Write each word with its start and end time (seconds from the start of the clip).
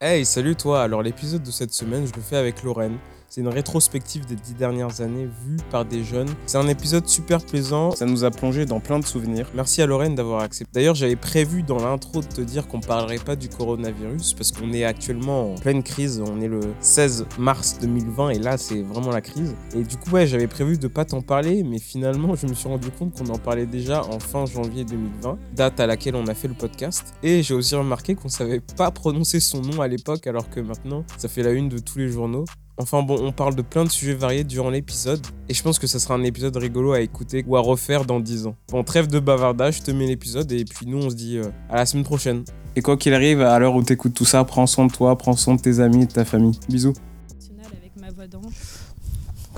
Hey, 0.00 0.24
salut 0.24 0.54
toi 0.54 0.84
Alors 0.84 1.02
l'épisode 1.02 1.42
de 1.42 1.50
cette 1.50 1.72
semaine, 1.72 2.06
je 2.06 2.14
le 2.14 2.22
fais 2.22 2.36
avec 2.36 2.62
Lorraine. 2.62 2.98
C'est 3.38 3.42
une 3.44 3.50
rétrospective 3.50 4.26
des 4.26 4.34
dix 4.34 4.54
dernières 4.54 5.00
années 5.00 5.28
vue 5.46 5.58
par 5.70 5.84
des 5.84 6.02
jeunes. 6.02 6.28
C'est 6.46 6.58
un 6.58 6.66
épisode 6.66 7.06
super 7.06 7.40
plaisant, 7.40 7.92
ça 7.92 8.04
nous 8.04 8.24
a 8.24 8.32
plongé 8.32 8.66
dans 8.66 8.80
plein 8.80 8.98
de 8.98 9.06
souvenirs. 9.06 9.48
Merci 9.54 9.80
à 9.80 9.86
Lorraine 9.86 10.16
d'avoir 10.16 10.40
accepté. 10.40 10.72
D'ailleurs, 10.74 10.96
j'avais 10.96 11.14
prévu 11.14 11.62
dans 11.62 11.78
l'intro 11.78 12.20
de 12.20 12.26
te 12.26 12.40
dire 12.40 12.66
qu'on 12.66 12.80
parlerait 12.80 13.20
pas 13.20 13.36
du 13.36 13.48
coronavirus 13.48 14.34
parce 14.34 14.50
qu'on 14.50 14.72
est 14.72 14.82
actuellement 14.82 15.52
en 15.52 15.54
pleine 15.54 15.84
crise. 15.84 16.20
On 16.20 16.40
est 16.40 16.48
le 16.48 16.58
16 16.80 17.26
mars 17.38 17.78
2020 17.80 18.30
et 18.30 18.38
là, 18.40 18.58
c'est 18.58 18.82
vraiment 18.82 19.12
la 19.12 19.20
crise. 19.20 19.54
Et 19.72 19.84
du 19.84 19.96
coup, 19.98 20.10
ouais, 20.10 20.26
j'avais 20.26 20.48
prévu 20.48 20.76
de 20.76 20.88
pas 20.88 21.04
t'en 21.04 21.22
parler, 21.22 21.62
mais 21.62 21.78
finalement, 21.78 22.34
je 22.34 22.48
me 22.48 22.54
suis 22.54 22.68
rendu 22.68 22.90
compte 22.90 23.16
qu'on 23.16 23.32
en 23.32 23.38
parlait 23.38 23.66
déjà 23.66 24.04
en 24.04 24.18
fin 24.18 24.46
janvier 24.46 24.84
2020, 24.84 25.38
date 25.54 25.78
à 25.78 25.86
laquelle 25.86 26.16
on 26.16 26.26
a 26.26 26.34
fait 26.34 26.48
le 26.48 26.54
podcast. 26.54 27.14
Et 27.22 27.44
j'ai 27.44 27.54
aussi 27.54 27.76
remarqué 27.76 28.16
qu'on 28.16 28.28
savait 28.28 28.58
pas 28.76 28.90
prononcer 28.90 29.38
son 29.38 29.60
nom 29.60 29.80
à 29.80 29.86
l'époque 29.86 30.26
alors 30.26 30.50
que 30.50 30.58
maintenant, 30.58 31.04
ça 31.18 31.28
fait 31.28 31.44
la 31.44 31.52
une 31.52 31.68
de 31.68 31.78
tous 31.78 32.00
les 32.00 32.08
journaux. 32.08 32.44
Enfin 32.80 33.02
bon, 33.02 33.18
on 33.20 33.32
parle 33.32 33.56
de 33.56 33.62
plein 33.62 33.82
de 33.82 33.90
sujets 33.90 34.14
variés 34.14 34.44
durant 34.44 34.70
l'épisode, 34.70 35.20
et 35.48 35.54
je 35.54 35.62
pense 35.64 35.80
que 35.80 35.88
ça 35.88 35.98
sera 35.98 36.14
un 36.14 36.22
épisode 36.22 36.56
rigolo 36.56 36.92
à 36.92 37.00
écouter 37.00 37.44
ou 37.48 37.56
à 37.56 37.60
refaire 37.60 38.04
dans 38.04 38.20
10 38.20 38.46
ans. 38.46 38.54
Bon, 38.70 38.84
trêve 38.84 39.08
de 39.08 39.18
bavardage, 39.18 39.78
je 39.78 39.82
te 39.82 39.90
mets 39.90 40.06
l'épisode, 40.06 40.50
et 40.52 40.64
puis 40.64 40.86
nous 40.86 40.98
on 40.98 41.10
se 41.10 41.16
dit 41.16 41.38
euh, 41.38 41.50
à 41.68 41.76
la 41.76 41.86
semaine 41.86 42.04
prochaine. 42.04 42.44
Et 42.76 42.80
quoi 42.80 42.96
qu'il 42.96 43.14
arrive, 43.14 43.42
à 43.42 43.58
l'heure 43.58 43.74
où 43.74 43.82
t'écoutes 43.82 44.14
tout 44.14 44.24
ça, 44.24 44.44
prends 44.44 44.68
soin 44.68 44.86
de 44.86 44.92
toi, 44.92 45.18
prends 45.18 45.34
soin 45.34 45.56
de 45.56 45.60
tes 45.60 45.80
amis 45.80 46.04
et 46.04 46.06
de 46.06 46.12
ta 46.12 46.24
famille. 46.24 46.56
Bisous. 46.68 46.94
internationale 47.26 47.72
avec 47.80 47.96
ma 47.96 48.12
voix 48.12 48.28
d'ange. 48.28 48.54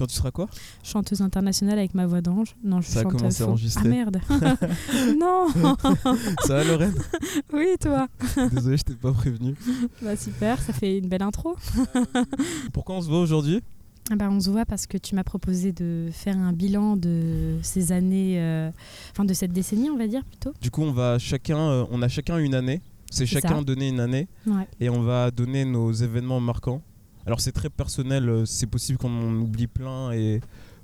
Quand 0.01 0.07
tu 0.07 0.15
seras 0.15 0.31
quoi 0.31 0.47
Chanteuse 0.83 1.21
internationale 1.21 1.79
avec 1.79 1.93
ma 1.93 2.07
voix 2.07 2.23
d'ange. 2.23 2.57
Non, 2.65 2.81
je 2.81 2.87
Ça 2.89 3.01
a 3.01 3.03
chante 3.03 3.19
commencé 3.19 3.43
à 3.43 3.49
enregistrer. 3.49 3.83
Ah 3.85 3.89
merde. 3.89 4.19
non. 5.21 5.49
Ça 6.47 6.55
va 6.55 6.65
Lorraine 6.65 6.95
oui, 7.53 7.67
toi. 7.79 8.09
Désolé, 8.51 8.79
je 8.79 8.83
t'ai 8.85 8.95
pas 8.95 9.13
prévenu. 9.13 9.55
Bah 10.01 10.17
super, 10.17 10.59
ça 10.63 10.73
fait 10.73 10.97
une 10.97 11.09
belle 11.11 11.23
intro. 11.23 11.55
Pourquoi 12.73 12.95
on 12.97 13.03
se 13.03 13.09
voit 13.09 13.21
aujourd'hui 13.21 13.61
Ah 14.11 14.17
bah, 14.17 14.29
on 14.31 14.41
se 14.41 14.49
voit 14.49 14.65
parce 14.65 14.87
que 14.87 14.97
tu 14.97 15.15
m'as 15.15 15.23
proposé 15.23 15.73
de 15.73 16.09
faire 16.13 16.39
un 16.39 16.55
bilan 16.55 16.97
de 16.97 17.59
ces 17.61 17.93
années, 17.93 18.41
euh, 18.41 18.71
enfin 19.13 19.27
de 19.27 19.35
cette 19.35 19.53
décennie, 19.53 19.91
on 19.91 19.99
va 19.99 20.07
dire 20.07 20.25
plutôt. 20.25 20.55
Du 20.63 20.71
coup, 20.71 20.81
on 20.83 20.93
va 20.93 21.19
chacun, 21.19 21.59
euh, 21.59 21.85
on 21.91 22.01
a 22.01 22.09
chacun 22.09 22.39
une 22.39 22.55
année. 22.55 22.81
C'est 23.11 23.27
C'est 23.27 23.41
chacun 23.41 23.59
ça. 23.59 23.65
donner 23.65 23.89
une 23.91 24.01
année 24.01 24.29
Ouais. 24.47 24.67
et 24.81 24.89
on 24.89 25.03
va 25.03 25.31
donner 25.31 25.67
nos 25.67 25.93
événements 25.93 26.41
marquants. 26.41 26.81
Alors 27.31 27.41
c'est 27.41 27.53
très 27.53 27.71
personnel, 27.71 28.29
euh, 28.29 28.45
c'est 28.45 28.67
possible 28.67 28.99
qu'on 28.99 29.17
en 29.17 29.33
oublie 29.37 29.69
plein 29.69 30.11
et 30.11 30.41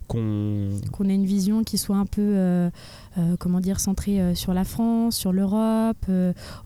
qu'on 0.06 0.70
Qu'on 0.92 1.08
ait 1.08 1.14
une 1.16 1.26
vision 1.26 1.64
qui 1.64 1.76
soit 1.76 1.96
un 1.96 2.06
peu, 2.06 2.22
euh, 2.22 2.70
euh, 3.18 3.34
comment 3.40 3.58
dire, 3.58 3.80
centrée 3.80 4.20
euh, 4.20 4.36
sur 4.36 4.54
la 4.54 4.62
France, 4.62 5.16
sur 5.16 5.32
l'Europe, 5.32 6.06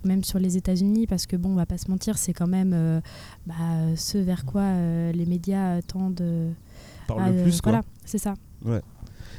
même 0.05 0.23
sur 0.23 0.39
les 0.39 0.59
États-Unis, 0.59 1.07
parce 1.07 1.25
que 1.25 1.35
bon, 1.35 1.53
on 1.53 1.55
va 1.55 1.65
pas 1.65 1.79
se 1.79 1.91
mentir, 1.91 2.19
c'est 2.19 2.35
quand 2.35 2.47
même 2.47 3.01
bah, 3.47 3.55
ce 3.97 4.19
vers 4.19 4.45
quoi 4.45 4.71
les 5.15 5.25
médias 5.25 5.81
tendent. 5.81 6.53
parle 7.07 7.23
à, 7.23 7.31
le 7.31 7.43
plus. 7.43 7.63
Quoi. 7.63 7.73
Voilà, 7.73 7.85
c'est 8.05 8.19
ça. 8.19 8.35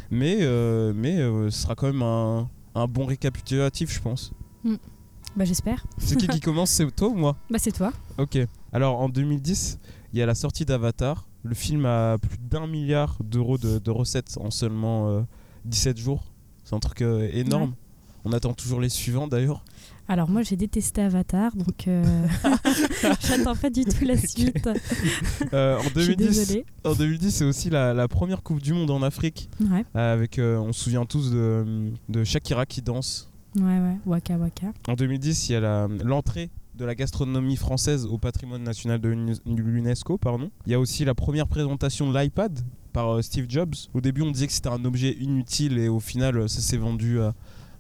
Mais, 0.10 0.40
euh, 0.42 0.92
mais 0.96 1.20
euh, 1.20 1.52
ce 1.52 1.62
sera 1.62 1.76
quand 1.76 1.86
même 1.86 2.02
un, 2.02 2.50
un 2.74 2.88
bon 2.88 3.06
récapitulatif, 3.06 3.94
je 3.94 4.00
pense. 4.00 4.32
Bah 5.36 5.46
j'espère. 5.46 5.86
C'est 6.00 6.16
qui 6.16 6.28
qui 6.28 6.40
commence? 6.42 6.72
C'est 6.72 6.90
toi 6.96 7.10
ou 7.10 7.14
moi? 7.14 7.38
Bah 7.48 7.60
c'est 7.60 7.72
toi. 7.72 7.94
Ok. 8.18 8.40
Alors 8.74 9.00
en 9.02 9.10
2010, 9.10 9.80
il 10.14 10.20
y 10.20 10.22
a 10.22 10.26
la 10.26 10.36
sortie 10.36 10.66
d'Avatar. 10.66 11.28
Le 11.44 11.56
film 11.56 11.86
a 11.86 12.18
plus 12.18 12.38
d'un 12.38 12.68
milliard 12.68 13.18
d'euros 13.24 13.58
de, 13.58 13.80
de 13.80 13.92
recettes 13.92 14.38
en 14.40 14.52
seulement 14.52 15.10
euh, 15.10 15.22
17 15.66 15.98
jours. 15.98 16.24
C'est 16.64 16.76
un 16.76 16.80
truc 16.80 17.02
euh, 17.02 17.30
énorme. 17.34 17.72
Ouais. 17.72 17.76
On 18.24 18.34
attend 18.34 18.54
toujours 18.54 18.80
les 18.80 18.90
suivants 18.90 19.28
d'ailleurs. 19.28 19.64
Alors 20.08 20.30
moi 20.30 20.44
j'ai 20.44 20.56
détesté 20.58 21.02
Avatar, 21.02 21.56
donc 21.56 21.88
euh, 21.88 22.04
j'attends 23.22 23.56
pas 23.56 23.70
du 23.70 23.84
tout 23.86 24.06
la 24.06 24.18
suite. 24.18 24.70
Euh, 25.54 25.78
en, 25.80 25.84
Je 25.96 26.00
suis 26.02 26.16
2010, 26.16 26.38
désolée. 26.40 26.66
en 26.86 26.94
2010, 26.94 27.32
c'est 27.32 27.44
aussi 27.46 27.70
la, 27.70 27.94
la 27.94 28.08
première 28.08 28.42
Coupe 28.44 28.62
du 28.62 28.74
Monde 28.74 28.92
en 28.92 29.02
Afrique. 29.02 29.50
Ouais, 29.60 29.84
euh, 29.96 30.14
Avec, 30.14 30.38
euh, 30.40 30.58
on 30.60 30.72
se 30.72 30.84
souvient 30.86 31.06
tous 31.06 31.32
de, 31.32 31.92
de 32.10 32.24
Shakira 32.24 32.66
qui 32.66 32.82
danse. 32.82 33.30
ouais, 33.58 33.64
ouais. 33.64 33.98
Waka 34.06 34.38
Waka. 34.38 34.68
En 34.88 34.94
2010, 34.94 35.50
il 35.50 35.52
y 35.54 35.56
a 35.56 35.88
l'entrée 36.04 36.50
de 36.76 36.86
la 36.86 36.96
gastronomie 36.96 37.56
française 37.58 38.06
au 38.06 38.18
patrimoine 38.18 38.64
national 38.64 39.00
de 39.00 39.10
l'UNESCO. 39.46 40.18
pardon. 40.18 40.50
Il 40.66 40.72
y 40.72 40.76
a 40.76 40.80
aussi 40.80 41.06
la 41.06 41.14
première 41.14 41.48
présentation 41.48 42.12
de 42.12 42.18
l'iPad 42.18 42.60
par 42.94 43.10
euh, 43.16 43.22
Steve 43.22 43.46
Jobs. 43.50 43.76
Au 43.94 44.02
début, 44.02 44.22
on 44.22 44.32
disait 44.32 44.48
que 44.48 44.54
c'était 44.54 44.70
un 44.70 44.84
objet 44.86 45.16
inutile 45.20 45.78
et 45.78 45.88
au 45.90 46.00
final, 46.00 46.38
euh, 46.38 46.48
ça 46.48 46.62
s'est 46.62 46.78
vendu 46.78 47.20
à, 47.22 47.34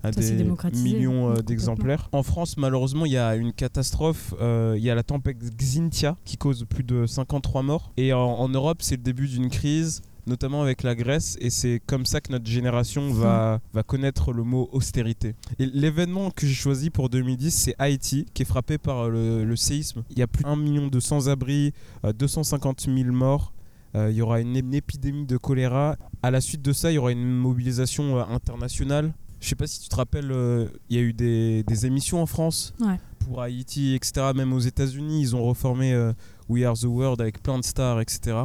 à 0.04 0.12
Ça 0.12 0.22
s'est 0.22 0.36
des 0.36 0.46
millions 0.74 1.32
euh, 1.32 1.42
d'exemplaires. 1.42 2.10
En 2.12 2.24
France, 2.24 2.58
malheureusement, 2.58 3.06
il 3.06 3.12
y 3.12 3.18
a 3.18 3.36
une 3.36 3.54
catastrophe. 3.54 4.34
Euh, 4.42 4.76
Il 4.78 4.84
y 4.84 4.90
a 4.90 4.96
la 4.96 5.04
tempête 5.04 5.38
Xynthia 5.58 6.18
qui 6.26 6.38
cause 6.38 6.66
plus 6.68 6.84
de 6.84 7.06
53 7.06 7.64
morts. 7.64 7.92
Et 7.98 8.14
en, 8.14 8.20
en 8.20 8.50
Europe, 8.50 8.82
c'est 8.82 8.96
le 8.98 9.04
début 9.04 9.28
d'une 9.28 9.50
crise 9.50 10.02
notamment 10.28 10.62
avec 10.62 10.84
la 10.84 10.96
Grèce, 10.96 11.38
et 11.42 11.50
c'est 11.50 11.82
comme 11.86 12.06
ça 12.06 12.22
que 12.22 12.32
notre 12.32 12.48
génération 12.48 13.12
va, 13.12 13.60
va 13.74 13.84
connaître 13.84 14.34
le 14.34 14.44
mot 14.44 14.70
austérité. 14.72 15.36
L'événement 15.60 16.32
que 16.32 16.46
j'ai 16.48 16.54
choisi 16.54 16.90
pour 16.90 17.10
2010, 17.10 17.52
c'est 17.52 17.76
Haïti, 17.80 18.26
qui 18.34 18.44
est 18.44 18.46
frappé 18.46 18.78
par 18.78 19.10
le, 19.10 19.44
le 19.46 19.56
séisme. 19.56 20.04
Il 20.12 20.20
y 20.20 20.22
a 20.22 20.28
plus 20.28 20.44
d'un 20.44 20.56
million 20.56 20.88
de 20.88 21.00
sans-abri, 21.00 21.74
euh, 22.06 22.14
250 22.14 22.82
000 22.82 23.12
morts. 23.12 23.54
Euh, 23.96 24.10
il 24.10 24.16
y 24.16 24.22
aura 24.22 24.40
une, 24.40 24.56
une 24.56 24.74
épidémie 24.74 25.26
de 25.26 25.38
choléra. 25.38 25.98
À 26.24 26.32
la 26.32 26.40
suite 26.40 26.62
de 26.62 26.72
ça, 26.72 26.92
il 26.92 26.96
y 26.96 26.98
aura 26.98 27.12
une 27.12 27.26
mobilisation 27.36 28.18
euh, 28.20 28.24
internationale. 28.30 29.14
Je 29.42 29.50
sais 29.50 29.56
pas 29.56 29.66
si 29.68 29.82
tu 29.82 29.90
te 29.90 29.96
rappelles, 29.96 30.32
euh, 30.32 30.68
il 30.90 30.96
y 30.98 31.00
a 31.00 31.04
eu 31.04 31.14
des, 31.14 31.64
des 31.64 31.86
émissions 31.88 32.22
en 32.22 32.26
France 32.28 32.74
Ouais. 32.80 33.00
pour 33.20 33.42
Haïti, 33.42 33.96
etc. 33.96 34.28
Même 34.36 34.54
aux 34.54 34.60
États-Unis, 34.60 35.22
ils 35.22 35.36
ont 35.36 35.44
reformé 35.44 35.94
euh, 35.94 36.14
We 36.48 36.64
Are 36.64 36.78
the 36.78 36.84
World 36.86 37.20
avec 37.22 37.42
plein 37.42 37.58
de 37.58 37.64
stars, 37.66 38.00
etc. 38.02 38.38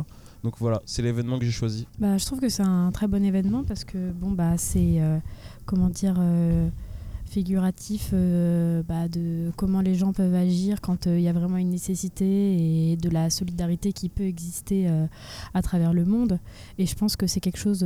Donc 0.46 0.58
voilà, 0.60 0.80
c'est 0.86 1.02
l'événement 1.02 1.40
que 1.40 1.44
j'ai 1.44 1.50
choisi. 1.50 1.88
Bah, 1.98 2.18
je 2.18 2.24
trouve 2.24 2.38
que 2.38 2.48
c'est 2.48 2.62
un 2.62 2.92
très 2.92 3.08
bon 3.08 3.24
événement 3.24 3.64
parce 3.64 3.82
que 3.82 4.12
bon 4.12 4.30
bah 4.30 4.56
c'est 4.56 5.00
euh, 5.00 5.18
comment 5.64 5.88
dire 5.88 6.14
euh, 6.20 6.68
figuratif 7.28 8.10
euh, 8.12 8.80
bah, 8.84 9.08
de 9.08 9.50
comment 9.56 9.80
les 9.80 9.96
gens 9.96 10.12
peuvent 10.12 10.36
agir 10.36 10.80
quand 10.80 11.06
il 11.06 11.20
y 11.20 11.26
a 11.26 11.32
vraiment 11.32 11.56
une 11.56 11.70
nécessité 11.70 12.92
et 12.92 12.96
de 12.96 13.10
la 13.10 13.28
solidarité 13.28 13.92
qui 13.92 14.08
peut 14.08 14.22
exister 14.22 14.88
à 15.52 15.62
travers 15.62 15.92
le 15.92 16.04
monde. 16.04 16.38
Et 16.78 16.86
je 16.86 16.94
pense 16.94 17.16
que 17.16 17.26
c'est 17.26 17.40
quelque 17.40 17.58
chose 17.58 17.84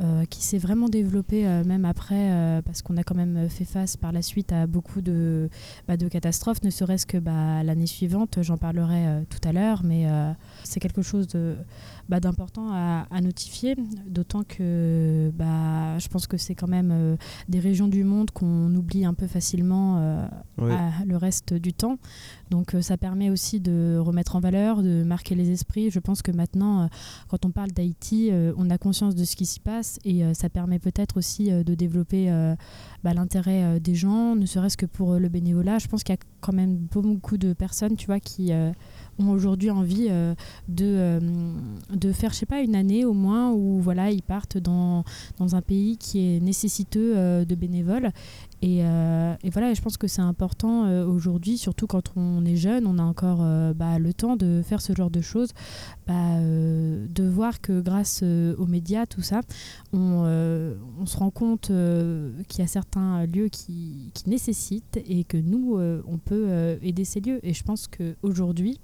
euh, 0.00 0.24
qui 0.26 0.44
s'est 0.44 0.58
vraiment 0.58 0.88
développé 0.88 1.44
euh, 1.44 1.64
même 1.64 1.84
après 1.84 2.30
euh, 2.30 2.62
parce 2.62 2.82
qu'on 2.82 2.96
a 2.96 3.02
quand 3.02 3.16
même 3.16 3.48
fait 3.48 3.64
face 3.64 3.96
par 3.96 4.12
la 4.12 4.22
suite 4.22 4.52
à 4.52 4.68
beaucoup 4.68 5.00
de, 5.00 5.50
bah, 5.88 5.96
catastrophes, 5.96 6.62
ne 6.62 6.70
serait-ce 6.70 7.04
que 7.04 7.18
bah, 7.18 7.64
l'année 7.64 7.88
suivante, 7.88 8.38
j'en 8.42 8.56
parlerai 8.56 9.24
tout 9.28 9.40
à 9.42 9.52
l'heure, 9.52 9.82
mais 9.82 10.06
c'est 10.62 10.78
quelque 10.78 11.02
chose 11.02 11.26
de 11.26 11.56
bah, 12.08 12.20
d'important 12.20 12.70
à, 12.72 13.06
à 13.10 13.20
notifier, 13.20 13.76
d'autant 14.06 14.42
que 14.42 15.30
bah, 15.34 15.98
je 15.98 16.08
pense 16.08 16.26
que 16.26 16.36
c'est 16.36 16.54
quand 16.54 16.68
même 16.68 16.90
euh, 16.90 17.16
des 17.48 17.60
régions 17.60 17.88
du 17.88 18.04
monde 18.04 18.30
qu'on 18.30 18.74
oublie 18.74 19.04
un 19.04 19.14
peu 19.14 19.26
facilement 19.26 19.98
euh, 19.98 20.26
à 20.58 21.04
le 21.04 21.16
reste 21.16 21.54
du 21.54 21.72
temps. 21.72 21.98
Donc 22.50 22.74
euh, 22.74 22.82
ça 22.82 22.96
permet 22.96 23.30
aussi 23.30 23.60
de 23.60 23.98
remettre 23.98 24.36
en 24.36 24.40
valeur, 24.40 24.82
de 24.82 25.02
marquer 25.02 25.34
les 25.34 25.50
esprits. 25.50 25.90
Je 25.90 26.00
pense 26.00 26.22
que 26.22 26.32
maintenant, 26.32 26.88
quand 27.28 27.44
on 27.44 27.50
parle 27.50 27.70
d'Haïti, 27.70 28.30
on 28.56 28.70
a 28.70 28.78
conscience 28.78 29.14
de 29.14 29.24
ce 29.24 29.36
qui 29.36 29.46
s'y 29.46 29.60
passe 29.60 29.98
et 30.04 30.22
ça 30.34 30.48
permet 30.48 30.78
peut-être 30.78 31.16
aussi 31.16 31.50
de 31.50 31.74
développer 31.74 32.30
bah, 33.04 33.14
l'intérêt 33.14 33.80
des 33.80 33.94
gens, 33.94 34.34
ne 34.36 34.46
serait-ce 34.46 34.76
que 34.76 34.86
pour 34.86 35.14
le 35.14 35.28
bénévolat. 35.28 35.78
Je 35.78 35.88
pense 35.88 36.02
qu'il 36.02 36.14
y 36.14 36.18
a 36.18 36.20
quand 36.40 36.52
même 36.52 36.76
beaucoup 36.76 37.38
de 37.38 37.52
personnes, 37.52 37.96
tu 37.96 38.06
vois, 38.06 38.20
qui 38.20 38.52
ont 39.18 39.30
aujourd'hui 39.30 39.70
envie 39.70 40.08
euh, 40.10 40.34
de, 40.68 40.84
euh, 40.86 41.20
de 41.94 42.12
faire, 42.12 42.32
je 42.32 42.36
sais 42.36 42.46
pas, 42.46 42.60
une 42.60 42.74
année 42.74 43.04
au 43.04 43.12
moins 43.12 43.52
où 43.52 43.80
voilà, 43.80 44.10
ils 44.10 44.22
partent 44.22 44.58
dans, 44.58 45.04
dans 45.38 45.56
un 45.56 45.62
pays 45.62 45.96
qui 45.96 46.36
est 46.36 46.40
nécessiteux 46.40 47.14
euh, 47.16 47.44
de 47.44 47.54
bénévoles. 47.54 48.10
Et, 48.60 48.80
euh, 48.82 49.34
et 49.44 49.50
voilà, 49.50 49.72
je 49.72 49.80
pense 49.80 49.96
que 49.96 50.08
c'est 50.08 50.22
important 50.22 50.86
euh, 50.86 51.06
aujourd'hui, 51.06 51.58
surtout 51.58 51.86
quand 51.86 52.12
on 52.16 52.44
est 52.44 52.56
jeune, 52.56 52.86
on 52.86 52.98
a 52.98 53.02
encore 53.02 53.38
euh, 53.42 53.72
bah, 53.72 54.00
le 54.00 54.12
temps 54.12 54.36
de 54.36 54.62
faire 54.64 54.80
ce 54.80 54.94
genre 54.94 55.10
de 55.10 55.20
choses, 55.20 55.50
bah, 56.08 56.38
euh, 56.38 57.06
de 57.08 57.24
voir 57.24 57.60
que 57.60 57.80
grâce 57.80 58.22
aux 58.22 58.66
médias, 58.66 59.06
tout 59.06 59.22
ça, 59.22 59.42
on, 59.92 60.24
se 61.06 61.16
rend 61.16 61.30
compte 61.30 61.68
qu'il 62.48 62.58
y 62.58 62.62
a 62.62 62.66
certains 62.66 63.26
lieux 63.26 63.48
qui, 63.48 64.10
qui 64.12 64.28
nécessitent 64.28 64.98
et 65.06 65.24
que 65.24 65.36
nous, 65.36 65.78
on 65.78 66.18
peut 66.18 66.78
aider 66.82 67.04
ces 67.04 67.20
lieux. 67.20 67.40
Et 67.42 67.54
je 67.54 67.62
pense 67.62 67.88
qu'aujourd'hui, 67.88 68.80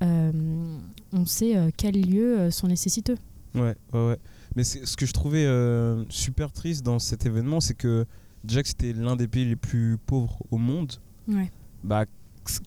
on 0.00 1.24
sait 1.24 1.72
quels 1.76 2.00
lieux 2.00 2.50
sont 2.50 2.66
nécessiteux. 2.66 3.16
Ouais, 3.54 3.74
ouais, 3.94 4.06
ouais. 4.06 4.18
Mais 4.56 4.64
ce 4.64 4.96
que 4.96 5.06
je 5.06 5.12
trouvais 5.12 5.46
super 6.10 6.52
triste 6.52 6.84
dans 6.84 6.98
cet 6.98 7.24
événement, 7.24 7.60
c'est 7.60 7.74
que 7.74 8.04
déjà 8.44 8.62
que 8.62 8.68
c'était 8.68 8.92
l'un 8.92 9.16
des 9.16 9.28
pays 9.28 9.44
les 9.44 9.56
plus 9.56 9.98
pauvres 10.06 10.38
au 10.50 10.58
monde, 10.58 10.92
Ouais. 11.28 11.50
bah, 11.84 12.04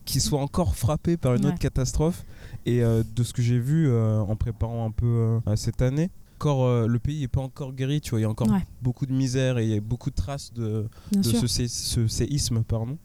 qui 0.04 0.20
soit 0.20 0.40
encore 0.40 0.76
frappé 0.76 1.16
par 1.16 1.34
une 1.34 1.42
Ouais. 1.44 1.48
autre 1.52 1.58
catastrophe. 1.58 2.24
Et 2.66 2.82
euh, 2.82 3.02
de 3.16 3.22
ce 3.22 3.32
que 3.32 3.40
j'ai 3.40 3.58
vu 3.58 3.88
euh, 3.88 4.20
en 4.20 4.36
préparant 4.36 4.86
un 4.86 4.90
peu 4.90 5.06
euh, 5.46 5.56
cette 5.56 5.80
année, 5.80 6.10
encore, 6.36 6.64
euh, 6.64 6.86
le 6.86 6.98
pays 6.98 7.20
n'est 7.20 7.28
pas 7.28 7.40
encore 7.40 7.72
guéri, 7.72 8.00
tu 8.02 8.10
vois, 8.10 8.18
il 8.20 8.22
y 8.22 8.26
a 8.26 8.30
encore 8.30 8.50
Ouais. 8.50 8.64
beaucoup 8.82 9.06
de 9.06 9.12
misère 9.12 9.56
et 9.58 9.64
il 9.64 9.70
y 9.70 9.76
a 9.76 9.80
beaucoup 9.80 10.10
de 10.10 10.14
traces 10.14 10.52
de, 10.52 10.86
ce, 11.22 11.46
sé- 11.46 11.68
ce 11.68 12.06
séisme. 12.08 12.62
Pardon. 12.62 12.98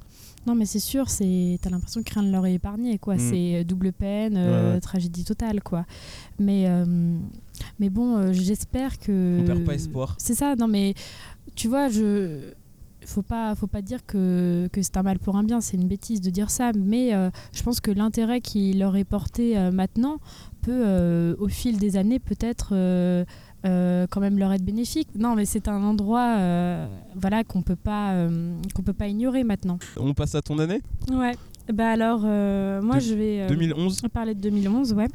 Non, 0.47 0.53
mais 0.53 0.65
c'est 0.65 0.79
sûr, 0.79 1.05
t'as 1.07 1.69
l'impression 1.71 2.03
que 2.03 2.13
rien 2.13 2.23
ne 2.23 2.31
leur 2.31 2.45
est 2.45 2.53
épargné, 2.53 2.99
quoi. 2.99 3.15
Mm. 3.15 3.19
C'est 3.19 3.63
double 3.63 3.91
peine, 3.93 4.37
Ouais, 4.37 4.79
tragédie 4.79 5.23
totale, 5.23 5.61
quoi. 5.63 5.85
Mais, 6.39 6.67
mais 7.79 7.89
bon, 7.89 8.31
j'espère 8.33 8.99
que. 8.99 9.39
On 9.41 9.45
perd 9.45 9.63
pas 9.63 9.73
espoir. 9.73 10.15
C'est 10.19 10.35
ça, 10.35 10.55
non, 10.55 10.67
mais 10.67 10.93
tu 11.55 11.67
vois, 11.67 11.89
je. 11.89 12.51
Faut 13.05 13.21
pas, 13.21 13.53
faut 13.53 13.67
pas 13.67 13.83
dire 13.83 14.03
que, 14.07 14.67
que 14.73 14.81
c'est 14.81 14.97
un 14.97 15.03
mal 15.03 15.19
pour 15.19 15.35
un 15.35 15.43
bien, 15.43 15.61
c'est 15.61 15.77
une 15.77 15.87
bêtise 15.87 16.21
de 16.21 16.31
dire 16.31 16.49
ça, 16.49 16.71
mais 16.75 17.13
euh, 17.13 17.29
je 17.53 17.61
pense 17.61 17.79
que 17.79 17.91
l'intérêt 17.91 18.41
qui 18.41 18.73
leur 18.73 18.95
est 18.95 19.03
porté 19.03 19.59
euh, 19.59 19.69
maintenant 19.69 20.17
peut, 20.63 20.71
euh, 20.73 21.35
au 21.37 21.47
fil 21.47 21.77
des 21.77 21.97
années, 21.97 22.17
peut-être 22.17 22.69
quand 23.63 24.21
même 24.21 24.39
leur 24.39 24.51
être 24.53 24.65
bénéfique. 24.65 25.09
Non, 25.15 25.35
mais 25.35 25.45
c'est 25.45 25.67
un 25.67 25.83
endroit 25.83 26.37
voilà, 27.15 27.43
qu'on 27.43 27.61
peut, 27.61 27.75
pas, 27.75 28.27
qu'on 28.73 28.81
peut 28.81 28.93
pas 28.93 29.07
ignorer 29.07 29.43
maintenant. 29.43 29.77
On 29.97 30.15
passe 30.15 30.33
à 30.33 30.41
ton 30.41 30.57
année? 30.57 30.81
Ouais. 31.11 31.33
Bah 31.73 31.89
alors, 31.89 32.21
euh, 32.25 32.81
moi 32.81 32.95
De- 32.97 32.99
je 33.01 33.13
vais 33.15 33.41
euh, 33.41 33.47
2011 33.47 34.01
parler 34.13 34.35
de 34.35 34.39
2011, 34.41 34.93
ouais. 34.93 35.07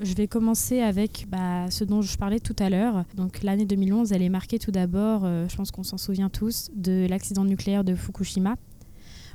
Je 0.00 0.14
vais 0.14 0.26
commencer 0.26 0.80
avec 0.80 1.26
bah, 1.28 1.70
ce 1.70 1.84
dont 1.84 2.00
je 2.00 2.16
parlais 2.16 2.40
tout 2.40 2.56
à 2.58 2.70
l'heure. 2.70 3.04
Donc 3.14 3.42
l'année 3.42 3.66
2011, 3.66 4.12
elle 4.12 4.22
est 4.22 4.30
marquée 4.30 4.58
tout 4.58 4.70
d'abord, 4.70 5.22
euh, 5.24 5.46
je 5.48 5.56
pense 5.56 5.70
qu'on 5.70 5.82
s'en 5.82 5.98
souvient 5.98 6.30
tous, 6.30 6.70
de 6.74 7.06
l'accident 7.08 7.44
nucléaire 7.44 7.84
de 7.84 7.94
Fukushima 7.94 8.56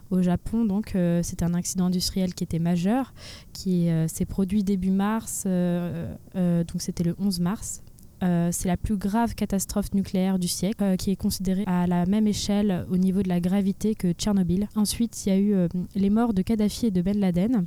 au 0.10 0.22
Japon. 0.24 0.66
Donc 0.66 0.96
euh, 0.96 1.22
c'était 1.22 1.46
un 1.46 1.54
accident 1.54 1.86
industriel 1.86 2.34
qui 2.34 2.44
était 2.44 2.60
majeur, 2.60 3.14
qui 3.54 3.90
euh, 3.90 4.08
s'est 4.08 4.26
produit 4.26 4.64
début 4.64 4.92
mars, 4.92 5.44
euh, 5.46 6.12
euh, 6.36 6.64
donc 6.64 6.82
c'était 6.82 7.04
le 7.04 7.16
11 7.20 7.40
mars. 7.40 7.84
Euh, 8.24 8.50
c'est 8.52 8.68
la 8.68 8.78
plus 8.78 8.96
grave 8.96 9.36
catastrophe 9.36 9.94
nucléaire 9.94 10.40
du 10.40 10.48
siècle, 10.48 10.84
euh, 10.84 10.96
qui 10.96 11.12
est 11.12 11.16
considérée 11.16 11.64
à 11.68 11.88
la 11.88 12.06
même 12.06 12.28
échelle 12.28 12.86
au 12.90 12.98
niveau 12.98 13.22
de 13.22 13.30
la 13.30 13.40
gravité 13.40 13.96
que 13.96 14.14
Tchernobyl. 14.14 14.68
Ensuite, 14.76 15.26
il 15.26 15.30
y 15.30 15.32
a 15.32 15.38
eu 15.38 15.54
euh, 15.54 15.68
les 15.96 16.10
morts 16.10 16.34
de 16.34 16.42
Kadhafi 16.42 16.88
et 16.88 16.92
de 16.92 17.02
Ben 17.02 17.20
Laden. 17.20 17.66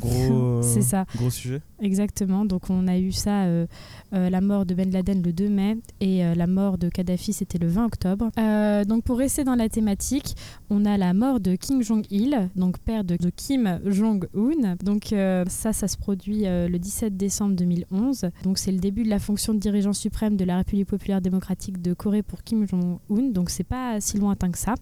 Gros, 0.00 0.10
euh, 0.58 0.62
c'est 0.62 0.82
ça. 0.82 1.04
gros 1.16 1.30
sujet. 1.30 1.60
Exactement. 1.80 2.44
Donc 2.44 2.70
on 2.70 2.86
a 2.88 2.98
eu 2.98 3.12
ça, 3.12 3.44
euh, 3.44 3.66
euh, 4.14 4.30
la 4.30 4.40
mort 4.40 4.64
de 4.66 4.74
Ben 4.74 4.90
Laden 4.90 5.22
le 5.22 5.32
2 5.32 5.48
mai 5.48 5.76
et 6.00 6.24
euh, 6.24 6.34
la 6.34 6.46
mort 6.46 6.78
de 6.78 6.88
Kadhafi 6.88 7.32
c'était 7.32 7.58
le 7.58 7.68
20 7.68 7.86
octobre. 7.86 8.30
Euh, 8.38 8.84
donc 8.84 9.04
pour 9.04 9.18
rester 9.18 9.44
dans 9.44 9.54
la 9.54 9.68
thématique, 9.68 10.34
on 10.70 10.84
a 10.84 10.96
la 10.96 11.12
mort 11.14 11.40
de 11.40 11.56
Kim 11.56 11.82
Jong-il, 11.82 12.48
donc 12.56 12.78
père 12.78 13.04
de, 13.04 13.16
de 13.16 13.30
Kim 13.30 13.80
Jong-un. 13.84 14.76
Donc 14.82 15.12
euh, 15.12 15.44
ça, 15.48 15.72
ça 15.72 15.88
se 15.88 15.96
produit 15.96 16.46
euh, 16.46 16.68
le 16.68 16.78
17 16.78 17.16
décembre 17.16 17.54
2011. 17.56 18.26
Donc 18.44 18.58
c'est 18.58 18.72
le 18.72 18.78
début 18.78 19.02
de 19.04 19.10
la 19.10 19.18
fonction 19.18 19.54
de 19.54 19.58
dirigeant 19.58 19.92
suprême 19.92 20.36
de 20.36 20.44
la 20.44 20.58
République 20.58 20.88
populaire 20.88 21.20
démocratique 21.20 21.82
de 21.82 21.92
Corée 21.94 22.22
pour 22.22 22.42
Kim 22.42 22.66
Jong-un. 22.66 23.30
Donc 23.30 23.50
c'est 23.50 23.64
pas 23.64 24.00
si 24.00 24.18
lointain 24.18 24.50
que 24.50 24.58
ça. 24.58 24.74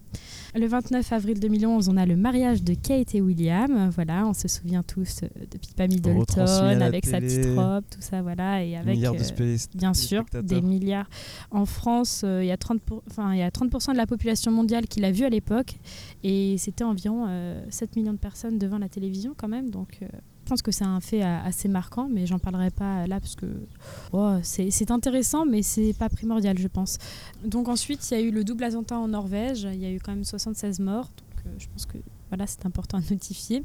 Le 0.55 0.67
29 0.67 1.11
avril 1.13 1.39
2011, 1.39 1.89
on 1.89 1.97
a 1.97 2.05
le 2.05 2.15
mariage 2.15 2.63
de 2.63 2.73
Kate 2.73 3.15
et 3.15 3.21
William. 3.21 3.89
Voilà, 3.93 4.25
on 4.27 4.33
se 4.33 4.47
souvient 4.47 4.83
tous 4.83 5.02
euh, 5.23 5.27
de 5.51 5.57
Pippa 5.57 5.87
Middleton 5.87 6.45
avec 6.81 7.05
sa 7.05 7.19
petite 7.19 7.45
robe, 7.55 7.83
tout 7.89 8.01
ça, 8.01 8.21
voilà, 8.21 8.63
et 8.63 8.75
avec 8.75 8.95
milliards 8.95 9.13
de 9.13 9.19
euh, 9.19 9.23
bien 9.75 9.93
sûr 9.93 10.23
des 10.41 10.55
milliards. 10.61 11.09
En 11.51 11.65
France, 11.65 12.21
euh, 12.23 12.43
il 12.43 12.47
y 12.47 12.51
a 12.51 12.57
30 12.57 12.81
pour- 12.81 13.03
enfin, 13.09 13.33
il 13.33 13.39
y 13.39 13.43
a 13.43 13.49
30% 13.51 13.91
de 13.93 13.97
la 13.97 14.07
population 14.07 14.51
mondiale 14.51 14.87
qui 14.87 14.99
l'a 14.99 15.11
vu 15.11 15.23
à 15.25 15.29
l'époque, 15.29 15.75
et 16.23 16.55
c'était 16.57 16.83
environ 16.83 17.25
euh, 17.27 17.63
7 17.69 17.95
millions 17.95 18.13
de 18.13 18.17
personnes 18.17 18.57
devant 18.57 18.77
la 18.77 18.89
télévision 18.89 19.33
quand 19.37 19.47
même, 19.47 19.69
donc. 19.69 19.99
euh, 20.01 20.07
je 20.45 20.49
pense 20.49 20.61
que 20.61 20.71
c'est 20.73 20.83
un 20.83 20.99
fait 20.99 21.23
euh, 21.23 21.39
assez 21.45 21.69
marquant, 21.69 22.09
mais 22.11 22.25
j'en 22.25 22.37
parlerai 22.37 22.69
pas 22.69 23.07
là 23.07 23.21
parce 23.21 23.37
que 23.37 23.45
oh, 24.11 24.33
c'est 24.43 24.91
intéressant, 24.91 25.45
mais 25.45 25.61
c'est 25.61 25.93
pas 25.93 26.09
primordial, 26.09 26.57
je 26.59 26.67
pense. 26.67 26.97
Donc 27.45 27.69
ensuite, 27.69 28.05
il 28.11 28.13
y 28.13 28.17
a 28.17 28.21
eu 28.21 28.29
le 28.29 28.43
double 28.43 28.65
attentat 28.65 28.97
en 28.97 29.07
Norvège. 29.07 29.65
Il 29.71 29.79
y 29.79 29.85
a 29.85 29.89
eu 29.91 29.99
quand 30.03 30.11
même 30.11 30.25
76 30.25 30.81
morts. 30.81 31.05
Donc 31.05 31.45
euh, 31.45 31.49
je 31.59 31.67
pense 31.71 31.85
que 31.85 31.97
voilà, 32.33 32.47
c'est 32.47 32.65
important 32.65 32.97
à 32.97 33.01
notifier. 33.11 33.61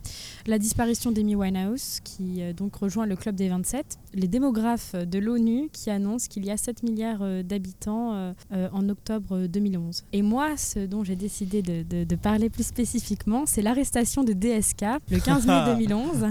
La 0.47 0.59
disparition 0.59 1.11
d'Amy 1.11 1.35
Winehouse, 1.35 2.01
qui 2.05 2.43
euh, 2.43 2.53
donc 2.53 2.77
rejoint 2.77 3.07
le 3.07 3.17
club 3.17 3.35
des 3.35 3.49
27. 3.49 3.97
Les 4.13 4.29
démographes 4.29 4.95
de 4.95 5.19
l'ONU 5.19 5.71
qui 5.73 5.89
annoncent 5.89 6.27
qu'il 6.29 6.45
y 6.45 6.51
a 6.51 6.59
7 6.59 6.83
milliards 6.83 7.23
euh, 7.23 7.43
d'habitants 7.43 8.13
euh, 8.53 8.69
en 8.73 8.87
octobre 8.91 9.47
2011. 9.47 10.05
Et 10.13 10.21
moi, 10.21 10.59
ce 10.59 10.81
dont 10.81 11.03
j'ai 11.03 11.17
décidé 11.17 11.63
de, 11.63 11.83
de- 11.83 12.05
de 12.05 12.17
parler 12.17 12.51
plus 12.51 12.67
spécifiquement, 12.67 13.47
c'est 13.47 13.63
l'arrestation 13.63 14.23
de 14.23 14.35
DSK 14.35 14.85
le 15.11 15.19
15 15.19 15.47
mai 15.47 15.65
2011. 15.79 16.27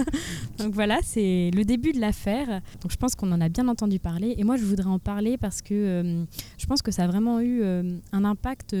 donc 0.58 0.74
voilà, 0.74 0.98
c'est 1.04 1.52
le 1.54 1.64
début 1.64 1.92
de 1.92 2.00
l'affaire. 2.00 2.62
Donc 2.82 2.90
je 2.90 2.96
pense 2.96 3.14
qu'on 3.14 3.30
en 3.30 3.40
a 3.40 3.48
bien 3.48 3.68
entendu 3.68 4.00
parler. 4.00 4.34
Et 4.38 4.42
moi, 4.42 4.56
je 4.56 4.64
voudrais 4.64 4.86
en 4.90 4.98
parler 4.98 5.36
parce 5.36 5.62
que 5.62 6.24
je 6.58 6.66
pense 6.66 6.82
que 6.82 6.90
ça 6.90 7.04
a 7.04 7.06
vraiment 7.06 7.38
eu 7.40 7.62
un 7.64 8.24
impact 8.24 8.74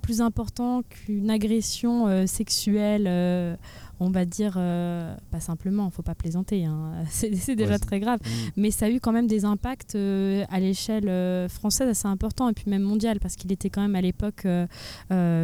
plus 0.00 0.20
important 0.20 0.82
qu'une 0.88 1.30
agression 1.30 2.06
euh, 2.08 2.26
sexuelle, 2.52 3.06
euh, 3.08 3.56
on 4.00 4.10
va 4.10 4.24
dire, 4.24 4.54
euh, 4.56 5.14
pas 5.30 5.40
simplement, 5.40 5.88
faut 5.90 6.02
pas 6.02 6.14
plaisanter, 6.14 6.64
hein. 6.64 6.92
c'est 7.10 7.30
déjà 7.56 7.72
Ouais, 7.72 7.78
très 7.78 8.00
grave, 8.00 8.18
Mm. 8.22 8.50
mais 8.56 8.70
ça 8.70 8.86
a 8.86 8.90
eu 8.90 9.00
quand 9.00 9.12
même 9.12 9.26
des 9.26 9.44
impacts 9.44 9.94
euh, 9.94 10.44
à 10.50 10.60
l'échelle 10.60 11.48
française 11.48 11.88
assez 11.88 12.06
importants 12.08 12.48
et 12.48 12.52
puis 12.52 12.64
même 12.68 12.82
mondiale 12.82 13.18
parce 13.20 13.36
qu'il 13.36 13.50
était 13.52 13.70
quand 13.70 13.80
même 13.82 13.94
à 13.94 14.00
l'époque 14.00 14.46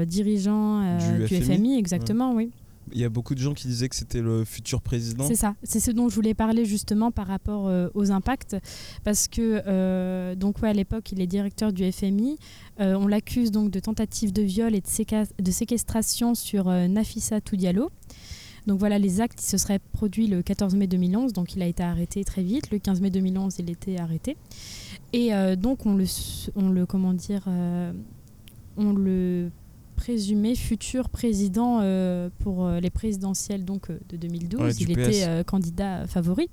dirigeant 0.06 0.98
Du 1.18 1.24
du, 1.26 1.42
FMI, 1.42 1.56
FMI, 1.56 1.78
exactement, 1.78 2.34
oui. 2.34 2.50
Il 2.92 3.00
y 3.00 3.04
a 3.04 3.08
beaucoup 3.08 3.34
de 3.34 3.40
gens 3.40 3.54
qui 3.54 3.68
disaient 3.68 3.88
que 3.88 3.96
c'était 3.96 4.20
le 4.20 4.44
futur 4.44 4.80
président. 4.80 5.26
C'est 5.26 5.36
ça, 5.36 5.54
c'est 5.62 5.80
ce 5.80 5.90
dont 5.90 6.08
je 6.08 6.14
voulais 6.14 6.34
parler 6.34 6.64
justement 6.64 7.10
par 7.10 7.26
rapport 7.26 7.68
euh, 7.68 7.88
aux 7.94 8.10
impacts, 8.10 8.56
parce 9.04 9.28
que 9.28 9.62
euh, 9.66 10.34
donc 10.34 10.62
à 10.62 10.72
l'époque 10.72 11.12
il 11.12 11.20
est 11.20 11.26
directeur 11.26 11.72
du 11.72 11.90
FMI, 11.90 12.38
Euh, 12.80 12.94
on 12.94 13.08
l'accuse 13.08 13.50
donc 13.50 13.72
de 13.72 13.80
tentative 13.80 14.32
de 14.32 14.42
viol 14.42 14.72
et 14.72 14.80
de, 14.80 15.50
séquestration 15.50 16.36
sur 16.36 16.66
Nafissa 16.66 17.40
Toudialo. 17.40 17.90
Donc 18.68 18.78
voilà 18.78 19.00
les 19.00 19.20
actes 19.20 19.40
qui 19.40 19.46
se 19.46 19.58
seraient 19.58 19.80
produits 19.80 20.28
le 20.28 20.42
14 20.42 20.76
mai 20.76 20.86
2011, 20.86 21.32
donc 21.32 21.56
il 21.56 21.62
a 21.62 21.66
été 21.66 21.82
arrêté 21.82 22.22
très 22.22 22.44
vite. 22.44 22.70
Le 22.70 22.78
15 22.78 23.00
mai 23.00 23.10
2011, 23.10 23.56
il 23.58 23.70
était 23.70 23.98
arrêté. 23.98 24.36
Et 25.12 25.30
donc 25.56 25.86
on 25.86 25.96
le, 25.96 26.86
comment 26.86 27.14
dire, 27.14 27.48
on 28.76 28.92
le 28.92 29.50
présumé 29.98 30.54
futur 30.54 31.08
président 31.08 31.80
euh, 31.82 32.30
pour 32.38 32.64
euh, 32.64 32.78
les 32.78 32.88
présidentielles 32.90 33.64
donc 33.64 33.90
euh, 33.90 33.98
de 34.08 34.16
2012. 34.16 34.60
Ouais, 34.60 34.72
du 34.72 34.84
il 34.84 34.96
PS. 34.96 35.08
était 35.08 35.44
candidat 35.44 36.06
favori 36.06 36.48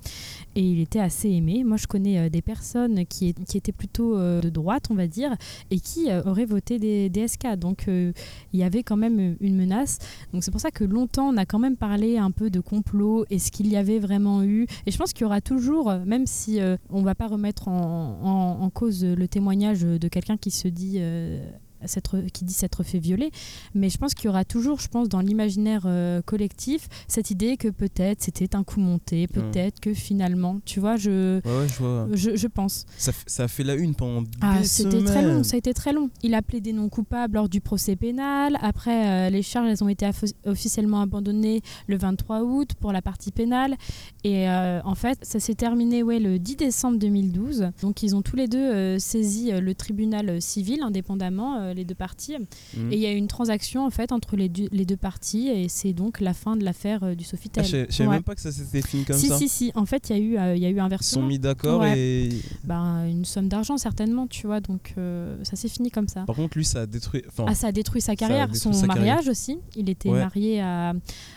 et 0.56 0.62
il 0.62 0.80
était 0.82 1.00
assez 1.00 1.30
aimé. 1.30 1.64
Moi, 1.64 1.78
je 1.78 1.86
connais 1.88 2.30
des 2.32 2.42
personnes 2.42 3.06
qui, 3.06 3.30
est- 3.30 3.44
qui 3.46 3.58
étaient 3.58 3.72
plutôt 3.72 4.18
de 4.18 4.50
droite, 4.50 4.88
on 4.90 4.96
va 4.96 5.06
dire, 5.08 5.36
et 5.70 5.80
qui 5.80 6.08
auraient 6.26 6.46
voté 6.46 6.80
des 6.80 7.10
DSK. 7.10 7.56
Donc, 7.58 7.86
euh, 7.88 8.12
il 8.52 8.60
y 8.60 8.64
avait 8.64 8.82
quand 8.84 8.98
même 8.98 9.36
une 9.40 9.56
menace. 9.56 10.00
Donc, 10.34 10.44
c'est 10.44 10.52
pour 10.52 10.62
ça 10.62 10.72
que 10.72 10.84
longtemps, 10.84 11.30
on 11.30 11.38
a 11.38 11.46
quand 11.46 11.60
même 11.60 11.78
parlé 11.78 12.18
un 12.18 12.32
peu 12.32 12.50
de 12.50 12.60
complot. 12.60 13.26
Est-ce 13.30 13.52
qu'il 13.52 13.68
y 13.68 13.78
avait 13.78 14.00
vraiment 14.00 14.44
eu 14.44 14.66
Et 14.88 14.92
je 14.92 14.98
pense 14.98 15.14
qu'il 15.14 15.22
y 15.22 15.26
aura 15.26 15.42
toujours, 15.42 15.94
même 16.06 16.26
si 16.26 16.60
on 16.90 17.04
va 17.04 17.14
pas 17.16 17.28
remettre 17.28 17.68
en, 17.68 18.20
en- 18.24 18.64
en 18.64 18.70
cause 18.70 19.04
le 19.06 19.28
témoignage 19.28 19.82
de 19.82 20.08
quelqu'un 20.08 20.38
qui 20.38 20.50
se 20.52 20.68
dit 20.68 20.96
euh, 20.98 21.46
s'être- 21.86 22.20
qui 22.34 22.46
dit 22.46 22.54
s'être 22.54 22.84
fait 22.84 23.00
violer. 23.00 23.32
Mais 23.74 23.90
je 23.90 23.98
pense 23.98 24.14
qu'il 24.14 24.26
y 24.26 24.30
aura 24.30 24.46
toujours, 24.46 24.80
je 24.80 24.88
pense, 24.88 25.10
dans 25.10 25.20
l'imaginaire 25.22 25.84
euh, 25.86 26.22
collectif, 26.22 26.88
cette 27.08 27.32
idée 27.32 27.58
que 27.58 27.68
peut-être 27.68 28.22
c'était 28.24 28.56
un 28.56 28.64
coup 28.64 28.80
monté, 28.80 29.28
peut-être 29.28 29.80
que 29.80 29.94
finalement, 29.94 30.60
tu 30.66 30.80
vois, 30.80 30.96
je, 30.98 31.42
Ouais, 31.46 31.58
ouais, 31.60 31.68
je 31.68 31.74
vois. 31.84 32.08
je, 32.14 32.36
je 32.36 32.48
pense. 32.48 32.86
Ça, 32.98 33.12
ça 33.28 33.44
a 33.44 33.48
fait 33.48 33.64
la 33.64 33.76
une 33.76 33.96
pendant 33.96 34.24
Ah, 34.42 34.64
c'était 34.64 35.04
très 35.04 35.22
long, 35.22 35.44
ça 35.44 35.56
a 35.56 35.58
été 35.58 35.74
très 35.74 35.94
long. 35.94 36.10
Il 36.24 36.34
a 36.34 36.42
plaidé 36.42 36.74
non 36.74 36.90
coupable 36.90 37.36
lors 37.36 37.50
du 37.50 37.62
procès 37.62 37.96
pénal. 37.96 38.58
Après, 38.62 39.28
euh, 39.28 39.30
les 39.30 39.42
charges 39.42 39.70
elles 39.70 39.84
ont 39.84 39.90
été 39.90 40.10
officiellement 40.46 41.02
abandonnées 41.02 41.62
le 41.88 41.98
23 41.98 42.42
août 42.44 42.72
pour 42.80 42.92
la 42.92 43.02
partie 43.02 43.32
pénale. 43.32 43.76
Et 44.24 44.50
euh, 44.50 44.82
en 44.84 44.96
fait, 44.96 45.18
ça 45.24 45.40
s'est 45.40 45.56
terminé 45.56 46.04
ouais, 46.04 46.20
le 46.20 46.40
10 46.40 46.56
décembre 46.56 46.98
2012. 47.00 47.70
Donc, 47.82 48.04
ils 48.04 48.16
ont 48.16 48.22
tous 48.22 48.36
les 48.36 48.48
deux 48.48 48.98
saisi 49.00 49.52
le 49.52 49.76
tribunal 49.76 50.42
civil 50.42 50.82
indépendamment, 50.82 51.65
euh, 51.66 51.74
les 51.74 51.84
deux 51.86 51.96
parties. 51.96 52.38
Mhm. 52.78 52.92
Et 52.92 52.96
il 52.96 53.02
y 53.02 53.06
a 53.06 53.12
eu 53.12 53.16
une 53.18 53.28
transaction 53.28 53.86
en 53.86 53.90
fait 53.90 54.12
entre 54.12 54.36
les, 54.36 54.50
deux- 54.50 54.70
les 54.72 54.86
deux 54.86 54.98
parties. 54.98 55.50
Et 55.50 55.68
c'est 55.70 55.94
donc 55.94 56.20
la 56.22 56.34
fin 56.34 56.56
de 56.56 56.64
l'affaire 56.64 57.04
euh, 57.04 57.16
du 57.16 57.24
Ah, 57.28 57.30
Sofitel. 57.32 57.64
je 57.66 57.70
savais- 57.72 57.86
je 57.90 57.96
savais 57.96 58.10
Ouais. 58.10 58.16
même 58.16 58.24
pas 58.24 58.36
que 58.36 58.42
ça 58.42 58.52
s'était 58.52 58.82
fini 58.82 59.04
comme 59.06 59.18
si, 59.18 59.28
ça. 59.28 59.38
si, 59.38 59.50
si. 59.50 59.72
En 59.76 59.86
fait, 59.86 60.10
il 60.10 60.16
y 60.16 60.20
a 60.20 60.22
eu, 60.22 60.38
euh, 60.38 60.56
y 60.56 60.66
a 60.66 60.70
eu 60.70 60.80
un 60.80 60.86
Ils 60.86 60.86
sont 60.86 60.88
versement. 60.90 61.28
mis 61.28 61.40
d'accord 61.40 61.82
Ouais. 61.82 62.00
et. 62.00 62.30
Ben, 62.64 63.06
une 63.08 63.26
somme 63.26 63.48
d'argent 63.48 63.78
certainement, 63.78 64.28
tu 64.28 64.48
vois. 64.48 64.60
Donc, 64.62 64.94
euh, 64.98 65.38
ça 65.44 65.56
s'est 65.56 65.68
fini 65.70 65.92
comme 65.92 66.08
ça. 66.08 66.22
Par 66.26 66.36
contre, 66.36 66.58
lui, 66.58 66.66
ça 66.66 66.82
a 66.82 66.86
détruit. 66.86 67.24
Enfin, 67.28 67.46
Ah, 67.48 67.56
ça 67.56 67.68
a 67.68 67.72
détruit 67.72 68.02
sa 68.02 68.16
carrière, 68.16 68.48
détruit 68.48 68.60
son 68.62 68.74
sa 68.74 68.88
carrière. 68.88 69.06
mariage 69.16 69.28
aussi. 69.28 69.58
Il 69.76 69.90
était 69.90 70.10
Ouais. 70.10 70.20
marié 70.20 70.62
à. 70.62 70.94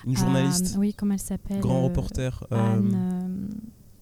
une 0.06 0.16
à- 0.16 0.18
journaliste, 0.18 0.76
oui, 0.78 0.94
comment 0.94 1.14
elle 1.14 1.20
s'appelle 1.20 1.60
grand 1.60 1.84
reporter. 1.84 2.44
Anne. 2.50 3.48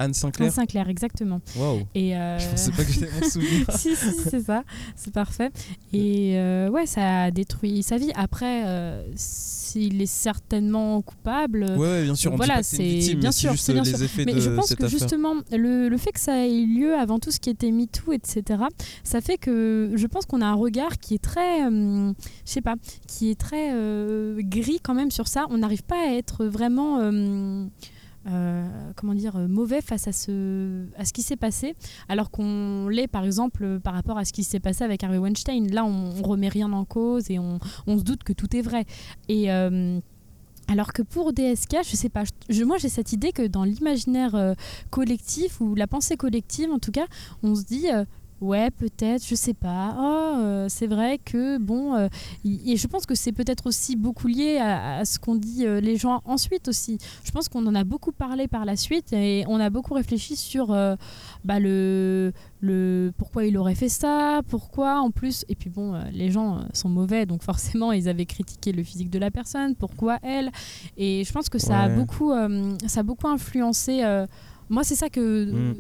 Euh, 0.01 0.05
Anne 0.05 0.15
Sinclair 0.15 0.47
Anne 0.49 0.53
Sinclair, 0.55 0.89
exactement. 0.89 1.41
Waouh 1.57 1.81
Et 1.95 2.17
euh, 2.17 2.39
Je 2.39 2.49
pensais 2.49 2.71
pas 2.73 2.85
que 2.85 2.93
j'étais 2.93 3.09
mon 3.21 3.29
souvenir. 3.29 3.67
si, 3.77 3.97
si, 3.97 4.15
c'est 4.31 4.41
ça, 4.43 4.63
c'est 4.95 5.13
parfait. 5.13 5.51
Et 5.93 6.37
euh, 6.39 6.69
ouais, 6.71 6.87
ça 6.87 7.25
a 7.25 7.31
détruit 7.31 7.83
sa 7.83 7.97
vie. 7.99 8.11
Après, 8.15 8.67
euh, 8.67 9.03
s'il 9.17 10.01
est 10.03 10.07
certainement 10.07 11.01
coupable, 11.03 11.65
Ouais, 11.77 11.77
ouais, 11.79 12.03
bien 12.05 12.15
sûr, 12.15 12.33
on 12.33 12.37
Voilà, 12.37 12.63
c'est 12.63 13.15
bien 13.15 13.31
mais 13.31 13.33
sûr, 13.33 13.53
juste 13.53 13.71
bien 13.73 13.83
les 13.83 13.91
sûr. 13.91 14.03
effets 14.03 14.25
Mais 14.25 14.35
de 14.35 14.41
je 14.41 14.51
pense 14.51 14.67
cette 14.67 14.79
que 14.79 14.85
affaire. 14.85 14.99
justement, 14.99 15.35
le, 15.53 15.89
le 15.89 15.97
fait 15.99 16.13
que 16.13 16.21
ça 16.21 16.47
ait 16.47 16.53
eu 16.63 16.67
lieu 16.67 16.95
avant 16.95 17.19
tout 17.19 17.31
ce 17.31 17.41
qui 17.41 17.51
était 17.51 17.71
MeToo, 17.71 18.13
etc., 18.13 18.63
ça 19.05 19.21
fait 19.21 19.39
que 19.39 19.93
je 19.95 20.07
pense 20.07 20.27
qu'on 20.27 20.41
a 20.43 20.47
un 20.47 20.55
regard 20.55 20.99
qui 20.99 21.15
est 21.15 21.23
très, 21.23 21.65
euh, 21.67 22.13
je 22.45 22.51
sais 22.51 22.61
pas, 22.61 22.75
qui 23.09 23.31
est 23.31 23.39
très 23.41 23.71
euh, 23.73 24.41
gris 24.43 24.79
quand 24.83 24.95
même 24.95 25.11
sur 25.11 25.29
ça. 25.29 25.47
On 25.51 25.59
n'arrive 25.59 25.83
pas 25.83 26.09
à 26.09 26.13
être 26.15 26.45
vraiment. 26.47 26.99
Euh, 28.29 28.67
comment 28.97 29.15
dire 29.15 29.37
euh, 29.37 29.47
mauvais 29.49 29.81
face 29.81 30.09
à 30.09 30.13
ce 30.13 30.85
à 30.99 31.05
ce 31.05 31.13
qui 31.13 31.23
s'est 31.23 31.37
passé 31.37 31.75
alors 32.09 32.31
qu'on 32.31 32.89
l'est 32.89 33.07
par 33.07 33.25
exemple 33.25 33.63
euh, 33.65 33.79
par 33.79 33.95
rapport 33.95 34.19
à 34.19 34.25
ce 34.25 34.33
qui 34.33 34.43
s'est 34.45 34.61
passé 34.61 34.83
avec 34.85 35.05
Harvey 35.05 35.19
Weinstein. 35.19 35.71
Là 35.73 35.85
on, 35.85 36.13
on 36.19 36.23
remet 36.23 36.49
rien 36.49 36.73
en 36.73 36.85
cause 36.85 37.31
et 37.31 37.39
on, 37.39 37.59
on 37.87 37.99
se 37.99 38.03
doute 38.03 38.25
que 38.25 38.33
tout 38.33 38.57
est 38.57 38.63
vrai. 38.63 38.85
Et 39.29 39.51
alors 40.69 40.93
que 40.93 41.03
pour 41.03 41.33
DSK, 41.33 41.77
je 41.89 41.95
sais 41.95 42.09
pas, 42.09 42.25
je- 42.49 42.65
moi 42.65 42.77
j'ai 42.79 42.89
cette 42.89 43.13
idée 43.13 43.31
que 43.31 43.47
dans 43.47 43.63
l'imaginaire 43.63 44.55
collectif 44.91 45.61
ou 45.61 45.75
la 45.77 45.87
pensée 45.87 46.17
collective 46.17 46.71
en 46.73 46.79
tout 46.81 46.91
cas, 46.93 47.07
on 47.45 47.55
se 47.55 47.63
dit 47.65 47.87
ouais 48.41 48.71
peut-être, 48.71 49.27
je 49.27 49.35
sais 49.35 49.55
pas, 49.55 49.97
oh 49.99 50.39
euh, 50.39 50.67
c'est 50.69 50.87
vrai 50.87 51.19
que 51.19 51.59
bon, 51.59 51.95
euh, 51.95 52.09
et 52.45 52.77
je 52.77 52.87
pense 52.87 53.07
que 53.07 53.15
c'est 53.15 53.33
peut-être 53.33 53.67
aussi 53.67 53.97
beaucoup 53.97 54.27
lié 54.29 54.59
à, 54.59 54.99
à 54.99 55.05
ce 55.05 55.19
qu'ont 55.19 55.37
dit 55.37 55.65
euh, 55.65 55.81
les 55.81 55.97
gens 55.97 56.21
ensuite 56.25 56.69
aussi. 56.69 56.99
Je 57.25 57.31
pense 57.31 57.49
qu'on 57.49 57.67
en 57.67 57.75
a 57.75 57.85
beaucoup 57.85 58.13
parlé 58.13 58.47
par 58.49 58.65
la 58.65 58.77
suite 58.77 59.13
et 59.13 59.45
on 59.49 59.59
a 59.59 59.71
beaucoup 59.71 59.95
réfléchi 59.95 60.37
sur 60.37 60.73
euh, 60.73 60.97
bah, 61.45 61.59
le, 61.59 62.33
le 62.61 63.13
pourquoi 63.17 63.47
il 63.47 63.57
aurait 63.57 63.75
fait 63.75 63.89
ça, 63.89 64.43
pourquoi 64.49 65.01
en 65.01 65.11
plus, 65.11 65.45
et 65.49 65.55
puis 65.55 65.71
bon, 65.71 65.95
euh, 65.95 66.03
les 66.13 66.31
gens 66.31 66.59
euh, 66.59 66.61
sont 66.75 66.89
mauvais 66.89 67.25
donc 67.27 67.43
forcément 67.43 67.93
ils 67.93 68.09
avaient 68.09 68.27
critiqué 68.27 68.73
le 68.73 68.83
physique 68.83 69.11
de 69.11 69.19
la 69.19 69.31
personne, 69.31 69.75
pourquoi 69.75 70.19
elle, 70.23 70.51
et 70.97 71.25
je 71.25 71.33
pense 71.33 71.49
que 71.49 71.59
ça 71.59 71.81
a 71.81 71.89
beaucoup, 71.89 72.33
euh, 72.33 72.77
ça 72.87 73.01
a 73.01 73.03
beaucoup 73.03 73.29
influencé. 73.29 74.03
Moi, 74.69 74.85
c'est 74.85 74.95
ça 74.97 75.09
que, 75.09 75.45
Mm. 75.47 75.75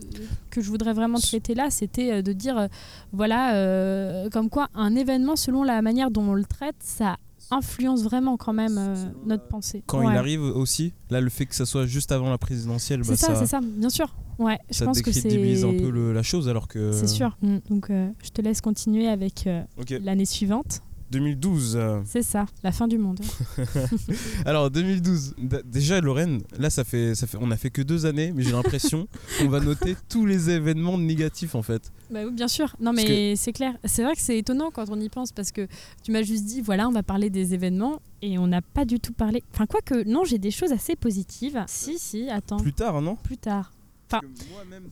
que 0.50 0.60
je 0.60 0.68
voudrais 0.70 0.92
vraiment 0.92 1.18
traiter 1.18 1.54
là, 1.54 1.70
c'était 1.70 2.12
euh, 2.12 2.22
de 2.22 2.32
dire, 2.32 2.56
euh, 2.58 2.66
voilà, 3.12 3.54
euh, 3.56 4.28
comme 4.30 4.48
quoi 4.50 4.68
un 4.74 4.94
événement, 4.94 5.36
selon 5.36 5.62
la 5.62 5.82
manière 5.82 6.10
dont 6.10 6.22
on 6.22 6.34
le 6.34 6.44
traite, 6.44 6.76
ça 6.80 7.16
influence 7.50 8.02
vraiment 8.02 8.36
quand 8.36 8.52
même 8.52 8.76
euh, 8.76 8.94
notre 9.24 9.46
pensée. 9.46 9.82
Quand 9.86 10.00
Ouais. 10.00 10.12
il 10.12 10.16
arrive 10.16 10.42
aussi, 10.42 10.92
là, 11.10 11.20
le 11.20 11.30
fait 11.30 11.46
que 11.46 11.54
ça 11.54 11.64
soit 11.64 11.86
juste 11.86 12.10
avant 12.10 12.28
la 12.30 12.38
présidentielle, 12.38 13.00
bah, 13.00 13.06
C'est 13.10 13.16
ça, 13.16 13.34
ça, 13.34 13.40
c'est 13.40 13.46
ça, 13.46 13.60
bien 13.62 13.90
sûr. 13.90 14.14
Ouais, 14.38 14.58
je 14.70 14.78
ça 14.78 14.84
pense 14.84 15.00
que 15.00 15.12
c'est. 15.12 15.28
un 15.64 15.72
peu 15.78 15.88
le- 15.90 16.12
la 16.12 16.22
chose, 16.22 16.48
alors 16.48 16.66
que. 16.68 16.90
C'est 16.92 17.06
sûr. 17.06 17.36
Mm. 17.42 17.56
Donc, 17.70 17.90
euh, 17.90 18.08
je 18.22 18.30
te 18.30 18.42
laisse 18.42 18.60
continuer 18.60 19.06
avec 19.08 19.46
euh, 19.46 19.62
Ok, 19.80 19.94
l'année 20.02 20.26
suivante. 20.26 20.82
2012. 21.10 21.76
euh, 21.76 22.00
C'est 22.04 22.22
ça, 22.22 22.46
la 22.62 22.72
fin 22.72 22.88
du 22.88 22.98
monde. 22.98 23.20
Alors 24.44 24.70
2012, 24.70 25.34
d- 25.38 25.60
déjà 25.64 26.00
Lorraine, 26.00 26.42
là 26.58 26.70
ça 26.70 26.84
fait, 26.84 27.14
ça 27.14 27.26
fait, 27.26 27.38
on 27.40 27.50
a 27.50 27.56
fait 27.56 27.70
que 27.70 27.82
deux 27.82 28.06
années, 28.06 28.32
mais 28.34 28.42
j'ai 28.42 28.52
l'impression 28.52 29.06
qu'on 29.38 29.48
va 29.48 29.60
noter 29.60 29.96
tous 30.08 30.26
les 30.26 30.50
événements 30.50 30.98
négatifs 30.98 31.54
en 31.54 31.62
fait. 31.62 31.92
Bah 32.10 32.20
oui, 32.24 32.32
bien 32.32 32.48
sûr. 32.48 32.74
Non, 32.80 32.92
mais 32.92 33.34
c'est 33.36 33.52
clair. 33.52 33.74
C'est 33.84 34.02
vrai 34.04 34.14
que 34.14 34.20
c'est 34.22 34.38
étonnant 34.38 34.70
quand 34.72 34.88
on 34.90 35.00
y 35.00 35.08
pense 35.08 35.32
parce 35.32 35.50
que 35.52 35.66
tu 36.02 36.12
m'as 36.12 36.22
juste 36.22 36.44
dit, 36.44 36.60
voilà, 36.60 36.88
on 36.88 36.92
va 36.92 37.02
parler 37.02 37.30
des 37.30 37.54
événements 37.54 38.00
et 38.22 38.38
on 38.38 38.46
n'a 38.46 38.62
pas 38.62 38.84
du 38.84 39.00
tout 39.00 39.12
parlé. 39.12 39.42
Enfin, 39.52 39.66
quoique, 39.66 40.04
non, 40.04 40.24
j'ai 40.24 40.38
des 40.38 40.50
choses 40.50 40.72
assez 40.72 40.96
positives. 40.96 41.64
Si, 41.66 41.98
si, 41.98 42.28
attends, 42.30 42.56
plus, 42.58 42.64
Plus 42.66 42.72
tard, 42.72 43.00
non? 43.02 43.16
Tard. 43.40 43.72
Enfin, 44.08 44.20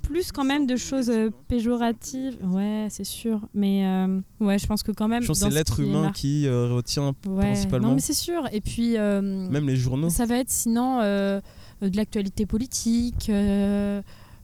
Plus 0.02 0.32
quand 0.32 0.44
même 0.44 0.66
de 0.66 0.74
choses 0.76 1.08
euh, 1.08 1.30
péjoratives. 1.46 2.36
Ouais, 2.42 2.88
c'est 2.90 3.04
sûr. 3.04 3.40
Mais 3.54 3.86
euh, 3.86 4.20
ouais, 4.40 4.58
je 4.58 4.66
pense 4.66 4.82
que 4.82 4.90
quand 4.92 5.06
même. 5.08 5.22
Je 5.22 5.28
pense 5.28 5.38
c'est 5.38 5.50
ce 5.50 5.54
l'être 5.54 5.78
humain 5.80 6.10
qui 6.12 6.46
euh, 6.46 6.68
retient 6.74 7.14
Ouais. 7.26 7.44
principalement. 7.46 7.88
Non, 7.88 7.94
mais 7.94 8.00
c'est 8.00 8.12
sûr. 8.14 8.48
Et 8.52 8.60
puis. 8.60 8.96
euh, 8.96 9.20
même 9.22 9.68
les 9.68 9.76
journaux. 9.76 10.10
Ça 10.10 10.26
va 10.26 10.38
être 10.38 10.50
sinon 10.50 10.98
de 11.00 11.96
l'actualité 11.96 12.44
politique. 12.46 13.26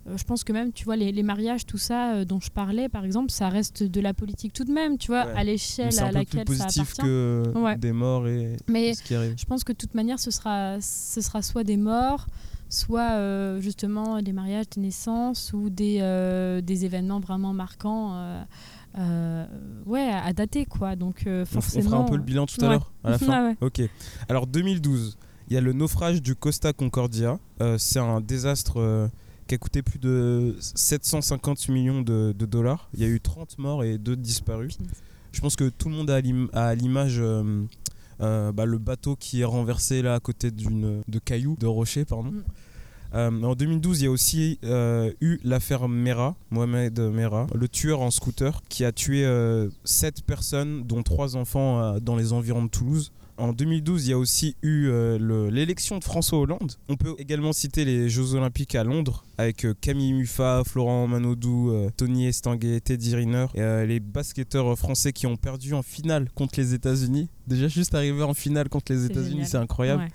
je 0.07 0.25
pense 0.27 0.45
que 0.45 0.53
même, 0.53 0.73
tu 0.73 0.85
vois, 0.85 0.97
les, 0.97 1.13
les 1.13 1.23
mariages, 1.23 1.67
tout 1.67 1.79
ça 1.79 2.15
euh, 2.15 2.25
dont 2.25 2.41
je 2.41 2.51
parlais, 2.51 2.89
par 2.89 3.05
exemple, 3.05 3.31
ça 3.31 3.49
reste 3.49 3.83
de 3.83 4.01
la 4.01 4.15
politique 4.15 4.53
tout 4.53 4.65
de 4.65 4.73
même, 4.73 4.99
tu 4.99 5.09
vois, 5.09 5.27
Ouais. 5.27 5.33
à 5.37 5.45
l'échelle 5.45 5.93
c'est 5.93 6.01
à 6.01 6.07
un 6.07 6.09
peu 6.09 6.15
laquelle 6.15 6.45
plus 6.45 6.57
ça 6.57 6.65
positif 6.65 6.83
appartient. 6.95 7.03
que 7.03 7.53
Ouais. 7.57 7.77
des 7.77 7.93
morts 7.93 8.27
et 8.27 8.57
Mais 8.69 8.95
ce 8.95 9.03
qui 9.03 9.15
arrive. 9.15 9.35
je 9.39 9.45
pense 9.45 9.63
que 9.63 9.73
de 9.73 9.77
toute 9.77 9.95
manière, 9.95 10.19
ce 10.19 10.31
sera, 10.31 10.81
ce 10.81 11.21
sera 11.21 11.43
soit 11.43 11.65
des 11.65 11.77
morts, 11.77 12.27
soit 12.71 13.11
euh, 13.13 13.61
justement 13.61 14.23
des 14.23 14.33
mariages, 14.33 14.71
des 14.71 14.81
naissances 14.81 15.53
ou 15.53 15.69
des, 15.69 15.99
euh, 16.01 16.61
des 16.63 16.85
événements 16.87 17.21
vraiment 17.21 17.53
marquants. 17.53 18.15
euh, 18.99 19.47
ouais, 19.87 20.11
à 20.11 20.33
dater 20.33 20.65
quoi. 20.67 20.97
Donc 20.97 21.27
euh, 21.27 21.43
On, 21.43 21.47
forcément. 21.47 21.85
fera 21.91 21.97
un 21.99 22.05
peu 22.05 22.17
le 22.17 22.23
bilan 22.23 22.47
tout 22.47 22.61
à 22.61 22.65
Ouais. 22.65 22.71
l'heure, 22.71 22.93
à 23.05 23.11
la 23.11 23.19
fin. 23.27 23.43
Ouais, 23.45 23.49
ouais. 23.51 23.57
Ok. 23.61 23.83
Alors 24.29 24.47
2012, 24.47 25.19
il 25.49 25.55
y 25.55 25.57
a 25.57 25.61
le 25.61 25.73
naufrage 25.73 26.23
du 26.23 26.35
Costa 26.35 26.73
Concordia. 26.73 27.39
C'est 27.79 27.99
un 27.99 28.21
désastre 28.21 29.09
qui 29.47 29.55
a 29.55 29.59
coûté 29.59 29.83
plus 29.83 29.99
de 29.99 30.57
750 30.61 31.69
millions 31.71 32.03
de, 32.03 32.33
de 32.39 32.47
dollars. 32.47 32.89
Il 32.95 33.01
y 33.01 33.05
a 33.05 33.09
eu 33.09 33.21
30 33.21 33.59
morts 33.59 33.83
et 33.85 33.99
2 33.99 34.17
disparus. 34.17 34.79
Je 35.33 35.41
pense 35.41 35.57
que 35.57 35.69
tout 35.69 35.89
le 35.89 35.95
monde 35.97 36.11
a 36.11 36.75
l'image 36.75 37.21
bah, 38.21 38.65
le 38.65 38.79
bateau 38.79 39.17
qui 39.17 39.41
est 39.41 39.45
renversé 39.45 40.03
là 40.03 40.15
à 40.15 40.21
côté 40.21 40.51
d'une 40.51 41.03
de 41.09 41.19
cailloux, 41.19 41.57
de 41.59 41.67
rochers, 41.67 42.05
pardon. 42.05 42.31
Mm. 42.31 42.45
Euh, 43.15 43.43
en 43.43 43.55
2012, 43.55 44.01
il 44.01 44.05
y 44.05 44.07
a 44.07 44.11
aussi 44.11 44.59
euh, 44.65 45.11
eu 45.21 45.39
l'affaire 45.43 45.89
Mera, 45.89 46.37
Mohamed 46.51 46.99
Mera, 47.01 47.47
le 47.55 47.69
tueur 47.69 48.01
en 48.01 48.11
scooter 48.11 48.63
qui 48.69 48.85
a 48.85 48.93
tué 48.93 49.25
7 49.85 50.23
personnes, 50.25 50.85
dont 50.85 51.03
3 51.03 51.37
enfants 51.37 51.81
euh, 51.83 52.01
dans 52.01 52.17
les 52.17 52.33
environs 52.33 52.65
de 52.65 52.71
Toulouse. 52.71 53.13
En 53.37 53.55
2012, 53.55 54.07
il 54.07 54.11
y 54.11 54.13
a 54.13 54.19
aussi 54.19 54.55
eu 54.63 54.89
euh, 54.89 55.17
le- 55.19 55.49
l'élection 55.49 55.99
de 55.99 56.05
François 56.05 56.39
Hollande. 56.41 56.73
On 56.91 56.97
peut 56.97 57.15
également 57.19 57.55
citer 57.55 57.87
les 57.87 58.11
Jeux 58.11 58.35
Olympiques 58.35 58.75
à 58.75 58.85
Londres 58.85 59.25
avec 59.39 59.65
euh, 59.65 59.73
Camille 59.81 60.13
Muffat, 60.13 60.63
Florent 60.67 61.07
Manodou, 61.07 61.71
euh, 61.71 61.89
Tony 61.97 62.27
Estanguet, 62.27 62.81
Teddy 62.81 63.17
Riner 63.17 63.47
et 63.55 63.63
euh, 63.63 63.87
les 63.87 63.99
basketteurs 63.99 64.79
français 64.79 65.15
qui 65.15 65.27
ont 65.27 65.37
perdu 65.39 65.73
en 65.73 65.83
finale 65.83 66.29
contre 66.35 66.61
les 66.61 66.75
États-Unis. 66.75 67.31
Déjà, 67.47 67.67
juste 67.69 67.95
arriver 67.95 68.23
en 68.25 68.35
finale 68.35 68.69
contre 68.69 68.93
les 68.93 69.07
États-Unis, 69.07 69.47
c'est 69.47 69.57
incroyable. 69.57 70.03
Ouais. 70.03 70.09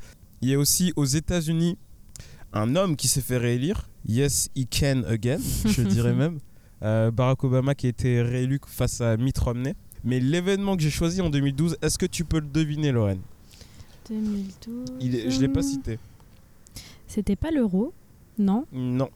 Il 0.43 0.49
y 0.49 0.53
a 0.53 0.59
aussi 0.59 0.93
aux 0.95 1.05
États-Unis 1.05 1.77
un 2.55 2.75
homme 2.75 2.95
qui 2.95 3.07
s'est 3.07 3.21
fait 3.21 3.37
réélire. 3.37 3.87
Yes, 4.07 4.49
he 4.55 4.65
can 4.67 5.03
again, 5.07 5.39
je 5.65 5.81
dirais 5.83 6.13
même. 6.13 6.39
Euh, 6.83 7.11
Barack 7.11 7.43
Obama 7.43 7.75
qui 7.75 7.85
a 7.85 7.89
été 7.89 8.21
réélu 8.21 8.59
face 8.67 9.01
à 9.01 9.17
Mitt 9.17 9.37
Romney. 9.37 9.75
Mais 10.03 10.19
l'événement 10.19 10.75
que 10.75 10.83
j'ai 10.83 10.89
choisi 10.91 11.21
en 11.21 11.29
2012, 11.29 11.77
est-ce 11.81 11.97
que 11.97 12.05
tu 12.05 12.25
peux 12.25 12.39
le 12.39 12.47
deviner, 12.47 12.91
Lorraine? 12.91 13.21
2012. 14.09 14.85
Il 14.99 15.15
est- 15.15 15.29
Je 15.31 15.37
ne 15.37 15.41
l'ai 15.41 15.47
pas 15.47 15.63
cité. 15.63 15.97
C'était 17.07 17.35
pas 17.35 17.49
l'euro, 17.51 17.93
non? 18.37 18.65
Non, 18.71 19.09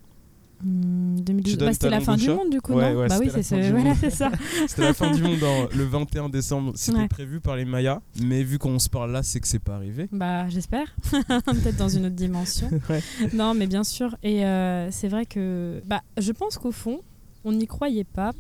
2012. 0.64 1.52
Tu 1.54 1.58
donnes 1.58 1.68
Bah, 1.70 1.74
c'était 1.74 1.86
ta 1.90 1.96
la 1.96 2.02
fin 2.02 2.16
du 2.18 2.28
monde 2.30 2.50
du 2.50 2.62
coup, 2.62 2.74
Ouais, 2.74 2.94
non 2.94 3.00
ouais, 3.02 3.08
Bah 3.08 3.18
oui, 3.20 3.28
c'était 3.28 3.44
c'est 3.44 3.58
la 3.58 3.64
fin 3.64 3.70
ça. 3.70 3.78
du 3.78 3.82
Voilà, 3.82 4.10
ça. 4.10 4.32
c'était 4.68 4.82
la 4.82 4.94
fin 4.94 5.12
du 5.12 5.22
monde 5.24 5.40
le 5.76 5.84
21 5.84 6.30
décembre. 6.30 6.74
C'était 6.76 6.98
Ouais. 7.00 7.08
prévu 7.08 7.40
par 7.40 7.56
les 7.56 7.66
Mayas. 7.66 8.02
Mais 8.22 8.44
vu 8.44 8.58
qu'on 8.60 8.80
se 8.80 8.90
parle 8.90 9.12
là, 9.12 9.24
c'est 9.24 9.40
que 9.40 9.48
c'est 9.48 9.60
pas 9.60 9.76
arrivé. 9.76 10.08
Bah, 10.12 10.48
j'espère. 10.50 10.94
Peut-être 11.12 11.78
dans 11.78 11.90
une 11.90 12.06
autre 12.08 12.16
dimension. 12.16 12.70
Ouais. 12.90 13.02
Non, 13.34 13.54
mais 13.54 13.68
bien 13.68 13.84
sûr. 13.84 14.16
Et 14.24 14.46
euh, 14.46 14.90
c'est 14.92 15.08
vrai 15.08 15.26
que. 15.26 15.82
Bah, 15.86 16.02
je 16.18 16.32
pense 16.32 16.58
qu'au 16.58 16.72
fond, 16.72 17.00
on 17.46 17.52
n'y 17.54 17.68
croyait 17.68 18.04
pas. 18.04 18.32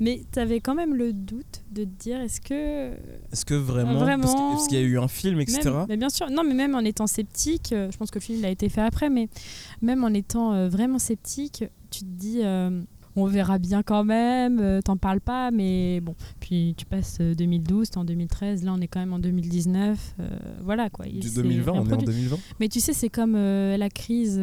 Mais 0.00 0.22
tu 0.32 0.38
avais 0.38 0.60
quand 0.60 0.74
même 0.74 0.94
le 0.94 1.12
doute 1.12 1.62
de 1.70 1.84
te 1.84 1.88
dire 1.88 2.20
est-ce 2.20 2.40
que. 2.40 2.90
Est-ce 3.32 3.44
que 3.44 3.54
vraiment, 3.54 3.98
Vraiment 4.00 4.52
Parce 4.52 4.68
qu'il 4.68 4.78
y 4.78 4.82
a 4.82 4.84
eu 4.84 4.98
un 4.98 5.08
film, 5.08 5.40
etc. 5.40 5.60
Même- 5.64 5.86
mais 5.88 5.96
bien 5.96 6.10
sûr, 6.10 6.30
non, 6.30 6.42
mais 6.44 6.54
même 6.54 6.74
en 6.74 6.80
étant 6.80 7.06
sceptique, 7.06 7.72
euh, 7.72 7.90
je 7.90 7.96
pense 7.96 8.10
que 8.10 8.18
le 8.18 8.22
film 8.24 8.38
il 8.40 8.44
a 8.44 8.50
été 8.50 8.68
fait 8.68 8.82
après, 8.82 9.08
mais 9.10 9.28
même 9.80 10.04
en 10.04 10.08
étant 10.14 10.52
euh, 10.52 10.68
vraiment 10.68 10.98
sceptique, 10.98 11.64
tu 11.90 12.00
te 12.00 12.04
dis. 12.04 12.40
euh, 12.42 12.82
on 13.14 13.26
verra 13.26 13.58
bien 13.58 13.82
quand 13.82 14.04
même, 14.04 14.80
t'en 14.82 14.96
parles 14.96 15.20
pas, 15.20 15.50
mais 15.50 16.00
bon. 16.00 16.14
Puis 16.40 16.74
tu 16.78 16.86
passes 16.86 17.18
euh, 17.20 17.34
2012, 17.34 17.90
t'es 17.90 17.98
en 17.98 18.06
2013, 18.06 18.64
là 18.64 18.72
on 18.74 18.80
est 18.80 18.86
quand 18.86 19.00
même 19.00 19.12
en 19.12 19.18
2019, 19.18 20.14
euh, 20.18 20.28
voilà 20.62 20.88
quoi. 20.88 21.04
Du 21.04 21.28
s'est 21.28 21.42
2020, 21.42 21.72
on 21.72 21.74
est 21.74 21.78
en 21.78 21.82
reproduit. 21.82 22.06
2020. 22.06 22.38
Mais 22.58 22.68
tu 22.70 22.80
sais, 22.80 22.94
c'est 22.94 23.10
comme 23.10 23.34
euh, 23.36 23.76
la 23.76 23.90
crise 23.90 24.38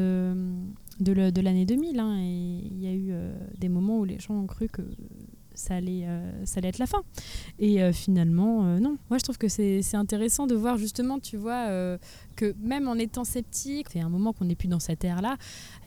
de 0.99 1.41
l'année 1.41 1.65
2000. 1.65 1.99
hein, 1.99 2.17
il 2.19 2.81
y 2.81 2.87
a 2.87 2.91
eu 2.91 3.07
euh, 3.11 3.33
des 3.57 3.69
moments 3.69 3.99
où 3.99 4.05
les 4.05 4.19
gens 4.19 4.35
ont 4.35 4.47
cru 4.47 4.67
que 4.67 4.81
ça 5.53 5.75
allait, 5.75 6.05
euh, 6.05 6.45
ça 6.45 6.59
allait 6.59 6.69
être 6.69 6.77
la 6.77 6.85
fin. 6.85 7.01
Et 7.57 7.81
euh, 7.81 7.91
finalement, 7.91 8.63
non. 8.79 8.97
Moi, 9.09 9.17
je 9.17 9.23
trouve 9.23 9.37
que 9.37 9.49
c'est 9.49 9.81
c'est 9.81 9.97
intéressant 9.97 10.47
de 10.47 10.55
voir 10.55 10.77
justement, 10.77 11.19
tu 11.19 11.37
vois, 11.37 11.67
que 12.35 12.55
même 12.61 12.87
en 12.87 12.95
étant 12.95 13.23
sceptique, 13.23 13.87
c'est 13.91 13.99
un 13.99 14.09
moment 14.09 14.33
qu'on 14.33 14.45
n'est 14.45 14.55
plus 14.55 14.67
dans 14.67 14.79
cette 14.79 15.03
ère-là, 15.03 15.37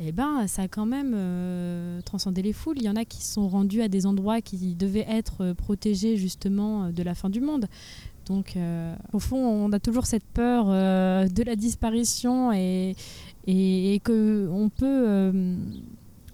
et 0.01 0.13
ben, 0.13 0.47
ça 0.47 0.63
a 0.63 0.69
quand 0.69 0.87
même 0.87 2.03
transcendé 2.05 2.43
les 2.43 2.53
foules. 2.53 2.77
Il 2.79 2.85
y 2.85 2.89
en 2.89 2.97
a 2.97 3.05
qui 3.05 3.23
se 3.23 3.35
sont 3.35 3.49
rendus 3.49 3.83
à 3.83 3.89
des 3.89 4.07
endroits 4.07 4.41
qui 4.41 4.75
devaient 4.75 5.07
être 5.09 5.53
protégés 5.55 6.17
justement 6.17 6.91
de 6.91 7.03
la 7.03 7.15
fin 7.15 7.31
du 7.31 7.41
monde. 7.41 7.67
Donc, 8.27 8.57
au 9.13 9.19
fond, 9.19 9.39
on 9.39 9.73
a 9.73 9.81
toujours 9.81 10.07
cette 10.07 10.25
peur 10.25 10.67
de 10.67 11.43
la 11.43 11.57
disparition 11.57 12.53
et, 12.53 12.95
et, 13.47 13.95
et 13.95 14.01
que 14.01 14.49
on 14.51 14.69
peut, 14.69 14.87
euh, 15.09 15.57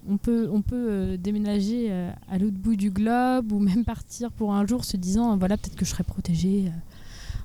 on 0.08 0.16
peut, 0.16 0.48
on 0.52 0.62
peut 0.62 0.86
euh, 0.90 1.16
déménager 1.16 1.88
euh, 1.90 2.10
à 2.30 2.38
l'autre 2.38 2.56
bout 2.56 2.76
du 2.76 2.90
globe 2.90 3.52
ou 3.52 3.58
même 3.58 3.84
partir 3.84 4.30
pour 4.32 4.52
un 4.54 4.66
jour 4.66 4.84
se 4.84 4.96
disant 4.96 5.36
voilà 5.36 5.56
peut-être 5.56 5.76
que 5.76 5.84
je 5.84 5.90
serai 5.90 6.04
protégée 6.04 6.64
euh, 6.66 6.70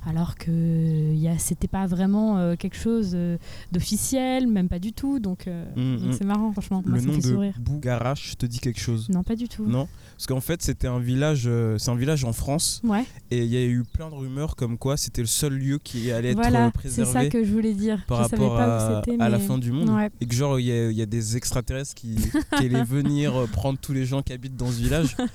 alors 0.06 0.36
que 0.36 1.14
c'était 1.38 1.68
pas 1.68 1.86
vraiment 1.86 2.38
euh, 2.38 2.56
quelque 2.56 2.76
chose 2.76 3.12
euh, 3.14 3.36
d'officiel, 3.72 4.46
même 4.46 4.68
pas 4.68 4.78
du 4.78 4.92
tout. 4.92 5.18
Donc 5.18 5.46
euh, 5.48 5.64
Mm, 5.76 5.96
donc 5.98 6.08
mm. 6.10 6.12
c'est 6.18 6.24
marrant 6.24 6.52
franchement, 6.52 6.82
moi 6.84 6.96
Le 6.96 7.00
ça 7.00 7.06
me 7.06 7.12
nom 7.12 7.20
fait 7.20 7.28
de 7.28 7.34
sourire. 7.34 7.54
Bougarache 7.58 8.36
te 8.38 8.46
dit 8.46 8.58
quelque 8.60 8.80
chose? 8.80 9.08
Non 9.08 9.22
pas 9.22 9.36
du 9.36 9.48
tout. 9.48 9.64
Non? 9.66 9.88
Parce 10.16 10.26
qu'en 10.26 10.40
fait, 10.40 10.62
c'était 10.62 10.86
un 10.86 10.98
village, 11.00 11.48
c'est 11.78 11.90
un 11.90 11.96
village 11.96 12.24
en 12.24 12.32
France, 12.32 12.80
Ouais, 12.84 13.04
et 13.30 13.38
il 13.44 13.50
y 13.52 13.56
a 13.56 13.64
eu 13.64 13.82
plein 13.82 14.08
de 14.10 14.14
rumeurs 14.14 14.54
comme 14.56 14.78
quoi 14.78 14.96
c'était 14.96 15.22
le 15.22 15.26
seul 15.26 15.54
lieu 15.54 15.78
qui 15.82 16.10
allait 16.12 16.30
être 16.30 16.36
voilà, 16.36 16.66
euh, 16.66 16.70
c'est 16.84 16.90
ça 16.90 17.04
préservé 17.04 17.28
que 17.30 17.44
je 17.44 17.52
voulais 17.52 17.74
dire. 17.74 18.04
par 18.06 18.18
je 18.18 18.22
rapport 18.36 18.54
pas 18.56 18.98
à, 18.98 19.02
où 19.08 19.22
à 19.22 19.28
la 19.28 19.38
fin 19.38 19.58
du 19.58 19.72
monde. 19.72 19.90
Ouais. 19.90 20.10
Et 20.20 20.26
que 20.26 20.34
genre, 20.34 20.60
il 20.60 20.66
y, 20.66 20.72
a- 20.72 20.90
il 20.90 20.96
y 20.96 21.02
a 21.02 21.06
des 21.06 21.36
extraterrestres 21.36 21.94
qui, 21.94 22.14
qui 22.16 22.64
allaient 22.64 22.84
venir 22.84 23.32
prendre 23.52 23.78
tous 23.78 23.92
les 23.92 24.04
gens 24.04 24.22
qui 24.22 24.32
habitent 24.32 24.56
dans 24.56 24.68
ce 24.70 24.80
village. 24.80 25.16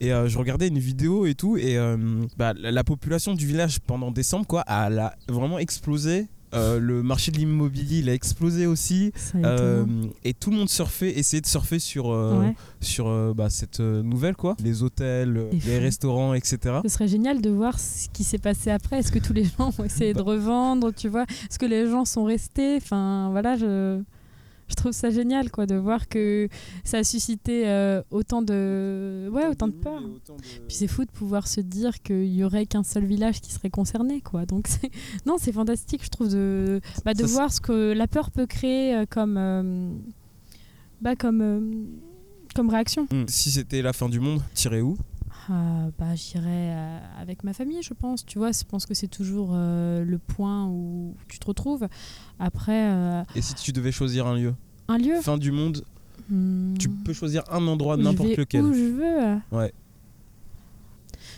Et 0.00 0.12
euh, 0.12 0.28
je 0.28 0.38
regardais 0.38 0.68
une 0.68 0.78
vidéo 0.78 1.26
et 1.26 1.34
tout, 1.34 1.56
et 1.56 1.76
euh, 1.76 1.96
bah, 2.36 2.52
la, 2.56 2.70
la 2.70 2.84
population 2.84 3.34
du 3.34 3.46
village 3.46 3.80
pendant 3.80 4.10
décembre, 4.10 4.46
quoi, 4.46 4.64
elle 4.68 4.98
a 4.98 5.14
vraiment 5.28 5.58
explosé. 5.58 6.26
Euh, 6.54 6.78
le 6.80 7.02
marché 7.02 7.30
de 7.30 7.36
l'immobilier, 7.36 7.98
il 7.98 8.08
a 8.08 8.14
explosé 8.14 8.64
aussi. 8.64 9.12
Euh, 9.34 9.84
et 10.24 10.32
tout 10.32 10.50
le 10.50 10.56
monde 10.56 10.70
surfait, 10.70 11.10
essayait 11.18 11.42
de 11.42 11.46
surfer 11.46 11.78
sur, 11.78 12.10
euh, 12.10 12.40
Ouais. 12.40 12.54
sur 12.80 13.34
bah, 13.34 13.50
cette 13.50 13.80
nouvelle, 13.80 14.34
quoi. 14.34 14.56
Les 14.64 14.82
hôtels, 14.82 15.48
les 15.52 15.60
fou. 15.60 15.68
restaurants, 15.80 16.32
etc. 16.32 16.78
Ce 16.84 16.88
serait 16.88 17.08
génial 17.08 17.42
de 17.42 17.50
voir 17.50 17.78
ce 17.78 18.08
qui 18.14 18.24
s'est 18.24 18.38
passé 18.38 18.70
après. 18.70 19.00
Est-ce 19.00 19.12
que 19.12 19.18
tous 19.18 19.34
les 19.34 19.44
gens 19.58 19.74
ont 19.78 19.84
essayé 19.84 20.14
Bah. 20.14 20.20
de 20.22 20.24
revendre, 20.24 20.90
tu 20.94 21.08
vois? 21.08 21.24
Est-ce 21.50 21.58
que 21.58 21.66
les 21.66 21.86
gens 21.90 22.06
sont 22.06 22.24
restés? 22.24 22.76
Enfin, 22.76 23.28
voilà, 23.30 23.58
je, 23.58 24.00
je 24.68 24.74
trouve 24.74 24.92
ça 24.92 25.10
génial, 25.10 25.50
quoi, 25.50 25.66
de 25.66 25.74
voir 25.74 26.08
que 26.08 26.48
ça 26.84 26.98
a 26.98 27.04
suscité 27.04 27.68
euh, 27.68 28.02
autant 28.10 28.42
de, 28.42 29.28
ouais, 29.32 29.46
autant 29.46 29.68
de 29.68 29.72
peur. 29.72 30.02
Puis 30.66 30.76
c'est 30.76 30.86
fou 30.86 31.04
de 31.04 31.10
pouvoir 31.10 31.48
se 31.48 31.60
dire 31.60 32.02
qu'il 32.02 32.32
y 32.32 32.44
aurait 32.44 32.66
qu'un 32.66 32.84
seul 32.84 33.04
village 33.04 33.40
qui 33.40 33.52
serait 33.52 33.70
concerné, 33.70 34.20
quoi. 34.20 34.46
Donc 34.46 34.66
c'est, 34.68 34.90
non, 35.26 35.36
c'est 35.38 35.52
fantastique, 35.52 36.04
je 36.04 36.10
trouve, 36.10 36.28
de, 36.28 36.80
bah, 37.04 37.14
de 37.14 37.26
Ça, 37.26 37.32
voir 37.32 37.52
ce 37.52 37.60
que 37.60 37.92
la 37.92 38.06
peur 38.06 38.30
peut 38.30 38.46
créer 38.46 38.94
euh, 38.94 39.06
comme, 39.08 39.36
euh, 39.36 39.90
bah, 41.00 41.16
comme, 41.16 41.40
euh, 41.40 41.60
comme 42.54 42.68
réaction. 42.68 43.06
Hmm. 43.10 43.24
Si 43.28 43.50
c'était 43.50 43.82
la 43.82 43.92
fin 43.92 44.08
du 44.08 44.20
monde, 44.20 44.42
tirez 44.54 44.82
où? 44.82 44.96
Euh, 45.50 45.90
bah, 45.98 46.14
j'irai 46.14 46.46
euh, 46.46 46.98
avec 47.20 47.42
ma 47.44 47.52
famille, 47.52 47.82
je 47.82 47.94
pense. 47.94 48.24
Tu 48.24 48.38
vois, 48.38 48.52
je 48.52 48.64
pense 48.64 48.86
que 48.86 48.94
c'est 48.94 49.08
toujours 49.08 49.50
euh, 49.52 50.04
le 50.04 50.18
point 50.18 50.66
où 50.66 51.14
tu 51.28 51.38
te 51.38 51.46
retrouves. 51.46 51.88
Après, 52.38 52.90
euh, 52.90 53.22
Et 53.34 53.42
si 53.42 53.54
tu 53.54 53.72
devais 53.72 53.92
choisir 53.92 54.26
un 54.26 54.36
lieu? 54.36 54.54
un 54.88 54.98
lieu? 54.98 55.20
Fin 55.20 55.38
du 55.38 55.52
monde, 55.52 55.84
hmm, 56.30 56.74
tu 56.78 56.88
peux 56.88 57.12
choisir 57.12 57.42
un 57.50 57.66
endroit, 57.66 57.96
n'importe 57.96 58.36
lequel. 58.36 58.64
Où 58.64 58.72
je 58.72 58.84
veux. 58.84 59.56
Ouais. 59.56 59.72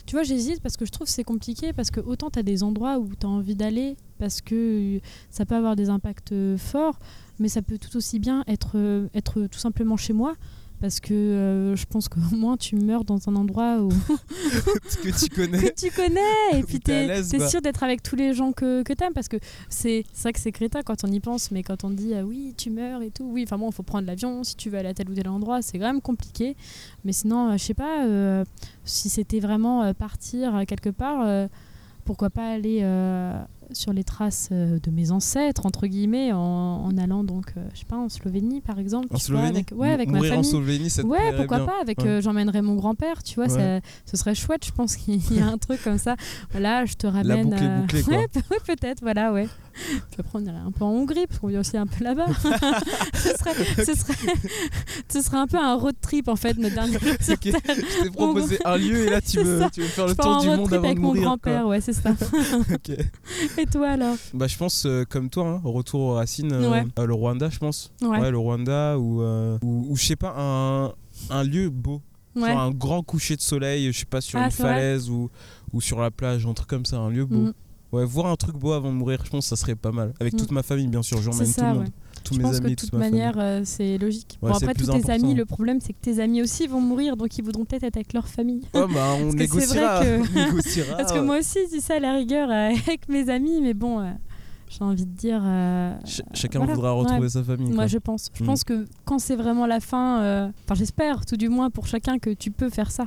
Tu 0.07 0.17
vois, 0.17 0.25
j'hésite 0.25 0.61
parce 0.61 0.76
que 0.76 0.85
je 0.85 0.90
trouve 0.90 1.07
que 1.07 1.12
c'est 1.12 1.25
compliqué 1.25 1.73
parce 1.73 1.90
que 1.90 2.00
autant 2.00 2.31
tu 2.31 2.38
as 2.38 2.43
des 2.43 2.62
endroits 2.62 2.99
où 2.99 3.09
tu 3.19 3.26
as 3.26 3.29
envie 3.29 3.55
d'aller 3.55 3.97
parce 4.19 4.40
que 4.40 5.00
ça 5.31 5.47
peut 5.47 5.55
avoir 5.55 5.76
des 5.76 5.88
impacts 5.88 6.35
forts, 6.57 6.99
mais 7.38 7.49
ça 7.49 7.62
peut 7.62 7.79
tout 7.79 7.97
aussi 7.97 8.19
bien 8.19 8.43
être, 8.49 9.09
être 9.14 9.47
tout 9.47 9.59
simplement 9.59 9.97
chez 9.97 10.12
moi. 10.12 10.35
Parce 10.80 10.99
que 10.99 11.12
euh, 11.12 11.76
je 11.76 11.84
pense 11.84 12.08
qu'au 12.08 12.20
moins 12.32 12.56
tu 12.56 12.75
meurs 12.76 13.04
dans 13.04 13.28
un 13.28 13.37
endroit 13.37 13.80
où, 13.80 13.88
que 15.02 15.25
tu 15.25 15.28
connais. 15.28 15.70
que 15.70 15.75
tu 15.75 15.90
connais. 15.90 16.58
Et 16.58 16.62
puis 16.62 16.80
t'es 16.80 17.22
sûr 17.22 17.60
d'être 17.60 17.82
avec 17.82 18.02
tous 18.02 18.16
les 18.16 18.32
gens 18.32 18.52
que, 18.52 18.82
que 18.82 18.92
t'aimes. 18.92 19.12
Parce 19.12 19.28
que 19.28 19.37
c'est 19.68 20.04
vrai 20.22 20.32
que 20.32 20.40
c'est 20.40 20.52
crétin 20.52 20.82
quand 20.82 21.04
on 21.04 21.08
y 21.08 21.20
pense 21.20 21.50
mais 21.50 21.62
quand 21.62 21.84
on 21.84 21.90
dit 21.90 22.14
ah 22.14 22.25
oui 22.25 22.54
tu 22.56 22.70
meurs 22.70 23.02
et 23.02 23.10
tout. 23.10 23.25
Oui 23.25 23.42
enfin 23.44 23.58
bon 23.58 23.70
il 23.70 23.75
faut 23.75 23.82
prendre 23.82 24.06
l'avion. 24.06 24.42
Si 24.42 24.56
tu 24.56 24.70
veux 24.70 24.78
aller 24.78 24.88
à 24.88 24.94
tel 24.94 25.10
ou 25.10 25.14
tel 25.14 25.28
endroit 25.28 25.60
c'est 25.60 25.78
quand 25.78 25.87
même 25.87 26.00
compliqué. 26.00 26.56
Mais 27.04 27.12
sinon 27.12 27.50
euh, 27.50 27.52
je 27.52 27.64
sais 27.64 27.75
pas 27.75 28.06
euh, 28.06 28.44
si 28.84 29.08
c'était 29.08 29.40
vraiment 29.40 29.82
euh, 29.82 29.92
partir 29.92 30.62
quelque 30.66 30.90
part 30.90 31.49
pourquoi 32.04 32.30
pas 32.30 32.50
aller 32.50 32.80
sur 33.72 33.92
les 33.92 34.04
traces 34.04 34.48
euh, 34.52 34.78
de 34.82 34.90
mes 34.90 35.10
ancêtres 35.10 35.66
entre 35.66 35.86
guillemets 35.86 36.32
en, 36.32 36.38
en 36.38 36.96
allant 36.98 37.24
donc 37.24 37.46
euh, 37.56 37.66
je 37.74 37.80
sais 37.80 37.84
pas 37.84 37.96
en 37.96 38.08
Slovénie 38.08 38.60
par 38.60 38.78
exemple 38.78 39.06
En 39.10 39.18
tu 39.18 39.32
vois, 39.32 39.40
Slovénie 39.40 39.48
avec, 39.58 39.72
ouais 39.74 39.90
avec 39.90 40.08
ma 40.10 40.18
Mourir 40.18 40.32
en 40.32 40.36
famille 40.36 40.50
Slovénie, 40.50 40.90
ça 40.90 41.02
te 41.02 41.06
Ouais, 41.08 41.18
plairait 41.18 41.36
pourquoi 41.36 41.56
bien. 41.58 41.66
pas 41.66 41.80
avec 41.80 41.98
Ouais. 42.00 42.06
euh, 42.08 42.20
j'emmènerai 42.20 42.62
mon 42.62 42.74
grand-père, 42.76 43.22
tu 43.22 43.34
vois, 43.36 43.44
Ouais. 43.52 43.80
ça, 43.80 43.86
ce 44.06 44.16
serait 44.16 44.34
chouette, 44.34 44.64
je 44.66 44.72
pense 44.72 44.96
qu'il 44.96 45.16
y 45.36 45.40
a 45.40 45.46
un 45.46 45.58
truc 45.58 45.82
comme 45.82 45.98
ça. 45.98 46.16
Voilà, 46.52 46.84
je 46.86 46.94
te 46.94 47.06
ramène 47.06 47.50
boucle 47.50 47.62
est 47.64 47.80
bouclée, 47.80 48.02
quoi. 48.02 48.16
Ouais, 48.16 48.28
pe- 48.32 48.38
ouais, 48.50 48.58
peut-être, 48.66 49.00
voilà, 49.02 49.32
ouais. 49.32 49.48
Puis 49.72 50.16
après 50.18 50.38
on 50.38 50.44
irait 50.44 50.56
un 50.56 50.70
peu 50.72 50.84
en 50.84 50.90
Hongrie 50.90 51.26
parce 51.26 51.38
qu'on 51.40 51.48
vit 51.48 51.56
aussi 51.58 51.76
un 51.76 51.86
peu 51.86 52.04
là-bas. 52.04 52.26
ce, 53.14 53.28
serait, 53.28 53.84
ce, 53.84 53.94
serait, 53.94 54.14
ce 55.08 55.22
serait 55.22 55.36
un 55.38 55.46
peu 55.46 55.56
un 55.58 55.74
road 55.74 55.94
trip 56.00 56.28
en 56.28 56.36
fait 56.36 56.56
notre 56.58 56.74
dernier 56.74 56.98
jour 56.98 57.14
sur 57.20 57.35
Ok, 57.35 57.40
Terre. 57.40 57.61
Je 57.66 58.02
t'ai 58.04 58.11
proposé 58.11 58.59
un 58.64 58.76
lieu 58.76 59.06
et 59.06 59.11
là 59.11 59.20
tu 59.20 59.38
veux, 59.40 59.62
tu 59.72 59.80
veux 59.83 59.87
faire 59.88 60.06
le 60.06 60.12
Je 60.12 60.16
tour 60.16 60.40
du 60.40 60.46
monde 60.48 60.64
trip 60.66 60.72
avant 60.74 60.85
avec 60.85 60.96
de 60.96 61.00
mon 61.02 61.09
mourir. 61.09 61.22
grand-père, 61.22 61.66
ouais, 61.66 61.80
c'est 61.80 61.92
ça. 61.92 62.11
Et 63.59 63.66
toi 63.66 63.88
alors? 63.90 64.16
Bah 64.35 64.46
je 64.46 64.56
pense 64.56 64.85
euh, 64.87 65.04
comme 65.09 65.30
toi, 65.30 65.46
hein, 65.48 65.61
retour 65.64 66.00
aux 66.00 66.14
racines, 66.14 66.52
euh, 66.52 66.70
Ouais. 66.70 66.85
euh, 66.98 67.06
le 67.06 67.14
Rwanda 67.14 67.48
je 67.50 67.59
pense. 67.59 67.92
Ouais. 68.02 68.30
le 68.30 68.38
Rwanda 68.38 68.98
ou, 68.98 69.22
euh, 69.22 69.59
ou, 69.62 69.87
ou 69.90 69.96
je 69.96 70.04
sais 70.04 70.16
pas, 70.16 70.35
un, 70.37 70.92
un 71.30 71.44
lieu 71.44 71.68
beau. 71.70 72.00
Ouais. 72.37 72.48
Genre 72.48 72.61
un 72.61 72.70
grand 72.70 73.02
coucher 73.02 73.35
de 73.37 73.40
soleil, 73.40 73.92
je 73.92 73.98
sais 73.98 74.04
pas, 74.06 74.20
sur 74.20 74.38
Ah, 74.38 74.44
une 74.46 74.50
falaise 74.52 75.11
ou, 75.11 75.30
ou 75.72 75.80
sur 75.80 76.00
la 76.00 76.11
plage, 76.12 76.46
un 76.46 76.52
truc 76.54 76.68
comme 76.68 76.87
ça, 76.87 76.98
un 76.98 77.11
lieu 77.11 77.24
beau. 77.24 77.38
Mhm. 77.46 77.52
Ouais, 77.92 78.05
voir 78.05 78.26
un 78.26 78.37
truc 78.37 78.57
beau 78.57 78.72
avant 78.72 78.90
de 78.90 78.96
mourir, 78.96 79.20
je 79.24 79.31
pense 79.31 79.46
que 79.46 79.57
ça 79.57 79.57
serait 79.57 79.74
pas 79.74 79.90
mal. 79.92 80.12
Avec 80.20 80.35
Mm. 80.35 80.37
toute 80.37 80.53
ma 80.53 80.62
famille, 80.62 80.87
bien 80.87 81.03
sûr, 81.03 81.20
j'emmène 81.20 81.53
tout 81.53 81.61
le 81.61 81.66
monde. 81.66 81.79
ouais. 81.79 81.85
Tous 82.22 82.35
Je 82.35 82.38
mes 82.38 82.44
pense 82.44 82.57
amis, 82.57 82.64
que 82.64 82.68
de 82.70 82.74
toute 82.74 82.90
toute 82.90 82.98
ma 82.98 83.11
manière, 83.11 83.35
euh, 83.38 83.62
c'est 83.64 83.96
logique. 83.98 84.38
Ouais, 84.42 84.50
bon, 84.50 84.57
après, 84.57 84.74
tous 84.74 84.87
tes 84.90 85.11
amis, 85.11 85.35
le 85.35 85.44
problème, 85.46 85.79
c'est 85.81 85.94
que 85.94 85.98
tes 86.00 86.20
amis 86.20 86.42
aussi 86.42 86.66
vont 86.66 86.81
mourir, 86.81 87.16
donc 87.16 87.37
ils 87.38 87.42
voudront 87.44 87.64
peut-être 87.64 87.83
être 87.85 87.96
avec 87.96 88.12
leur 88.12 88.29
famille. 88.29 88.62
Oh 88.74 88.87
bah 88.92 89.14
on 89.18 89.33
négociera. 89.33 90.03
que-. 90.05 90.96
Parce 90.96 91.12
que 91.12 91.18
moi 91.20 91.38
aussi, 91.38 91.59
je 91.70 91.76
dis 91.76 91.81
ça 91.81 91.94
à 91.94 91.98
la 91.98 92.12
rigueur 92.12 92.50
euh, 92.50 92.68
avec 92.87 93.09
mes 93.09 93.29
amis, 93.31 93.61
mais 93.62 93.72
bon, 93.74 94.00
euh, 94.00 94.11
j'ai 94.68 94.85
envie 94.85 95.07
de 95.07 95.11
dire. 95.16 95.42
Ch- 96.05 96.22
chacun 96.35 96.59
voilà. 96.61 96.74
voudra 96.74 96.92
retrouver 96.92 97.20
Ouais. 97.22 97.29
sa 97.31 97.42
famille. 97.42 97.68
Moi, 97.68 97.76
quoi. 97.76 97.87
je 97.87 97.98
pense. 97.98 98.31
Je 98.35 98.42
Mm. 98.44 98.46
pense 98.46 98.64
que 98.64 98.85
quand 99.07 99.18
c'est 99.18 99.37
vraiment 99.37 99.66
la 99.66 99.81
fin, 99.81 100.50
enfin, 100.66 100.74
j'espère, 100.74 101.24
tout 101.24 101.37
du 101.38 101.48
moins 101.48 101.70
pour 101.70 101.87
chacun, 101.87 102.18
que 102.18 102.31
tu 102.31 102.50
peux 102.50 102.68
faire 102.68 102.90
ça. 102.90 103.07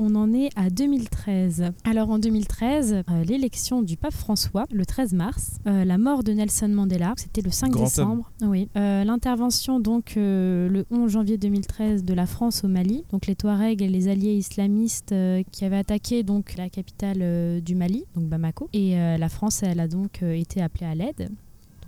On 0.00 0.14
en 0.14 0.32
est 0.32 0.50
à 0.54 0.70
2013. 0.70 1.72
Alors 1.82 2.10
en 2.10 2.20
2013, 2.20 3.02
euh, 3.10 3.24
l'élection 3.24 3.82
du 3.82 3.96
pape 3.96 4.12
François, 4.14 4.64
le 4.70 4.86
13 4.86 5.12
mars, 5.12 5.58
euh, 5.66 5.84
la 5.84 5.98
mort 5.98 6.22
de 6.22 6.30
Nelson 6.30 6.68
Mandela, 6.68 7.14
c'était 7.16 7.40
le 7.40 7.50
5 7.50 7.72
Grand 7.72 7.82
décembre. 7.82 8.30
Oui. 8.42 8.68
Euh, 8.76 9.02
L'intervention 9.02 9.80
donc 9.80 10.12
le 10.14 10.84
11 10.92 11.10
janvier 11.10 11.36
2013 11.36 12.04
de 12.04 12.14
la 12.14 12.26
France 12.26 12.62
au 12.62 12.68
Mali, 12.68 13.04
donc 13.10 13.26
les 13.26 13.34
Touaregs 13.34 13.82
et 13.82 13.88
les 13.88 14.06
alliés 14.06 14.34
islamistes 14.34 15.12
qui 15.50 15.64
avaient 15.64 15.78
attaqué 15.78 16.22
donc 16.22 16.54
la 16.56 16.68
capitale 16.68 17.60
du 17.60 17.74
Mali, 17.74 18.04
donc 18.14 18.26
Bamako. 18.26 18.68
Et 18.72 18.94
la 18.96 19.28
France, 19.28 19.62
elle 19.64 19.80
a 19.80 19.88
donc 19.88 20.22
été 20.22 20.62
appelée 20.62 20.86
à 20.86 20.94
l'aide. 20.94 21.30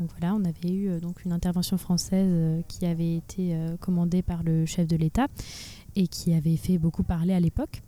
Donc 0.00 0.08
voilà, 0.18 0.34
on 0.34 0.44
avait 0.44 0.74
eu 0.74 0.98
donc 1.00 1.24
une 1.24 1.32
intervention 1.32 1.76
française 1.76 2.62
qui 2.68 2.86
avait 2.86 3.16
été 3.16 3.54
commandée 3.80 4.22
par 4.22 4.42
le 4.42 4.64
chef 4.66 4.86
de 4.86 4.96
l'État 4.96 5.26
et 5.96 6.06
qui 6.06 6.34
avait 6.34 6.56
fait 6.56 6.78
beaucoup 6.78 7.02
parler 7.02 7.34
à 7.34 7.40
l'époque. 7.40 7.82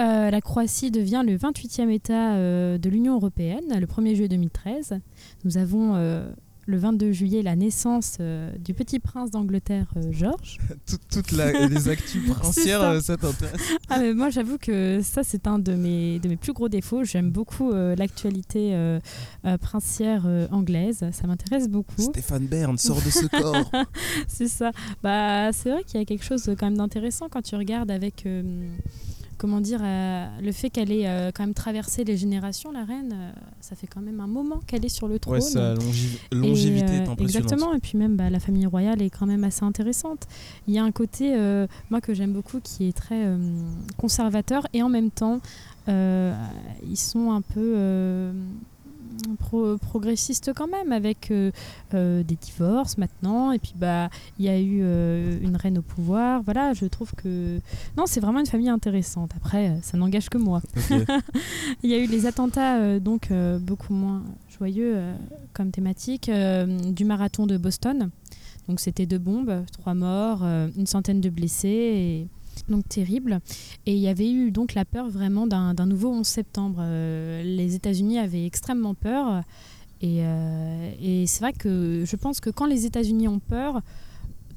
Euh, 0.00 0.30
la 0.30 0.40
Croatie 0.40 0.90
devient 0.90 1.22
le 1.24 1.36
28e 1.36 1.88
État 1.88 2.34
euh, 2.34 2.78
de 2.78 2.90
l'Union 2.90 3.14
européenne 3.14 3.78
le 3.78 3.86
1er 3.86 4.14
juillet 4.14 4.28
2013. 4.28 4.98
Nous 5.44 5.56
avons 5.56 5.94
euh, 5.94 6.28
le 6.66 6.78
22 6.78 7.12
juillet 7.12 7.42
la 7.42 7.56
naissance 7.56 8.16
euh, 8.20 8.50
du 8.58 8.74
petit 8.74 8.98
prince 8.98 9.30
d'Angleterre, 9.30 9.86
euh, 9.96 10.02
George. 10.10 10.58
Tout- 10.86 10.96
Toutes 11.10 11.32
la- 11.32 11.66
les 11.66 11.88
actus 11.88 12.24
princières, 12.30 12.80
ça. 12.80 12.92
euh, 12.92 13.00
ça 13.00 13.16
t'intéresse 13.16 13.60
Ah 13.90 13.98
mais 14.00 14.14
moi 14.14 14.30
j'avoue 14.30 14.58
que 14.58 15.00
ça 15.02 15.22
c'est 15.24 15.46
un 15.46 15.58
de 15.58 15.74
mes, 15.74 16.18
de 16.20 16.28
mes 16.28 16.36
plus 16.36 16.52
gros 16.52 16.68
défauts. 16.68 17.04
J'aime 17.04 17.30
beaucoup 17.30 17.70
euh, 17.72 17.94
l'actualité 17.96 18.74
princière 19.60 20.26
anglaise. 20.50 21.04
Ça 21.12 21.26
m'intéresse 21.26 21.68
beaucoup. 21.68 22.00
Stéphane 22.00 22.46
Bern 22.46 22.78
sort 22.78 22.96
de 23.02 23.10
ce 23.10 23.26
corps. 23.26 23.70
c'est 24.28 24.48
ça. 24.48 24.70
Bah, 25.02 25.52
c'est 25.52 25.70
vrai 25.70 25.84
qu'il 25.84 25.98
y 26.00 26.02
a 26.02 26.06
quelque 26.06 26.24
chose 26.24 26.44
quand 26.58 26.66
même 26.66 26.76
d'intéressant 26.78 27.28
quand 27.30 27.42
tu 27.42 27.56
regardes 27.56 27.90
avec, 27.90 28.26
comment 29.44 29.60
dire, 29.60 29.80
euh, 29.82 30.26
le 30.40 30.52
fait 30.52 30.70
qu'elle 30.70 30.90
ait 30.90 31.06
euh, 31.06 31.30
quand 31.30 31.42
même 31.42 31.52
traversé 31.52 32.02
les 32.02 32.16
générations, 32.16 32.72
la 32.72 32.82
reine. 32.82 33.12
euh, 33.14 33.30
ça 33.60 33.76
fait 33.76 33.86
quand 33.86 34.00
même 34.00 34.18
un 34.20 34.26
moment 34.26 34.58
qu'elle 34.66 34.86
est 34.86 34.88
sur 34.88 35.06
le 35.06 35.18
trône. 35.18 35.34
ouais, 35.34 35.40
sa 35.42 35.74
longi- 35.74 36.16
Et, 36.32 36.34
longévité 36.36 36.86
euh, 36.86 37.04
est 37.04 37.08
impressionnante. 37.08 37.20
Exactement, 37.20 37.74
et 37.74 37.78
puis 37.78 37.98
même 37.98 38.16
bah, 38.16 38.30
la 38.30 38.40
famille 38.40 38.64
royale 38.64 39.02
est 39.02 39.10
quand 39.10 39.26
même 39.26 39.44
assez 39.44 39.62
intéressante. 39.62 40.26
Il 40.66 40.72
y 40.72 40.78
a 40.78 40.82
un 40.82 40.92
côté, 40.92 41.36
moi, 41.90 42.00
que 42.00 42.14
j'aime 42.14 42.32
beaucoup, 42.32 42.60
qui 42.60 42.88
est 42.88 42.96
très 42.96 43.22
conservateur, 43.98 44.66
et 44.72 44.82
en 44.82 44.88
même 44.88 45.10
temps, 45.10 45.40
ils 45.86 46.96
sont 46.96 47.30
un 47.30 47.42
peu 47.42 48.32
pro- 49.38 49.78
progressistes 49.78 50.52
quand 50.54 50.68
même, 50.68 50.92
avec 50.92 51.30
euh, 51.30 51.50
euh, 51.94 52.22
des 52.22 52.36
divorces 52.36 52.98
maintenant, 52.98 53.52
et 53.52 53.58
puis 53.58 53.74
bah, 53.76 54.10
il 54.38 54.44
y 54.44 54.48
a 54.48 54.58
eu 54.58 54.80
euh, 54.82 55.38
une 55.42 55.56
reine 55.56 55.78
au 55.78 55.82
pouvoir. 55.82 56.42
Voilà, 56.42 56.72
je 56.74 56.86
trouve 56.86 57.12
que. 57.14 57.58
Non, 57.96 58.04
c'est 58.06 58.20
vraiment 58.20 58.40
une 58.40 58.46
famille 58.46 58.68
intéressante. 58.68 59.32
Après, 59.36 59.78
ça 59.82 59.96
n'engage 59.96 60.28
que 60.28 60.38
moi. 60.38 60.60
Il 61.82 61.90
y 61.90 61.94
a 61.94 61.98
eu 61.98 62.06
les 62.06 62.26
attentats, 62.26 62.98
donc 63.00 63.30
beaucoup 63.60 63.92
moins 63.92 64.22
joyeux 64.58 64.98
comme 65.52 65.70
thématique, 65.70 66.30
du 66.88 67.04
marathon 67.04 67.46
de 67.46 67.56
Boston. 67.56 68.10
Donc 68.68 68.80
c'était 68.80 69.06
deux 69.06 69.18
bombes, 69.18 69.64
trois 69.72 69.94
morts, 69.94 70.42
une 70.76 70.86
centaine 70.86 71.20
de 71.20 71.28
blessés. 71.30 71.68
Et... 71.68 72.28
Donc 72.68 72.88
terrible. 72.88 73.40
Et 73.86 73.94
il 73.94 74.00
y 74.00 74.08
avait 74.08 74.30
eu 74.30 74.50
donc 74.50 74.74
la 74.74 74.84
peur 74.84 75.08
vraiment 75.08 75.46
d'un 75.46 75.86
nouveau 75.86 76.10
11 76.10 76.26
septembre. 76.26 76.78
Euh, 76.80 77.42
les 77.42 77.74
États-Unis 77.74 78.18
avaient 78.18 78.46
extrêmement 78.46 78.94
peur. 78.94 79.42
Et, 80.00 80.18
euh, 80.20 80.92
et 81.00 81.26
c'est 81.26 81.40
vrai 81.40 81.52
que 81.52 82.04
je 82.06 82.16
pense 82.16 82.40
que 82.40 82.50
quand 82.50 82.66
les 82.66 82.86
États-Unis 82.86 83.28
ont 83.28 83.38
peur, 83.38 83.80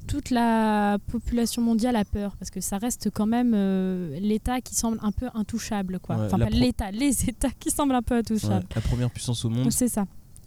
toute 0.06 0.30
la 0.30 0.98
population 1.06 1.60
mondiale 1.60 1.96
a 1.96 2.04
peur 2.04 2.34
parce 2.36 2.50
que 2.50 2.60
ça 2.60 2.78
reste 2.78 3.10
quand 3.10 3.26
même 3.26 3.52
euh, 3.54 4.18
l'État 4.20 4.60
qui 4.62 4.74
semble 4.74 4.98
un 5.02 5.12
peu 5.12 5.28
intouchable. 5.34 5.98
Quoi. 6.00 6.16
Ouais, 6.16 6.26
enfin, 6.26 6.38
pas 6.38 6.50
l'État, 6.50 6.90
les 6.90 7.24
États 7.28 7.50
qui 7.50 7.70
semblent 7.70 7.94
un 7.94 8.02
peu 8.02 8.16
intouchables. 8.16 8.54
Ouais, 8.54 8.74
la 8.74 8.80
première 8.80 9.10
puissance 9.10 9.44
au 9.44 9.50
monde. 9.50 9.70
C'est 9.70 9.88
ça, 9.88 10.06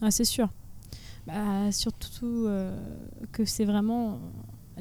c'est 0.09 0.25
sûr. 0.25 0.49
Bah, 1.27 1.71
surtout 1.71 2.47
que 3.31 3.45
c'est 3.45 3.65
vraiment 3.65 4.19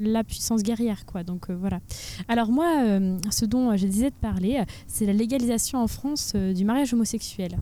la 0.01 0.25
puissance 0.25 0.63
guerrière, 0.63 1.07
quoi. 1.07 1.23
Donc 1.23 1.51
euh, 1.51 1.55
voilà. 1.55 1.81
Alors 2.29 2.51
moi, 2.51 2.83
euh, 2.85 3.19
ce 3.31 3.45
dont 3.45 3.77
je 3.77 3.87
disais 3.87 4.11
de 4.11 4.17
parler, 4.17 4.59
euh, 4.59 4.65
c'est 4.87 5.07
la 5.07 5.13
légalisation 5.13 5.79
en 5.79 5.87
France 5.87 6.33
euh, 6.35 6.53
du 6.53 6.65
mariage 6.65 6.93
homosexuel. 6.93 7.59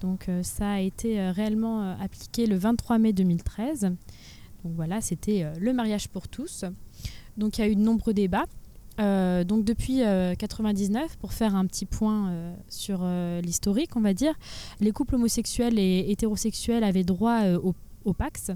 Donc 0.00 0.28
euh, 0.28 0.42
ça 0.42 0.72
a 0.72 0.80
été 0.80 1.20
euh, 1.20 1.32
réellement 1.32 1.82
euh, 1.82 1.94
appliqué 2.00 2.46
le 2.46 2.56
23 2.56 2.98
mai 2.98 3.12
2013. 3.12 3.80
Donc 4.64 4.72
voilà, 4.74 5.00
c'était 5.00 5.42
euh, 5.42 5.52
le 5.58 5.72
mariage 5.72 6.08
pour 6.08 6.28
tous. 6.28 6.64
Donc 7.36 7.58
il 7.58 7.60
y 7.62 7.64
a 7.64 7.68
eu 7.68 7.76
de 7.76 7.80
nombreux 7.80 8.14
débats. 8.14 8.46
Euh, 8.98 9.44
donc 9.44 9.64
depuis 9.64 9.98
1999, 9.98 11.16
pour 11.16 11.32
faire 11.32 11.54
un 11.54 11.64
petit 11.66 11.86
point 11.86 12.28
euh, 12.28 12.54
sur 12.68 13.00
euh, 13.02 13.40
l'historique, 13.40 13.96
on 13.96 14.00
va 14.00 14.12
dire, 14.12 14.34
les 14.80 14.92
couples 14.92 15.14
homosexuels 15.14 15.78
et 15.78 16.10
hétérosexuels 16.10 16.84
avaient 16.84 17.04
droit 17.04 17.42
euh, 17.44 17.58
au, 17.58 17.74
au 18.04 18.12
Pax, 18.12 18.50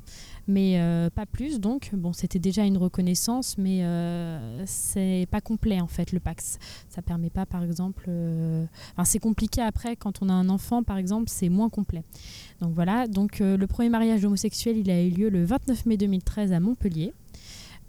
mais 0.49 0.81
euh, 0.81 1.11
pas 1.11 1.27
plus. 1.27 1.61
Donc, 1.61 1.91
bon, 1.93 2.13
c'était 2.13 2.39
déjà 2.39 2.65
une 2.65 2.77
reconnaissance, 2.79 3.57
mais 3.59 3.85
euh, 3.85 4.63
c'est 4.67 5.27
pas 5.31 5.41
complet 5.41 5.81
en 5.81 5.87
fait 5.87 6.13
le 6.13 6.21
Pax. 6.21 6.59
Ça 6.89 7.03
permet 7.03 7.31
pas, 7.31 7.47
par 7.47 7.63
exemple. 7.63 8.05
euh, 8.09 8.65
Enfin, 8.93 9.05
c'est 9.05 9.19
compliqué 9.19 9.61
après 9.61 9.97
quand 9.97 10.23
on 10.23 10.29
a 10.29 10.33
un 10.33 10.49
enfant, 10.49 10.83
par 10.83 10.97
exemple, 10.97 11.29
c'est 11.29 11.49
moins 11.49 11.69
complet. 11.69 12.03
Donc 12.61 12.73
voilà. 12.75 13.07
Donc 13.07 13.41
euh, 13.41 13.57
le 13.57 13.67
premier 13.67 13.89
mariage 13.89 14.25
homosexuel, 14.25 14.79
il 14.79 14.91
a 14.91 15.03
eu 15.03 15.11
lieu 15.11 15.29
le 15.29 15.45
29 15.45 15.87
mai 15.87 15.97
2013 15.97 16.53
à 16.53 16.61
Montpellier. 16.61 17.13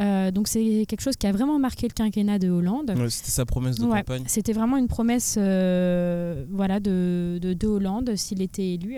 Euh, 0.01 0.29
donc 0.29 0.49
c'est 0.49 0.85
quelque 0.89 0.99
chose 0.99 1.15
qui 1.15 1.25
a 1.25 1.31
vraiment 1.31 1.57
marqué 1.57 1.87
le 1.87 1.93
quinquennat 1.93 2.37
de 2.37 2.49
Hollande. 2.49 2.93
Ouais, 2.97 3.09
C'était 3.09 3.31
sa 3.31 3.45
promesse 3.45 3.77
de 3.77 3.85
Ouais, 3.85 3.99
campagne. 3.99 4.23
C'était 4.27 4.51
vraiment 4.51 4.75
une 4.75 4.89
promesse 4.89 5.35
euh, 5.37 6.43
voilà, 6.51 6.81
de, 6.81 7.39
de, 7.41 7.53
de 7.53 7.67
Hollande 7.67 8.13
s'il 8.17 8.41
était 8.41 8.73
élu. 8.73 8.97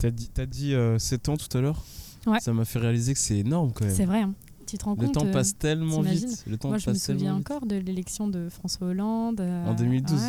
T'as 0.00 0.10
dit, 0.10 0.28
t'as 0.32 0.46
dit 0.46 0.74
euh, 0.74 0.98
7 0.98 1.28
ans 1.28 1.36
tout 1.36 1.56
à 1.56 1.60
l'heure 1.60 1.82
Ouais. 2.26 2.40
Ça 2.40 2.52
m'a 2.52 2.64
fait 2.66 2.78
réaliser 2.78 3.14
que 3.14 3.18
c'est 3.18 3.38
énorme 3.38 3.72
quand 3.72 3.84
même. 3.86 3.94
C'est 3.94 4.04
vrai, 4.04 4.20
hein. 4.20 4.34
tu 4.66 4.76
te 4.76 4.84
rends 4.84 4.94
Le 4.94 5.06
compte 5.06 5.14
temps 5.14 5.26
euh, 5.26 5.32
passe 5.32 5.56
tellement 5.56 6.02
vite. 6.02 6.44
Le 6.46 6.58
temps 6.58 6.68
Moi, 6.68 6.76
je 6.78 6.90
me 6.90 6.94
souviens 6.94 7.34
encore 7.34 7.64
de 7.64 7.76
l'élection 7.76 8.28
de 8.28 8.48
François 8.50 8.88
Hollande. 8.88 9.40
euh, 9.40 9.66
En 9.66 9.74
2012. 9.74 10.20
Ouais, 10.20 10.28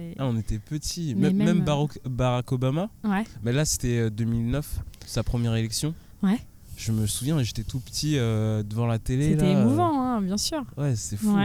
ouais, 0.00 0.14
Ah, 0.18 0.26
on 0.26 0.36
était 0.36 0.58
petits. 0.58 1.14
Mais 1.16 1.32
Même, 1.32 1.60
euh, 1.60 1.64
Barack, 1.64 1.98
Barack 2.08 2.50
Obama. 2.52 2.90
ouais. 3.04 3.22
Mais 3.44 3.52
là, 3.52 3.64
c'était 3.64 3.98
euh, 3.98 4.10
2009, 4.10 4.80
sa 5.06 5.22
première 5.22 5.54
élection. 5.54 5.94
Ouais. 6.24 6.40
Je 6.76 6.90
me 6.90 7.06
souviens, 7.06 7.40
j'étais 7.42 7.62
tout 7.62 7.78
petit 7.78 8.18
euh, 8.18 8.64
devant 8.64 8.86
la 8.86 8.98
télé. 8.98 9.30
C'était 9.30 9.44
euh, 9.44 9.62
émouvant, 9.62 10.00
hein, 10.02 10.22
bien 10.22 10.38
sûr. 10.38 10.64
Ouais, 10.76 10.96
c'est 10.96 11.16
fou. 11.16 11.36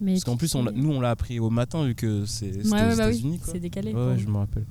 Mais 0.00 0.12
Parce 0.12 0.24
qu'en 0.24 0.36
plus, 0.36 0.54
on 0.54 0.62
nous, 0.62 0.90
on 0.92 1.00
l'a 1.00 1.10
appris 1.10 1.40
au 1.40 1.48
matin 1.48 1.84
vu 1.84 1.94
que 1.94 2.26
c'est- 2.26 2.54
Ouais, 2.66 2.70
ouais, 2.72 2.92
aux 2.92 2.96
bah 2.96 3.08
oui, 3.08 3.40
c'est 3.44 3.58
décalé. 3.58 3.94
Ouais, 3.94 4.18
je 4.18 4.26
me 4.26 4.36
rappelle. 4.36 4.66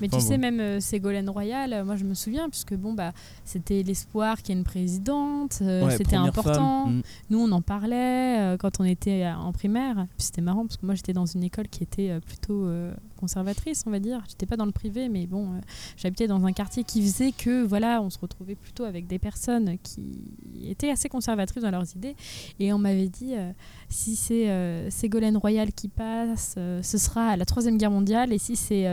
Mais 0.00 0.08
tu 0.08 0.20
sais, 0.20 0.38
même 0.38 0.60
euh, 0.60 0.80
Ségolène 0.80 1.28
Royal, 1.28 1.72
euh, 1.74 1.84
moi 1.84 1.96
je 1.96 2.04
me 2.04 2.14
souviens, 2.14 2.48
puisque 2.48 2.74
bon, 2.74 2.94
bah, 2.94 3.12
c'était 3.44 3.82
l'espoir 3.82 4.40
qu'il 4.40 4.54
y 4.54 4.56
ait 4.56 4.58
une 4.58 4.64
présidente, 4.64 5.58
euh, 5.60 5.90
c'était 5.90 6.16
important. 6.16 6.84
femme. 6.86 6.96
Mm. 6.98 7.02
Nous, 7.30 7.38
on 7.38 7.52
en 7.52 7.60
parlait 7.60 8.38
euh, 8.40 8.56
quand 8.56 8.80
on 8.80 8.84
était 8.84 9.26
en 9.26 9.52
primaire. 9.52 10.06
Puis 10.16 10.26
c'était 10.26 10.40
marrant 10.40 10.62
parce 10.66 10.78
que 10.78 10.86
moi, 10.86 10.94
j'étais 10.94 11.12
dans 11.12 11.26
une 11.26 11.42
école 11.44 11.68
qui 11.68 11.82
était 11.82 12.18
plutôt 12.20 12.66
conservatrice, 13.20 13.84
on 13.86 13.90
va 13.90 14.00
dire. 14.00 14.22
J'étais 14.28 14.46
pas 14.46 14.56
dans 14.56 14.66
le 14.66 14.72
privé, 14.72 15.08
mais 15.08 15.26
bon, 15.26 15.52
euh, 15.52 15.60
j'habitais 15.96 16.26
dans 16.26 16.44
un 16.44 16.52
quartier 16.52 16.84
qui 16.84 17.02
faisait 17.02 17.32
que, 17.32 17.62
voilà, 17.62 18.02
on 18.02 18.10
se 18.10 18.18
retrouvait 18.18 18.54
plutôt 18.54 18.84
avec 18.84 19.06
des 19.06 19.18
personnes 19.18 19.76
qui 19.82 20.00
étaient 20.64 20.90
assez 20.90 21.08
conservatrices 21.08 21.62
dans 21.62 21.70
leurs 21.70 21.94
idées. 21.94 22.16
Et 22.58 22.72
on 22.72 22.78
m'avait 22.78 23.08
dit, 23.08 23.34
euh, 23.34 23.52
si 23.88 24.16
c'est 24.16 24.50
euh, 24.50 24.90
Ségolène 24.90 25.36
Royal 25.36 25.72
qui 25.72 25.88
passe, 25.88 26.56
ce 26.56 26.98
sera 26.98 27.36
la 27.36 27.44
Troisième 27.44 27.76
Guerre 27.76 27.90
mondiale. 27.90 28.32
Et 28.32 28.38
si 28.38 28.56
c'est 28.56 28.84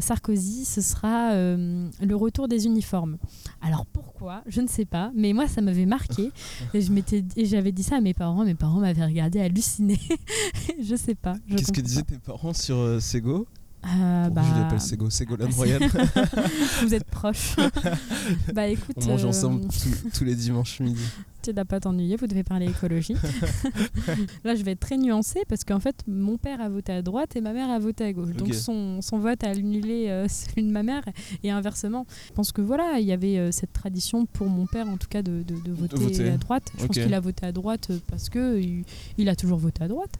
Sarkozy, 0.00 0.64
ce 0.64 0.80
sera 0.80 1.34
le 1.34 2.14
retour 2.14 2.48
des 2.48 2.66
uniformes. 2.66 3.18
Alors 3.60 3.86
pourquoi? 3.86 4.42
Je 4.46 4.60
ne 4.60 4.66
sais 4.68 4.84
pas, 4.84 5.10
mais 5.14 5.32
moi 5.32 5.48
ça 5.48 5.60
m'avait 5.60 5.86
marqué 5.86 6.30
et 6.74 6.80
je 6.80 6.92
m'étais 6.92 7.24
et 7.36 7.44
j'avais 7.44 7.72
dit 7.72 7.82
ça 7.82 7.96
à 7.96 8.00
mes 8.00 8.14
parents. 8.14 8.44
Mes 8.44 8.54
parents 8.54 8.80
m'avaient 8.80 9.04
regardé 9.04 9.40
halluciné. 9.40 9.98
je 10.82 10.96
sais 10.96 11.14
pas. 11.14 11.34
Qu'est-ce 11.48 11.72
que 11.72 11.80
disaient 11.80 12.02
tes 12.02 12.18
parents 12.18 12.54
sur 12.54 12.99
Sego. 13.00 13.46
Euh, 13.84 14.24
Pourquoi 14.26 14.42
bah, 14.42 14.42
je 14.54 14.60
l'appelle 14.60 14.80
Sego 14.80 15.10
Ségolène 15.10 15.48
ah, 15.50 15.56
Royal. 15.56 15.82
Vous 16.82 16.94
êtes 16.94 17.04
proches. 17.04 17.56
bah 18.54 18.68
écoute, 18.68 18.96
On 18.98 19.06
mange 19.06 19.24
euh, 19.24 19.28
ensemble 19.28 19.62
tous- 19.68 20.10
tous 20.18 20.24
les 20.24 20.34
dimanches 20.34 20.80
midi. 20.80 21.02
Tu 21.42 21.52
n'as 21.52 21.64
pas 21.64 21.80
t'ennuyer, 21.80 22.16
vous 22.16 22.26
devez 22.26 22.42
parler 22.44 22.66
écologie. 22.66 23.14
Là, 24.44 24.54
je 24.54 24.62
vais 24.62 24.72
être 24.72 24.80
très 24.80 24.96
nuancée 24.96 25.42
parce 25.48 25.64
qu'en 25.64 25.80
fait, 25.80 25.96
mon 26.06 26.36
père 26.36 26.60
a 26.60 26.68
voté 26.68 26.92
à 26.92 27.02
droite 27.02 27.36
et 27.36 27.40
ma 27.40 27.52
mère 27.52 27.70
a 27.70 27.78
voté 27.78 28.04
à 28.04 28.12
gauche. 28.12 28.34
Donc 28.36 28.54
son, 28.54 29.00
son 29.02 29.18
vote 29.18 29.42
a 29.44 29.48
annulé 29.50 30.08
euh, 30.08 30.26
celui 30.28 30.62
de 30.66 30.70
ma 30.72 30.82
mère 30.82 31.02
et 31.42 31.50
inversement. 31.50 32.06
Je 32.28 32.32
pense 32.32 32.52
que 32.52 32.60
voilà, 32.60 32.98
il 33.00 33.06
y 33.06 33.12
avait 33.12 33.38
euh, 33.38 33.52
cette 33.52 33.72
tradition 33.72 34.26
pour 34.26 34.48
mon 34.48 34.66
père 34.66 34.88
en 34.88 34.96
tout 34.96 35.08
cas 35.08 35.22
de, 35.22 35.42
de- 35.42 35.60
de 35.60 35.72
voter, 35.72 35.96
voter. 35.96 36.28
à 36.30 36.36
droite. 36.36 36.70
Je 36.78 36.86
pense 36.86 36.96
qu'il 36.96 37.14
a 37.14 37.20
voté 37.20 37.46
à 37.46 37.52
droite 37.52 37.88
euh, 37.90 37.98
parce 38.06 38.28
que 38.28 38.58
il, 38.60 38.84
il 39.18 39.28
a 39.28 39.36
toujours 39.36 39.58
voté 39.58 39.84
à 39.84 39.88
droite. 39.88 40.12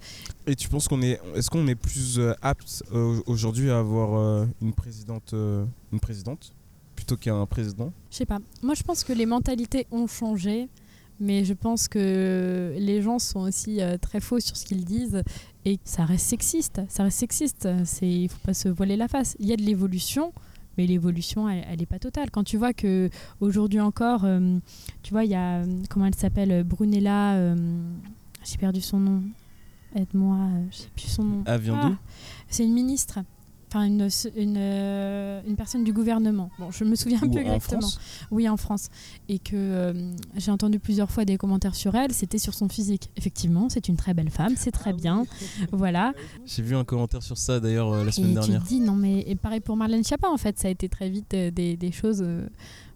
Et 0.46 0.56
tu 0.56 0.68
penses 0.68 0.88
qu'on 0.88 1.02
est, 1.02 1.20
est-ce 1.35 1.50
qu'on 1.50 1.66
est 1.66 1.74
plus 1.74 2.18
euh, 2.18 2.33
apte 2.42 2.83
aujourd'hui 3.26 3.70
à 3.70 3.78
avoir 3.78 4.46
une 4.61 4.72
présidente, 4.72 5.33
une 5.35 6.00
présidente 6.00 6.52
plutôt 6.96 7.16
qu'un 7.16 7.44
président? 7.46 7.92
Je 8.11 8.16
sais 8.16 8.26
pas. 8.26 8.38
Moi, 8.62 8.74
je 8.74 8.83
pense 8.83 9.04
que 9.04 9.12
les 9.12 9.26
mentalités 9.26 9.87
ont 9.90 10.06
changé, 10.06 10.68
mais 11.20 11.44
je 11.44 11.52
pense 11.52 11.87
que 11.87 12.74
les 12.78 13.02
gens 13.02 13.18
sont 13.18 13.40
aussi 13.40 13.83
euh, 13.83 13.98
très 13.98 14.20
faux 14.20 14.40
sur 14.40 14.56
ce 14.56 14.64
qu'ils 14.64 14.85
disent 14.85 15.22
et 15.66 15.78
ça 15.85 16.04
reste 16.04 16.26
sexiste. 16.26 16.80
Ça 16.88 17.04
reste 17.04 17.18
sexiste. 17.18 17.68
C'est, 17.85 18.09
il 18.09 18.28
faut 18.28 18.38
pas 18.44 18.54
se 18.54 18.68
voiler 18.68 18.96
la 18.96 19.06
face. 19.06 19.37
Il 19.38 19.46
y 19.46 19.52
a 19.52 19.56
de 19.56 19.62
l'évolution. 19.62 20.33
Mais 20.78 20.87
l'évolution, 20.87 21.48
elle, 21.48 21.64
elle 21.68 21.83
est 21.83 21.87
pas 21.87 21.98
totale. 21.98 22.30
Quand 22.30 22.44
tu 22.44 22.56
vois 22.56 22.72
que 22.72 23.11
aujourd'hui 23.40 23.80
encore, 23.80 24.24
euh, 24.24 24.59
tu 25.02 25.11
vois, 25.12 25.24
il 25.24 25.30
y 25.30 25.35
a 25.35 25.64
comment 25.90 26.06
elle 26.06 26.14
s'appelle, 26.14 26.62
Brunella, 26.62 27.35
euh, 27.35 27.56
j'ai 28.44 28.56
perdu 28.56 28.80
son 28.80 29.00
nom. 29.00 29.22
Aide-moi, 29.94 30.38
je 30.70 30.76
sais 30.76 30.88
plus 30.94 31.09
son 31.09 31.24
nom. 31.24 31.42
Ah, 31.46 31.59
vient 31.59 31.88
d'où 31.88 31.96
C'est 32.48 32.64
une 32.64 32.72
ministre. 32.72 33.18
Enfin, 33.72 33.85
une, 33.85 34.09
une, 34.37 34.56
euh, 34.59 35.40
une 35.46 35.54
personne 35.54 35.85
du 35.85 35.92
gouvernement. 35.92 36.50
Bon, 36.59 36.72
je 36.72 36.83
me 36.83 36.96
souviens 36.96 37.20
Ou 37.22 37.30
plus 37.30 37.38
en 37.38 37.54
exactement. 37.54 37.80
France 37.83 38.00
Oui, 38.33 38.48
en 38.48 38.56
France. 38.56 38.88
Et 39.28 39.38
que 39.38 39.52
euh, 39.54 40.12
j'ai 40.37 40.50
entendu 40.50 40.80
plusieurs 40.80 41.09
fois 41.09 41.24
des 41.24 41.37
commentaires 41.37 41.76
sur 41.76 41.94
elle, 41.94 42.12
c'était 42.12 42.38
sur 42.38 42.52
son 42.52 42.68
physique. 42.68 43.11
Effectivement, 43.16 43.68
c'est 43.68 43.87
une 43.87 43.96
très 43.96 44.12
belle 44.12 44.30
femme, 44.30 44.54
c'est 44.56 44.72
très 44.72 44.92
bien. 44.92 45.24
Voilà. 45.70 46.12
J'ai 46.46 46.62
vu 46.62 46.74
un 46.74 46.83
commentaire 46.85 47.22
sur 47.22 47.38
ça 47.38 47.61
d'ailleurs 47.61 47.92
euh, 47.92 48.02
la 48.02 48.09
Et 48.09 48.12
semaine 48.12 48.30
tu 48.30 48.35
dernière. 48.35 48.62
te 48.64 48.68
dis, 48.68 48.80
non, 48.80 48.96
mais 48.96 49.20
et 49.20 49.37
pareil 49.37 49.61
pour 49.61 49.76
Marlène 49.76 50.02
Schiappa, 50.02 50.28
en 50.28 50.37
fait, 50.37 50.59
ça 50.59 50.66
a 50.66 50.70
été 50.72 50.88
très 50.88 51.09
vite 51.09 51.33
euh, 51.35 51.52
des, 51.52 51.76
des 51.76 51.92
choses. 51.92 52.24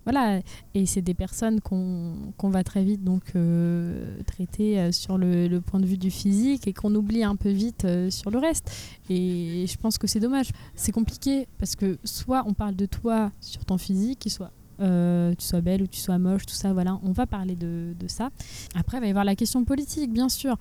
Voilà. 0.05 0.41
Et 0.75 0.87
c'est 0.87 1.03
des 1.03 1.15
personnes 1.15 1.61
qu'on 1.61 2.51
va 2.51 2.63
très 2.63 2.85
vite 2.85 3.03
donc 3.03 3.23
euh, 3.37 4.19
traiter 4.27 4.79
euh, 4.79 4.93
sur 4.93 5.19
le, 5.19 5.59
point 5.61 5.81
de 5.81 5.87
vue 5.87 5.97
du 5.97 6.11
physique 6.11 6.67
et 6.67 6.73
qu'on 6.73 6.95
oublie 6.95 7.25
un 7.25 7.37
peu 7.37 7.51
vite 7.51 7.85
euh, 7.85 8.11
sur 8.11 8.31
le 8.31 8.39
reste. 8.39 8.71
Et 9.09 9.65
je 9.67 9.77
pense 9.77 9.99
que 9.99 10.07
c'est 10.07 10.21
dommage. 10.21 10.51
C'est 10.75 10.93
compliqué 10.93 11.49
parce 11.59 11.75
que 11.77 11.99
soit 12.05 12.45
on 12.47 12.55
parle 12.55 12.77
de 12.77 12.87
toi 12.87 13.33
sur 13.41 13.65
ton 13.65 13.79
physique, 13.79 14.27
soit 14.29 14.53
tu 14.79 15.45
sois 15.45 15.61
belle 15.61 15.83
ou 15.83 15.87
tu 15.87 16.01
sois 16.01 16.19
moche, 16.19 16.47
tout 16.47 16.55
ça, 16.55 16.73
voilà, 16.73 16.99
on 17.05 17.13
va 17.13 17.27
parler 17.27 17.55
de, 17.55 17.95
de 17.99 18.09
ça. 18.09 18.31
Après, 18.75 18.99
il 18.99 19.01
va 19.01 19.07
y 19.07 19.11
avoir 19.11 19.25
la 19.25 19.37
question 19.37 19.65
politique, 19.65 20.13
bien 20.13 20.29
sûr. 20.29 20.57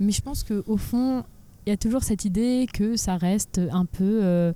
Mais 0.00 0.10
je 0.10 0.22
pense 0.22 0.42
qu'au 0.42 0.76
fond, 0.78 1.22
il 1.66 1.70
y 1.70 1.72
a 1.72 1.76
toujours 1.76 2.02
cette 2.02 2.24
idée 2.24 2.66
que 2.72 2.96
ça 2.96 3.18
reste 3.18 3.60
un 3.70 3.84
peu. 3.84 4.52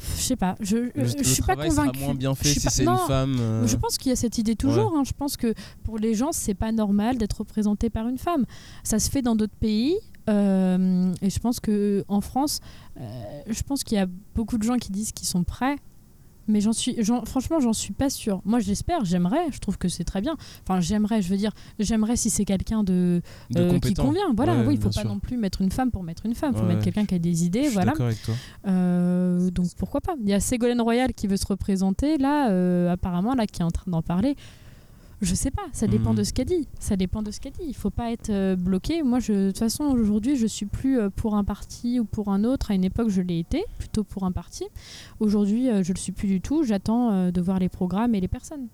Euh, 0.00 0.14
je 0.16 0.22
sais 0.22 0.36
pas, 0.36 0.56
je, 0.60 0.76
Le, 0.76 0.92
je, 0.96 1.04
je 1.12 1.16
le 1.18 1.24
suis 1.24 1.42
pas 1.42 1.56
convaincue. 1.56 2.00
moins 2.00 2.14
bien 2.14 2.32
Je 2.34 2.38
fait 2.42 2.48
si 2.54 2.60
c'est 2.70 2.84
une 2.84 2.96
femme. 3.06 3.36
euh, 3.38 3.66
Je 3.66 3.76
pense 3.76 3.98
qu'il 3.98 4.10
y 4.10 4.12
a 4.12 4.16
cette 4.16 4.38
idée 4.38 4.56
toujours. 4.56 4.92
hein. 4.96 5.02
Je 5.06 5.12
pense 5.12 5.36
que 5.36 5.52
pour 5.84 5.98
les 5.98 6.14
gens, 6.14 6.32
c'est 6.32 6.54
pas 6.54 6.72
normal 6.72 7.18
d'être 7.18 7.38
représenté 7.38 7.90
par 7.90 8.08
une 8.08 8.18
femme. 8.18 8.44
Ça 8.84 8.98
se 8.98 9.10
fait 9.10 9.22
dans 9.22 9.36
d'autres 9.36 9.56
pays. 9.60 9.96
euh, 10.28 11.12
et 11.22 11.30
je 11.30 11.38
pense 11.38 11.60
que 11.60 12.04
en 12.08 12.20
France, 12.20 12.60
euh, 13.00 13.40
je 13.48 13.62
pense 13.62 13.82
qu'il 13.84 13.96
y 13.98 14.00
a 14.00 14.06
beaucoup 14.34 14.58
de 14.58 14.62
gens 14.62 14.76
qui 14.78 14.90
disent 14.92 15.12
qu'ils 15.12 15.28
sont 15.28 15.44
prêts. 15.44 15.76
Mais 16.50 16.60
j'en 16.60 16.72
suis, 16.72 16.96
franchement, 17.24 17.60
j'en 17.60 17.72
suis 17.72 17.92
pas 17.92 18.10
sûre. 18.10 18.40
Moi, 18.44 18.58
j'espère, 18.60 19.04
j'aimerais. 19.04 19.50
Je 19.52 19.58
trouve 19.58 19.78
que 19.78 19.88
c'est 19.88 20.04
très 20.04 20.20
bien. 20.20 20.36
Enfin, 20.66 20.80
j'aimerais. 20.80 21.22
Je 21.22 21.28
veux 21.30 21.36
dire, 21.36 21.52
j'aimerais 21.78 22.16
si 22.16 22.28
c'est 22.30 22.44
quelqu'un 22.44 22.82
de, 22.84 23.22
de 23.50 23.60
euh, 23.60 23.78
qui 23.78 23.94
convient. 23.94 24.32
Voilà. 24.36 24.56
Ouais, 24.56 24.66
oui, 24.66 24.74
il 24.74 24.80
faut 24.80 24.88
pas 24.88 25.00
sûr. 25.00 25.08
non 25.08 25.18
plus 25.18 25.36
mettre 25.36 25.62
une 25.62 25.70
femme 25.70 25.90
pour 25.90 26.02
mettre 26.02 26.26
une 26.26 26.34
femme. 26.34 26.52
Il 26.54 26.58
faut 26.58 26.64
Ouais, 26.64 26.74
mettre 26.74 26.84
quelqu'un 26.84 27.06
qui 27.06 27.14
a 27.14 27.18
des 27.18 27.44
idées. 27.44 27.68
Voilà. 27.68 27.92
d'accord 27.92 28.06
avec 28.06 28.22
toi. 28.22 28.34
Euh, 28.66 29.50
donc 29.50 29.66
pourquoi 29.76 30.00
pas 30.00 30.14
Il 30.22 30.28
y 30.28 30.34
a 30.34 30.40
Ségolène 30.40 30.80
Royal 30.80 31.12
qui 31.12 31.26
veut 31.26 31.36
se 31.36 31.46
représenter 31.46 32.18
là, 32.18 32.50
euh, 32.50 32.90
apparemment 32.92 33.34
là, 33.34 33.46
qui 33.46 33.60
est 33.60 33.64
en 33.64 33.70
train 33.70 33.90
d'en 33.90 34.02
parler. 34.02 34.36
Je 35.22 35.34
sais 35.34 35.50
pas, 35.50 35.66
ça 35.72 35.86
dépend 35.86 36.10
Mhm. 36.10 36.16
de 36.16 36.24
ce 36.24 36.32
qu'elle 36.32 36.46
dit. 36.46 36.66
Ça 36.78 36.96
dépend 36.96 37.22
de 37.22 37.30
ce 37.30 37.40
qu'elle 37.40 37.52
dit. 37.52 37.66
Il 37.68 37.74
faut 37.76 37.90
pas 37.90 38.10
être 38.10 38.30
euh, 38.30 38.56
bloqué. 38.56 39.02
Moi, 39.02 39.20
je, 39.20 39.32
de 39.32 39.46
toute 39.50 39.58
façon, 39.58 39.84
aujourd'hui, 39.84 40.36
je 40.36 40.46
suis 40.46 40.64
plus 40.66 40.98
euh, 40.98 41.10
pour 41.10 41.34
un 41.36 41.44
parti 41.44 42.00
ou 42.00 42.04
pour 42.06 42.28
un 42.30 42.42
autre. 42.44 42.70
À 42.70 42.74
une 42.74 42.84
époque, 42.84 43.10
je 43.10 43.20
l'ai 43.20 43.38
été, 43.38 43.62
plutôt 43.78 44.02
pour 44.02 44.24
un 44.24 44.32
parti. 44.32 44.64
Aujourd'hui, 45.18 45.68
euh, 45.68 45.82
je 45.82 45.92
le 45.92 45.98
suis 45.98 46.12
plus 46.12 46.26
du 46.28 46.40
tout. 46.40 46.64
J'attends 46.64 47.10
euh, 47.12 47.30
de 47.30 47.40
voir 47.42 47.58
les 47.58 47.68
programmes 47.68 48.14
et 48.14 48.20
les 48.20 48.28
personnes. 48.28 48.68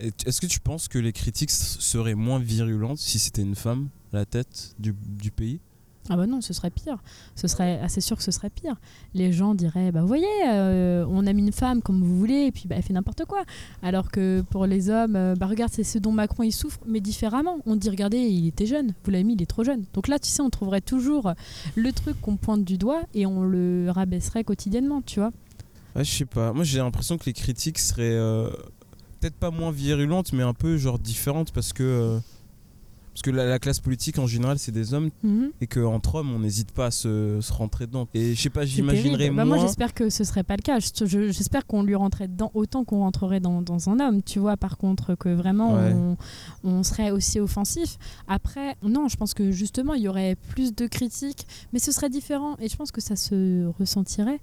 Est-ce 0.00 0.40
que 0.40 0.46
tu 0.46 0.60
penses 0.60 0.86
que 0.88 0.98
les 0.98 1.12
critiques 1.12 1.50
seraient 1.50 2.14
moins 2.14 2.38
virulentes 2.38 2.98
si 2.98 3.18
c'était 3.18 3.42
une 3.42 3.56
femme 3.56 3.88
à 4.12 4.18
la 4.18 4.26
tête 4.26 4.74
du, 4.78 4.94
du 5.06 5.30
pays? 5.32 5.58
Ah 6.10 6.16
bah 6.16 6.26
non, 6.26 6.40
ce 6.40 6.52
serait 6.52 6.70
pire. 6.70 6.98
Ce 7.34 7.48
serait 7.48 7.78
assez 7.80 8.00
sûr 8.00 8.16
que 8.16 8.22
ce 8.22 8.30
serait 8.30 8.50
pire. 8.50 8.76
Les 9.14 9.32
gens 9.32 9.54
diraient 9.54 9.92
bah 9.92 10.00
vous 10.00 10.08
voyez, 10.08 10.26
euh, 10.48 11.04
on 11.08 11.26
a 11.26 11.32
mis 11.32 11.42
une 11.42 11.52
femme 11.52 11.82
comme 11.82 12.02
vous 12.02 12.18
voulez 12.18 12.46
et 12.46 12.52
puis 12.52 12.64
bah, 12.66 12.76
elle 12.76 12.82
fait 12.82 12.92
n'importe 12.92 13.24
quoi. 13.24 13.44
Alors 13.82 14.10
que 14.10 14.42
pour 14.50 14.66
les 14.66 14.90
hommes, 14.90 15.16
euh, 15.16 15.34
bah 15.34 15.46
regarde, 15.46 15.72
c'est 15.72 15.84
ce 15.84 15.98
dont 15.98 16.12
Macron 16.12 16.42
il 16.42 16.52
souffre, 16.52 16.80
mais 16.86 17.00
différemment. 17.00 17.58
On 17.66 17.76
dit 17.76 17.90
regardez, 17.90 18.18
il 18.18 18.46
était 18.46 18.66
jeune. 18.66 18.94
Vous 19.04 19.10
l'avez 19.10 19.24
mis, 19.24 19.34
il 19.34 19.42
est 19.42 19.46
trop 19.46 19.64
jeune. 19.64 19.84
Donc 19.94 20.08
là, 20.08 20.18
tu 20.18 20.28
sais, 20.28 20.42
on 20.42 20.50
trouverait 20.50 20.80
toujours 20.80 21.32
le 21.74 21.92
truc 21.92 22.20
qu'on 22.20 22.36
pointe 22.36 22.64
du 22.64 22.78
doigt 22.78 23.02
et 23.14 23.26
on 23.26 23.42
le 23.42 23.90
rabaisserait 23.90 24.44
quotidiennement, 24.44 25.02
tu 25.02 25.20
vois. 25.20 25.32
Ouais, 25.94 26.04
je 26.04 26.10
sais 26.10 26.24
pas. 26.24 26.52
Moi, 26.52 26.64
j'ai 26.64 26.78
l'impression 26.78 27.18
que 27.18 27.24
les 27.26 27.32
critiques 27.32 27.78
seraient 27.78 28.04
euh, 28.04 28.50
peut-être 29.20 29.34
pas 29.34 29.50
moins 29.50 29.70
virulentes, 29.70 30.32
mais 30.32 30.42
un 30.42 30.54
peu 30.54 30.76
genre 30.76 30.98
différentes 30.98 31.52
parce 31.52 31.72
que 31.72 31.82
euh, 31.82 32.18
parce 33.18 33.22
que 33.32 33.36
la, 33.36 33.46
la 33.46 33.58
classe 33.58 33.80
politique 33.80 34.16
en 34.20 34.28
général, 34.28 34.60
c'est 34.60 34.70
des 34.70 34.94
hommes 34.94 35.10
Mhm. 35.24 35.50
et 35.60 35.66
qu'entre 35.66 36.14
hommes, 36.16 36.32
on 36.32 36.38
n'hésite 36.38 36.70
pas 36.70 36.86
à 36.86 36.90
se, 36.92 37.40
se 37.40 37.52
rentrer 37.52 37.86
dedans. 37.88 38.06
Et 38.14 38.36
je 38.36 38.40
sais 38.40 38.48
pas, 38.48 38.60
C'est 38.60 38.68
j'imaginerais. 38.68 39.30
Bah, 39.30 39.44
moi, 39.44 39.58
j'espère 39.58 39.92
que 39.92 40.08
ce 40.08 40.22
serait 40.22 40.44
pas 40.44 40.54
le 40.54 40.62
cas. 40.62 40.78
Je- 40.78 41.04
je- 41.04 41.32
J'espère 41.32 41.66
qu'on 41.66 41.82
lui 41.82 41.96
rentrait 41.96 42.28
dedans 42.28 42.52
autant 42.54 42.84
qu'on 42.84 43.00
rentrerait 43.00 43.40
dans, 43.40 43.60
dans 43.60 43.88
un 43.90 43.98
homme. 43.98 44.22
Tu 44.22 44.38
vois, 44.38 44.56
par 44.56 44.76
contre, 44.78 45.16
que 45.16 45.28
vraiment 45.30 45.74
Ouais. 45.74 45.92
on, 45.92 46.16
on 46.62 46.82
serait 46.84 47.10
aussi 47.10 47.40
offensif. 47.40 47.98
Après, 48.28 48.76
non, 48.84 49.08
je 49.08 49.16
pense 49.16 49.34
que 49.34 49.50
justement, 49.50 49.94
il 49.94 50.02
y 50.02 50.08
aurait 50.08 50.36
plus 50.50 50.72
de 50.74 50.86
critiques, 50.86 51.44
mais 51.72 51.80
ce 51.80 51.90
serait 51.90 52.10
différent. 52.10 52.54
Et 52.60 52.68
je 52.68 52.76
pense 52.76 52.92
que 52.92 53.00
ça 53.00 53.16
se 53.16 53.66
ressentirait. 53.80 54.38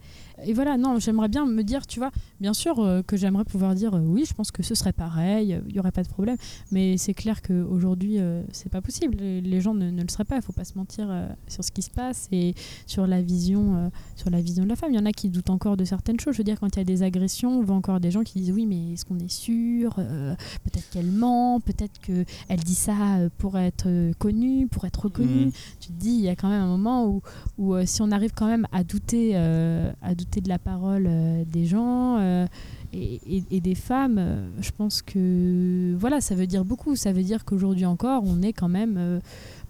Et 0.45 0.53
voilà, 0.53 0.75
non, 0.77 0.99
j'aimerais 0.99 1.29
bien 1.29 1.45
me 1.45 1.63
dire, 1.63 1.87
tu 1.87 1.99
vois, 1.99 2.11
bien 2.41 2.53
sûr 2.53 2.79
euh, 2.79 3.01
que 3.01 3.15
j'aimerais 3.15 3.45
pouvoir 3.45 3.73
dire 3.73 3.93
euh, 3.95 4.01
oui, 4.01 4.25
je 4.27 4.33
pense 4.33 4.51
que 4.51 4.63
ce 4.63 4.75
serait 4.75 4.91
pareil, 4.91 5.53
euh, 5.53 5.59
il 5.69 5.75
y 5.75 5.79
aurait 5.79 5.93
pas 5.93 6.03
de 6.03 6.09
problème. 6.09 6.35
Mais 6.71 6.97
c'est 6.97 7.13
clair 7.13 7.41
qu'aujourd'hui, 7.41 8.19
euh, 8.19 8.43
c'est 8.65 8.71
pas 8.71 8.81
possible. 8.81 9.15
Les, 9.17 9.61
gens 9.61 9.75
ne, 9.75 9.91
ne 9.91 10.01
le 10.01 10.07
seraient 10.09 10.25
pas. 10.25 10.37
Il 10.37 10.41
faut 10.41 10.51
pas 10.51 10.65
se 10.65 10.75
mentir 10.75 11.05
euh, 11.07 11.27
sur 11.47 11.63
ce 11.63 11.71
qui 11.71 11.83
se 11.83 11.91
passe 11.91 12.27
et 12.31 12.55
sur 12.87 13.05
la 13.05 13.21
vision. 13.21 13.75
euh, 13.75 13.89
sur 14.15 14.31
la 14.31 14.41
vision 14.41 14.63
de 14.63 14.69
la 14.69 14.75
femme. 14.75 14.91
Il 14.91 14.95
y 14.95 14.99
en 14.99 15.05
a 15.05 15.11
qui 15.11 15.29
doutent 15.29 15.51
encore 15.51 15.77
de 15.77 15.85
certaines 15.85 16.19
choses. 16.19 16.33
Je 16.33 16.39
veux 16.39 16.43
dire, 16.43 16.59
quand 16.59 16.75
il 16.75 16.79
y 16.79 16.81
a 16.81 16.83
des 16.85 17.03
agressions, 17.03 17.59
on 17.59 17.61
voit 17.61 17.75
encore 17.75 17.99
des 17.99 18.09
gens 18.09 18.23
qui 18.23 18.39
disent 18.39 18.51
oui, 18.51 18.65
mais 18.65 18.93
est-ce 18.93 19.05
qu'on 19.05 19.19
est 19.19 19.31
sûr 19.31 19.93
Euh, 19.99 20.35
Peut-être 20.63 20.89
qu'elle 20.89 21.11
ment, 21.11 21.59
peut-être 21.59 21.99
qu'elle 22.01 22.59
dit 22.63 22.73
ça 22.73 22.95
pour 23.37 23.55
être 23.59 23.87
connue, 24.17 24.67
pour 24.67 24.85
être 24.85 25.03
reconnue. 25.03 25.45
Mhm. 25.45 25.51
Tu 25.79 25.87
te 25.89 25.93
dis, 25.93 26.09
il 26.09 26.21
y 26.21 26.29
a 26.29 26.35
quand 26.35 26.49
même 26.49 26.63
un 26.63 26.67
moment 26.67 27.05
où, 27.07 27.21
où 27.59 27.75
si 27.85 28.01
on 28.01 28.09
arrive 28.11 28.31
quand 28.33 28.47
même 28.47 28.65
à 28.71 28.83
douter, 28.83 29.35
à 29.35 30.15
douter 30.15 30.41
de 30.41 30.49
la 30.49 30.57
parole 30.57 31.07
des 31.51 31.65
gens 31.65 32.47
et, 32.95 33.21
et- 33.37 33.43
et 33.51 33.61
des 33.61 33.75
femmes, 33.75 34.17
euh, 34.17 34.47
je 34.61 34.71
pense 34.71 35.01
que 35.01 35.95
voilà, 35.99 36.21
ça 36.21 36.35
veut 36.35 36.47
dire 36.47 36.63
beaucoup. 36.65 36.95
Ça 36.95 37.11
veut 37.11 37.23
dire 37.23 37.45
qu'aujourd'hui 37.45 37.85
encore, 37.85 38.23
on 38.25 38.41
est 38.41 38.53
quand 38.53 38.69
même, 38.69 38.95
euh, 38.97 39.19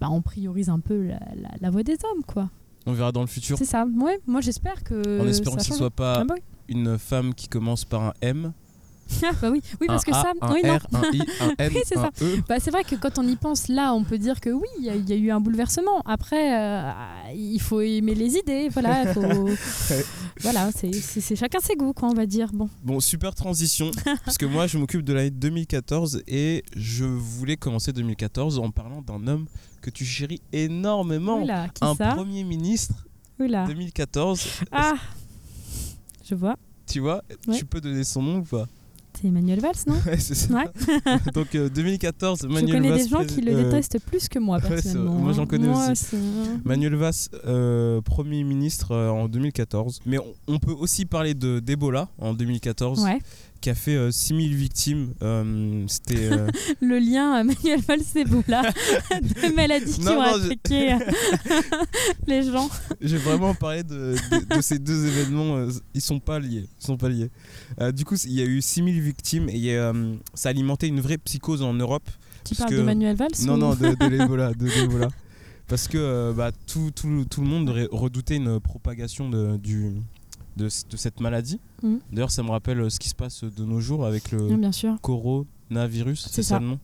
bah, 0.00 0.08
on 0.10 0.22
priorise 0.22 0.68
un 0.68 0.80
peu 0.80 1.02
la, 1.06 1.18
la- 1.40 1.50
la 1.60 1.70
voix 1.70 1.82
des 1.82 1.94
hommes, 1.94 2.22
quoi. 2.26 2.50
On 2.86 2.92
verra 2.92 3.10
dans 3.12 3.20
le 3.22 3.26
futur. 3.26 3.58
C'est 3.58 3.64
ça. 3.64 3.84
Ouais, 4.00 4.18
moi 4.26 4.40
j'espère 4.40 4.84
que. 4.84 5.20
En 5.20 5.26
espérant 5.26 5.56
que 5.56 5.62
ce 5.62 5.68
change. 5.68 5.78
soit 5.78 5.90
pas 5.90 6.18
Ah 6.20 6.24
bah 6.24 6.34
oui. 6.36 6.42
une 6.68 6.98
femme 6.98 7.34
qui 7.34 7.48
commence 7.48 7.84
par 7.84 8.02
un 8.04 8.12
M, 8.20 8.52
bah 9.40 9.50
oui, 9.50 9.60
oui 9.80 9.86
parce 9.86 10.02
un 10.06 10.10
que 10.12 10.16
A, 10.16 10.22
ça, 10.22 10.32
un 10.40 10.52
oui, 10.52 10.60
non. 10.64 10.76
R, 10.76 10.86
un 10.94 11.02
I, 11.12 11.20
un 11.40 11.54
N, 11.58 11.72
Oui, 11.74 11.80
c'est 11.84 11.94
ça. 11.94 12.10
E. 12.22 12.40
Bah, 12.48 12.56
c'est 12.60 12.70
vrai 12.70 12.84
que 12.84 12.94
quand 12.96 13.18
on 13.18 13.26
y 13.26 13.36
pense 13.36 13.68
là, 13.68 13.94
on 13.94 14.04
peut 14.04 14.18
dire 14.18 14.40
que 14.40 14.50
oui, 14.50 14.66
il 14.78 14.84
y, 14.84 14.90
a- 14.90 14.94
il 14.96 15.08
y 15.08 15.12
a 15.12 15.16
eu 15.16 15.30
un 15.30 15.40
bouleversement. 15.40 16.02
Après, 16.04 16.58
euh, 16.60 16.90
il 17.34 17.60
faut 17.60 17.80
aimer 17.80 18.14
les 18.14 18.36
idées, 18.36 18.68
voilà. 18.68 19.12
faut- 19.14 19.20
voilà, 20.40 20.70
c'est 20.72 21.36
chacun 21.36 21.60
ses 21.60 21.76
goûts, 21.76 21.92
quoi, 21.92 22.08
on 22.10 22.14
va 22.14 22.26
dire. 22.26 22.50
Bon, 22.52 22.68
Bon, 22.84 23.00
super 23.00 23.34
transition, 23.34 23.90
parce 24.24 24.36
que 24.38 24.46
moi 24.46 24.66
je 24.66 24.78
m'occupe 24.78 25.02
de 25.02 25.12
l'année 25.12 25.30
2014 25.30 26.22
et 26.26 26.64
je 26.74 27.04
voulais 27.04 27.56
commencer 27.56 27.92
2014 27.92 28.58
en 28.58 28.70
parlant 28.70 29.02
d'un 29.02 29.26
homme 29.26 29.46
que 29.80 29.90
tu 29.90 30.04
chéris 30.04 30.40
énormément. 30.52 31.44
un 31.80 31.94
premier 31.94 32.44
ministre 32.44 32.94
Oula. 33.38 33.66
2014. 33.66 34.42
Ah, 34.72 34.94
je 36.28 36.34
vois. 36.34 36.56
Tu 36.86 37.00
vois, 37.00 37.22
Ouais. 37.48 37.56
tu 37.58 37.64
peux 37.64 37.80
donner 37.80 38.04
son 38.04 38.22
nom 38.22 38.38
ou 38.38 38.42
pas? 38.42 38.66
C'est 39.20 39.28
Emmanuel 39.28 39.60
Valls, 39.60 39.74
non 39.86 39.94
Ouais, 40.06 40.18
c'est 40.18 40.34
ça. 40.34 40.54
Ouais. 40.54 40.64
Donc 41.34 41.54
euh, 41.54 41.68
2014, 41.70 42.40
Je 42.42 42.46
Manuel 42.48 42.76
connais 42.76 42.88
Valls. 42.90 42.98
des 43.02 43.08
gens 43.08 43.24
qui 43.24 43.40
le 43.40 43.52
euh, 43.52 43.64
détestent 43.64 43.98
plus 44.00 44.28
que 44.28 44.38
moi, 44.38 44.58
ouais, 44.58 44.68
personnellement. 44.68 45.12
Moi, 45.14 45.32
j'en 45.32 45.42
hein. 45.42 45.46
connais 45.46 45.68
Moi, 45.68 45.90
aussi. 45.90 46.16
Manuel 46.64 46.94
Valls, 46.96 47.14
euh, 47.46 48.00
Premier 48.02 48.44
ministre 48.44 48.92
euh, 48.92 49.08
en 49.08 49.28
2014. 49.28 50.00
Mais 50.04 50.18
on, 50.18 50.34
on 50.48 50.58
peut 50.58 50.72
aussi 50.72 51.06
parler 51.06 51.34
de 51.34 51.60
d'Ebola 51.60 52.08
en 52.18 52.34
2014, 52.34 53.02
Ouais. 53.04 53.18
Qui 53.60 53.70
a 53.70 53.74
fait 53.74 53.94
euh, 53.96 54.10
6000 54.10 54.54
victimes. 54.54 55.12
Euh, 55.22 55.84
C'était. 55.88 56.30
euh, 56.32 56.48
Le 56.80 56.98
lien 56.98 57.38
euh, 57.40 57.44
Manuel 57.44 57.80
Valls 57.80 58.00
Ebola, 58.14 58.62
de 59.10 59.54
maladies 59.54 59.92
qui 59.94 60.00
Non, 60.02 60.18
ont 60.18 60.38
je- 60.38 60.44
attaqué 60.46 60.92
euh, 60.92 60.98
les 62.26 62.42
gens. 62.42 62.68
J'ai 63.00 63.16
vraiment 63.18 63.54
parlé 63.54 63.82
de, 63.82 64.14
de- 64.30 64.56
de 64.56 64.60
ces 64.60 64.78
deux 64.78 65.06
événements. 65.06 65.56
euh, 65.56 65.70
Ils 65.94 66.00
sont 66.00 66.20
pas 66.20 66.38
liés. 66.38 66.66
Ils 66.80 66.84
sont 66.86 66.96
pas 66.96 67.08
liés. 67.08 67.30
Du 67.94 68.04
coup, 68.04 68.16
il 68.24 68.32
y 68.32 68.40
a 68.42 68.44
eu 68.44 68.60
6000 68.62 69.00
victimes 69.00 69.48
et 69.48 69.58
y 69.58 69.74
a, 69.76 69.92
ça 70.34 70.48
a 70.48 70.50
alimenté 70.50 70.86
une 70.86 71.00
vraie 71.00 71.18
psychose 71.18 71.62
en 71.62 71.74
Europe. 71.74 72.08
Tu 72.44 72.54
parles 72.54 72.70
que- 72.70 72.76
de 72.76 72.82
Manuel 72.82 73.16
Valls 73.16 73.30
Non, 73.44 73.54
ou- 73.54 73.58
non, 73.58 73.74
de, 73.74 73.94
de 73.94 74.06
l'Ebola. 74.08 74.52
Parce 75.68 75.88
que 75.88 76.32
bah, 76.32 76.52
tout, 76.68 76.92
tout, 76.94 77.24
tout 77.28 77.40
le 77.40 77.48
monde 77.48 77.68
re- 77.70 77.88
redoutait 77.90 78.36
une 78.36 78.60
propagation 78.60 79.28
de, 79.28 79.56
du, 79.56 79.94
de, 80.56 80.68
cette 80.68 81.20
maladie. 81.20 81.60
Mhm. 81.82 82.00
D'ailleurs, 82.12 82.30
ça 82.30 82.42
me 82.42 82.50
rappelle 82.50 82.80
euh, 82.80 82.90
ce 82.90 82.98
qui 82.98 83.08
se 83.08 83.14
passe 83.14 83.44
de 83.44 83.64
nos 83.64 83.80
jours 83.80 84.04
avec 84.06 84.30
le 84.32 84.38
Non, 84.48 84.56
bien 84.58 84.72
sûr. 84.72 84.98
coronavirus, 85.02 86.28
c'est 86.30 86.42
ça. 86.42 86.58
le 86.58 86.66
nom 86.66 86.78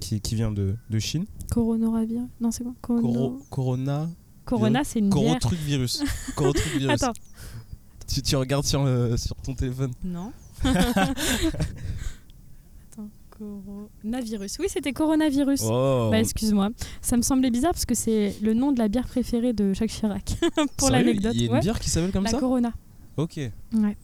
qui, 0.00 0.20
qui 0.20 0.34
vient 0.34 0.50
de, 0.52 0.76
de 0.88 0.98
Chine. 0.98 1.26
Coronavirus 1.50 2.22
Non, 2.40 2.50
c'est 2.50 2.62
quoi 2.64 2.74
Corono- 2.82 3.02
Coro- 3.02 3.42
corona. 3.50 4.08
Corona, 4.44 4.84
c'est 4.84 4.98
une 5.00 5.10
Coro 5.10 5.26
bière. 5.26 5.38
truc 5.38 5.58
virus. 5.60 6.02
Coro 6.36 6.52
truc 6.52 6.72
virus. 6.78 7.02
Attends. 7.02 7.12
Tu, 8.08 8.22
tu 8.22 8.34
regardes 8.36 8.64
sur, 8.64 8.82
euh, 8.84 9.16
sur 9.16 9.36
ton 9.36 9.54
téléphone. 9.54 9.92
Non. 10.02 10.32
Attends, 12.92 13.08
coronavirus. 13.30 14.58
Oui, 14.58 14.66
c'était 14.68 14.92
coronavirus. 14.92 15.60
Oh. 15.64 16.08
Bah, 16.10 16.18
excuse-moi. 16.20 16.70
Ça 17.00 17.16
me 17.16 17.22
semblait 17.22 17.50
bizarre 17.50 17.72
parce 17.72 17.86
que 17.86 17.94
c'est 17.94 18.34
le 18.42 18.54
nom 18.54 18.72
de 18.72 18.78
la 18.78 18.88
bière 18.88 19.06
préférée 19.06 19.52
de 19.52 19.72
Jacques 19.74 19.90
Chirac. 19.90 20.36
pour 20.76 20.90
l'anecdote. 20.90 21.32
Il 21.34 21.40
y 21.42 21.44
a 21.44 21.46
une 21.46 21.52
Ouais. 21.54 21.60
bière 21.60 21.78
qui 21.78 21.88
s'appelle 21.90 22.12
comme 22.12 22.24
La 22.24 22.30
ça? 22.30 22.38
Corona. 22.40 22.72
Ok. 23.16 23.36
Ouais. 23.74 23.96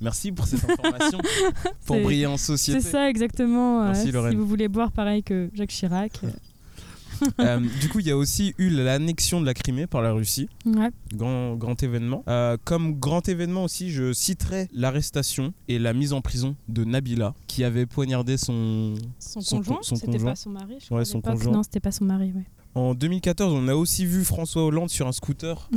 Merci 0.00 0.32
pour 0.32 0.46
cette 0.46 0.64
information. 0.68 1.18
pour 1.86 1.96
C'est- 1.96 2.02
briller 2.02 2.26
en 2.26 2.36
C'est 2.36 2.46
société. 2.46 2.80
ça 2.80 3.08
exactement. 3.08 3.84
Merci. 3.84 4.10
Lorraine. 4.10 4.32
Si 4.32 4.36
vous 4.36 4.46
voulez 4.46 4.68
boire 4.68 4.90
pareil 4.92 5.22
que 5.22 5.48
Jacques 5.54 5.70
Chirac. 5.70 6.20
euh, 6.24 6.30
Euh, 7.38 7.60
du 7.80 7.88
coup, 7.88 8.00
il 8.00 8.06
y 8.08 8.10
a 8.10 8.16
aussi 8.16 8.52
eu 8.58 8.68
l'annexion 8.68 9.40
de 9.40 9.46
la 9.46 9.54
Crimée 9.54 9.86
par 9.86 10.02
la 10.02 10.10
Russie. 10.12 10.48
Ouais. 10.66 10.90
Grand, 11.14 11.54
grand 11.54 11.80
événement. 11.80 12.24
Euh, 12.26 12.56
comme 12.64 12.98
grand 12.98 13.28
événement 13.28 13.62
aussi, 13.62 13.92
je 13.92 14.12
citerai 14.12 14.68
l'arrestation 14.72 15.54
et 15.68 15.78
la 15.78 15.92
mise 15.92 16.12
en 16.14 16.20
prison 16.20 16.56
de 16.68 16.82
Nabila, 16.82 17.34
qui 17.46 17.62
avait 17.62 17.86
poignardé 17.86 18.36
son. 18.36 18.94
Son, 19.20 19.40
Son 19.40 19.58
conjoint, 19.58 19.76
con- 19.76 19.82
son 19.84 19.94
c'était 19.96 20.18
pas 20.18 20.34
son 20.34 20.50
mari. 20.50 20.74
Je 20.80 20.84
Ouais, 20.86 20.86
crois, 20.86 21.00
à 21.02 21.04
son 21.04 21.18
l'époque. 21.18 21.34
conjoint. 21.34 21.52
Non, 21.52 21.62
c'était 21.62 21.78
pas 21.78 21.92
son 21.92 22.04
mari. 22.06 22.32
Ouais. 22.34 22.42
En 22.74 22.94
2014, 22.94 23.52
on 23.52 23.68
a 23.68 23.74
aussi 23.74 24.06
vu 24.06 24.24
François 24.24 24.64
Hollande 24.64 24.88
sur 24.88 25.06
un 25.06 25.12
scooter 25.12 25.68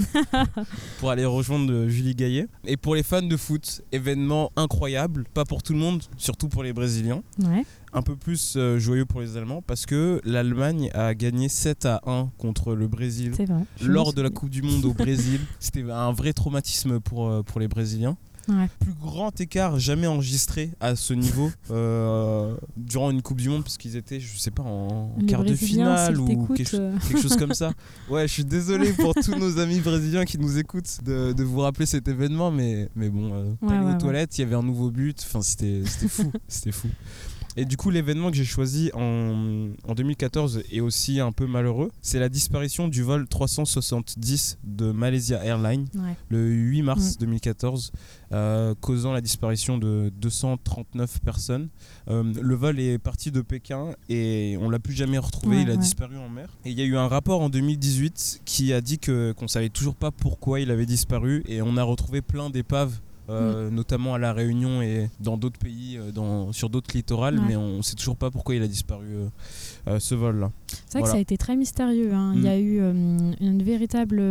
pour 1.00 1.10
aller 1.10 1.26
rejoindre 1.26 1.88
Julie 1.88 2.16
Gaillet. 2.16 2.48
Et 2.66 2.78
pour 2.78 2.96
les 2.96 3.04
fans 3.04 3.22
de 3.22 3.36
foot, 3.36 3.82
événement 3.92 4.52
incroyable, 4.56 5.26
pas 5.34 5.44
pour 5.44 5.62
tout 5.62 5.74
le 5.74 5.80
monde, 5.80 6.04
surtout 6.18 6.48
pour 6.48 6.64
les 6.64 6.72
Brésiliens. 6.72 7.22
Ouais. 7.40 7.66
Un 7.92 8.02
peu 8.02 8.16
plus 8.16 8.56
euh, 8.56 8.80
joyeux 8.80 9.06
pour 9.06 9.22
les 9.22 9.36
Allemands 9.36 9.62
parce 9.62 9.86
que 9.86 10.22
l'Allemagne 10.24 10.90
a 10.94 11.14
gagné 11.14 11.50
7 11.50 11.86
à 11.86 12.02
1 12.06 12.30
contre 12.38 12.76
le 12.76 12.88
Brésil 12.88 13.32
vrai. 13.32 13.48
Lors 13.82 14.14
de 14.14 14.22
la. 14.22 14.30
Coupe 14.30 14.50
du 14.50 14.62
Monde 14.62 14.84
au 14.84 14.94
Brésil. 14.94 15.40
C'était 15.60 15.90
un 15.90 16.12
vrai 16.12 16.34
traumatisme 16.34 17.00
pour, 17.00 17.30
euh, 17.30 17.42
pour 17.42 17.62
les 17.62 17.70
Brésiliens. 17.70 18.18
Ouais. 18.48 18.70
Plus 18.80 18.94
grand 18.94 19.40
écart 19.42 19.80
jamais 19.80 20.08
enregistré 20.08 20.72
à 20.80 20.96
ce 20.96 21.14
niveau 21.14 21.52
euh, 21.72 22.56
durant 22.78 23.12
une 23.12 23.22
Coupe 23.22 23.42
du 23.42 23.50
Monde 23.50 23.64
parce 23.64 23.78
qu'ils 23.78 23.96
étaient, 23.96 24.20
je 24.20 24.38
sais 24.38 24.52
pas, 24.52 24.64
en 24.64 25.10
quart 25.28 25.44
de 25.44 25.56
finale 25.56 26.20
ou 26.20 26.48
quelque, 26.54 26.76
euh, 26.76 26.96
quelque 27.08 27.22
chose 27.22 27.38
comme 27.38 27.54
ça. 27.54 27.72
Ouais, 28.10 28.28
je 28.28 28.34
suis 28.34 28.46
désolé 28.46 28.94
pour 28.94 29.14
tous 29.16 29.36
nos 29.36 29.58
amis 29.60 29.80
brésiliens 29.80 30.26
qui 30.26 30.38
nous 30.38 30.58
écoutent 30.58 31.00
de, 31.04 31.34
de 31.34 31.44
vous 31.44 31.60
rappeler 31.60 31.86
cet 31.86 32.08
événement, 32.08 32.52
mais, 32.52 32.90
mais 32.96 33.10
bon, 33.10 33.32
euh, 33.34 33.54
Ouais, 33.62 33.80
ouais, 33.80 33.94
aux 33.96 33.98
toilettes, 33.98 34.38
il 34.38 34.42
y 34.42 34.44
avait 34.44 34.56
un 34.56 34.62
nouveau 34.64 34.92
but, 34.92 35.18
enfin 35.26 35.42
c'était 35.42 35.82
fou, 36.08 36.32
c'était 36.48 36.72
fou. 36.72 36.88
Et 37.58 37.66
du 37.66 37.78
coup, 37.78 37.90
l'événement 37.90 38.32
que 38.32 38.36
j'ai 38.38 38.44
choisi 38.46 38.92
en, 38.94 39.70
en 39.88 39.94
2014 39.96 40.64
est 40.72 40.82
aussi 40.82 41.20
un 41.20 41.32
peu 41.32 41.46
malheureux. 41.48 41.90
C'est 42.02 42.20
la 42.20 42.28
disparition 42.30 42.88
du 42.90 43.02
vol 43.02 43.28
370 43.28 44.58
de 44.64 44.92
Malaysia 44.92 45.44
Airlines 45.44 45.88
Ouais. 45.96 46.16
le 46.30 46.50
8 46.50 46.82
mars 46.82 47.14
Mm. 47.16 47.20
2014, 47.22 47.92
euh, 48.34 48.74
causant 48.82 49.14
la 49.14 49.22
disparition 49.22 49.78
de 49.78 50.12
239 50.20 51.20
personnes. 51.22 51.70
Euh, 52.10 52.24
le 52.42 52.56
vol 52.56 52.80
est 52.80 52.98
parti 52.98 53.32
de 53.32 53.42
Pékin 53.42 53.92
et 54.10 54.58
on 54.62 54.70
l'a 54.70 54.80
plus 54.80 54.94
jamais 54.94 55.18
retrouvé, 55.18 55.58
Ouais, 55.58 55.62
il 55.64 55.70
a 55.70 55.74
ouais. 55.74 55.78
disparu 55.78 56.18
en 56.18 56.30
mer. 56.30 56.50
Et 56.66 56.72
il 56.72 56.78
y 56.78 56.82
a 56.82 56.86
eu 56.86 56.98
un 56.98 57.08
rapport 57.08 57.42
en 57.42 57.50
2018 57.50 58.42
qui 58.46 58.74
a 58.74 58.82
dit 58.82 59.00
que 59.00 59.32
qu'on 59.34 59.48
savait 59.48 59.70
toujours 59.70 59.96
pas 59.96 60.12
pourquoi 60.12 60.60
il 60.60 60.72
avait 60.72 60.86
disparu 60.86 61.44
et 61.48 61.62
on 61.62 61.78
a 61.78 61.84
retrouvé 61.84 62.22
plein 62.22 62.50
d'épaves. 62.50 63.00
Euh, 63.30 63.70
Mm. 63.70 63.74
notamment 63.76 64.14
à 64.14 64.18
la 64.20 64.34
Réunion 64.34 64.82
et 64.82 65.10
dans 65.20 65.38
d'autres 65.38 65.60
pays, 65.60 65.98
euh, 65.98 66.12
dans, 66.12 66.52
sur 66.54 66.70
d'autres 66.70 66.96
littorales, 66.96 67.40
Ouais. 67.40 67.46
mais 67.50 67.56
on 67.56 67.82
sait 67.82 67.96
toujours 67.96 68.18
pas 68.18 68.30
pourquoi 68.32 68.56
il 68.56 68.62
a 68.64 68.68
disparu 68.68 69.08
euh, 69.88 70.00
ce 70.00 70.14
vol-là. 70.16 70.52
C'est 70.68 70.76
vrai 70.78 70.86
Voilà. 71.00 71.04
que 71.06 71.10
ça 71.12 71.18
a 71.18 71.22
été 71.22 71.38
très 71.38 71.56
mystérieux. 71.56 72.14
hein. 72.14 72.34
Il 72.36 72.44
y 72.44 72.48
a 72.48 72.56
Mm. 72.56 72.60
eu 72.62 72.80
euh, 72.82 73.32
une 73.42 73.64
véritable. 73.64 74.22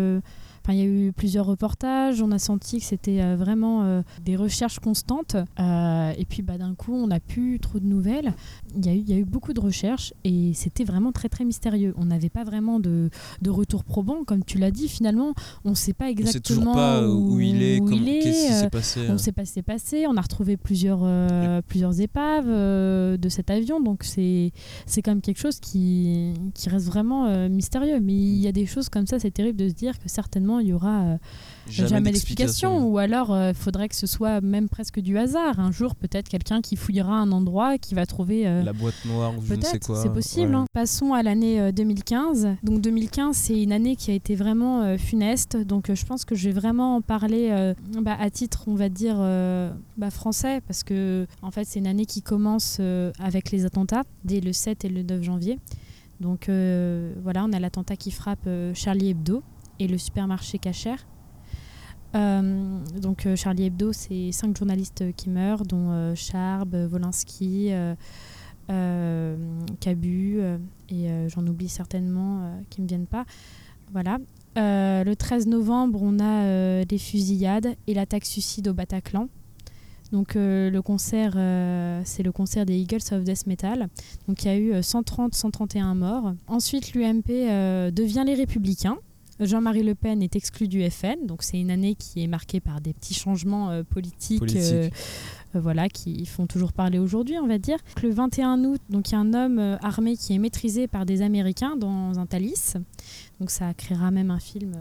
Enfin, 0.64 0.72
il 0.72 0.79
y 0.79 0.83
a 0.83 0.87
eu 0.87 1.12
plusieurs 1.12 1.44
reportages. 1.44 2.22
On 2.22 2.33
a 2.33 2.38
senti 2.38 2.79
que 2.79 2.85
c'était 2.85 3.20
euh, 3.20 3.37
vraiment 3.37 3.83
euh, 3.85 4.00
des 4.24 4.35
recherches 4.35 4.79
constantes. 4.79 5.37
Euh, 5.61 6.12
et 6.16 6.24
puis, 6.24 6.40
bah, 6.40 6.57
d'un 6.57 6.74
coup, 6.74 6.94
on 6.94 7.09
n'a 7.09 7.20
plus 7.20 7.61
trop 7.61 7.79
de 7.79 7.85
nouvelles. 7.85 8.33
Il 8.77 8.87
y, 8.87 8.88
a 8.88 8.94
eu, 8.94 8.98
il 8.98 9.11
y 9.11 9.12
a 9.12 9.16
eu 9.18 9.24
beaucoup 9.24 9.53
de 9.53 9.61
recherches 9.61 10.14
et 10.24 10.53
c'était 10.55 10.85
vraiment 10.85 11.12
très 11.12 11.29
très 11.29 11.44
mystérieux. 11.44 11.92
On 11.98 12.07
n'avait 12.07 12.31
pas 12.31 12.44
vraiment 12.44 12.81
de, 12.81 13.11
de 13.42 13.50
retour 13.50 13.85
probant, 13.85 14.24
comme 14.24 14.42
tu 14.42 14.57
l'as 14.59 14.70
dit. 14.70 14.88
Finalement, 14.88 15.35
on 15.66 15.70
ne 15.70 15.74
sait 15.74 15.92
pas 15.92 16.07
On 16.07 16.09
exactement 16.09 16.33
sait 16.33 16.40
toujours 16.40 16.72
pas 16.72 17.07
où, 17.07 17.40
il 17.40 17.62
est, 17.62 17.81
où 17.81 17.85
comme- 17.85 17.94
il 17.94 18.09
est, 18.09 18.20
qu'est-ce 18.20 18.46
qui 18.46 18.53
s'est 18.55 18.70
passé. 18.70 19.00
on 19.11 19.12
ne 19.12 19.18
sait 19.18 19.33
pas 19.33 19.44
ce 19.44 19.50
qui 19.50 19.55
s'est 19.55 19.62
passé. 19.62 20.07
On 20.09 20.16
a 20.16 20.20
retrouvé 20.22 20.57
plusieurs, 20.57 21.00
euh, 21.03 21.61
plusieurs 21.68 22.00
épaves 22.00 22.46
euh, 22.48 23.16
de 23.18 23.29
cet 23.29 23.50
avion. 23.50 23.81
Donc 23.81 24.03
c'est 24.03 24.50
c'est 24.87 25.03
quand 25.03 25.11
même 25.11 25.20
quelque 25.20 25.40
chose 25.40 25.61
qui, 25.61 26.33
qui 26.55 26.68
reste 26.70 26.87
vraiment 26.87 27.27
euh, 27.27 27.48
mystérieux. 27.50 28.00
Mais 28.00 28.14
il 28.14 28.38
y 28.38 28.48
a 28.48 28.53
des 28.53 28.64
choses 28.66 28.88
comme 28.88 29.07
ça, 29.07 29.18
c'est 29.18 29.31
terrible 29.31 29.59
de 29.59 29.68
se 29.68 29.74
dire 29.74 29.98
que 29.98 30.09
certainement 30.09 30.54
il 30.61 30.69
y 30.69 30.73
aura 30.73 31.03
euh, 31.03 31.17
jamais, 31.69 32.11
d'explication. 32.11 32.87
Ou 32.88 32.99
alors 32.99 33.37
il 33.37 33.55
faudrait 33.55 33.88
que 33.88 33.95
ce 33.97 34.07
soit 34.07 34.40
même 34.40 34.69
presque 34.69 35.01
du 35.01 35.19
hasard. 35.19 35.59
Un 35.61 35.73
jour, 35.73 35.95
peut-être 35.95 36.29
quelqu'un 36.29 36.61
qui 36.61 36.77
fouillera 36.77 37.17
un 37.17 37.33
endroit, 37.33 37.79
qui 37.79 37.95
va 37.95 38.07
trouver. 38.07 38.47
euh, 38.47 38.62
La 38.62 38.73
boîte 38.73 38.95
noire 39.07 39.33
ou 39.37 39.43
je 39.45 39.55
ne 39.55 39.61
sais 39.61 39.71
Peut-être, 39.71 39.87
quoi. 39.87 39.97
c'est 40.03 40.12
possible. 40.12 40.53
Ouais. 40.55 40.61
hein. 40.61 40.67
Passons 40.73 41.12
à 41.14 41.23
l'année 41.23 41.61
euh, 41.61 41.73
2015. 41.73 42.49
Donc 42.62 42.81
2015, 42.81 43.37
c'est 43.37 43.62
une 43.62 43.73
année 43.73 43.97
qui 43.97 44.11
a 44.11 44.14
été 44.14 44.35
vraiment 44.35 44.83
euh, 44.83 44.97
funeste. 44.99 45.57
Donc 45.57 45.90
euh, 45.90 45.95
je 45.95 46.05
pense 46.05 46.25
que 46.25 46.35
je 46.35 46.49
vais 46.49 46.55
vraiment 46.59 46.97
en 46.97 47.01
parler 47.01 47.49
euh, 47.51 47.75
bah, 48.01 48.17
à 48.19 48.31
titre, 48.31 48.64
on 48.67 48.75
va 48.75 48.88
dire, 48.88 49.17
euh, 49.19 49.71
bah, 49.97 50.11
français, 50.11 50.61
parce 50.67 50.83
que 50.85 51.27
en 51.43 51.51
fait, 51.51 51.64
c'est 51.64 51.79
une 51.79 51.87
année 51.87 52.07
qui 52.07 52.23
commence 52.23 52.79
euh, 52.81 53.11
avec 53.19 53.51
les 53.51 53.64
attentats 53.64 54.03
dès 54.25 54.40
le 54.40 54.53
7 54.53 54.85
et 54.85 54.88
le 54.88 55.03
9 55.03 55.23
janvier. 55.23 55.59
Donc 56.21 56.49
euh, 56.49 57.12
voilà, 57.23 57.45
on 57.45 57.53
a 57.53 57.59
l'attentat 57.59 57.97
qui 57.97 58.11
frappe 58.11 58.47
euh, 58.47 58.73
Charlie 58.75 59.11
Hebdo 59.11 59.43
et 59.78 59.88
le 59.88 59.98
supermarché 59.98 60.58
Cacher. 60.58 60.96
Euh, 62.14 62.78
donc 63.00 63.26
euh, 63.26 63.37
Charlie 63.37 63.64
Hebdo, 63.64 63.92
c'est 63.92 64.30
cinq 64.32 64.56
journalistes 64.56 65.02
euh, 65.02 65.12
qui 65.12 65.30
meurent, 65.30 65.64
dont 65.64 65.90
euh, 65.90 66.14
Charb, 66.14 66.74
euh, 66.74 67.94
Cabu, 69.80 70.40
et 70.88 71.28
j'en 71.28 71.46
oublie 71.46 71.68
certainement 71.68 72.62
qui 72.70 72.80
ne 72.80 72.84
me 72.84 72.88
viennent 72.88 73.06
pas. 73.06 73.26
Voilà. 73.92 74.18
Le 74.56 75.12
13 75.12 75.48
novembre, 75.48 76.00
on 76.02 76.18
a 76.18 76.84
des 76.87 76.98
fusillades 76.98 77.74
et 77.87 77.92
l'attaque 77.92 78.24
suicide 78.24 78.68
au 78.68 78.72
Bataclan. 78.72 79.28
Donc 80.12 80.34
le 80.37 80.80
concert, 80.80 81.32
c'est 82.06 82.22
le 82.22 82.32
concert 82.32 82.64
des 82.64 82.78
Eagles 82.78 83.02
of 83.12 83.24
Death 83.24 83.46
Metal. 83.46 83.88
Donc 84.28 84.44
il 84.44 84.46
y 84.46 84.50
a 84.50 84.56
eu 84.56 84.72
euh, 84.72 84.80
130-131 84.80 85.94
morts. 85.94 86.32
Ensuite, 86.46 86.94
l'UMP 86.94 87.28
devient 87.92 88.22
les 88.24 88.34
Républicains. 88.34 88.96
Jean-Marie 89.40 89.83
Le 89.83 89.94
Pen 89.94 90.23
est 90.23 90.37
exclu 90.37 90.68
du 90.68 90.88
FN, 90.88 91.27
donc 91.27 91.42
c'est 91.42 91.59
une 91.59 91.70
année 91.70 91.94
qui 91.94 92.23
est 92.23 92.27
marquée 92.27 92.61
par 92.61 92.81
des 92.81 92.92
petits 92.92 93.14
changements 93.14 93.70
euh, 93.70 93.83
politiques, 93.83 94.38
Politique. 94.38 94.62
euh, 94.73 94.90
euh, 95.57 95.61
voilà, 95.61 95.88
qui 95.88 96.25
font 96.27 96.47
toujours 96.47 96.73
parler 96.73 96.99
aujourd'hui, 96.99 97.37
on 97.38 97.47
va 97.47 97.59
dire. 97.59 97.79
Le 98.03 98.11
21 98.11 98.64
août, 98.64 98.81
donc 98.90 99.11
il 99.11 99.12
y 99.12 99.14
a 99.16 99.20
un 99.20 99.35
homme 99.35 99.79
armé 99.83 100.16
qui 100.16 100.35
est 100.35 100.38
maîtrisé 100.38 100.87
par 100.87 101.05
des 101.05 101.23
Américains 101.23 101.77
dans 101.77 102.18
un 102.18 102.27
Thalys. 102.27 102.75
Donc 103.40 103.51
ça 103.51 103.75
créera 103.75 104.11
même 104.11 104.31
un 104.31 104.40
film 104.40 104.73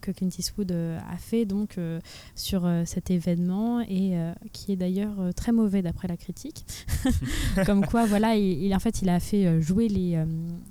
que 0.00 0.10
Clint 0.10 0.30
Eastwood 0.38 0.72
euh, 0.72 0.98
a 1.10 1.16
fait 1.16 1.44
donc 1.44 1.78
euh, 1.78 2.00
sur 2.34 2.64
euh, 2.64 2.84
cet 2.84 3.10
événement 3.10 3.80
et 3.80 4.16
qui 4.52 4.72
est 4.72 4.76
d'ailleurs 4.76 5.34
très 5.34 5.52
mauvais 5.52 5.82
d'après 5.82 6.08
la 6.08 6.16
critique. 6.16 6.64
Comme 7.66 7.84
quoi, 7.84 8.06
voilà, 8.06 8.36
il, 8.36 8.74
en 8.74 8.78
fait, 8.78 9.02
il 9.02 9.08
a 9.08 9.20
fait 9.20 9.60
jouer 9.60 9.88
les, 9.88 10.22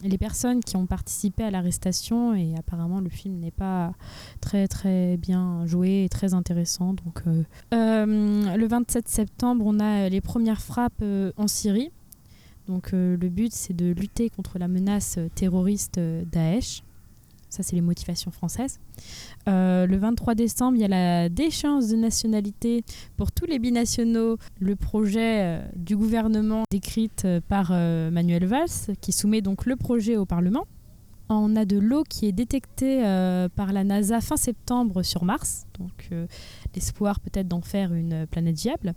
les 0.03 0.17
personnes 0.17 0.63
qui 0.63 0.75
ont 0.75 0.85
participé 0.85 1.43
à 1.43 1.51
l'arrestation 1.51 2.33
et 2.33 2.55
apparemment 2.57 2.99
le 2.99 3.09
film 3.09 3.39
n'est 3.39 3.51
pas 3.51 3.93
très 4.41 4.67
très 4.67 5.17
bien 5.17 5.65
joué 5.65 6.03
et 6.03 6.09
très 6.09 6.33
intéressant. 6.33 6.93
Donc, 6.93 7.23
le 7.71 8.67
27 8.67 9.07
septembre, 9.07 9.65
on 9.65 9.79
a 9.79 10.09
les 10.09 10.21
premières 10.21 10.61
frappes 10.61 11.03
en 11.37 11.47
Syrie. 11.47 11.91
Donc 12.67 12.91
le 12.91 13.29
but, 13.29 13.53
c'est 13.53 13.75
de 13.75 13.91
lutter 13.91 14.29
contre 14.29 14.59
la 14.59 14.67
menace 14.67 15.19
terroriste 15.35 15.99
Daesh. 15.99 16.83
Ça, 17.49 17.63
c'est 17.63 17.75
les 17.75 17.81
motivations 17.81 18.31
françaises. 18.31 18.79
Euh, 19.47 19.87
le 19.87 19.97
23 19.97 20.35
décembre, 20.35 20.77
il 20.77 20.81
y 20.81 20.85
a 20.85 20.89
la 20.89 21.29
déchéance 21.29 21.87
de 21.87 21.95
nationalité 21.95 22.83
pour 23.15 23.31
tous 23.31 23.45
les 23.45 23.57
binationaux. 23.57 24.37
Le 24.59 24.75
projet 24.75 25.41
euh, 25.43 25.61
du 25.75 25.95
gouvernement 25.95 26.63
décrite 26.69 27.23
euh, 27.25 27.39
par 27.47 27.69
euh, 27.71 28.11
Manuel 28.11 28.45
Valls, 28.45 28.95
qui 28.99 29.13
soumet 29.13 29.41
donc 29.41 29.65
le 29.65 29.77
projet 29.77 30.17
au 30.17 30.25
Parlement. 30.25 30.65
On 31.29 31.55
a 31.55 31.65
de 31.65 31.77
l'eau 31.77 32.03
qui 32.03 32.25
est 32.27 32.31
détectée 32.31 33.01
par 33.53 33.73
la 33.73 33.83
NASA 33.83 34.21
fin 34.21 34.37
septembre 34.37 35.03
sur 35.03 35.25
Mars, 35.25 35.65
donc 35.77 36.09
l'espoir 36.73 37.19
peut-être 37.19 37.49
d'en 37.49 37.59
faire 37.59 37.93
une 37.93 38.25
planète 38.27 38.55
viable. 38.55 38.93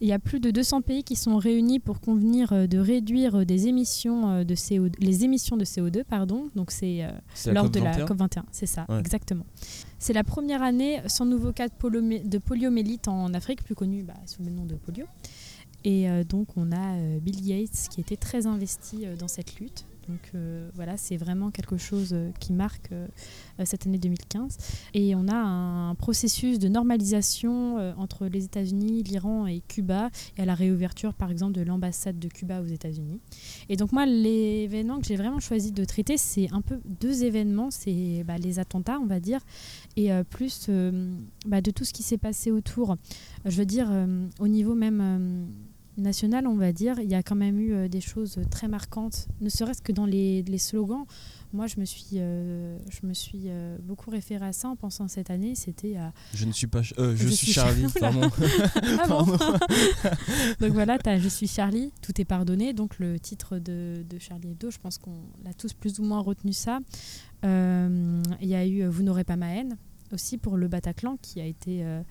Il 0.00 0.08
y 0.08 0.12
a 0.12 0.18
plus 0.18 0.40
de 0.40 0.50
200 0.50 0.82
pays 0.82 1.04
qui 1.04 1.16
sont 1.16 1.36
réunis 1.36 1.78
pour 1.78 2.00
convenir 2.00 2.52
euh, 2.52 2.66
de 2.66 2.78
réduire 2.78 3.36
euh, 3.40 3.44
des 3.44 3.68
émissions 3.68 4.30
euh, 4.30 4.44
de 4.44 4.54
CO2, 4.54 4.92
les 4.98 5.24
émissions 5.24 5.56
de 5.56 5.64
CO2, 5.64 6.04
pardon. 6.04 6.48
Donc 6.56 6.70
c'est 6.70 7.04
euh, 7.04 7.10
lors 7.52 7.70
de 7.70 7.80
la 7.80 7.92
COP21? 7.98 8.06
COP 8.06 8.16
21, 8.18 8.44
c'est 8.50 8.66
ça, 8.66 8.86
Ouais. 8.88 8.98
exactement. 8.98 9.44
C'est 9.98 10.12
la 10.12 10.24
première 10.24 10.62
année 10.62 11.00
sans 11.06 11.24
nouveau 11.24 11.52
cas 11.52 11.68
de, 11.68 12.38
poliomélite 12.38 13.06
en 13.08 13.32
Afrique, 13.34 13.62
plus 13.62 13.74
connu 13.76 14.02
bah, 14.02 14.14
sous 14.26 14.42
le 14.42 14.50
nom 14.50 14.64
de 14.64 14.74
polio. 14.74 15.06
Et 15.84 16.08
euh, 16.08 16.24
donc 16.24 16.48
on 16.56 16.72
a 16.72 16.96
Bill 17.20 17.40
Gates 17.42 17.88
qui 17.90 18.00
était 18.00 18.16
très 18.16 18.46
investi 18.46 19.06
dans 19.18 19.28
cette 19.28 19.58
lutte. 19.60 19.84
Donc 20.08 20.30
euh, 20.34 20.68
voilà, 20.74 20.96
c'est 20.96 21.16
vraiment 21.16 21.50
quelque 21.50 21.76
chose 21.76 22.10
euh, 22.12 22.30
qui 22.40 22.52
marque 22.52 22.90
euh, 22.92 23.06
cette 23.64 23.86
année 23.86 23.98
2015. 23.98 24.56
Et 24.94 25.14
on 25.14 25.28
a 25.28 25.36
un 25.36 25.94
processus 25.94 26.58
de 26.58 26.68
normalisation 26.68 27.92
entre 27.96 28.26
les 28.26 28.44
États-Unis, 28.44 29.02
l'Iran 29.02 29.46
et 29.46 29.60
Cuba, 29.60 30.10
et 30.36 30.42
à 30.42 30.44
la 30.44 30.54
réouverture 30.54 31.14
par 31.14 31.30
exemple 31.30 31.52
de 31.52 31.62
l'ambassade 31.62 32.18
de 32.18 32.28
Cuba 32.28 32.60
aux 32.60 32.66
États-Unis. 32.66 33.20
Et 33.68 33.76
donc 33.76 33.92
moi, 33.92 34.06
l'événement 34.06 35.00
que 35.00 35.06
j'ai 35.06 35.16
vraiment 35.16 35.40
choisi 35.40 35.72
de 35.72 35.84
traiter, 35.84 36.16
c'est 36.16 36.52
un 36.52 36.60
peu 36.60 36.80
deux 36.84 37.24
événements, 37.24 37.70
c'est 37.70 38.24
bah, 38.24 38.38
les 38.38 38.58
attentats, 38.58 38.98
on 39.00 39.06
va 39.06 39.20
dire, 39.20 39.40
et 39.96 40.10
plus 40.30 40.70
bah, 41.46 41.60
de 41.60 41.70
tout 41.70 41.84
ce 41.84 41.92
qui 41.92 42.02
s'est 42.02 42.18
passé 42.18 42.50
autour. 42.50 42.96
Je 43.44 43.56
veux 43.56 43.66
dire, 43.66 43.90
au 44.40 44.48
niveau 44.48 44.74
même 44.74 45.48
euh, 45.98 46.02
national, 46.02 46.46
on 46.46 46.56
va 46.56 46.72
dire, 46.72 46.98
il 47.00 47.10
y 47.10 47.14
a 47.14 47.22
quand 47.22 47.36
même 47.36 47.58
eu 47.60 47.72
euh, 47.74 47.88
des 47.88 48.00
choses 48.00 48.38
très 48.50 48.68
marquantes, 48.68 49.28
ne 49.40 49.48
serait-ce 49.48 49.82
que 49.82 49.92
dans 49.92 50.06
les, 50.06 50.42
les 50.42 50.58
slogans. 50.58 51.04
Moi, 51.54 51.66
je 51.66 51.78
me 51.78 51.84
suis, 51.84 52.06
euh, 52.14 52.78
je 52.88 53.06
me 53.06 53.12
suis 53.12 53.42
euh, 53.48 53.76
beaucoup 53.82 54.10
référée 54.10 54.46
à 54.46 54.52
ça 54.54 54.68
en 54.68 54.76
pensant 54.76 55.06
cette 55.06 55.28
année. 55.28 55.54
C'était 55.54 55.96
à 55.96 56.12
Je 56.32 56.46
ne 56.46 56.52
suis 56.52 56.66
pas. 56.66 56.80
Euh, 56.98 57.14
je, 57.14 57.24
Je 57.24 57.28
suis 57.28 57.46
suis 57.46 57.52
Charlie, 57.52 57.84
Oula. 57.84 57.92
pardon. 58.00 58.30
Ah 58.98 59.04
Pardon. 59.06 59.36
Donc 60.60 60.72
voilà, 60.72 60.96
as 61.04 61.18
Je 61.18 61.28
suis 61.28 61.46
Charlie, 61.46 61.92
tout 62.00 62.18
est 62.18 62.24
pardonné. 62.24 62.72
Donc 62.72 62.98
le 62.98 63.20
titre 63.20 63.58
de, 63.58 64.02
de 64.08 64.18
Charlie 64.18 64.52
Hebdo, 64.52 64.70
je 64.70 64.78
pense 64.78 64.96
qu'on 64.96 65.18
l'a 65.44 65.52
tous 65.52 65.74
plus 65.74 65.98
ou 65.98 66.04
moins 66.04 66.20
retenu 66.20 66.54
ça. 66.54 66.80
Il 67.44 68.22
y 68.48 68.54
a 68.54 68.66
eu 68.66 68.86
Vous 68.86 69.02
n'aurez 69.02 69.24
pas 69.24 69.36
ma 69.36 69.48
haine 69.54 69.76
aussi 70.12 70.38
pour 70.38 70.56
le 70.56 70.68
Bataclan 70.68 71.16
qui 71.20 71.40
a 71.40 71.44
été 71.46 71.84
euh, 71.84 72.02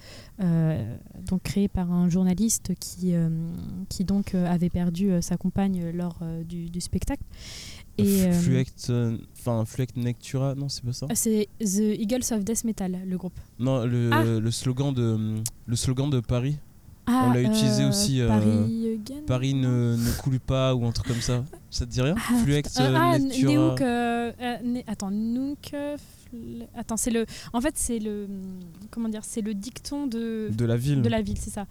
euh, 0.42 0.96
donc 1.28 1.44
créé 1.44 1.68
par 1.68 1.92
un 1.92 2.10
journaliste 2.10 2.74
qui, 2.80 3.14
euh, 3.14 3.30
qui 3.90 4.04
donc 4.04 4.34
avait 4.36 4.70
perdu 4.70 5.12
sa 5.22 5.38
compagne 5.38 5.92
lors 5.92 6.20
du, 6.48 6.70
du 6.70 6.82
spectacle. 6.82 7.24
Et, 7.98 8.24
euh, 8.24 8.32
Fluect. 8.32 8.88
euh, 8.90 9.18
Fluect 9.66 9.98
Nectura, 9.98 10.56
non, 10.56 10.70
c'est 10.70 10.84
pas 10.84 10.94
ça? 10.94 11.08
C'est 11.14 11.48
The 11.60 12.00
Eagles 12.00 12.34
of 12.34 12.44
Death 12.44 12.64
Metal, 12.64 12.98
le 13.06 13.18
groupe. 13.18 13.38
Non, 13.60 13.86
le, 13.86 14.10
Ah. 14.14 14.24
le 14.24 14.52
slogan 14.52 14.94
de 14.94 15.42
le 15.66 15.76
slogan 15.76 16.10
de 16.10 16.20
Paris. 16.20 16.58
Ah, 17.08 17.26
On 17.28 17.34
l'a 17.34 17.42
utilisé 17.42 17.84
aussi, 17.84 18.22
Paris 18.26 18.94
Again 18.94 19.22
Paris 19.28 19.54
ne, 19.56 19.96
ne 19.98 20.22
coule 20.22 20.40
pas 20.40 20.74
ou 20.76 20.86
un 20.86 20.92
truc 20.92 21.08
comme 21.08 21.20
ça. 21.22 21.44
Ça 21.70 21.86
te 21.86 21.92
dit 21.92 22.00
rien? 22.02 22.16
Ah, 22.18 22.34
Fluect 22.44 22.78
Euh, 22.80 22.94
ah, 22.96 23.20
Nectura. 23.20 23.54
Neuk, 23.54 23.80
Ne- 23.82 24.82
attends. 24.88 25.12
Attends, 26.76 26.98
c'est 26.98 27.12
le. 27.12 27.26
En 27.54 27.62
fait, 27.62 27.78
c'est 27.78 28.00
le. 28.00 28.28
Comment 28.90 29.10
dire 29.10 29.24
C'est 29.24 29.42
le 29.42 29.54
dicton 29.54 30.08
de, 30.08 30.50
De 30.52 30.66
la 30.66 30.78
ville. 30.78 31.02
de 31.02 31.10
la 31.10 31.22
ville, 31.22 31.38
c'est 31.38 31.50
ça. 31.50 31.68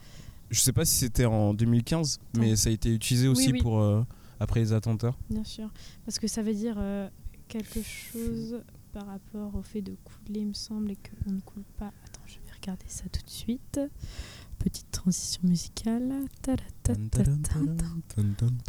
Je 0.51 0.61
sais 0.61 0.73
pas 0.73 0.85
si 0.85 0.97
c'était 0.97 1.27
en 1.27 1.55
2015, 1.55 2.21
mais 2.37 2.57
ça 2.57 2.71
a 2.71 2.73
été 2.73 2.93
utilisé 2.93 3.29
aussi 3.29 3.53
oui. 3.53 3.61
pour 3.61 3.81
euh, 3.81 4.03
après 4.41 4.61
les 4.61 4.73
attentats. 4.73 5.15
Bien 5.31 5.45
sûr. 5.45 5.71
Parce 6.05 6.19
que 6.19 6.27
ça 6.27 6.43
veut 6.43 6.55
dire 6.55 6.75
euh, 6.79 7.09
quelque 7.47 7.83
chose 7.83 8.61
par 8.93 9.07
rapport 9.07 9.55
au 9.55 9.63
fait 9.63 9.83
de 9.83 9.95
couler, 10.05 10.41
il 10.41 10.49
me 10.49 10.53
semble, 10.55 10.91
et 10.91 10.97
qu'on 10.97 11.31
ne 11.33 11.41
coule 11.41 11.63
pas. 11.77 11.93
Attends, 12.05 12.23
je 12.27 12.35
vais 12.35 12.53
regarder 12.61 12.87
ça 12.89 13.05
tout 13.13 13.23
de 13.25 13.31
suite. 13.31 13.81
Petite 14.59 14.91
transition 14.91 15.41
musicale. 15.45 16.27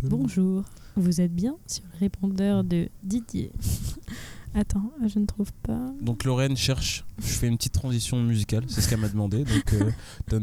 Bonjour, 0.03 0.63
vous 0.95 1.19
êtes 1.19 1.33
bien 1.33 1.57
sur 1.67 1.83
le 1.93 1.99
répondeur 1.99 2.63
de 2.63 2.89
Didier. 3.03 3.51
Attends, 4.53 4.91
je 5.07 5.19
ne 5.19 5.25
trouve 5.25 5.51
pas. 5.63 5.79
Donc 6.01 6.25
Lorraine 6.25 6.57
cherche. 6.57 7.05
Je 7.19 7.27
fais 7.27 7.47
une 7.47 7.57
petite 7.57 7.73
transition 7.73 8.21
musicale, 8.21 8.65
c'est 8.67 8.81
ce 8.81 8.89
qu'elle 8.89 8.99
m'a 8.99 9.09
demandé. 9.09 9.45
Donc. 9.45 9.73
Euh, 9.73 9.91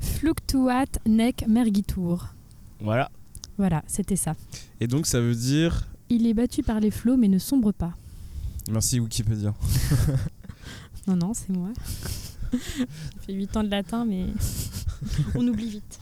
Fluctuat 0.00 0.86
nec 1.06 1.44
mergitur. 1.46 2.34
Voilà. 2.80 3.10
Voilà, 3.58 3.82
c'était 3.86 4.16
ça. 4.16 4.34
Et 4.80 4.86
donc 4.86 5.06
ça 5.06 5.20
veut 5.20 5.34
dire. 5.34 5.88
Il 6.08 6.26
est 6.26 6.34
battu 6.34 6.62
par 6.62 6.80
les 6.80 6.90
flots 6.90 7.16
mais 7.16 7.28
ne 7.28 7.38
sombre 7.38 7.72
pas. 7.72 7.94
Merci 8.70 9.00
Wikipédia. 9.00 9.54
non, 11.06 11.16
non, 11.16 11.34
c'est 11.34 11.50
moi. 11.50 11.68
J'ai 12.52 13.26
fait 13.26 13.32
8 13.32 13.56
ans 13.56 13.64
de 13.64 13.70
latin, 13.70 14.04
mais 14.04 14.26
on 15.34 15.46
oublie 15.46 15.68
vite. 15.70 15.98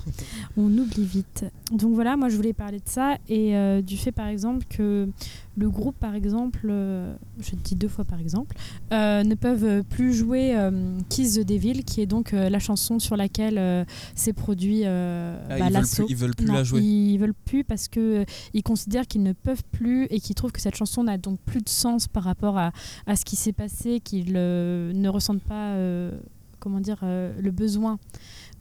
On 0.57 0.67
oublie 0.79 1.05
vite. 1.05 1.45
Donc 1.73 1.95
voilà, 1.95 2.17
moi 2.17 2.29
je 2.29 2.37
voulais 2.37 2.53
parler 2.53 2.79
de 2.79 2.89
ça 2.89 3.17
et 3.29 3.57
euh, 3.57 3.81
du 3.83 3.97
fait 3.97 4.13
par 4.13 4.27
exemple 4.27 4.65
que 4.69 5.09
le 5.57 5.69
groupe, 5.71 5.97
par 5.99 6.15
exemple, 6.15 6.67
euh, 6.71 7.13
je 7.41 7.51
te 7.51 7.57
dis 7.57 7.75
deux 7.75 7.89
fois 7.89 8.05
par 8.05 8.21
exemple, 8.21 8.57
euh, 8.93 9.25
ne 9.25 9.35
peuvent 9.35 9.83
plus 9.85 10.13
jouer 10.15 10.55
euh, 10.57 10.97
Kiss 11.09 11.35
the 11.35 11.45
Devil, 11.45 11.83
qui 11.85 12.01
est 12.01 12.07
donc 12.07 12.33
euh, 12.33 12.49
la 12.49 12.61
chanson 12.61 12.99
sur 13.01 13.17
laquelle 13.17 13.59
euh, 13.59 13.85
s'est 14.15 14.33
produit 14.33 14.83
euh, 14.85 15.37
Ah, 15.51 15.59
bah, 15.59 15.71
l'assaut. 15.71 16.07
ils 16.09 16.15
veulent 16.17 16.35
plus 16.37 16.47
Non, 16.47 16.55
la 16.55 16.63
jouer. 16.65 16.81
Ils 16.81 17.19
veulent 17.19 17.35
plus 17.45 17.65
parce 17.65 17.89
que 17.89 18.25
ils 18.55 18.63
considèrent 18.63 19.07
qu'ils 19.09 19.25
ne 19.25 19.33
peuvent 19.33 19.65
plus 19.73 20.05
et 20.11 20.21
qu'ils 20.21 20.37
trouvent 20.37 20.53
que 20.53 20.61
cette 20.61 20.77
chanson 20.77 21.03
n'a 21.05 21.19
donc 21.19 21.41
plus 21.41 21.61
de 21.61 21.69
sens 21.69 22.07
par 22.07 22.23
rapport 22.23 22.57
à, 22.57 22.71
à 23.07 23.17
ce 23.17 23.25
qui 23.25 23.35
s'est 23.37 23.53
passé, 23.53 23.99
qu'ils 24.01 24.35
euh, 24.37 24.93
ne 24.93 25.09
ressentent 25.09 25.43
pas, 25.43 25.73
euh, 25.75 26.13
comment 26.59 26.81
dire, 26.81 26.99
euh, 27.03 27.33
le 27.41 27.51
besoin 27.51 27.99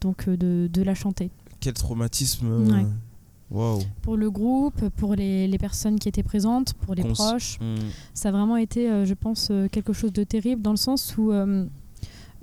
donc 0.00 0.28
euh, 0.28 0.36
de, 0.36 0.68
de 0.72 0.82
la 0.82 0.94
chanter. 0.94 1.30
Quel 1.60 1.74
traumatisme. 1.74 2.46
euh, 2.46 2.82
Ouais. 3.50 3.78
Pour 4.02 4.18
le 4.18 4.30
groupe, 4.30 4.90
pour 4.90 5.14
les, 5.14 5.48
les 5.48 5.56
personnes 5.58 5.98
qui 5.98 6.06
étaient 6.08 6.22
présentes, 6.22 6.74
pour 6.74 6.94
les 6.94 7.02
Cons- 7.02 7.14
proches, 7.14 7.58
Hmm. 7.60 7.76
ça 8.12 8.28
a 8.28 8.32
vraiment 8.32 8.58
été, 8.58 8.90
euh, 8.90 9.06
je 9.06 9.14
pense, 9.14 9.48
euh, 9.50 9.68
quelque 9.68 9.94
chose 9.94 10.12
de 10.12 10.22
terrible 10.22 10.60
dans 10.60 10.70
le 10.72 10.76
sens 10.76 11.16
où 11.16 11.32
euh, 11.32 11.64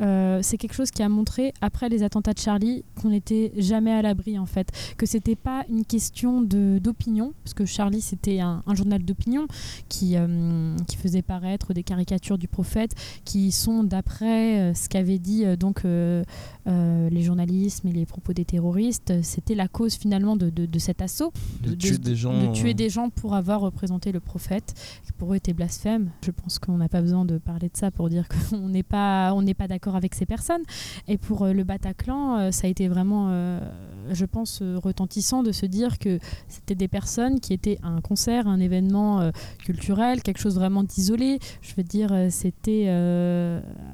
euh, 0.02 0.40
c'est 0.42 0.58
quelque 0.58 0.74
chose 0.74 0.92
qui 0.92 1.02
a 1.04 1.10
montré, 1.10 1.54
après 1.62 1.90
les 1.90 2.04
attentats 2.04 2.34
de 2.34 2.40
Charlie, 2.40 2.84
qu'on 3.02 3.10
n'était 3.10 3.52
jamais 3.58 3.92
à 3.92 4.02
l'abri 4.02 4.38
en 4.38 4.46
fait. 4.46 4.70
Que 4.98 5.06
c'était 5.06 5.36
pas 5.36 5.64
une 5.70 5.86
question 5.86 6.42
de- 6.42 6.80
d'opinion, 6.82 7.34
parce 7.44 7.54
que 7.54 7.66
Charlie 7.66 8.02
c'était 8.02 8.40
un, 8.40 8.64
un 8.68 8.76
journal 8.76 9.04
d'opinion 9.04 9.48
qui, 9.90 10.16
euh, 10.18 10.76
qui 10.88 10.98
faisait 10.98 11.22
paraître 11.22 11.74
des 11.74 11.84
caricatures 11.84 12.38
du 12.38 12.48
prophète 12.48 12.94
qui 13.24 13.52
sont 13.52 13.84
d'après 13.84 14.60
euh, 14.60 14.74
ce 14.74 14.90
qu'avaient 14.90 15.20
dit 15.20 15.44
donc 15.58 15.84
les 15.86 17.22
journalistes 17.22 17.86
et 17.86 17.92
les 17.92 18.06
propos 18.06 18.34
des 18.34 18.46
terroristes, 18.46 19.14
c'était 19.22 19.56
la 19.56 19.68
cause 19.68 19.96
finalement 19.96 20.36
de, 20.36 20.50
de- 20.50 20.66
de 20.66 20.80
cet 20.80 21.02
assaut 21.02 21.32
De 21.64 21.74
tuer 21.76 21.98
des 21.98 22.16
gens, 22.16 22.48
de 22.48 22.52
tuer 22.54 22.74
des 22.74 22.90
gens 22.90 23.10
pour 23.10 23.36
avoir 23.36 23.62
représenté 23.62 24.12
le 24.12 24.20
prophète, 24.20 24.74
qui 25.06 25.12
pour 25.12 25.34
eux 25.34 25.36
était 25.38 25.54
blasphème. 25.54 26.10
Je 26.26 26.32
pense 26.32 26.60
qu'on 26.60 26.78
n'a 26.78 26.90
pas 26.90 27.02
besoin 27.02 27.24
de 27.26 27.38
parler 27.38 27.70
de 27.70 27.78
ça 27.78 27.92
pour 27.92 28.10
dire 28.10 28.26
qu'on 28.50 28.68
n'est 28.70 28.84
pas, 28.84 29.34
on 29.34 29.42
n'est 29.44 29.54
pas 29.54 29.68
d'accord 29.68 29.85
avec 29.94 30.16
ces 30.16 30.26
personnes. 30.26 30.64
Et 31.08 31.18
pour 31.20 31.44
euh, 31.44 31.54
le 31.54 31.64
Bataclan, 31.64 32.38
euh, 32.40 32.52
ça 32.52 32.66
a 32.66 32.70
été 32.70 32.88
vraiment, 32.88 33.28
euh, 33.30 33.60
je 34.12 34.26
pense, 34.26 34.64
retentissant 34.64 35.44
de 35.44 35.52
se 35.52 35.66
dire 35.68 36.00
que 36.00 36.18
c'était 36.48 36.74
des 36.76 36.88
personnes 36.88 37.40
qui 37.42 37.54
étaient 37.54 37.78
à 37.84 37.90
un 37.90 38.02
concert, 38.02 38.48
un 38.48 38.60
événement 38.62 39.30
culturel, 39.66 40.22
quelque 40.24 40.40
chose 40.40 40.56
vraiment 40.56 40.84
d'isolé. 40.84 41.40
Je 41.62 41.74
veux 41.76 41.84
dire, 41.84 42.12
c'était, 42.30 42.86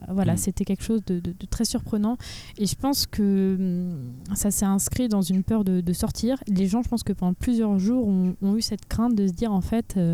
voilà, 0.07 0.33
Mm. 0.33 0.37
c'était 0.37 0.65
quelque 0.65 0.83
chose 0.83 1.01
de, 1.05 1.19
de- 1.19 1.33
de 1.37 1.45
très 1.49 1.65
surprenant. 1.65 2.17
Et 2.57 2.65
je 2.67 2.75
pense 2.75 3.07
que 3.07 3.55
hum, 3.59 4.35
ça 4.35 4.51
s'est 4.51 4.65
inscrit 4.65 5.07
dans 5.09 5.21
une 5.23 5.43
peur 5.43 5.63
de, 5.63 5.81
de 5.81 5.93
sortir. 5.93 6.37
Les 6.47 6.67
gens, 6.67 6.83
je 6.83 6.89
pense 6.89 7.03
que 7.03 7.13
pendant 7.13 7.33
plusieurs 7.33 7.79
jours, 7.79 8.07
ont, 8.07 8.35
ont 8.41 8.55
eu 8.55 8.61
cette 8.61 8.85
crainte 8.87 9.15
de 9.15 9.25
se 9.27 9.33
dire, 9.33 9.51
en 9.51 9.61
fait, 9.61 9.95
euh, 9.97 10.13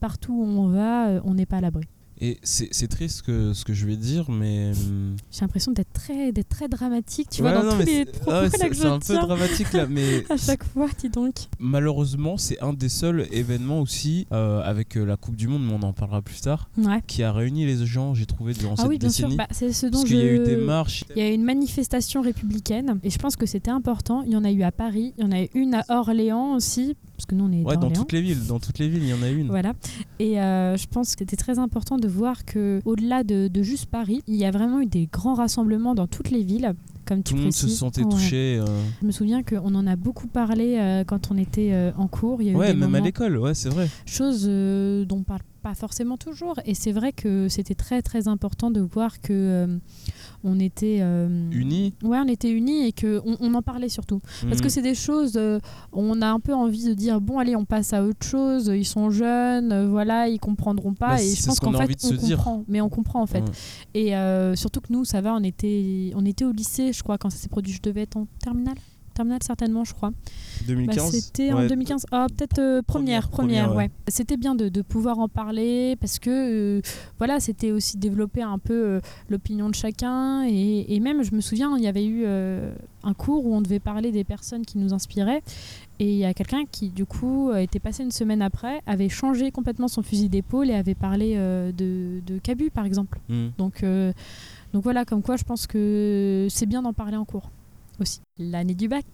partout 0.00 0.32
où 0.34 0.44
on 0.44 0.68
va, 0.68 1.20
on 1.24 1.34
n'est 1.34 1.46
pas 1.46 1.58
à 1.58 1.60
l'abri. 1.60 1.84
Et 2.20 2.38
c'est 2.44 2.86
triste 2.88 3.22
que, 3.22 3.52
ce 3.52 3.64
que 3.64 3.74
je 3.74 3.86
vais 3.86 3.96
dire, 3.96 4.30
mais. 4.30 4.70
hmm, 4.72 5.16
J'ai 5.32 5.40
l'impression 5.40 5.72
d'être 5.72 5.92
très, 5.92 6.32
très 6.48 6.68
dramatique, 6.68 7.28
tu 7.30 7.42
ouais, 7.42 7.52
vois, 7.52 7.62
dans 7.62 7.72
tous 7.72 7.78
les 7.80 7.84
c'est- 7.86 8.04
propos 8.12 8.30
ah 8.30 8.38
ouais, 8.42 8.48
là 8.48 8.50
c'est 8.56 8.68
que 8.70 8.76
c'est 8.76 8.86
un 8.86 8.98
peu 9.00 9.14
dramatique 9.14 9.72
là, 9.72 9.86
mais 9.88 10.24
À 10.30 10.36
chaque 10.36 10.62
fois, 10.64 10.86
dis 10.98 11.08
donc. 11.08 11.34
malheureusement, 11.58 12.36
c'est 12.36 12.60
un 12.60 12.72
des 12.72 12.88
seuls 12.88 13.26
événements 13.32 13.80
aussi, 13.80 14.26
euh, 14.32 14.62
avec 14.62 14.96
euh, 14.96 15.04
la 15.04 15.16
Coupe 15.16 15.34
du 15.36 15.48
Monde, 15.48 15.64
mais 15.66 15.72
on 15.72 15.82
en 15.82 15.92
parlera 15.92 16.22
plus 16.22 16.40
tard, 16.40 16.70
Ouais. 16.78 17.02
qui 17.06 17.22
a 17.24 17.32
réuni 17.32 17.66
les 17.66 17.84
gens, 17.84 18.14
j'ai 18.14 18.26
trouvé, 18.26 18.54
durant 18.54 18.74
Ah 18.78 18.82
cette 18.82 18.88
oui, 18.90 18.98
bien 18.98 19.10
sûr, 19.10 19.28
bah, 19.34 19.48
c'est 19.50 19.72
ce 19.72 19.86
dont 19.86 19.98
parce 19.98 20.04
je... 20.04 20.08
qu'il 20.14 20.18
y 20.24 20.28
a 20.28 20.32
eu 20.32 20.38
des 20.38 20.56
marches. 20.56 21.04
Il 21.16 21.22
y 21.22 21.26
a 21.26 21.30
eu 21.30 21.34
une 21.34 21.44
manifestation 21.44 22.22
républicaine 22.22 23.00
et 23.02 23.10
je 23.10 23.18
pense 23.18 23.34
que 23.36 23.46
c'était 23.46 23.70
important. 23.72 24.22
Il 24.22 24.30
y 24.32 24.36
en 24.36 24.44
a 24.44 24.52
eu 24.52 24.62
à 24.62 24.70
Paris, 24.72 25.14
il 25.18 25.24
y 25.24 25.26
en 25.26 25.32
a 25.32 25.42
eu 25.42 25.48
une 25.54 25.74
à 25.74 25.84
Orléans 25.88 26.54
aussi, 26.54 26.96
parce 27.24 27.30
que 27.30 27.34
nous 27.34 27.44
on 27.44 27.52
est 27.52 27.64
Ouais, 27.64 27.76
dans 27.78 27.90
toutes 27.90 28.12
les 28.12 28.20
villes, 28.20 28.46
dans 28.46 28.58
toutes 28.60 28.78
les 28.78 28.88
villes, 28.88 29.02
il 29.02 29.08
y 29.08 29.12
en 29.14 29.22
a 29.22 29.30
une. 29.30 29.48
Voilà. 29.48 29.72
Et 30.18 30.40
euh, 30.40 30.76
je 30.76 30.86
pense 30.86 31.14
que 31.14 31.20
c'était 31.20 31.36
très 31.36 31.58
important 31.58 31.96
de 31.96 32.06
voir 32.08 32.44
que 32.44 32.82
au-delà 32.84 33.24
de, 33.24 33.48
de 33.48 33.62
juste 33.62 33.86
Paris, 33.86 34.20
il 34.26 34.36
y 34.36 34.44
a 34.44 34.50
vraiment 34.50 34.80
eu 34.80 34.86
des 34.86 35.08
grands 35.10 35.34
rassemblements 35.34 35.94
dans 35.94 36.06
toutes 36.06 36.30
les 36.30 36.42
villes. 36.42 36.74
Comme 37.06 37.22
tu 37.22 37.32
Tout 37.32 37.36
le 37.36 37.42
monde 37.44 37.52
se 37.52 37.68
sentait 37.68 38.02
Ouais. 38.02 38.10
touché. 38.10 38.58
euh, 38.58 38.64
Je 39.02 39.06
me 39.06 39.12
souviens 39.12 39.42
qu'on 39.42 39.74
en 39.74 39.86
a 39.86 39.94
beaucoup 39.94 40.26
parlé 40.26 40.76
euh, 40.78 41.04
quand 41.04 41.30
on 41.30 41.36
était 41.36 41.92
en 41.98 42.08
cours. 42.08 42.40
Il 42.40 42.46
y 42.46 42.50
a 42.50 42.52
eu 42.52 42.56
Ouais, 42.56 42.72
des 42.72 42.78
même 42.80 42.94
à 42.94 43.00
l'école, 43.00 43.36
ouais, 43.38 43.52
c'est 43.54 43.68
vrai. 43.68 43.88
choses 44.06 44.46
euh, 44.48 45.04
dont 45.04 45.18
on 45.18 45.22
parle 45.22 45.40
pas 45.62 45.74
forcément 45.74 46.16
toujours. 46.16 46.56
Et 46.66 46.74
c'est 46.74 46.92
vrai 46.92 47.12
que 47.12 47.48
c'était 47.48 47.74
très 47.74 48.00
très 48.02 48.26
important 48.28 48.70
de 48.70 48.80
voir 48.80 49.20
que 49.20 49.78
on 50.44 50.60
était 50.60 50.98
euh, 51.00 51.50
Unis. 51.50 51.94
Ouais, 52.02 52.18
on 52.18 52.28
était 52.28 52.50
unis 52.50 52.86
et 52.86 52.92
que 52.92 53.20
on, 53.24 53.36
on 53.40 53.54
en 53.54 53.62
parlait 53.62 53.88
surtout. 53.88 54.20
Parce 54.48 54.60
que 54.60 54.66
Mhm. 54.66 54.70
c'est 54.70 54.82
des 54.82 54.94
choses, 54.94 55.32
euh, 55.36 55.58
on 55.92 56.20
a 56.22 56.28
un 56.28 56.38
peu 56.40 56.54
envie 56.54 56.84
de 56.84 56.94
dire 56.94 57.20
bon 57.20 57.38
allez, 57.38 57.56
on 57.56 57.64
passe 57.64 57.92
à 57.92 58.04
autre 58.04 58.24
chose. 58.26 58.70
Ils 58.74 58.84
sont 58.84 59.10
jeunes, 59.10 59.72
euh, 59.72 59.88
voilà, 59.88 60.28
ils 60.28 60.38
comprendront 60.38 60.94
pas. 60.94 61.16
Bah, 61.16 61.22
et 61.22 61.34
je 61.34 61.44
pense 61.46 61.58
qu'en 61.60 61.72
fait, 61.72 61.96
on 62.04 62.10
dire. 62.10 62.36
comprend. 62.36 62.64
Mais 62.68 62.80
on 62.80 62.88
comprend 62.88 63.22
en 63.22 63.26
fait. 63.26 63.42
Ouais. 63.94 64.12
Et 64.12 64.56
surtout 64.56 64.80
que 64.80 64.92
nous, 64.92 65.04
ça 65.04 65.20
va, 65.20 65.34
on 65.34 65.42
était, 65.42 66.12
on 66.14 66.24
était 66.24 66.44
au 66.44 66.52
lycée, 66.52 66.92
je 66.92 67.02
crois, 67.02 67.18
quand 67.18 67.30
ça 67.30 67.38
s'est 67.38 67.48
produit. 67.48 67.72
Je 67.72 67.82
devais 67.82 68.02
être 68.02 68.16
en 68.16 68.26
terminale. 68.42 68.76
Terminale 69.14 69.42
certainement, 69.44 69.84
je 69.84 69.94
crois. 69.94 70.10
Bah, 70.10 70.16
2015. 70.66 71.10
C'était 71.12 71.52
en 71.52 71.58
ouais. 71.58 71.68
2015. 71.68 72.06
Ah, 72.10 72.26
peut-être 72.36 72.58
euh, 72.58 72.82
première, 72.82 73.28
Première, 73.28 73.74
ouais. 73.74 73.90
C'était 74.08 74.36
bien 74.36 74.56
de, 74.56 74.68
de 74.68 74.82
pouvoir 74.82 75.20
en 75.20 75.28
parler 75.28 75.96
parce 76.00 76.18
que, 76.18 76.30
euh, 76.30 76.82
voilà, 77.18 77.38
c'était 77.38 77.70
aussi 77.70 77.96
développer 77.96 78.42
un 78.42 78.58
peu 78.58 78.74
euh, 78.74 79.00
l'opinion 79.28 79.68
de 79.68 79.74
chacun. 79.74 80.44
Et, 80.48 80.94
et 80.94 81.00
même, 81.00 81.22
je 81.22 81.32
me 81.34 81.40
souviens, 81.40 81.76
il 81.76 81.84
y 81.84 81.86
avait 81.86 82.04
eu 82.04 82.26
un 82.26 83.14
cours 83.14 83.46
où 83.46 83.54
on 83.54 83.60
devait 83.60 83.78
parler 83.78 84.10
des 84.10 84.24
personnes 84.24 84.66
qui 84.66 84.78
nous 84.78 84.92
inspiraient. 84.92 85.42
Et 86.00 86.10
il 86.10 86.18
y 86.18 86.24
a 86.24 86.34
quelqu'un 86.34 86.64
qui, 86.68 86.88
du 86.88 87.06
coup, 87.06 87.52
était 87.52 87.78
passé 87.78 88.02
une 88.02 88.10
semaine 88.10 88.42
après, 88.42 88.80
avait 88.86 89.08
changé 89.08 89.52
complètement 89.52 89.86
son 89.86 90.02
fusil 90.02 90.28
d'épaule 90.28 90.70
et 90.70 90.74
avait 90.74 90.96
parlé 90.96 91.36
de, 91.36 92.20
de 92.26 92.38
Cabu, 92.38 92.70
par 92.70 92.84
exemple. 92.84 93.20
Mhm. 93.28 93.52
Donc, 93.58 93.84
donc 94.72 94.82
voilà, 94.82 95.04
comme 95.04 95.22
quoi 95.22 95.36
je 95.36 95.44
pense 95.44 95.68
que 95.68 96.48
c'est 96.50 96.66
bien 96.66 96.82
d'en 96.82 96.92
parler 96.92 97.16
en 97.16 97.24
cours 97.24 97.50
aussi. 98.00 98.20
L'année 98.38 98.74
du 98.74 98.88
bac. 98.88 99.04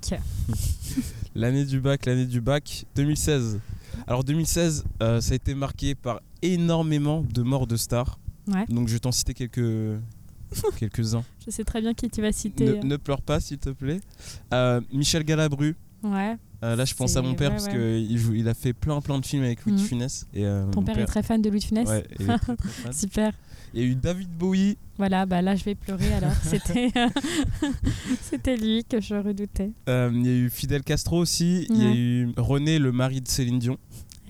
L'année 1.35 1.65
du 1.65 1.81
bac, 1.81 2.07
l'année 2.07 2.27
du 2.27 2.41
bac, 2.41 2.85
2016. 2.97 3.61
Alors 4.07 4.25
2016, 4.25 4.85
euh, 5.03 5.21
ça 5.21 5.33
a 5.33 5.35
été 5.37 5.55
marqué 5.55 5.95
par 5.95 6.21
énormément 6.43 7.23
de 7.23 7.43
morts 7.43 7.67
de 7.67 7.77
stars. 7.77 8.19
Ouais. 8.49 8.65
Donc 8.69 8.89
je 8.89 8.95
vais 8.95 8.99
t'en 8.99 9.13
citer 9.13 9.35
quelques 9.35 10.01
quelques-uns. 10.79 11.23
Je 11.45 11.51
sais 11.51 11.65
très 11.65 11.81
bien 11.81 11.95
qui 11.95 12.09
tu 12.11 12.21
vas 12.23 12.33
citer. 12.33 12.65
Ne, 12.65 12.83
ne 12.83 12.97
pleure 12.97 13.23
pas 13.23 13.39
s'il 13.41 13.59
te 13.59 13.71
plaît. 13.71 14.01
Euh, 14.53 14.81
Michel 14.93 15.25
Galabru. 15.25 15.77
Ouais. 16.03 16.37
Euh, 16.63 16.77
là 16.77 16.85
je 16.85 16.95
pense 16.95 17.17
à 17.17 17.23
mon 17.23 17.35
père 17.35 17.51
ouais, 17.51 17.57
parce 17.57 17.67
ouais. 17.67 18.05
qu'il 18.09 18.37
il 18.37 18.49
a 18.49 18.55
fait 18.55 18.73
plein 18.73 19.01
plein 19.01 19.19
de 19.19 19.25
films 19.27 19.45
avec 19.45 19.65
Louis 19.65 19.75
de 19.77 19.81
Mhm. 19.81 19.87
Funès. 19.87 20.27
Et, 20.35 20.45
euh, 20.45 20.67
Ton 20.71 20.83
père, 20.83 20.99
est 20.99 21.05
très 21.07 21.23
fan 21.23 21.41
de 21.41 21.49
Louis 21.51 21.61
de 21.61 21.65
Funès 21.65 21.89
Ouais, 21.89 22.03
très, 22.03 22.39
très. 22.57 22.93
Super. 22.93 23.33
Il 23.75 23.81
y 23.81 23.85
a 23.85 23.87
eu 23.87 23.95
David 23.95 24.31
Bowie. 24.31 24.77
Voilà, 24.99 25.27
bah 25.27 25.43
là 25.43 25.57
je 25.57 25.65
vais 25.65 25.75
pleurer 25.75 26.13
alors. 26.13 26.33
C'était 26.43 26.91
c'était 28.23 28.57
lui 28.57 28.85
que 28.85 29.01
je 29.01 29.15
redoutais. 29.15 29.71
Euh, 29.89 30.11
il 30.13 30.27
y 30.27 30.29
a 30.29 30.33
eu 30.33 30.51
Fidel 30.51 30.83
Castro 30.83 31.19
aussi. 31.19 31.67
Il 31.71 31.83
y 31.83 31.87
a 31.87 31.95
eu 31.95 32.33
René, 32.37 32.79
le 32.79 32.93
mari 32.93 33.21
de 33.21 33.29
Céline 33.29 33.59
Dion. 33.59 33.79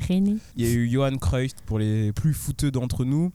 René. 0.08 0.36
Il 0.56 0.66
y 0.66 0.70
a 0.70 0.72
eu 0.72 0.88
Johan 0.88 1.16
Cruyff 1.16 1.52
pour 1.66 1.78
les 1.78 2.12
plus 2.12 2.34
fouteux 2.34 2.70
d'entre 2.70 3.04
nous. 3.04 3.32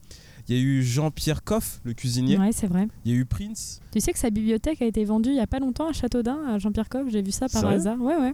Il 0.48 0.56
y 0.56 0.60
a 0.60 0.62
eu 0.62 0.84
Jean-Pierre 0.84 1.44
Coff, 1.44 1.82
le 1.84 1.94
cuisinier. 1.94 2.38
Ouais, 2.38 2.52
c'est 2.52 2.68
vrai. 2.68 2.88
Il 3.04 3.12
y 3.12 3.16
a 3.16 3.18
eu 3.18 3.26
Prince. 3.26 3.82
Tu 3.92 4.00
sais 4.00 4.14
que 4.14 4.20
sa 4.20 4.30
bibliothèque 4.30 4.82
a 4.82 4.86
été 4.86 5.04
vendue 5.04 5.30
il 5.30 5.36
y 5.36 5.40
a 5.40 5.48
pas 5.48 5.60
longtemps 5.60 5.90
à 5.90 5.94
Châteaudun, 5.94 6.38
à 6.48 6.60
Jean-Pierre 6.60 6.88
Coff. 6.88 7.08
J'ai 7.10 7.24
vu 7.24 7.32
ça 7.32 7.50
par 7.50 7.66
hasard. 7.66 8.00
Ouais, 8.00 8.16
ouais. 8.16 8.34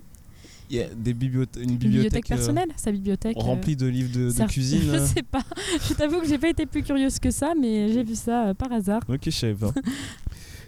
Il 0.72 0.78
y 0.78 0.82
a 0.82 0.88
des 0.88 1.14
bibliothè- 1.14 1.58
une 1.62 1.72
Une 1.72 1.78
bibliothèque, 1.78 1.80
bibliothèque 2.24 2.32
euh, 2.32 2.36
personnelle, 2.36 2.70
sa 2.78 2.92
bibliothèque. 2.94 3.36
euh, 3.38 3.42
remplie 3.42 3.76
de 3.76 3.88
livres 3.88 4.12
de, 4.18 4.46
cuisine. 4.48 4.82
Je 4.86 4.90
euh. 4.92 5.06
sais 5.06 5.22
pas. 5.24 5.44
Je 5.88 5.94
t'avoue 5.94 6.22
que 6.22 6.28
j'ai 6.28 6.38
pas 6.38 6.50
été 6.50 6.66
plus 6.66 6.82
curieuse 6.82 7.20
que 7.20 7.30
ça, 7.30 7.54
mais 7.60 7.92
j'ai 7.92 8.04
vu 8.04 8.16
ça 8.16 8.54
par 8.58 8.72
hasard. 8.72 9.02
Ok, 9.10 9.20
je 9.26 9.30
savais 9.32 9.54
pas. 9.54 9.74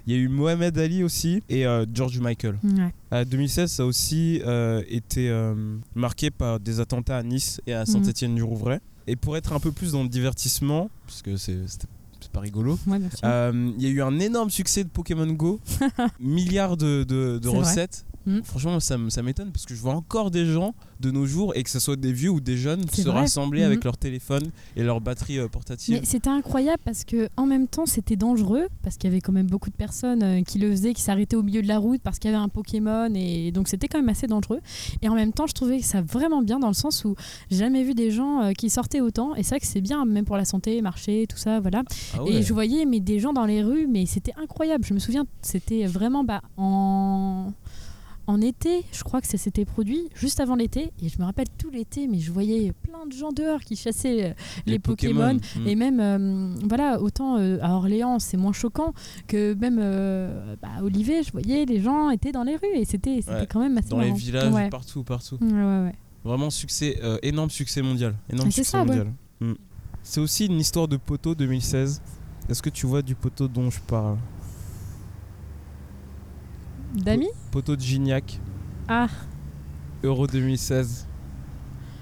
Il 0.06 0.14
y 0.14 0.18
a 0.18 0.20
eu 0.20 0.28
Mohamed 0.28 0.78
Ali 0.78 1.02
aussi 1.04 1.42
et 1.48 1.66
euh, 1.66 1.86
George 1.94 2.20
Michael. 2.20 2.60
Ouais. 2.64 2.94
À 3.12 3.24
2016, 3.24 3.72
ça 3.72 3.84
a 3.84 3.86
aussi 3.86 4.42
euh, 4.46 4.84
été 4.90 5.30
euh, 5.30 5.78
marqué 5.96 6.30
par 6.30 6.60
des 6.60 6.82
attentats 6.82 7.18
à 7.20 7.24
Nice 7.24 7.62
et 7.66 7.74
à 7.74 7.86
Saint-Étienne-du-Rouvray. 7.86 8.80
Et 9.08 9.16
pour 9.16 9.38
être 9.38 9.54
un 9.54 9.60
peu 9.62 9.72
plus 9.72 9.94
dans 9.94 10.04
le 10.04 10.10
divertissement, 10.10 10.90
parce 11.08 11.22
que 11.22 11.38
c'est 11.38 11.66
c'était- 11.68 11.88
pas 12.34 12.40
rigolo, 12.40 12.80
Ouais, 12.88 12.98
euh, 13.26 13.72
il 13.78 13.84
y 13.84 13.86
a 13.86 13.90
eu 13.90 14.02
un 14.02 14.18
énorme 14.20 14.50
succès 14.50 14.84
de 14.84 14.90
Pokémon 14.90 15.28
Go, 15.28 15.60
milliards 16.20 16.78
de, 16.78 17.04
de- 17.04 17.48
recettes. 17.48 18.06
Mm. 18.26 18.42
Franchement, 18.44 18.80
ça, 18.80 18.98
m'étonne 18.98 19.52
parce 19.52 19.66
que 19.66 19.76
je 19.76 19.80
vois 19.80 19.94
encore 19.94 20.32
des 20.32 20.46
gens 20.46 20.74
de 21.00 21.12
nos 21.12 21.26
jours, 21.26 21.54
et 21.56 21.64
que 21.64 21.70
ce 21.70 21.80
soit 21.80 21.98
des 21.98 22.14
vieux 22.14 22.30
ou 22.30 22.40
des 22.40 22.56
jeunes, 22.56 22.88
se 22.90 23.02
vrai. 23.02 23.22
rassembler 23.22 23.64
avec 23.64 23.84
leur 23.84 23.98
téléphone 23.98 24.44
et 24.76 24.84
leur 24.84 25.02
batterie 25.02 25.38
euh, 25.38 25.50
portative. 25.50 26.00
Mais 26.00 26.06
c'était 26.06 26.30
incroyable 26.30 26.82
parce 26.86 27.04
que 27.04 27.28
en 27.36 27.46
même 27.46 27.68
temps 27.68 27.86
c'était 27.86 28.16
dangereux 28.16 28.68
parce 28.82 28.96
qu'il 28.96 29.10
y 29.10 29.14
avait 29.14 29.20
quand 29.20 29.34
même 29.34 29.48
beaucoup 29.48 29.70
de 29.70 29.76
personnes 29.76 30.24
euh, 30.24 30.42
qui 30.44 30.60
le 30.60 30.72
faisaient, 30.72 30.94
qui 30.94 31.02
s'arrêtaient 31.02 31.36
au 31.36 31.44
milieu 31.44 31.62
de 31.62 31.68
la 31.68 31.78
route 31.78 32.02
parce 32.02 32.20
qu'il 32.20 32.32
y 32.32 32.34
avait 32.34 32.42
un 32.42 32.48
Pokémon 32.48 33.12
et 33.14 33.52
donc 33.52 33.68
c'était 33.68 33.88
quand 33.88 33.98
même 33.98 34.10
assez 34.10 34.28
dangereux. 34.28 34.62
Et 35.02 35.10
en 35.10 35.16
même 35.16 35.34
temps 35.34 35.48
je 35.48 35.54
trouvais 35.54 35.82
ça 35.82 36.02
vraiment 36.02 36.42
bien 36.42 36.60
dans 36.60 36.70
le 36.70 36.74
sens 36.74 37.04
où 37.04 37.16
j'ai 37.52 37.58
jamais 37.58 37.84
vu 37.84 37.94
des 37.94 38.12
gens 38.12 38.42
euh, 38.42 38.52
qui 38.54 38.70
sortaient 38.70 39.02
autant 39.02 39.36
et 39.36 39.44
c'est 39.44 39.56
vrai 39.56 39.60
que 39.60 39.68
c'est 39.68 39.82
bien 39.82 40.06
même 40.06 40.26
pour 40.26 40.38
la 40.38 40.46
santé, 40.46 40.82
marcher, 40.82 41.26
tout 41.28 41.38
ça, 41.38 41.60
voilà. 41.60 41.84
Ah 42.14 42.24
ouais. 42.24 42.34
Et 42.34 42.44
je 42.44 42.54
voyais 42.54 42.86
mais 42.86 43.02
des 43.02 43.20
gens 43.20 43.34
dans 43.34 43.46
les 43.46 43.62
rues, 43.62 43.88
mais 43.88 44.06
c'était 44.06 44.34
incroyable. 44.42 44.86
Je 44.86 44.94
me 44.94 45.00
souviens, 45.00 45.26
c'était 45.42 45.86
vraiment 45.86 46.24
bah, 46.24 46.42
en 46.58 47.52
en 48.28 48.40
été, 48.42 48.86
je 48.92 49.04
crois 49.04 49.20
que 49.22 49.28
ça 49.28 49.38
s'était 49.38 49.66
produit 49.66 50.10
juste 50.16 50.40
avant 50.40 50.56
l'été, 50.56 50.92
et 51.02 51.10
je 51.10 51.20
me 51.20 51.26
rappelle 51.26 51.48
tout 51.58 51.70
l'été, 51.70 52.08
mais 52.08 52.20
je 52.20 52.32
voyais 52.32 52.72
plein 52.72 53.06
de 53.06 53.12
gens 53.12 53.32
dehors 53.32 53.60
qui 53.62 53.76
chassaient 53.76 54.30
euh, 54.30 54.34
les, 54.66 54.80
Pokémon. 54.80 55.34
Mm. 55.56 55.68
Et 55.68 55.76
même, 55.76 56.00
euh, 56.00 56.56
voilà, 56.68 57.02
autant 57.02 57.38
euh, 57.38 57.58
à 57.62 57.74
Orléans, 57.74 58.20
c'est 58.20 58.38
moins 58.38 58.54
choquant 58.54 58.94
que 59.28 59.54
même 59.56 59.78
euh, 59.82 60.56
bah, 60.62 60.70
à 60.78 60.84
Olivet, 60.84 61.24
je 61.24 61.32
voyais 61.32 61.66
les 61.66 61.82
gens 61.82 62.10
étaient 62.12 62.32
dans 62.32 62.44
les 62.44 62.56
rues 62.56 62.76
et 62.76 62.86
c'était 62.86 63.20
Ouais. 63.28 63.48
quand 63.50 63.60
même 63.60 63.78
assez 63.78 63.90
dans 63.90 64.00
les 64.00 64.12
villages, 64.14 64.54
Ouais. 64.54 64.70
partout, 64.70 65.04
partout. 65.04 65.38
Ouais. 65.42 65.94
Vraiment 66.24 66.50
succès, 66.50 67.00
énorme 67.22 67.50
succès 67.50 67.82
mondial. 67.82 68.16
Énorme 68.30 68.48
Ah, 68.48 68.52
c'est 68.52 68.64
succès 68.64 68.78
ça, 68.78 68.86
mondial. 68.86 69.12
Mm. 69.42 69.54
C'est 70.02 70.20
aussi 70.22 70.46
une 70.46 70.60
histoire 70.60 70.88
de 70.88 70.98
poteau 70.98 71.36
2016. 71.36 72.02
Est-ce 72.50 72.62
que 72.62 72.70
tu 72.70 72.86
vois 72.86 73.02
du 73.02 73.16
poteau 73.16 73.48
dont 73.48 73.70
je 73.70 73.80
parle? 73.82 74.18
Dami 76.94 77.28
Poteau 77.52 77.76
de 77.76 77.82
Gignac, 77.82 78.40
Ah, 78.88 79.08
Euro 80.04 80.28
2016. 80.28 81.08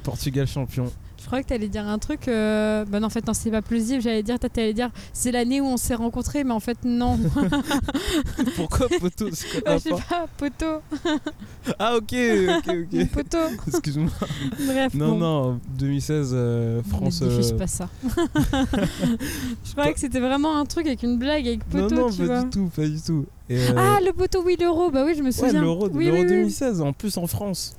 Portugal 0.03 0.47
champion. 0.47 0.85
je 1.19 1.25
croyais 1.27 1.43
que 1.43 1.49
tu 1.49 1.53
allais 1.53 1.67
dire 1.67 1.87
un 1.87 1.99
truc. 1.99 2.27
Euh... 2.27 2.83
Non, 2.91 3.03
en 3.03 3.09
fait, 3.11 3.25
non, 3.27 3.33
c'est 3.35 3.51
pas 3.51 3.61
plausible. 3.61 4.01
J'allais 4.01 4.23
dire, 4.23 4.39
toi, 4.39 4.49
t'allais 4.49 4.73
dire, 4.73 4.89
c'est 5.13 5.31
l'année 5.31 5.61
où 5.61 5.65
on 5.65 5.77
s'est 5.77 5.93
rencontrés, 5.93 6.43
mais 6.43 6.53
en 6.53 6.59
fait, 6.59 6.79
non. 6.83 7.19
Pourquoi 8.55 8.87
poteau 8.99 9.29
Ah, 9.67 9.77
je 9.77 9.83
sais 9.83 9.89
pas, 10.09 10.25
poteau. 10.37 10.81
Ah 11.77 11.95
ok, 11.97 12.15
ok, 12.57 12.75
ok. 12.91 13.07
poteau. 13.13 13.37
Excuse-moi. 13.67 14.09
Bref. 14.65 14.93
Non, 14.95 15.09
bon. 15.11 15.17
non, 15.19 15.59
2016, 15.77 16.31
euh, 16.33 16.81
France. 16.89 17.21
Ne 17.21 17.27
diffuse 17.29 17.51
euh, 17.53 17.57
pas 17.57 17.67
ça. 17.67 17.87
je 19.63 19.71
croyais 19.73 19.93
que 19.93 19.99
c'était 19.99 20.19
vraiment 20.19 20.57
un 20.57 20.65
truc 20.65 20.87
avec 20.87 21.03
une 21.03 21.19
blague 21.19 21.47
avec 21.47 21.71
Non, 21.71 21.83
poteau, 21.83 21.95
non, 21.95 22.09
tu 22.09 22.17
pas 22.17 22.25
vois. 22.25 22.43
du 22.43 22.49
tout, 22.49 22.71
pas 22.75 22.87
du 22.87 22.99
tout. 22.99 23.25
Et, 23.51 23.57
euh, 23.69 23.73
Ah, 23.77 23.99
le 24.05 24.13
poteau, 24.13 24.43
oui, 24.45 24.55
l'euro. 24.59 24.89
Bah 24.91 25.03
oui, 25.05 25.13
je 25.15 25.19
me 25.21 25.25
ouais, 25.27 25.31
souviens. 25.31 25.61
l'Euro 25.61 25.89
oui, 25.91 26.05
l'Euro 26.05 26.17
oui, 26.17 26.23
oui. 26.23 26.29
2016, 26.29 26.81
en 26.81 26.93
plus 26.93 27.17
en 27.17 27.27
France. 27.27 27.75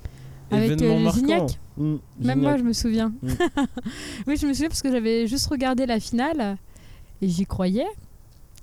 Avec, 0.51 0.81
euh. 0.81 1.11
Gignac 1.11 1.59
Mm, 1.75 1.95
Même 2.19 2.41
moi, 2.41 2.57
je 2.57 2.63
me 2.63 2.71
souviens. 2.73 3.11
Mm. 3.23 3.29
oui, 4.27 4.37
je 4.37 4.45
me 4.45 4.53
souviens 4.53 4.69
parce 4.69 4.83
que 4.83 4.91
j'avais 4.91 5.25
juste 5.25 5.47
regardé 5.47 5.87
la 5.87 5.99
finale 5.99 6.57
et 7.21 7.27
j'y 7.27 7.45
croyais. 7.47 7.87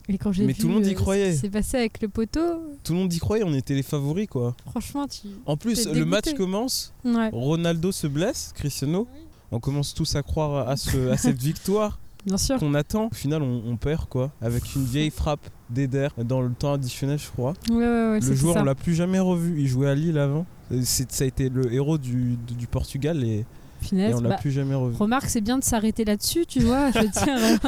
Et 0.09 0.17
quand 0.19 0.31
j'ai 0.33 0.45
Mais 0.45 0.53
vu 0.53 0.61
tout 0.61 0.69
le 0.69 0.75
monde 0.75 0.87
y 0.87 0.91
euh, 0.93 0.95
croyait. 0.95 1.31
ce 1.31 1.35
qui 1.37 1.41
s'est 1.43 1.51
passé 1.51 1.77
avec 1.77 2.01
le 2.03 2.09
poteau, 2.09 2.63
Tout 2.85 2.93
le 2.93 2.99
monde 3.01 3.13
y 3.13 3.19
croyait, 3.19 3.43
on 3.45 3.53
était 3.55 3.75
les 3.75 3.83
favoris 3.83 4.29
quoi. 4.29 4.55
franchement, 4.71 5.07
tu. 5.09 5.29
En 5.47 5.57
plus, 5.57 5.87
le 5.89 6.05
match 6.05 6.33
commence, 6.35 6.93
Ouais, 7.05 7.31
Ronaldo 7.33 7.91
se 7.93 8.07
blesse, 8.07 8.53
Cristiano. 8.55 9.09
On 9.53 9.59
commence 9.59 9.93
tous 9.95 10.15
à 10.15 10.23
croire 10.23 10.69
à, 10.69 10.77
ce, 10.77 11.09
à 11.11 11.17
cette 11.17 11.39
victoire 11.43 11.99
bien 12.27 12.37
sûr. 12.37 12.59
qu'on 12.59 12.75
attend. 12.75 13.07
Au 13.11 13.15
final, 13.15 13.43
on, 13.43 13.63
on 13.67 13.77
perd 13.77 14.07
quoi, 14.09 14.31
avec 14.43 14.75
une 14.75 14.85
vieille 14.85 15.11
frappe 15.11 15.49
d'Eder 15.71 16.09
dans 16.19 16.41
le 16.43 16.51
temps 16.51 16.73
additionnel, 16.75 17.19
je 17.19 17.29
crois. 17.29 17.55
Ouais, 17.71 17.77
ouais, 17.77 18.11
ouais. 18.13 18.21
le 18.21 18.35
joueur, 18.35 18.55
ça. 18.55 18.61
on 18.61 18.65
l'a 18.65 18.75
plus 18.75 18.95
jamais 18.95 19.19
revu. 19.21 19.61
Il 19.61 19.67
jouait 19.69 19.89
à 19.89 19.95
Lille 19.95 20.19
avant. 20.19 20.47
Euh, 20.73 20.81
Ça 20.85 21.25
a 21.25 21.27
été 21.27 21.49
le 21.49 21.73
héros 21.73 21.99
du, 21.99 22.37
du- 22.47 22.55
du 22.55 22.67
Portugal 22.67 23.23
et, 23.25 23.45
on 23.93 24.21
l'a 24.21 24.29
Bah, 24.31 24.37
plus 24.39 24.51
jamais 24.51 24.75
revu. 24.75 24.95
Remarque, 24.97 25.27
c'est 25.31 25.41
bien 25.41 25.59
de 25.59 25.65
s'arrêter 25.65 26.05
là-dessus, 26.05 26.45
tu 26.47 26.61
vois. 26.61 26.91
Je 26.91 26.99
veux 26.99 27.09
dire, 27.09 27.59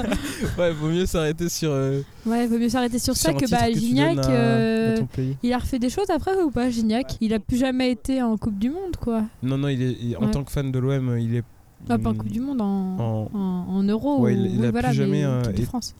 Ouais, 0.58 0.70
vaut 0.72 0.88
mieux 0.88 1.06
s'arrêter 1.06 1.48
sur, 1.48 1.70
euh, 1.70 2.02
ouais, 2.26 2.46
vaut 2.46 2.58
mieux 2.58 2.68
s'arrêter 2.68 2.98
sur, 2.98 3.16
sur 3.16 3.30
ça 3.30 3.32
que 3.32 3.48
bah 3.50 3.68
que 3.72 3.78
Gignac. 3.78 4.18
à- 4.18 4.30
euh, 4.30 4.96
à. 5.00 5.20
Il 5.42 5.52
a 5.52 5.58
refait 5.58 5.78
des 5.78 5.88
choses 5.90 6.10
après 6.10 6.38
ou 6.42 6.50
pas, 6.50 6.68
Gignac? 6.70 7.16
Il 7.20 7.32
a 7.32 7.38
plus 7.38 7.56
jamais 7.56 7.90
été 7.90 8.22
en 8.22 8.36
Coupe 8.36 8.58
du 8.58 8.68
Monde, 8.70 8.96
quoi. 9.00 9.22
Non, 9.42 9.56
non, 9.56 9.68
il 9.68 9.80
est, 9.82 9.96
il- 10.02 10.16
en 10.18 10.26
Ouais. 10.26 10.30
tant 10.30 10.44
que 10.44 10.50
fan 10.52 10.70
de 10.70 10.78
l'OM, 10.78 11.16
il 11.18 11.36
est. 11.36 11.44
Ah, 11.88 11.98
pas 11.98 12.10
en 12.10 12.12
mm, 12.14 12.16
Coupe 12.16 12.30
du 12.30 12.40
Monde, 12.40 12.60
en, 12.60 12.64
en- 12.98 13.30
en, 13.34 13.38
en 13.76 13.82
Euro. 13.84 14.20
Ouais, 14.20 14.32
ou- 14.34 14.36
il- 14.38 14.54
il 14.54 14.60
oui, 14.60 14.66
a 14.66 14.70
voilà, 14.70 14.88
plus 14.88 14.96
jamais, 14.98 15.10
mais 15.22 15.24
euh. 15.24 15.42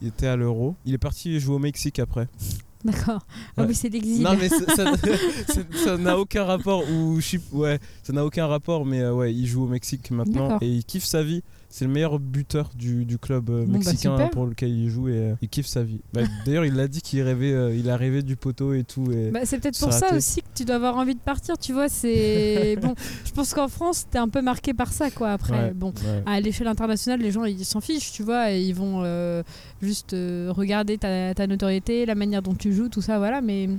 Il 0.01 0.09
était 0.09 0.27
à 0.27 0.37
l'Euro. 0.37 0.75
Il 0.87 0.95
est 0.95 0.99
parti 0.99 1.39
jouer 1.41 1.55
au 1.57 1.59
Mexique 1.59 1.99
après. 1.99 2.29
D'accord. 2.85 3.21
Ah 3.57 3.63
Ouais. 3.63 3.69
oui, 3.69 3.75
c'est 3.77 3.89
l'exil. 3.89 4.23
Non 4.23 4.35
mais 4.37 4.49
ça- 5.85 5.97
n'a 5.99 6.19
aucun 6.19 6.45
rapport 6.45 6.83
ou 6.91 7.19
ouais 7.53 7.79
ça 8.03 8.13
n'a 8.13 8.25
aucun 8.25 8.47
rapport 8.49 8.85
mais 8.85 9.01
euh, 9.03 9.15
ouais 9.15 9.33
il 9.33 9.47
joue 9.47 9.63
au 9.65 9.69
Mexique 9.69 10.11
maintenant 10.11 10.59
et 10.61 10.67
il 10.67 10.85
kiffe 10.85 11.05
sa 11.05 11.23
vie 11.23 11.43
c'est 11.73 11.87
le 11.87 11.91
meilleur 11.91 12.19
buteur 12.19 12.71
du, 12.77 13.07
du 13.07 13.17
club 13.19 13.49
euh, 13.49 13.65
Bon, 13.65 13.73
bah, 13.73 13.79
mexicain 13.79 14.29
pour 14.29 14.45
lequel 14.45 14.69
il 14.69 14.91
joue 14.91 15.09
et 15.09 15.17
euh, 15.17 15.35
il 15.41 15.49
kiffe 15.49 15.67
sa 15.67 15.83
vie 15.83 16.03
Bah, 16.13 16.21
d'ailleurs 16.45 16.67
il 16.67 16.79
a 16.79 16.87
dit 16.87 17.01
qu'il 17.01 17.23
rêvait 17.23 17.55
euh, 17.55 17.75
il 17.75 17.89
a 17.89 17.97
rêvé 17.97 18.23
du 18.23 18.37
poteau 18.37 18.75
et 18.75 18.85
tout 18.85 19.11
et 19.11 19.31
Bah, 19.31 19.41
c'est 19.45 19.59
peut-être 19.59 19.81
pour 19.81 19.91
ça 19.91 20.15
aussi 20.15 20.43
que 20.43 20.49
tu 20.55 20.67
dois 20.67 20.77
avoir 20.77 20.99
envie 20.99 21.15
de 21.15 21.21
partir, 21.21 21.57
tu 21.57 21.73
vois. 21.73 21.89
C'est 21.89 22.77
bon. 22.83 22.95
Je 23.25 23.31
pense 23.33 23.55
qu'en 23.55 23.69
France, 23.69 24.07
t'es 24.11 24.19
un 24.19 24.29
peu 24.29 24.43
marqué 24.43 24.75
par 24.75 24.93
ça, 24.93 25.11
quoi. 25.11 25.31
Après, 25.33 25.53
Ouais, 25.53 25.73
bon, 25.73 25.95
ouais. 26.05 26.23
à 26.27 26.41
l'échelle 26.41 26.67
internationale, 26.69 27.21
les 27.21 27.31
gens 27.31 27.45
ils 27.45 27.65
s'en 27.65 27.81
fichent, 27.81 28.13
tu 28.13 28.23
vois, 28.23 28.53
et 28.53 28.61
ils 28.63 28.75
vont 28.75 29.03
juste 29.81 30.13
regarder 30.13 30.99
ta, 30.99 31.35
ta 31.35 31.47
notoriété, 31.47 32.05
la 32.05 32.15
manière 32.15 32.43
dont 32.43 32.55
tu 32.55 32.75
joues, 32.75 32.91
tout 32.91 33.03
ça, 33.03 33.17
voilà. 33.17 33.41
Mais 33.41 33.71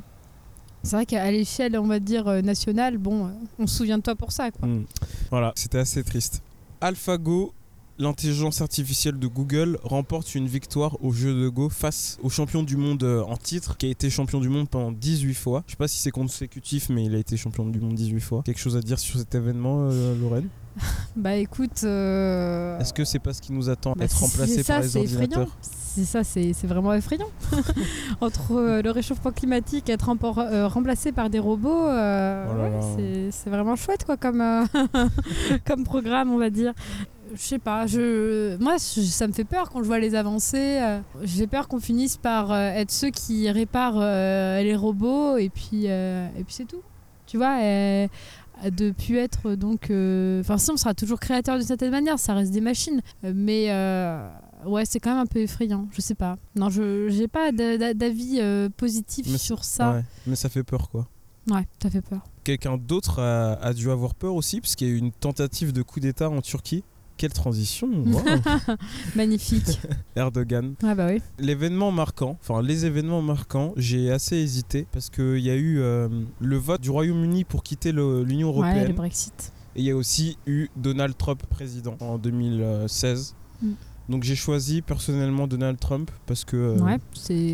c'est 0.81 0.95
vrai 0.95 1.05
qu'à 1.05 1.29
l'échelle, 1.31 1.77
on 1.77 1.85
va 1.87 1.99
dire 1.99 2.25
nationale, 2.43 2.97
bon, 2.97 3.29
on 3.59 3.67
se 3.67 3.77
souvient 3.77 3.99
de 3.99 4.03
toi 4.03 4.15
pour 4.15 4.31
ça, 4.31 4.49
quoi. 4.49 4.67
Mm. 4.67 4.85
Voilà, 5.29 5.51
c'était 5.55 5.77
assez 5.77 6.03
triste. 6.03 6.41
AlphaGo, 6.81 7.53
l'intelligence 7.99 8.61
artificielle 8.61 9.19
de 9.19 9.27
Google, 9.27 9.77
remporte 9.83 10.35
une 10.35 10.47
victoire 10.47 10.97
au 11.03 11.11
jeu 11.11 11.33
de 11.33 11.49
Go 11.49 11.69
face 11.69 12.17
au 12.23 12.29
champion 12.29 12.63
du 12.63 12.75
monde 12.77 13.03
euh, 13.03 13.21
en 13.23 13.37
titre, 13.37 13.77
qui 13.77 13.85
a 13.85 13.89
été 13.89 14.09
champion 14.09 14.39
du 14.39 14.49
monde 14.49 14.67
pendant 14.69 14.91
18 14.91 15.33
fois. 15.33 15.63
Je 15.67 15.71
sais 15.71 15.77
pas 15.77 15.87
si 15.87 15.99
c'est 15.99 16.11
consécutif, 16.11 16.89
mais 16.89 17.05
il 17.05 17.15
a 17.15 17.19
été 17.19 17.37
champion 17.37 17.65
du 17.67 17.79
monde 17.79 17.95
18 17.95 18.19
fois. 18.19 18.41
Quelque 18.43 18.59
chose 18.59 18.75
à 18.77 18.81
dire 18.81 18.99
sur 18.99 19.19
cet 19.19 19.35
événement, 19.35 19.89
euh, 19.91 20.15
Lorraine? 20.19 20.47
Bah 21.15 21.35
écoute. 21.35 21.81
euh, 21.83 22.79
Est-ce 22.79 22.91
que 22.93 23.05
c'est 23.05 23.19
pas 23.19 23.33
ce 23.33 23.41
qui 23.41 23.53
nous 23.53 23.69
attend, 23.69 23.93
bah, 23.95 24.05
être 24.05 24.17
remplacé 24.19 24.63
ça, 24.63 24.73
par 24.73 24.81
les 24.81 24.89
c'est 24.89 25.01
effrayant. 25.03 25.21
ordinateurs 25.41 25.57
C'est 25.61 26.05
ça, 26.05 26.23
c'est 26.23 26.51
vraiment 26.65 26.91
effrayant. 26.95 27.27
Entre 28.21 28.53
euh, 28.53 28.81
le 28.81 28.89
réchauffement 28.89 29.31
climatique 29.31 29.89
et 29.89 29.91
être 29.93 30.09
remplacé 30.09 31.11
par 31.11 31.29
des 31.29 31.37
robots, 31.37 31.69
Oh 31.69 31.87
ouais, 31.87 32.79
c'est- 32.97 33.29
c'est 33.31 33.49
vraiment 33.51 33.75
chouette 33.75 34.03
quoi, 34.05 34.17
comme, 34.17 34.41
comme 35.67 35.83
programme, 35.83 36.31
on 36.31 36.39
va 36.39 36.49
dire. 36.49 36.73
Je 37.33 37.41
sais 37.41 37.59
pas, 37.59 37.87
je... 37.87 38.55
moi 38.61 38.75
je- 38.77 39.01
ça 39.01 39.27
me 39.27 39.33
fait 39.33 39.43
peur 39.43 39.69
quand 39.71 39.81
je 39.81 39.87
vois 39.87 39.99
les 39.99 40.13
avancées. 40.15 40.79
euh, 40.81 40.99
J'ai 41.23 41.47
peur 41.47 41.67
qu'on 41.67 41.79
finisse 41.79 42.17
par 42.17 42.51
euh, 42.51 42.69
être 42.71 42.91
ceux 42.91 43.09
qui 43.09 43.49
réparent 43.49 43.99
euh, 43.99 44.61
les 44.61 44.75
robots 44.75 45.37
et 45.37 45.49
puis, 45.49 45.85
et 45.85 46.43
puis 46.45 46.53
c'est 46.53 46.65
tout. 46.67 46.81
Tu 47.25 47.37
vois, 47.37 47.63
et 47.63 48.09
de 48.69 48.91
pu 48.91 49.17
être 49.17 49.55
donc. 49.55 49.85
Enfin, 49.85 50.57
si 50.59 50.69
on 50.71 50.77
sera 50.77 50.93
toujours 50.93 51.19
créateur 51.19 51.57
d'une 51.57 51.65
certaine 51.65 51.91
manière, 51.91 52.19
ça 52.19 52.33
reste 52.35 52.51
des 52.51 52.61
machines. 52.61 53.01
Mais 53.23 53.69
ouais, 54.65 54.85
c'est 54.85 54.99
quand 54.99 55.09
même 55.11 55.19
un 55.19 55.25
peu 55.25 55.39
effrayant. 55.39 55.87
Je 55.91 56.01
sais 56.01 56.15
pas. 56.15 56.37
Non, 56.55 56.69
je 56.69 57.09
j'ai 57.09 57.27
pas 57.27 57.51
d'a- 57.51 57.77
d'a- 57.77 57.93
d'avis 57.95 58.39
positif 58.77 59.25
Mais 59.31 59.37
sur 59.39 59.63
ça. 59.63 59.93
Ouais, 59.93 60.03
mais 60.27 60.35
ça 60.35 60.49
fait 60.49 60.63
peur 60.63 60.89
quoi. 60.89 61.07
Ouais, 61.49 61.67
ça 61.81 61.89
fait 61.89 62.01
peur. 62.01 62.21
Quelqu'un 62.43 62.77
d'autre 62.77 63.19
a, 63.21 63.53
a 63.53 63.73
dû 63.73 63.89
avoir 63.89 64.13
peur 64.15 64.35
aussi, 64.35 64.61
parce 64.61 64.75
qu'il 64.75 64.87
y 64.87 64.91
a 64.91 64.93
eu 64.93 64.97
une 64.97 65.11
tentative 65.11 65.73
de 65.73 65.81
coup 65.81 65.99
d'État 65.99 66.29
en 66.29 66.41
Turquie. 66.41 66.83
Quelle 67.17 67.33
transition 67.33 67.87
wow. 68.05 68.21
Magnifique. 69.15 69.79
Erdogan. 70.15 70.75
ah 70.83 70.95
bah 70.95 71.07
oui. 71.09 71.21
L'événement 71.39 71.91
marquant, 71.91 72.37
enfin 72.41 72.61
les 72.61 72.85
événements 72.85 73.21
marquants, 73.21 73.73
j'ai 73.77 74.11
assez 74.11 74.35
hésité 74.37 74.87
parce 74.91 75.09
qu'il 75.09 75.39
y 75.39 75.49
a 75.49 75.55
eu 75.55 75.79
euh, 75.79 76.09
le 76.39 76.57
vote 76.57 76.81
du 76.81 76.89
Royaume-Uni 76.89 77.43
pour 77.43 77.63
quitter 77.63 77.91
l'Union 77.91 78.49
Ouais, 78.49 78.65
Européenne 78.67 78.87
le 78.87 78.93
Brexit. 78.93 79.53
et 79.75 79.79
il 79.81 79.85
y 79.85 79.91
a 79.91 79.95
aussi 79.95 80.37
eu 80.47 80.69
Donald 80.75 81.15
Trump 81.17 81.43
président 81.49 81.95
en 81.99 82.17
2016. 82.17 83.35
Mm. 83.61 83.71
Donc 84.09 84.23
j'ai 84.23 84.35
choisi 84.35 84.81
personnellement 84.81 85.47
Donald 85.47 85.79
Trump 85.79 86.11
parce 86.25 86.43
que 86.43 86.57
euh, 86.57 86.77
ouais, 86.79 86.99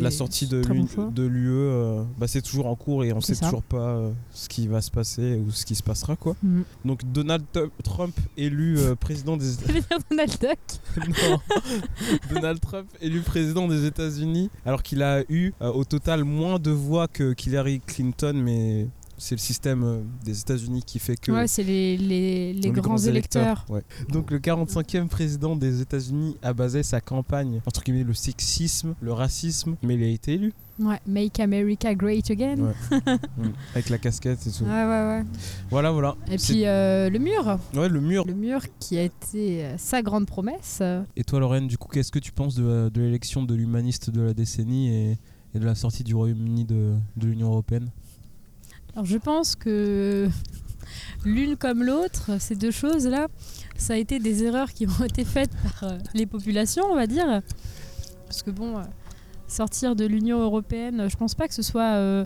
la 0.00 0.10
sortie 0.10 0.46
de 0.46 0.62
bon 0.62 1.12
l'UE, 1.16 1.48
euh, 1.48 2.02
bah, 2.18 2.26
c'est 2.26 2.42
toujours 2.42 2.66
en 2.66 2.74
cours 2.74 3.04
et 3.04 3.12
on 3.12 3.20
sait 3.20 3.34
ça. 3.34 3.46
toujours 3.46 3.62
pas 3.62 3.90
euh, 3.90 4.10
ce 4.32 4.48
qui 4.48 4.66
va 4.66 4.80
se 4.80 4.90
passer 4.90 5.36
ou 5.36 5.52
ce 5.52 5.64
qui 5.64 5.76
se 5.76 5.82
passera 5.82 6.16
quoi. 6.16 6.36
Mm. 6.42 6.62
Donc 6.84 7.04
Donald 7.12 7.44
Trump 7.84 8.18
élu 8.36 8.78
président 8.98 9.36
des 9.36 9.46
Donald 10.10 10.32
Duck? 10.40 10.58
non. 11.08 11.40
Donald 12.34 12.60
Trump 12.60 12.88
élu 13.00 13.20
président 13.20 13.68
des 13.68 13.84
États-Unis 13.86 14.50
alors 14.66 14.82
qu'il 14.82 15.02
a 15.02 15.22
eu 15.28 15.52
au 15.60 15.84
total 15.84 16.24
moins 16.24 16.58
de 16.58 16.70
voix 16.70 17.06
que 17.06 17.32
qu'Hillary 17.32 17.80
Clinton 17.80 18.32
mais 18.34 18.88
c'est 19.20 19.34
le 19.34 19.40
système 19.40 19.82
euh, 19.84 20.00
des 20.24 20.40
États-Unis 20.40 20.82
qui 20.84 20.98
fait 20.98 21.16
que 21.16 21.30
Ouais, 21.30 21.46
c'est 21.46 21.62
les, 21.62 21.96
les, 21.96 22.52
les 22.54 22.70
grands, 22.70 22.96
électeurs. 22.96 23.64
ouais. 23.68 23.82
Donc 24.08 24.30
le 24.30 24.38
45e 24.38 25.08
président 25.08 25.54
des 25.56 25.80
États-Unis 25.80 26.36
a 26.42 26.52
basé 26.52 26.82
sa 26.82 27.00
campagne 27.00 27.60
entre 27.66 27.82
guillemets 27.82 28.02
le 28.04 28.14
sexisme, 28.14 28.94
le 29.00 29.12
racisme, 29.12 29.76
mais 29.82 29.94
il 29.94 30.02
a 30.02 30.08
été 30.08 30.32
élu 30.34 30.52
Ouais, 30.78 30.98
Make 31.06 31.38
America 31.40 31.94
Great 31.94 32.30
Again. 32.30 32.56
Ouais. 32.58 33.00
Mm. 33.36 33.52
avec 33.74 33.88
la 33.90 33.98
casquette 33.98 34.46
et 34.46 34.50
tout. 34.50 34.64
Ouais, 34.64 34.70
ouais, 34.70 35.06
ouais. 35.08 35.24
Voilà 35.70 35.90
voilà. 35.92 36.16
Et 36.30 36.36
puis 36.36 36.64
euh, 36.66 37.08
le 37.10 37.18
mur. 37.18 37.58
ouais 37.74 37.88
le 37.88 38.00
mur. 38.00 38.24
Le 38.26 38.32
mur 38.34 38.62
qui 38.78 38.96
a 38.98 39.02
été 39.02 39.64
euh, 39.64 39.74
sa 39.78 40.00
grande 40.02 40.26
promesse. 40.26 40.82
Et 41.16 41.24
toi 41.24 41.38
Lorraine, 41.40 41.68
du 41.68 41.76
coup, 41.78 41.88
qu'est-ce 41.88 42.10
que 42.10 42.18
tu 42.18 42.32
penses 42.32 42.54
de, 42.54 42.88
de 42.92 43.00
l'élection 43.02 43.42
de 43.42 43.54
l'humaniste 43.54 44.08
de 44.10 44.22
la 44.22 44.32
décennie 44.34 44.88
et, 44.88 45.18
et 45.54 45.58
de 45.58 45.64
la 45.66 45.74
sortie 45.74 46.02
du 46.04 46.14
Royaume-Uni 46.14 46.64
de, 46.64 46.94
de 47.16 47.26
l'Union 47.26 47.48
européenne? 47.48 47.90
Alors 48.94 49.06
je 49.06 49.18
pense 49.18 49.54
que 49.56 50.28
l'une 51.24 51.56
comme 51.56 51.82
l'autre, 51.82 52.40
ces 52.40 52.56
deux 52.56 52.70
choses-là, 52.70 53.28
ça 53.76 53.94
a 53.94 53.96
été 53.96 54.18
des 54.18 54.44
erreurs 54.44 54.72
qui 54.72 54.86
ont 54.86 55.04
été 55.04 55.24
faites 55.24 55.50
par 55.62 55.90
euh, 55.90 55.98
les 56.14 56.26
populations, 56.26 56.84
on 56.90 56.94
va 56.94 57.06
dire. 57.06 57.40
Parce 58.26 58.42
que 58.42 58.50
bon, 58.50 58.78
euh, 58.78 58.82
sortir 59.46 59.96
de 59.96 60.04
l'Union 60.04 60.40
européenne, 60.40 61.08
je 61.08 61.16
pense 61.16 61.34
pas 61.34 61.48
que 61.48 61.54
ce 61.54 61.62
soit 61.62 61.94
euh, 61.94 62.24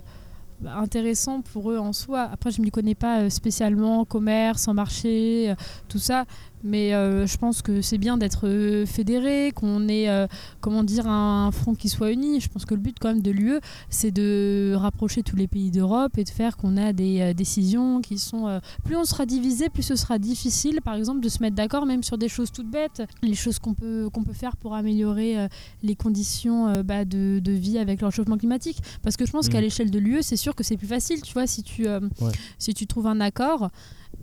intéressant 0.65 1.41
pour 1.41 1.71
eux 1.71 1.77
en 1.77 1.93
soi. 1.93 2.29
Après, 2.31 2.51
je 2.51 2.59
ne 2.59 2.65
m'y 2.65 2.71
connais 2.71 2.95
pas 2.95 3.29
spécialement, 3.29 4.05
commerce, 4.05 4.67
en 4.67 4.73
marché, 4.73 5.53
tout 5.87 5.99
ça. 5.99 6.25
Mais 6.63 6.93
euh, 6.95 7.27
je 7.27 7.37
pense 7.37 7.61
que 7.61 7.81
c'est 7.81 7.97
bien 7.99 8.17
d'être 8.17 8.47
euh, 8.47 8.85
fédéré, 8.87 9.51
qu'on 9.53 9.87
ait, 9.87 10.09
euh, 10.09 10.25
comment 10.61 10.83
dire, 10.83 11.07
un 11.07 11.51
front 11.51 11.75
qui 11.75 11.89
soit 11.89 12.11
uni. 12.11 12.39
Je 12.39 12.49
pense 12.49 12.65
que 12.65 12.73
le 12.73 12.79
but 12.79 12.97
quand 12.99 13.09
même 13.09 13.21
de 13.21 13.29
l'UE, 13.31 13.59
c'est 13.89 14.09
de 14.11 14.73
rapprocher 14.75 15.21
tous 15.21 15.35
les 15.35 15.47
pays 15.47 15.69
d'Europe 15.69 16.17
et 16.17 16.23
de 16.23 16.29
faire 16.29 16.57
qu'on 16.57 16.75
a 16.77 16.91
des 16.91 17.21
euh, 17.21 17.33
décisions 17.33 18.01
qui 18.01 18.17
sont... 18.17 18.59
plus 18.83 18.95
on 18.95 19.05
sera 19.05 19.25
divisé, 19.27 19.69
plus 19.69 19.83
ce 19.83 19.95
sera 19.95 20.17
difficile, 20.17 20.81
par 20.81 20.95
exemple, 20.95 21.19
de 21.21 21.29
se 21.29 21.41
mettre 21.41 21.55
d'accord 21.55 21.85
même 21.85 22.01
sur 22.03 22.17
des 22.17 22.29
choses 22.29 22.51
toutes 22.51 22.69
bêtes, 22.71 23.03
les 23.21 23.35
choses 23.35 23.59
qu'on 23.59 23.73
peut, 23.75 24.09
qu'on 24.11 24.23
peut 24.23 24.33
faire 24.33 24.57
pour 24.57 24.73
améliorer 24.73 25.35
les 25.83 25.95
conditions 25.95 26.73
bah, 26.83 27.05
de, 27.05 27.39
de 27.39 27.51
vie 27.51 27.77
avec 27.77 28.01
le 28.01 28.07
réchauffement 28.07 28.37
climatique. 28.37 28.77
Parce 29.03 29.17
que 29.17 29.25
je 29.25 29.31
pense 29.31 29.45
Mhm. 29.47 29.51
qu'à 29.51 29.61
l'échelle 29.61 29.91
de 29.91 29.99
l'UE, 29.99 30.23
c'est 30.23 30.37
sûr 30.37 30.55
que 30.55 30.63
c'est 30.63 30.77
plus 30.77 30.87
facile, 30.87 31.21
tu 31.21 31.33
vois, 31.33 31.45
si 31.45 31.61
tu, 31.61 31.85
Ouais. 31.87 32.31
si 32.57 32.73
tu 32.73 32.87
trouves 32.87 33.07
un 33.07 33.19
accord. 33.21 33.69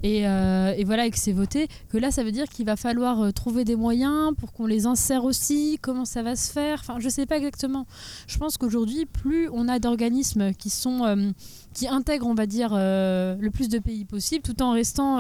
Et, 0.03 0.27
euh, 0.27 0.75
et 0.77 0.85
voilà, 0.85 1.07
et 1.07 1.11
que 1.11 1.19
c'est 1.19 1.33
voté, 1.33 1.69
que 1.89 1.99
là, 1.99 2.11
ça 2.11 2.25
veut 2.25 2.33
dire 2.33 2.49
qu'il 2.49 2.67
va 2.67 2.77
falloir 2.77 3.21
euh, 3.21 3.31
trouver 3.31 3.65
des 3.65 3.77
moyens 3.77 4.35
pour 4.37 4.53
qu'on 4.53 4.67
les 4.67 4.87
insère 4.87 5.25
aussi, 5.25 5.79
comment 5.81 6.05
ça 6.05 6.23
va 6.23 6.35
se 6.35 6.51
faire. 6.53 6.79
Enfin, 6.81 6.97
je 6.99 7.09
sais 7.09 7.25
pas 7.25 7.37
exactement. 7.37 7.87
Je 8.27 8.37
pense 8.39 8.59
qu'aujourd'hui, 8.59 9.07
plus 9.07 9.49
on 9.53 9.69
a 9.69 9.79
d'organismes 9.79 10.53
qui 10.55 10.71
sont 10.71 11.05
euh, 11.05 11.31
qui 11.73 11.87
intègrent, 11.89 12.27
on 12.27 12.35
va 12.35 12.47
dire, 12.47 12.75
le 12.75 13.49
plus 13.49 13.71
de 13.71 13.79
pays 13.79 14.05
possible, 14.05 14.43
tout 14.43 14.63
en 14.63 14.73
restant 14.73 15.17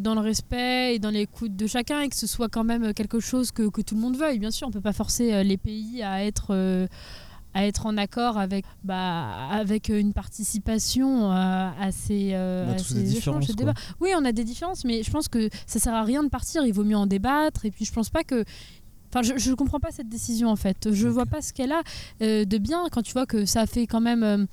dans 0.00 0.14
le 0.14 0.20
respect 0.20 0.96
et 0.96 0.98
dans 0.98 1.10
l'écoute 1.10 1.54
de 1.54 1.68
chacun, 1.68 2.00
et 2.00 2.08
que 2.08 2.16
ce 2.16 2.26
soit 2.26 2.48
quand 2.48 2.64
même 2.64 2.92
quelque 2.92 3.20
chose 3.20 3.52
que, 3.52 3.68
tout 3.82 3.94
le 3.94 4.00
monde 4.00 4.16
veuille. 4.16 4.40
Bien 4.40 4.50
sûr, 4.50 4.66
on 4.66 4.72
peut 4.72 4.80
pas 4.80 4.92
forcer 4.92 5.44
les 5.44 5.56
pays 5.56 6.02
à 6.02 6.24
être 6.24 6.88
à 7.54 7.66
être 7.66 7.86
en 7.86 7.96
accord 7.96 8.38
avec, 8.38 8.64
bah, 8.84 9.48
avec 9.50 9.88
une 9.88 10.12
participation 10.12 11.30
euh, 11.30 11.68
à 11.80 11.92
ces, 11.92 12.30
euh, 12.34 12.66
On 12.66 12.70
a 12.70 12.74
à 12.74 12.76
tous 12.76 12.84
ces 12.84 12.94
des 12.94 13.00
échanges, 13.00 13.14
différences, 13.14 13.46
ces 13.46 13.52
quoi. 13.54 13.56
débats. 13.66 13.74
Oui, 14.00 14.10
on 14.18 14.24
a 14.24 14.32
des 14.32 14.44
différences, 14.44 14.84
mais 14.84 15.02
je 15.02 15.10
pense 15.10 15.28
que 15.28 15.48
ça 15.66 15.78
sert 15.78 15.94
à 15.94 16.02
rien 16.04 16.22
de 16.24 16.28
partir. 16.28 16.64
Il 16.64 16.72
vaut 16.72 16.84
mieux 16.84 16.96
en 16.96 17.06
débattre. 17.06 17.64
Et 17.64 17.70
puis, 17.70 17.84
je 17.84 17.92
pense 17.92 18.10
pas 18.10 18.24
que. 18.24 18.44
Enfin, 19.14 19.22
je, 19.22 19.36
je 19.36 19.52
comprends 19.52 19.78
pas 19.80 19.90
cette 19.90 20.08
décision 20.08 20.48
en 20.48 20.56
fait. 20.56 20.90
Je 20.90 21.06
Ok. 21.06 21.12
vois 21.12 21.26
pas 21.26 21.42
ce 21.42 21.52
qu'elle 21.52 21.72
a 21.72 21.82
euh, 22.22 22.46
de 22.46 22.56
bien 22.58 22.84
quand 22.90 23.02
tu 23.02 23.12
vois 23.12 23.26
que 23.26 23.44
ça 23.44 23.60
a 23.62 23.66
fait 23.66 23.86
quand 23.86 24.00
même. 24.00 24.22
euh, 24.22 24.46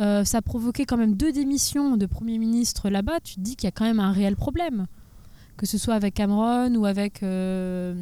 euh, 0.00 0.24
ça 0.24 0.38
a 0.38 0.42
provoqué 0.42 0.84
quand 0.86 0.96
même 0.98 1.14
deux 1.16 1.32
démissions 1.32 1.96
de 1.98 2.06
Premier 2.06 2.38
ministre 2.38 2.88
là-bas. 2.90 3.20
Tu 3.22 3.34
te 3.36 3.40
dis 3.40 3.56
qu'il 3.56 3.66
y 3.66 3.68
a 3.68 3.72
quand 3.72 3.84
même 3.84 4.00
un 4.00 4.12
réel 4.12 4.36
problème. 4.36 4.86
Que 5.56 5.66
ce 5.66 5.78
soit 5.78 5.94
avec 5.94 6.14
Cameron 6.14 6.74
ou 6.74 6.84
avec. 6.86 7.22
euh, 7.22 7.94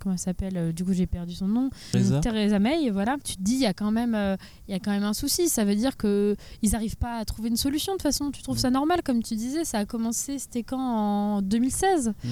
comment 0.00 0.14
elle 0.14 0.18
s'appelle 0.18 0.56
euh, 0.56 0.72
Du 0.72 0.84
coup, 0.84 0.92
j'ai 0.92 1.06
perdu 1.06 1.34
son 1.34 1.46
nom. 1.48 1.70
Theresa 1.92 2.20
Theresa 2.20 2.58
May, 2.58 2.90
voilà, 2.90 3.16
tu 3.22 3.36
te 3.36 3.42
dis 3.42 3.54
il 3.54 3.60
y 3.60 3.66
a 3.66 3.72
quand 3.74 3.90
même 3.90 4.14
euh, 4.14 4.36
il 4.68 4.72
y 4.72 4.74
a 4.74 4.78
quand 4.80 4.90
même 4.90 5.04
un 5.04 5.12
souci, 5.14 5.48
ça 5.48 5.64
veut 5.64 5.74
dire 5.74 5.96
que 5.96 6.36
ils 6.62 6.72
n'arrivent 6.72 6.96
pas 6.96 7.18
à 7.18 7.24
trouver 7.24 7.48
une 7.48 7.56
solution 7.56 7.92
de 7.92 7.98
toute 7.98 8.02
façon, 8.02 8.30
tu 8.30 8.42
trouves 8.42 8.58
ça 8.58 8.70
normal 8.70 9.02
comme 9.02 9.22
tu 9.22 9.34
disais, 9.36 9.64
ça 9.64 9.78
a 9.78 9.84
commencé 9.84 10.38
c'était 10.38 10.62
quand? 10.62 10.80
En 10.80 11.42
2016. 11.42 12.08
Mm. 12.08 12.28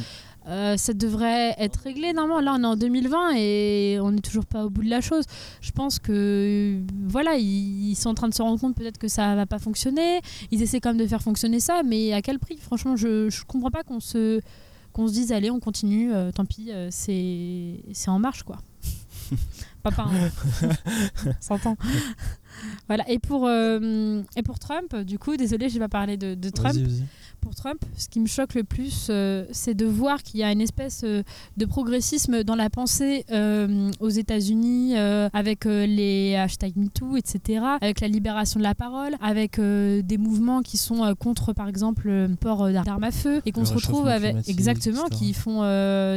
Euh, 0.48 0.76
ça 0.76 0.94
devrait 0.94 1.54
être 1.58 1.80
réglé 1.84 2.12
normalement. 2.12 2.40
Là, 2.40 2.56
on 2.58 2.62
est 2.62 2.66
en 2.66 2.76
2020 2.76 3.32
et 3.36 3.98
on 4.00 4.12
n'est 4.12 4.20
toujours 4.20 4.46
pas 4.46 4.64
au 4.64 4.70
bout 4.70 4.82
de 4.82 4.88
la 4.88 5.00
chose. 5.00 5.24
Je 5.60 5.70
pense 5.72 5.98
que 5.98 6.80
voilà, 7.06 7.36
ils, 7.36 7.90
ils 7.90 7.96
sont 7.96 8.08
en 8.10 8.14
train 8.14 8.28
de 8.28 8.34
se 8.34 8.40
rendre 8.42 8.58
compte 8.58 8.74
peut-être 8.74 8.98
que 8.98 9.08
ça 9.08 9.34
va 9.34 9.46
pas 9.46 9.58
fonctionner. 9.58 10.20
Ils 10.50 10.62
essaient 10.62 10.80
quand 10.80 10.90
même 10.90 10.98
de 10.98 11.06
faire 11.06 11.22
fonctionner 11.22 11.60
ça, 11.60 11.82
mais 11.84 12.12
à 12.12 12.22
quel 12.22 12.38
prix? 12.38 12.56
Franchement, 12.56 12.96
je 12.96 13.28
je 13.28 13.44
comprends 13.44 13.70
pas 13.70 13.82
qu'on 13.82 14.00
se 14.00 14.40
qu'on 14.92 15.06
se 15.06 15.12
dise 15.12 15.32
allez, 15.32 15.50
on 15.50 15.60
continue. 15.60 16.12
euh, 16.14 16.32
tant 16.32 16.44
pis, 16.44 16.72
euh, 16.72 16.88
c'est 16.90 17.80
c'est 17.92 18.10
en 18.10 18.18
marche 18.18 18.42
quoi. 18.42 18.58
Papa, 19.82 20.06
hein. 20.10 20.70
s'entend. 21.40 21.76
Voilà. 22.88 23.08
Et 23.08 23.18
pour 23.18 23.46
euh, 23.46 24.22
et 24.36 24.42
pour 24.42 24.58
Trump, 24.58 24.96
du 24.96 25.18
coup, 25.18 25.36
désolé, 25.36 25.68
j'ai 25.68 25.78
pas 25.78 25.88
parlé 25.88 26.16
de, 26.16 26.34
de 26.34 26.50
Trump 26.50 26.74
Vas-y, 26.74 26.82
vas-y. 26.84 27.04
Pour 27.40 27.54
Trump, 27.54 27.82
ce 27.96 28.08
qui 28.08 28.20
me 28.20 28.26
choque 28.26 28.54
le 28.54 28.64
plus, 28.64 29.08
euh, 29.10 29.44
c'est 29.52 29.74
de 29.74 29.86
voir 29.86 30.22
qu'il 30.22 30.40
y 30.40 30.42
a 30.42 30.52
une 30.52 30.60
espèce 30.60 31.02
euh, 31.04 31.22
de 31.56 31.64
progressisme 31.64 32.44
dans 32.44 32.54
la 32.54 32.70
pensée 32.70 33.24
euh, 33.30 33.90
aux 34.00 34.08
États-Unis, 34.08 34.96
avec 35.32 35.64
les 35.64 36.36
hashtags 36.36 36.76
MeToo, 36.76 37.16
etc., 37.16 37.64
avec 37.80 38.00
la 38.00 38.08
libération 38.08 38.58
de 38.58 38.64
la 38.64 38.74
parole, 38.74 39.14
avec 39.20 39.60
des 39.60 40.18
mouvements 40.18 40.62
qui 40.62 40.76
sont 40.76 41.14
contre, 41.18 41.52
par 41.52 41.68
exemple, 41.68 42.08
le 42.08 42.34
port 42.38 42.70
d'armes 42.70 43.04
à 43.04 43.10
feu, 43.10 43.40
et 43.46 43.52
qu'on 43.52 43.64
se 43.64 43.74
retrouve 43.74 44.08
avec 44.08 44.48
exactement, 44.48 45.06
etc. 45.06 45.18
qui 45.18 45.32
font 45.34 45.62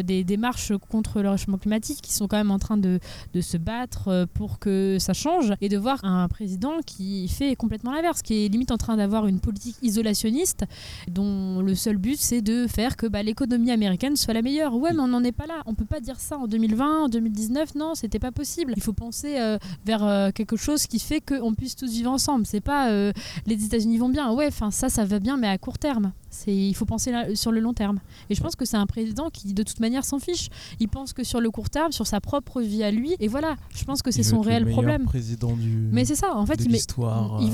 des 0.04 0.24
démarches 0.24 0.74
contre 0.90 1.22
le 1.22 1.30
réchauffement 1.30 1.58
climatique, 1.58 2.02
qui 2.02 2.14
sont 2.14 2.28
quand 2.28 2.38
même 2.38 2.52
en 2.52 2.60
train 2.60 2.78
de, 2.78 3.00
de 3.34 3.42
se 3.42 3.58
battre 3.58 4.28
pour 4.34 4.60
que 4.60 4.98
ça 5.00 5.14
change, 5.14 5.54
et 5.62 5.70
de 5.70 5.78
voir 5.78 6.04
un 6.04 6.28
président 6.28 6.82
qui 6.86 7.28
fait 7.28 7.56
complètement 7.56 7.92
l'inverse, 7.92 8.22
qui 8.22 8.46
est 8.46 8.50
limite 8.50 8.72
en 8.72 8.78
train 8.78 8.98
d'avoir 8.98 9.28
une 9.28 9.40
politique 9.40 9.78
isolationniste 9.82 10.66
dont 11.12 11.62
le 11.62 11.76
seul 11.76 11.98
but 11.98 12.18
c'est 12.20 12.42
de 12.42 12.68
faire 12.68 12.98
que 12.98 13.06
bah, 13.06 13.24
l'économie 13.24 13.72
américaine 13.72 14.16
soit 14.16 14.34
la 14.34 14.42
meilleure. 14.42 14.76
Ouais, 14.76 14.92
mais 14.94 15.02
on 15.02 15.08
n'en 15.08 15.24
est 15.24 15.32
pas 15.32 15.46
là. 15.46 15.62
On 15.66 15.74
peut 15.74 15.86
pas 15.86 16.00
dire 16.00 16.20
ça 16.20 16.38
en 16.38 16.48
2020, 16.48 17.04
en 17.04 17.10
2019. 17.10 17.76
Non, 17.76 17.96
c'était 17.96 18.20
pas 18.20 18.32
possible. 18.32 18.74
Il 18.76 18.84
faut 18.84 18.94
penser 18.94 19.40
euh, 19.40 19.58
vers 19.86 20.04
euh, 20.04 20.32
quelque 20.32 20.56
chose 20.56 20.88
qui 20.88 21.00
fait 21.00 21.22
qu'on 21.22 21.54
puisse 21.54 21.76
tous 21.76 21.92
vivre 21.92 22.12
ensemble. 22.12 22.46
C'est 22.46 22.62
pas 22.62 22.90
euh, 22.90 23.12
les 23.46 23.66
États-Unis 23.66 23.98
vont 23.98 24.10
bien. 24.10 24.32
Ouais, 24.32 24.50
ça, 24.52 24.90
ça 24.90 25.06
va 25.06 25.20
bien, 25.20 25.38
mais 25.38 25.48
à 25.48 25.58
court 25.58 25.78
terme. 25.78 26.14
C'est 26.32 26.56
il 26.56 26.74
faut 26.74 26.86
penser 26.86 27.12
là- 27.12 27.36
sur 27.36 27.52
le 27.52 27.60
long 27.60 27.74
terme. 27.74 28.00
Et 28.30 28.36
je 28.36 28.42
pense 28.42 28.56
que 28.56 28.66
c'est 28.66 28.78
un 28.78 28.86
président 28.86 29.30
qui 29.30 29.54
de 29.54 29.64
toute 29.64 29.80
manière 29.80 30.04
s'en 30.06 30.18
fiche. 30.20 30.48
Il 30.80 30.88
pense 30.88 31.14
que 31.14 31.24
sur 31.24 31.40
le 31.42 31.52
court 31.52 31.70
terme, 31.70 31.92
sur 31.92 32.08
sa 32.08 32.20
propre 32.22 32.62
vie 32.62 32.84
à 32.84 32.90
lui. 32.92 33.16
Et 33.20 33.28
voilà. 33.28 33.58
Je 33.76 33.84
pense 33.84 34.02
que 34.02 34.10
c'est 34.12 34.24
son 34.24 34.38
le 34.42 34.48
réel 34.48 34.66
problème. 34.72 35.04
président 35.06 35.56
du 35.56 35.90
Mais 35.92 36.06
c'est 36.06 36.16
ça. 36.16 36.36
En 36.36 36.46
fait, 36.46 36.62
il 36.64 36.72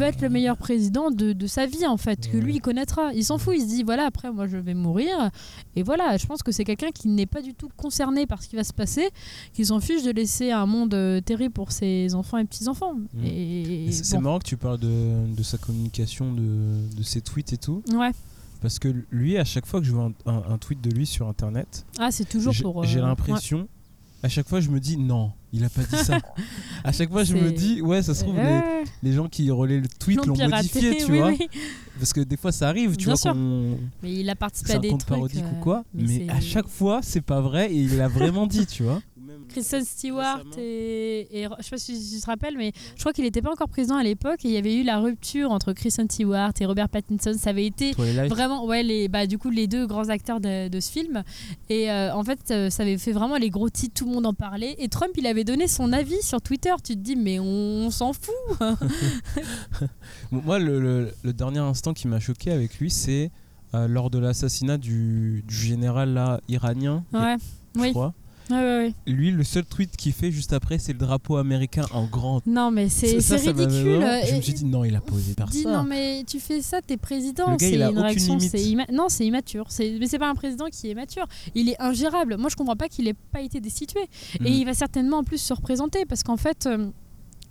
euh, 0.02 0.06
être 0.06 0.22
le 0.22 0.30
meilleur 0.30 0.58
président 0.58 1.12
de, 1.12 1.34
de 1.34 1.48
sa 1.48 1.66
vie, 1.66 1.86
en 1.86 1.98
fait, 1.98 2.30
que 2.32 2.38
lui, 2.38 2.56
il 2.56 2.62
connaîtra. 2.62 3.14
Il 3.14 3.26
s'en 3.26 3.38
fout, 3.38 3.56
il 3.58 3.62
se 3.62 3.68
dit, 3.68 3.84
voilà, 3.84 4.06
après, 4.06 4.32
moi, 4.32 4.48
je 4.48 4.58
vais 4.58 4.74
mourir. 4.74 5.30
Et 5.76 5.84
voilà, 5.84 6.18
je 6.18 6.26
pense 6.26 6.44
que 6.44 6.52
c'est 6.52 6.64
quelqu'un 6.64 6.92
qui 6.92 7.08
n'est 7.08 7.26
pas 7.26 7.42
du 7.42 7.54
tout 7.54 7.70
concerné 7.76 8.26
par 8.28 8.42
ce 8.44 8.48
qui 8.48 8.56
va 8.56 8.64
se 8.64 8.74
passer, 8.74 9.10
qui 9.54 9.66
s'en 9.66 9.80
fiche 9.80 10.04
de 10.04 10.12
laisser 10.12 10.52
un 10.52 10.66
monde 10.66 10.94
euh, 10.94 11.20
terrible 11.22 11.54
pour 11.54 11.72
ses 11.72 12.14
enfants 12.16 12.38
et 12.38 12.46
petits-enfants. 12.46 12.94
Mm. 12.96 13.24
Et, 13.26 13.86
Et 13.88 13.92
C'est 13.92 14.04
c'est 14.04 14.16
bon. 14.18 14.22
marrant 14.24 14.40
que 14.40 14.46
tu 14.48 14.58
parles 14.58 14.80
de, 14.80 15.34
de 15.36 15.44
sa 15.44 15.58
communication, 15.58 16.32
de, 16.34 16.96
de 16.96 17.04
ses 17.04 17.22
tweets 17.22 17.54
et 17.54 17.58
tout. 17.58 17.82
Ouais. 17.94 18.12
Parce 18.62 18.80
que 18.80 18.94
lui, 19.12 19.38
à 19.38 19.46
chaque 19.46 19.66
fois 19.66 19.80
que 19.80 19.86
je 19.86 19.92
vois 19.92 20.12
un, 20.26 20.32
un- 20.32 20.44
un 20.54 20.58
tweet 20.58 20.82
de 20.82 20.90
lui 20.92 21.06
sur 21.06 21.28
internet, 21.28 21.86
Ah, 22.00 22.12
c'est 22.12 22.28
toujours 22.28 22.54
j'ai 22.54 22.64
pour. 22.64 22.84
j'ai 22.84 23.00
euh, 23.00 23.04
l'impression, 23.06 23.68
à 24.24 24.30
chaque 24.30 24.48
fois, 24.50 24.60
je 24.62 24.70
me 24.70 24.80
dis 24.80 24.98
non, 24.98 25.32
il 25.54 25.64
a 25.64 25.70
pas 25.70 25.84
dit 25.84 25.96
ça. 25.98 26.18
à 26.84 26.92
chaque 26.92 27.12
fois, 27.12 27.24
je 27.24 27.36
me 27.36 27.52
dis 27.52 27.82
ouais, 27.82 28.02
ça 28.02 28.16
se 28.16 28.24
trouve, 28.24 28.36
les, 28.36 28.62
les 29.04 29.14
gens 29.14 29.28
qui 29.28 29.50
relaient 29.52 29.80
le 29.80 29.88
tweet 29.88 30.26
L'ont 30.26 30.36
modifié, 30.36 30.98
tu 30.98 31.12
oui, 31.12 31.18
vois. 31.20 31.28
oui. 31.30 31.48
Parce 32.00 32.14
que 32.14 32.22
des 32.22 32.38
fois, 32.38 32.52
ça 32.52 32.68
arrive, 32.70 32.96
tu 32.98 33.06
Bien 33.06 33.16
vois. 33.16 33.34
Mais 34.02 34.14
il 34.14 34.30
a 34.30 34.36
participé 34.36 34.74
à 34.74 34.80
des 34.80 34.90
trucs. 34.90 35.06
parodique 35.06 35.44
euh, 35.44 35.58
ou 35.60 35.62
quoi, 35.64 35.84
mais, 35.94 36.08
c'est- 36.08 36.30
à 36.30 36.40
chaque 36.42 36.68
fois, 36.68 37.02
c'est 37.04 37.22
pas 37.22 37.42
vrai 37.42 37.72
et 37.72 37.76
il 37.78 37.98
l'a 37.98 38.08
vraiment 38.08 38.48
dit, 38.48 38.66
tu 38.66 38.84
vois. 38.84 39.02
Kristen 39.58 39.84
Stewart 39.86 40.44
et, 40.58 41.42
et 41.42 41.48
je 41.60 41.64
sais 41.64 41.70
pas 41.72 41.78
si 41.78 42.12
tu 42.16 42.22
te 42.22 42.26
rappelles, 42.28 42.56
mais 42.58 42.72
je 42.96 43.00
crois 43.02 43.14
qu'il 43.14 43.24
n'était 43.24 43.42
pas 43.42 43.52
encore 43.52 43.70
président 43.70 43.96
à 43.98 44.04
l'époque 44.04 44.46
et 44.46 44.50
il 44.50 44.54
y 44.54 44.58
avait 44.58 44.76
eu 44.76 44.84
la 44.84 45.00
rupture 45.00 45.52
entre 45.52 45.74
Kristen 45.74 46.10
Stewart 46.10 46.52
et 46.60 46.66
Robert 46.66 46.90
Pattinson. 46.90 47.34
Ça 47.38 47.50
avait 47.50 47.66
été 47.66 47.94
Twilight. 47.94 48.30
vraiment 48.30 48.66
ouais 48.66 48.84
les 48.84 49.08
bah 49.08 49.26
du 49.28 49.38
coup 49.38 49.50
les 49.50 49.68
deux 49.68 49.88
grands 49.88 50.10
acteurs 50.10 50.40
de, 50.40 50.68
de 50.68 50.80
ce 50.80 50.92
film 50.92 51.24
et 51.70 51.90
euh, 51.92 52.14
en 52.14 52.24
fait 52.24 52.40
euh, 52.52 52.70
ça 52.70 52.84
avait 52.84 52.98
fait 52.98 53.12
vraiment 53.14 53.38
les 53.38 53.50
gros 53.50 53.70
titres 53.70 53.94
tout 53.96 54.06
le 54.06 54.12
monde 54.14 54.26
en 54.26 54.34
parlait 54.34 54.76
et 54.80 54.88
Trump 54.90 55.12
il 55.18 55.26
avait 55.28 55.44
donné 55.44 55.68
son 55.68 55.92
avis 55.94 56.22
sur 56.22 56.42
Twitter 56.42 56.74
tu 56.84 56.94
te 56.94 57.00
dis 57.00 57.16
mais 57.16 57.40
on, 57.40 57.46
on 57.46 57.90
s'en 57.92 58.14
fout 58.14 58.34
Bon, 60.32 60.42
Moi, 60.46 60.60
le, 60.60 60.80
le- 60.80 61.14
le 61.24 61.34
dernier 61.34 61.60
instant 61.60 61.94
qui 61.94 62.08
m'a 62.08 62.20
choqué 62.20 62.52
avec 62.52 62.80
lui, 62.80 62.90
c'est 62.90 63.32
euh, 63.74 63.88
lors 63.88 64.10
de 64.10 64.20
l'assassinat 64.20 64.78
du, 64.78 65.44
du 65.48 65.56
général 65.56 66.14
là, 66.14 66.40
iranien, 66.48 67.04
ouais 67.14 67.36
je 67.76 67.82
oui. 67.82 67.92
crois. 67.92 68.14
Ouais 68.50 68.56
ouais, 68.56 68.64
ouais. 68.64 68.94
Lui, 69.06 69.32
le 69.32 69.44
seul 69.44 69.66
tweet 69.66 69.96
qu'il 69.98 70.14
fait 70.14 70.32
juste 70.32 70.54
après, 70.54 70.78
c'est 70.80 70.94
le 70.94 71.00
drapeau 71.00 71.38
américain 71.38 71.86
en 71.92 72.06
grand. 72.06 72.42
non 72.46 72.72
mais 72.72 72.90
c'est 72.90 73.20
c'est 73.20 73.38
ça 73.38 73.52
ridicule 73.52 73.96
vraiment- 73.98 74.26
Je 74.26 74.36
me 74.36 74.42
suis 74.42 74.54
dit, 74.54 74.66
non, 74.66 74.84
il 74.86 74.96
a 74.96 75.02
posé 75.02 75.34
par 75.34 75.50
Dis 75.50 75.64
ça. 75.64 75.72
non 75.72 75.84
mais 75.84 76.24
tu 76.28 76.40
fais 76.40 76.62
ça 76.62 76.82
t'es 76.82 76.98
président 76.98 77.52
Le 77.52 77.58
gars, 77.58 77.68
il 77.70 77.82
a 77.82 77.90
une 77.90 78.00
réaction 78.00 78.38
non 78.92 79.10
c'est 79.10 79.26
immature 79.26 79.68
mais 80.00 80.08
c'est 80.08 80.20
pas 80.20 80.30
un 80.30 80.36
président 80.36 80.66
qui 80.72 80.90
est 80.90 80.96
mature 80.96 81.28
il 81.56 81.70
est 81.70 81.82
ingérable 81.82 82.38
moi 82.38 82.50
je 82.50 82.56
comprends 82.56 82.76
pas 82.76 82.88
qu'il 82.90 83.08
ait 83.08 83.14
pas 83.32 83.42
été 83.42 83.60
destitué 83.60 84.02
Mhm. 84.40 84.48
et 84.48 84.52
il 84.52 84.66
va 84.66 84.74
certainement 84.74 85.18
en 85.20 85.24
plus 85.24 85.38
se 85.40 85.54
représenter 85.54 86.06
parce 86.06 86.24
qu'en 86.24 86.38
fait 86.38 86.66
euh, 86.68 86.88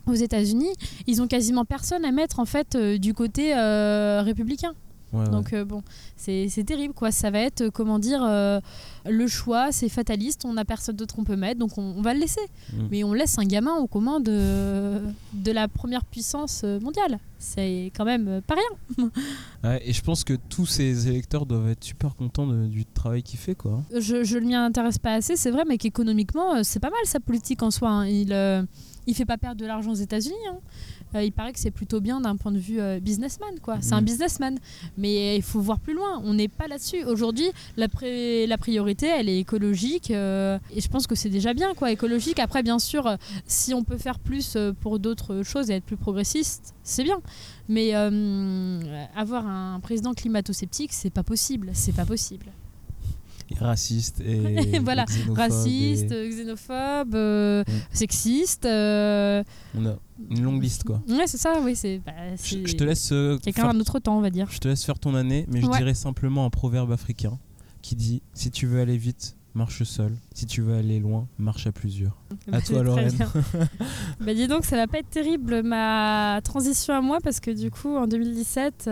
aux 0.07 0.15
États-Unis 0.15 0.71
ils 1.07 1.21
ont 1.23 1.27
quasiment 1.27 1.65
personne 1.65 2.05
à 2.05 2.13
mettre 2.13 2.39
en 2.41 2.45
fait 2.47 2.75
euh, 2.75 2.99
du 2.99 3.13
côté 3.15 3.55
euh, 3.57 4.23
républicain 4.23 4.73
Ouais, 5.17 5.25
ouais. 5.25 5.31
donc 5.31 5.53
euh, 5.53 5.65
bon 5.65 5.83
c'est 6.17 6.65
terrible 6.67 6.95
quoi 6.95 7.11
ça 7.11 7.31
va 7.31 7.41
être 7.41 7.63
euh, 7.63 7.71
comment 7.71 7.99
dire 7.99 8.23
euh, 8.25 8.61
le 9.09 9.27
choix 9.27 9.73
c'est 9.73 9.89
fataliste 9.89 10.45
on 10.45 10.57
a 10.57 10.65
personne 10.65 10.97
d'autre 10.97 11.15
qu'on 11.15 11.25
peut 11.25 11.37
mettre 11.37 11.59
donc 11.61 11.79
on, 11.79 11.95
on 11.97 12.03
va 12.03 12.15
le 12.15 12.21
laisser 12.21 12.41
Mhm. 12.73 12.89
mais 12.91 13.05
on 13.05 13.13
laisse 13.13 13.39
un 13.39 13.45
gamin 13.45 13.75
aux 13.77 13.87
commandes 13.87 14.29
euh, 14.29 15.01
de 15.33 15.53
la 15.53 15.69
première 15.69 16.05
puissance 16.05 16.65
mondiale 16.65 17.19
c'est 17.39 17.93
quand 17.97 18.05
même 18.05 18.41
pas 18.47 18.55
rien 18.55 19.09
Ouais, 19.65 19.81
et 19.85 19.93
je 19.93 20.03
pense 20.03 20.25
que 20.25 20.35
tous 20.35 20.67
ces 20.67 21.09
électeurs 21.09 21.47
doivent 21.47 21.69
être 21.69 21.85
super 21.85 22.15
contents 22.17 22.47
de- 22.47 22.67
du 22.67 22.85
travail 22.85 23.23
qu'il 23.23 23.39
fait, 23.39 23.55
quoi. 23.55 23.83
je, 23.97 24.25
je 24.25 24.39
ne 24.39 24.47
m'y 24.47 24.55
intéresse 24.55 24.99
pas 24.99 25.15
assez, 25.15 25.37
c'est 25.37 25.51
vrai, 25.51 25.65
mais 25.67 25.77
qu'économiquement, 25.77 26.63
c'est 26.63 26.79
pas 26.81 26.91
mal 26.91 27.01
sa 27.05 27.21
politique 27.21 27.63
en 27.63 27.71
soi. 27.71 27.91
hein. 27.91 28.07
Il, 28.07 28.67
il 29.09 29.15
fait 29.15 29.25
pas 29.25 29.37
perdre 29.39 29.61
de 29.61 29.67
l'argent 29.67 29.91
aux 29.91 29.95
États-Unis. 29.95 30.35
hein. 30.51 30.59
Euh, 31.15 31.23
il 31.23 31.33
paraît 31.33 31.53
que 31.53 31.59
c'est 31.59 31.71
plutôt 31.71 32.01
bien 32.01 32.21
d'un 32.21 32.37
point 32.37 32.53
de 32.53 32.59
vue 32.59 32.81
euh, 32.81 32.99
businessman, 33.01 33.55
quoi. 33.63 33.79
C'est 33.81 33.93
un 33.95 34.01
Mhm. 34.01 34.05
businessman, 34.05 34.59
mais 34.99 35.37
il 35.37 35.43
faut 35.43 35.61
voir 35.61 35.79
plus 35.79 35.95
loin. 35.95 36.21
On 36.25 36.35
n'est 36.35 36.49
pas 36.49 36.67
là-dessus. 36.69 37.05
Aujourd'hui, 37.05 37.51
la, 37.77 37.89
priorité, 37.89 39.07
elle 39.07 39.29
est 39.29 39.39
écologique, 39.39 40.11
euh, 40.11 40.59
et 40.75 40.81
je 40.81 40.89
pense 40.89 41.07
que 41.07 41.15
c'est 41.15 41.29
déjà 41.31 41.55
bien, 41.55 41.75
quoi, 41.75 41.91
écologique. 41.93 42.39
Après, 42.39 42.63
bien 42.63 42.79
sûr, 42.79 43.07
euh, 43.07 43.17
si 43.47 43.73
on 43.75 43.85
peut 43.85 43.99
faire 43.99 44.19
plus 44.19 44.55
euh, 44.57 44.73
pour 44.73 44.99
d'autres 44.99 45.43
choses 45.43 45.71
et 45.71 45.75
être 45.75 45.85
plus 45.85 45.97
progressiste, 45.97 46.75
c'est 46.83 47.05
bien. 47.05 47.21
Mais 47.69 47.91
euh, 47.95 48.81
avoir 49.17 49.47
un 49.47 49.81
président 49.81 50.15
climato-sceptique, 50.15 50.93
c'est 50.93 51.11
pas 51.11 51.23
possible. 51.23 51.71
C'est 51.73 51.95
pas 51.95 52.05
possible. 52.05 52.47
Et 53.51 53.55
raciste 53.55 54.21
et 54.27 54.79
Voilà, 54.81 55.05
xénophobe 55.05 55.37
raciste, 55.39 56.11
et- 56.13 56.29
xénophobe, 56.31 57.15
euh, 57.15 57.63
sexiste. 57.93 58.67
euh, 58.67 59.43
On 59.77 59.87
a 59.87 59.97
une 60.31 60.43
longue 60.43 60.63
liste, 60.63 60.85
quoi. 60.85 61.01
Ouais, 61.09 61.27
c'est 61.27 61.39
ça, 61.39 61.61
oui, 61.63 61.77
c'est. 61.77 62.01
bah, 62.05 62.13
Je, 62.43 62.75
te 62.75 62.85
laisse 62.85 63.11
euh, 63.13 63.39
Quelqu'un 63.39 63.71
faire 63.71 63.81
autre 63.81 63.99
temps, 64.01 64.17
on 64.19 64.21
va 64.21 64.31
dire. 64.31 64.49
Je 64.51 64.59
te 64.59 64.67
laisse 64.69 64.85
faire 64.85 64.99
ton 64.99 65.15
année, 65.15 65.47
mais 65.49 65.61
je 65.61 65.67
Ouais. 65.67 65.79
dirais 65.79 65.95
simplement 65.95 66.45
un 66.45 66.51
proverbe 66.51 66.91
africain 66.93 67.39
qui 67.83 67.95
dit 67.95 68.23
Si 68.35 68.51
tu 68.51 68.67
veux 68.67 68.81
aller 68.81 68.97
vite, 68.97 69.37
marche 69.55 69.83
seul. 69.85 70.13
Si 70.35 70.47
tu 70.47 70.61
veux 70.63 70.75
aller 70.75 70.99
loin, 70.99 71.29
marche 71.39 71.67
à 71.67 71.73
plusieurs. 71.73 72.17
À 72.51 72.61
toi, 72.61 72.77
Très 72.79 72.83
Lorraine. 72.85 73.17
bah, 74.21 74.35
dis 74.35 74.49
donc, 74.49 74.65
ça 74.65 74.77
va 74.77 74.87
pas 74.87 74.99
être 74.99 75.09
terrible 75.11 75.63
ma 75.63 76.41
transition 76.43 76.95
à 76.95 77.01
moi 77.01 77.19
parce 77.23 77.39
que 77.41 77.51
du 77.53 77.71
coup, 77.71 77.97
en 77.97 78.07
2017, 78.09 78.89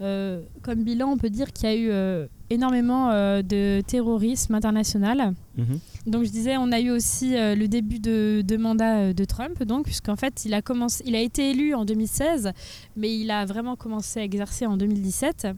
euh, 0.00 0.42
comme 0.62 0.82
bilan, 0.82 1.08
on 1.08 1.16
peut 1.16 1.30
dire 1.30 1.52
qu'il 1.52 1.68
y 1.68 1.72
a 1.72 1.76
eu 1.76 1.88
euh, 1.90 2.26
énormément 2.50 3.10
euh, 3.10 3.40
de 3.40 3.80
terrorisme 3.86 4.54
international. 4.54 5.32
Mhm. 5.56 5.78
Donc 6.06 6.24
je 6.24 6.30
disais, 6.30 6.56
on 6.58 6.70
a 6.70 6.80
eu 6.80 6.90
aussi 6.90 7.32
le 7.32 7.66
début 7.66 7.98
de, 7.98 8.42
de 8.44 8.56
mandat 8.56 9.12
de 9.12 9.24
Trump, 9.24 9.62
donc 9.64 9.84
puisqu'en 9.86 10.16
fait 10.16 10.44
il 10.44 10.54
a 10.54 10.62
commencé, 10.62 11.02
il 11.06 11.16
a 11.16 11.20
été 11.20 11.50
élu 11.50 11.74
en 11.74 11.84
2016, 11.84 12.52
mais 12.96 13.18
il 13.18 13.30
a 13.30 13.44
vraiment 13.46 13.74
commencé 13.76 14.20
à 14.20 14.22
exercer 14.22 14.66
en 14.66 14.76
2017. 14.76 15.48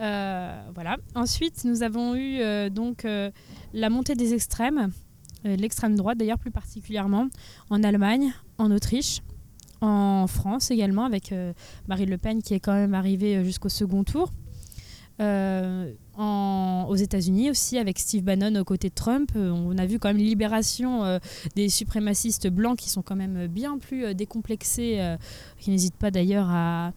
Euh, 0.00 0.62
voilà. 0.74 0.96
Ensuite, 1.14 1.64
nous 1.64 1.82
avons 1.82 2.14
eu 2.14 2.70
donc 2.70 3.06
la 3.74 3.90
montée 3.90 4.14
des 4.14 4.32
extrêmes, 4.32 4.90
l'extrême 5.44 5.96
droite 5.96 6.18
d'ailleurs 6.18 6.38
plus 6.38 6.50
particulièrement, 6.50 7.28
en 7.68 7.82
Allemagne, 7.82 8.32
en 8.58 8.70
Autriche, 8.70 9.20
en 9.84 10.26
France 10.26 10.70
également 10.70 11.04
avec 11.04 11.32
euh, 11.32 11.52
Marine 11.88 12.10
Le 12.10 12.18
Pen 12.18 12.42
qui 12.42 12.54
est 12.54 12.60
quand 12.60 12.72
même 12.72 12.94
arrivée 12.94 13.36
euh, 13.36 13.44
jusqu'au 13.44 13.68
second 13.68 14.04
tour. 14.04 14.30
Euh, 15.20 15.92
aux 16.18 16.96
États-Unis 16.96 17.50
aussi, 17.50 17.78
avec 17.78 18.00
Steve 18.00 18.24
Bannon 18.24 18.60
aux 18.60 18.64
côtés 18.64 18.88
de 18.88 18.94
Trump, 18.94 19.30
euh, 19.36 19.50
on 19.50 19.78
a 19.78 19.86
vu 19.86 20.00
quand 20.00 20.08
même 20.08 20.16
libération 20.16 21.20
des 21.54 21.68
suprémacistes 21.68 22.48
blancs 22.48 22.78
qui 22.78 22.88
sont 22.88 23.02
quand 23.02 23.14
même 23.14 23.46
bien 23.46 23.78
plus 23.78 24.12
décomplexés, 24.14 25.16
qui 25.58 25.70
n'hésitent 25.70 25.96
pas 25.96 26.10
d'ailleurs 26.10 26.48
à, 26.48 26.92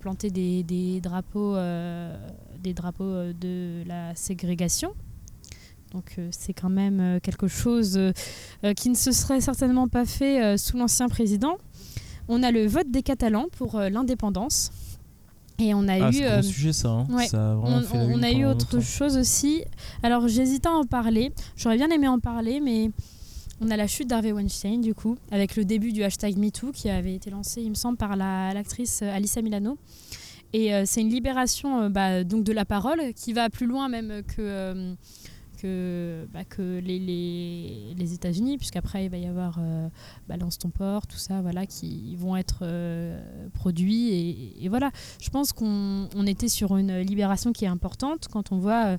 planter 0.00 0.30
des, 0.30 1.00
drapeaux, 1.00 1.56
des 2.58 2.74
drapeaux 2.74 3.32
de 3.32 3.84
la 3.86 4.14
ségrégation. 4.14 4.94
Donc 5.92 6.18
c'est 6.30 6.52
quand 6.52 6.70
même 6.70 7.20
quelque 7.22 7.48
chose 7.48 7.98
qui 8.76 8.90
ne 8.90 8.94
se 8.94 9.12
serait 9.12 9.40
certainement 9.40 9.88
pas 9.88 10.04
fait 10.04 10.56
sous 10.58 10.76
l'ancien 10.76 11.08
président. 11.08 11.56
On 12.28 12.42
a 12.42 12.50
le 12.50 12.66
vote 12.66 12.90
des 12.90 13.02
Catalans 13.02 13.46
pour 13.56 13.76
euh, 13.76 13.88
l'indépendance. 13.88 14.70
Et 15.58 15.74
on 15.74 15.86
a 15.88 16.06
Ah, 16.06 16.10
eu 16.10 16.14
c'est 16.14 16.26
un 16.26 16.38
euh, 16.38 16.42
sujet, 16.42 16.72
ça. 16.72 16.88
hein. 16.88 17.06
ouais. 17.10 17.26
Ça 17.26 17.52
a 17.52 17.54
vraiment 17.54 17.76
on, 17.78 17.82
fait 17.82 17.96
la 17.98 18.04
on 18.04 18.10
une 18.18 18.24
a 18.24 18.32
eu 18.32 18.46
autre 18.46 18.80
chose 18.80 19.16
aussi. 19.18 19.62
Alors 20.02 20.26
j'hésitais 20.28 20.68
à 20.68 20.72
en 20.72 20.84
parler. 20.84 21.32
J'aurais 21.56 21.76
bien 21.76 21.90
aimé 21.90 22.08
en 22.08 22.18
parler, 22.18 22.60
mais 22.60 22.90
on 23.60 23.70
a 23.70 23.76
la 23.76 23.86
chute 23.86 24.08
d'Harvey 24.08 24.32
Weinstein, 24.32 24.80
du 24.80 24.94
coup, 24.94 25.18
avec 25.30 25.56
le 25.56 25.66
début 25.66 25.92
du 25.92 26.02
hashtag 26.02 26.38
MeToo 26.38 26.72
qui 26.72 26.88
avait 26.88 27.14
été 27.14 27.28
lancé, 27.28 27.60
il 27.60 27.68
me 27.68 27.74
semble, 27.74 27.98
par 27.98 28.16
la- 28.16 28.54
l'actrice 28.54 29.00
euh, 29.02 29.14
Alyssa 29.14 29.42
Milano. 29.42 29.76
Et 30.54 30.72
euh, 30.74 30.84
c'est 30.86 31.02
une 31.02 31.10
libération 31.10 31.82
euh, 31.82 31.88
bah, 31.90 32.24
donc 32.24 32.42
de 32.42 32.52
la 32.52 32.64
parole 32.64 33.12
qui 33.14 33.34
va 33.34 33.50
plus 33.50 33.66
loin 33.66 33.88
même 33.90 34.22
que, 34.34 34.94
que, 35.60 36.26
bah, 36.32 36.44
que 36.44 36.78
les, 36.78 36.98
les, 36.98 37.94
les 37.96 38.14
États-Unis, 38.14 38.56
puisqu'après 38.56 39.04
il 39.04 39.10
va 39.10 39.18
y 39.18 39.26
avoir 39.26 39.58
euh, 39.58 39.88
Balance 40.28 40.58
ton 40.58 40.70
port, 40.70 41.06
tout 41.06 41.18
ça, 41.18 41.42
voilà, 41.42 41.66
qui 41.66 42.16
vont 42.16 42.36
être 42.36 42.60
euh, 42.62 43.20
produits. 43.54 44.10
Et, 44.60 44.68
voilà, 44.68 44.90
je 45.20 45.28
pense 45.30 45.52
qu'on 45.52 46.08
on 46.14 46.26
était 46.26 46.48
sur 46.48 46.76
une 46.76 47.00
libération 47.00 47.52
qui 47.52 47.64
est 47.64 47.68
importante 47.68 48.28
quand 48.30 48.52
on 48.52 48.58
voit. 48.58 48.86
euh, 48.86 48.96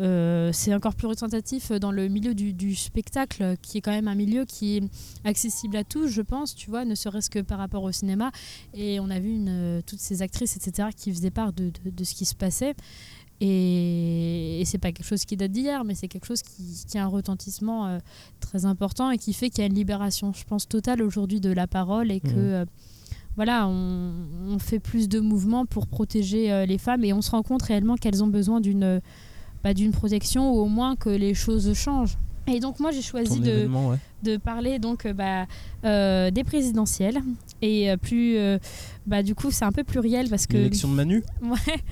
euh, 0.00 0.50
c'est 0.52 0.74
encore 0.74 0.96
plus 0.96 1.06
représentatif 1.06 1.70
dans 1.70 1.92
le 1.92 2.08
milieu 2.08 2.34
du, 2.34 2.74
spectacle, 2.74 3.54
qui 3.62 3.78
est 3.78 3.80
quand 3.80 3.92
même 3.92 4.08
un 4.08 4.16
milieu 4.16 4.44
qui 4.44 4.78
est 4.78 4.82
accessible 5.22 5.76
à 5.76 5.84
tous, 5.84 6.08
je 6.08 6.20
pense, 6.20 6.56
tu 6.56 6.68
vois, 6.68 6.84
ne 6.84 6.96
serait-ce 6.96 7.30
que 7.30 7.38
par 7.38 7.58
rapport 7.58 7.84
au 7.84 7.92
cinéma. 7.92 8.32
Et 8.74 8.98
on 8.98 9.08
a 9.08 9.20
vu 9.20 9.38
toutes 9.86 10.00
ces 10.00 10.20
actrices, 10.20 10.56
etc., 10.56 10.88
qui 10.96 11.12
faisaient 11.12 11.30
part 11.30 11.52
de 11.52 12.04
ce 12.04 12.12
qui 12.12 12.24
se 12.24 12.34
passait. 12.34 12.74
Et, 13.40 14.60
et 14.60 14.64
c'est 14.64 14.78
pas 14.78 14.92
quelque 14.92 15.06
chose 15.06 15.24
qui 15.24 15.36
date 15.36 15.52
d'hier, 15.52 15.84
mais 15.84 15.94
c'est 15.94 16.08
quelque 16.08 16.26
chose 16.26 16.42
qui, 16.42 16.84
qui 16.88 16.98
a 16.98 17.04
un 17.04 17.08
retentissement 17.08 17.86
euh, 17.86 17.98
très 18.40 18.64
important 18.64 19.10
et 19.10 19.18
qui 19.18 19.32
fait 19.32 19.50
qu'il 19.50 19.60
y 19.60 19.62
a 19.62 19.66
une 19.66 19.74
libération, 19.74 20.32
je 20.32 20.44
pense, 20.44 20.68
totale 20.68 21.02
aujourd'hui 21.02 21.40
de 21.40 21.50
la 21.52 21.66
parole 21.66 22.10
et 22.10 22.20
que 22.20 22.28
Mhm. 22.28 22.34
euh, 22.36 22.64
voilà, 23.36 23.66
on, 23.66 24.12
on 24.48 24.58
fait 24.60 24.78
plus 24.78 25.08
de 25.08 25.18
mouvements 25.18 25.66
pour 25.66 25.88
protéger 25.88 26.52
euh, 26.52 26.66
les 26.66 26.78
femmes 26.78 27.04
et 27.04 27.12
on 27.12 27.20
se 27.20 27.32
rend 27.32 27.42
compte 27.42 27.62
réellement 27.62 27.96
qu'elles 27.96 28.22
ont 28.22 28.28
besoin 28.28 28.60
d'une 28.60 29.00
bah, 29.64 29.74
d'une 29.74 29.92
protection 29.92 30.52
ou 30.54 30.58
au 30.60 30.66
moins 30.66 30.94
que 30.94 31.08
les 31.08 31.34
choses 31.34 31.72
changent. 31.74 32.16
Et 32.46 32.60
donc 32.60 32.78
moi 32.78 32.90
j'ai 32.90 33.02
choisi 33.02 33.40
de, 33.40 33.50
événement, 33.50 33.88
ouais. 33.88 33.96
de 34.22 34.36
parler 34.36 34.78
donc 34.78 35.06
euh, 35.06 35.12
bah, 35.14 35.46
euh, 35.84 36.30
des 36.30 36.44
présidentielles 36.44 37.22
et 37.62 37.90
euh, 37.90 37.96
plus 37.96 38.36
euh, 38.36 38.58
bah, 39.06 39.22
du 39.22 39.34
coup 39.34 39.50
c'est 39.50 39.64
un 39.64 39.72
peu 39.72 39.82
pluriel 39.82 40.28
parce 40.28 40.46
que 40.46 40.58
L'élection 40.58 40.88
de 40.88 40.94
Manu? 40.94 41.22
Ouais. 41.42 41.82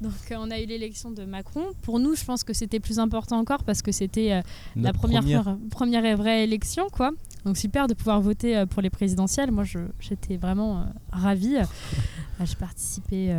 Donc 0.00 0.12
on 0.36 0.50
a 0.50 0.58
eu 0.58 0.66
l'élection 0.66 1.10
de 1.10 1.24
Macron. 1.24 1.62
Pour 1.82 1.98
nous, 1.98 2.14
je 2.14 2.24
pense 2.24 2.42
que 2.42 2.54
c'était 2.54 2.80
plus 2.80 2.98
important 2.98 3.38
encore 3.38 3.64
parce 3.64 3.82
que 3.82 3.92
c'était 3.92 4.42
la 4.74 4.92
première, 4.94 5.22
première 5.70 6.06
et 6.06 6.14
vraie 6.14 6.44
élection, 6.44 6.86
quoi. 6.90 7.10
Donc 7.44 7.58
super 7.58 7.86
de 7.86 7.92
pouvoir 7.92 8.20
voter 8.22 8.64
pour 8.70 8.80
les 8.80 8.88
présidentielles. 8.88 9.50
Moi, 9.50 9.64
j'étais 10.00 10.38
vraiment 10.38 10.86
ravie. 11.12 11.58
Euh, 12.40 12.46
j'ai 12.46 12.56
participé, 12.56 13.34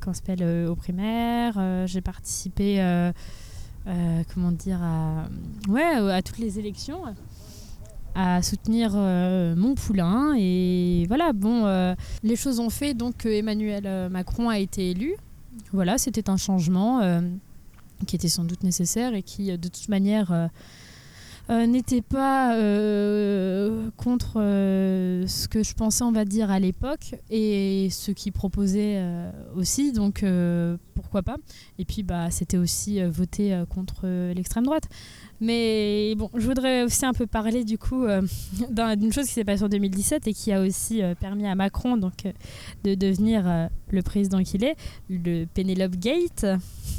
comment 0.00 0.14
s'appelle, 0.14 0.68
aux 0.68 0.76
primaires. 0.76 1.86
J'ai 1.86 2.00
participé, 2.00 2.78
euh, 3.86 4.22
comment 4.32 4.52
dire, 4.52 4.82
à, 4.82 5.28
ouais, 5.68 6.12
à 6.12 6.22
toutes 6.22 6.38
les 6.38 6.58
élections 6.58 7.02
à 8.14 8.42
soutenir 8.42 8.92
euh, 8.94 9.54
mon 9.56 9.74
poulain. 9.74 10.34
Et 10.38 11.04
voilà 11.08 11.32
bon 11.32 11.66
euh, 11.66 11.94
les 12.22 12.36
choses 12.36 12.60
ont 12.60 12.70
fait. 12.70 12.94
Donc 12.94 13.18
que 13.18 13.28
Emmanuel 13.28 13.84
euh, 13.86 14.08
Macron 14.08 14.48
a 14.48 14.58
été 14.58 14.90
élu. 14.90 15.14
Voilà 15.72 15.98
c'était 15.98 16.30
un 16.30 16.36
changement 16.36 17.00
qui 18.06 18.16
était 18.16 18.28
sans 18.28 18.44
doute 18.44 18.62
nécessaire 18.62 19.14
et 19.14 19.22
qui 19.22 19.56
de 19.56 19.68
toute 19.68 19.88
manière 19.88 20.50
n'était 21.48 22.00
pas 22.00 22.56
euh, 22.56 23.90
contre 23.96 24.34
euh, 24.40 25.26
ce 25.26 25.46
que 25.48 25.62
je 25.62 25.74
pensais, 25.74 26.02
on 26.04 26.12
va 26.12 26.24
dire, 26.24 26.50
à 26.50 26.58
l'époque 26.58 27.14
et 27.30 27.88
ce 27.90 28.10
qu'il 28.12 28.32
proposait 28.32 28.94
euh, 28.96 29.30
aussi. 29.54 29.92
Donc 29.92 30.22
euh, 30.22 30.76
pourquoi 30.94 31.22
pas 31.22 31.36
Et 31.78 31.84
puis 31.84 32.02
bah, 32.02 32.30
c'était 32.30 32.56
aussi 32.56 33.00
euh, 33.00 33.10
voter 33.10 33.52
euh, 33.54 33.66
contre 33.66 34.02
euh, 34.04 34.32
l'extrême 34.34 34.64
droite. 34.64 34.84
Mais 35.40 36.14
bon, 36.16 36.30
je 36.34 36.46
voudrais 36.46 36.84
aussi 36.84 37.04
un 37.04 37.12
peu 37.12 37.26
parler 37.26 37.64
du 37.64 37.76
coup 37.76 38.04
euh, 38.04 38.22
d'un- 38.70 38.96
d'une 38.96 39.12
chose 39.12 39.26
qui 39.26 39.32
s'est 39.32 39.44
passée 39.44 39.64
en 39.64 39.68
2017 39.68 40.26
et 40.28 40.32
qui 40.32 40.52
a 40.52 40.62
aussi 40.62 41.02
euh, 41.02 41.14
permis 41.14 41.46
à 41.46 41.54
Macron 41.54 41.96
donc, 41.96 42.24
euh, 42.26 42.32
de 42.84 42.94
devenir 42.94 43.42
euh, 43.46 43.66
le 43.90 44.02
président 44.02 44.42
qu'il 44.42 44.64
est, 44.64 44.76
le 45.10 45.44
Penelope 45.52 45.96
Gate. 45.96 46.46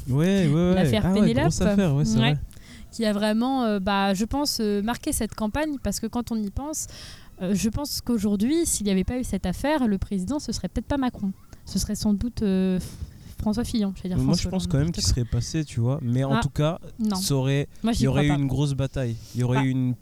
Ouais, 0.10 0.48
ouais, 0.48 0.54
ouais. 0.54 0.76
L'affaire 0.76 1.04
ah 1.08 1.14
Pénélope. 1.14 1.46
affaire, 1.62 1.96
ouais, 1.96 2.06
c'est 2.06 2.16
Ouais. 2.20 2.34
vrai. 2.34 2.38
Qui 2.96 3.06
a 3.06 3.12
vraiment, 3.12 3.64
euh, 3.64 3.80
bah, 3.80 4.14
je 4.14 4.24
pense, 4.24 4.60
euh, 4.62 4.82
marqué 4.82 5.12
cette 5.12 5.36
campagne 5.36 5.76
parce 5.84 6.00
que 6.00 6.08
quand 6.08 6.32
on 6.32 6.36
y 6.38 6.50
pense, 6.50 6.88
euh, 7.41 7.54
je 7.54 7.68
pense 7.70 8.00
qu'aujourd'hui, 8.00 8.66
s'il 8.66 8.86
n'y 8.86 8.91
avait 8.91 9.04
pas 9.04 9.20
eu 9.20 9.26
cette 9.26 9.46
affaire, 9.46 9.88
le 9.88 9.98
président, 9.98 10.39
ce 10.39 10.54
serait 10.54 10.70
peut-être 10.70 10.86
pas 10.88 10.98
Macron. 10.98 11.34
Ce 11.66 11.78
serait 11.78 11.96
sans 11.96 12.14
doute 12.14 12.41
François 13.39 13.66
Fillon. 13.66 13.93
Je 13.98 14.08
dire 14.08 14.16
Moi, 14.18 14.26
François 14.28 14.43
je 14.43 14.50
pense 14.50 14.64
Hollande, 14.64 14.72
quand 14.72 14.78
même 14.78 14.91
qu'il 14.91 15.04
serait 15.04 15.26
passé, 15.26 15.66
tu 15.66 15.80
vois. 15.82 16.00
Mais 16.02 16.24
en 16.24 16.36
Ah, 16.36 16.39
tout 16.41 16.50
cas, 16.50 16.80
quoi. 16.82 16.91
Non, 17.00 17.16
ça 17.18 17.36
aurait, 17.36 17.68
moi 17.84 17.91
il 17.93 18.02
y 18.02 18.08
aurait 18.08 18.26
eu 18.26 18.30
pas. 18.30 18.36
une 18.36 18.48
grosse 18.48 18.74
bataille. 18.74 19.18
Il 19.34 19.41
y 19.41 19.43
aurait 19.43 19.58
Bah, 19.58 19.66
eu 19.66 19.70
une. 19.72 19.96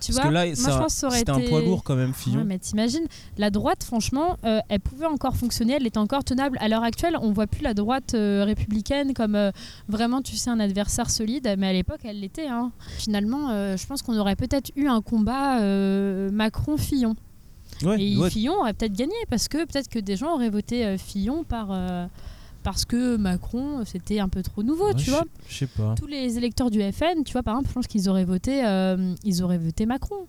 Tu 0.00 0.12
Parce 0.12 0.22
vois, 0.22 0.28
que 0.30 0.34
là, 0.34 0.46
moi 0.46 0.54
ça- 0.54 0.70
je 0.72 0.78
pense 0.78 0.94
que 0.94 0.98
ça 1.00 1.06
aurait 1.08 1.18
c'était 1.18 1.32
été... 1.32 1.46
un 1.46 1.48
poids 1.50 1.60
lourd 1.60 1.84
quand 1.84 1.94
même, 1.96 2.14
Fillon. 2.14 2.38
Ouais, 2.38 2.44
mais 2.44 2.58
t'imagines, 2.58 3.04
la 3.38 3.50
droite, 3.50 3.84
franchement, 3.84 4.36
euh, 4.44 4.60
elle 4.68 4.80
pouvait 4.80 5.06
encore 5.06 5.36
fonctionner, 5.36 5.74
elle 5.74 5.86
était 5.86 5.98
encore 5.98 6.24
tenable. 6.24 6.56
À 6.60 6.68
l'heure 6.68 6.82
actuelle, 6.82 7.16
on 7.20 7.32
voit 7.32 7.46
plus 7.46 7.62
la 7.62 7.74
droite 7.74 8.14
euh, 8.14 8.44
républicaine 8.44 9.12
comme 9.14 9.34
euh, 9.34 9.50
vraiment, 9.88 10.22
tu 10.22 10.36
sais, 10.36 10.48
un 10.50 10.58
adversaire 10.60 11.10
solide, 11.10 11.54
mais 11.58 11.68
à 11.68 11.72
l'époque, 11.72 12.00
elle 12.04 12.20
l'était. 12.20 12.48
hein. 12.48 12.72
Finalement, 12.98 13.48
je 13.76 13.86
pense 13.86 14.02
qu'on 14.02 14.16
aurait 14.18 14.36
peut-être 14.36 14.70
eu 14.76 14.86
un 14.88 15.02
combat 15.02 15.60
Macron-Fillon. 16.30 17.14
Ouais, 17.82 18.00
Et 18.02 18.16
ouais. 18.16 18.30
Fillon 18.30 18.54
aurait 18.60 18.74
peut-être 18.74 18.92
gagné 18.92 19.14
parce 19.30 19.48
que 19.48 19.64
peut-être 19.64 19.88
que 19.88 19.98
des 19.98 20.16
gens 20.16 20.34
auraient 20.34 20.50
voté 20.50 20.98
Fillon 20.98 21.44
par, 21.44 21.68
parce 22.62 22.84
que 22.84 23.16
Macron, 23.16 23.84
c'était 23.84 24.18
un 24.20 24.28
peu 24.28 24.42
trop 24.42 24.62
nouveau, 24.62 24.88
Ouais, 24.88 24.94
tu 24.94 25.10
vois. 25.10 25.24
Je 25.48 25.54
sais 25.56 25.66
pas. 25.66 25.94
Tous 25.98 26.06
les 26.06 26.36
électeurs 26.36 26.70
du 26.70 26.80
FN, 26.92 27.24
tu 27.24 27.32
vois, 27.32 27.42
par 27.42 27.54
exemple, 27.54 27.68
je 27.68 27.74
pense 27.74 27.86
qu'ils 27.86 28.08
auraient 28.08 28.24
voté, 28.24 28.64
euh, 28.66 29.14
ils 29.24 29.42
auraient 29.42 29.58
voté 29.58 29.86
Macron. 29.86 30.26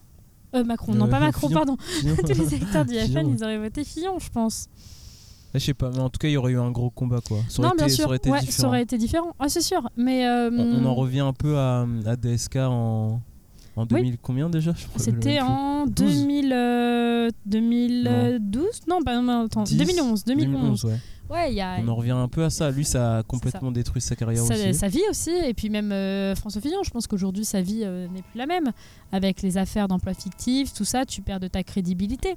Euh, 0.55 0.63
Macron, 0.63 0.93
non 0.95 1.05
Euh, 1.05 1.09
pas 1.09 1.19
Macron, 1.27 1.47
Fillon. 1.47 1.59
pardon. 1.59 1.77
Tous 2.01 2.27
les 2.27 2.55
électeurs 2.55 2.85
du 2.85 2.93
Fillon, 2.95 3.21
FN, 3.21 3.27
ouais. 3.27 3.33
ils 3.37 3.43
auraient 3.43 3.57
voté 3.59 3.83
Fillon, 3.83 4.19
je 4.19 4.29
pense. 4.29 4.67
Je 5.53 5.59
sais 5.59 5.73
pas, 5.73 5.91
mais 5.91 5.99
en 5.99 6.09
tout 6.09 6.17
cas, 6.17 6.29
il 6.29 6.31
y 6.31 6.37
aurait 6.37 6.53
eu 6.53 6.59
un 6.59 6.71
gros 6.71 6.89
combat, 6.89 7.19
quoi. 7.25 7.39
Ça 7.49 7.59
aurait 7.61 7.69
non, 7.69 7.75
bien 7.75 7.87
été, 7.87 7.95
sûr, 7.95 8.03
ça 8.03 8.07
aurait 8.07 8.17
été 8.17 8.29
ouais, 8.31 8.39
différent. 8.39 8.57
ça 8.61 8.67
aurait 8.67 8.81
été 8.83 8.97
différent. 8.97 9.35
Ah, 9.39 9.49
c'est 9.49 9.61
sûr. 9.61 9.89
Mais 9.97 10.25
euh, 10.25 10.49
On, 10.51 10.81
on 10.81 10.85
en 10.85 10.95
revient 10.95 11.19
un 11.19 11.33
peu 11.33 11.57
à, 11.57 11.85
à 12.05 12.15
DSK 12.15 12.55
en, 12.57 13.19
en 13.75 13.85
2000, 13.85 14.17
combien 14.21 14.49
déjà 14.49 14.73
C'était 14.97 15.39
en 15.39 15.85
12. 15.85 15.95
2000, 15.95 16.53
euh, 16.53 17.29
2012 17.45 18.65
Non, 18.87 19.01
pas 19.01 19.21
non, 19.21 19.45
attends, 19.45 19.63
10, 19.63 19.77
2011. 19.77 20.23
2011. 20.25 20.85
ouais. 20.85 20.99
Ouais, 21.29 21.49
il 21.49 21.55
y 21.55 21.61
a. 21.61 21.77
On 21.81 21.87
en 21.87 21.95
revient 21.95 22.11
un 22.11 22.27
peu 22.27 22.43
à 22.43 22.49
ça. 22.49 22.69
Lui, 22.71 22.83
ça 22.83 23.19
a 23.19 23.23
complètement 23.23 23.71
détruit 23.71 24.01
sa 24.01 24.17
carrière 24.17 24.43
aussi. 24.43 24.73
sa 24.73 24.87
vie 24.89 25.01
aussi, 25.09 25.31
et 25.31 25.53
puis 25.53 25.69
même 25.69 25.93
euh, 25.93 26.35
François 26.35 26.61
Fillon, 26.61 26.83
je 26.83 26.89
pense 26.89 27.07
qu'aujourd'hui 27.07 27.45
sa 27.45 27.61
vie 27.61 27.83
euh, 27.83 28.07
n'est 28.09 28.21
plus 28.21 28.37
la 28.37 28.45
même. 28.45 28.71
Avec 29.13 29.41
les 29.41 29.57
affaires 29.57 29.87
d'emploi 29.87 30.13
fictif, 30.13 30.73
tout 30.73 30.83
ça, 30.83 31.05
tu 31.05 31.21
perds 31.21 31.39
de 31.39 31.47
ta 31.47 31.63
crédibilité. 31.63 32.35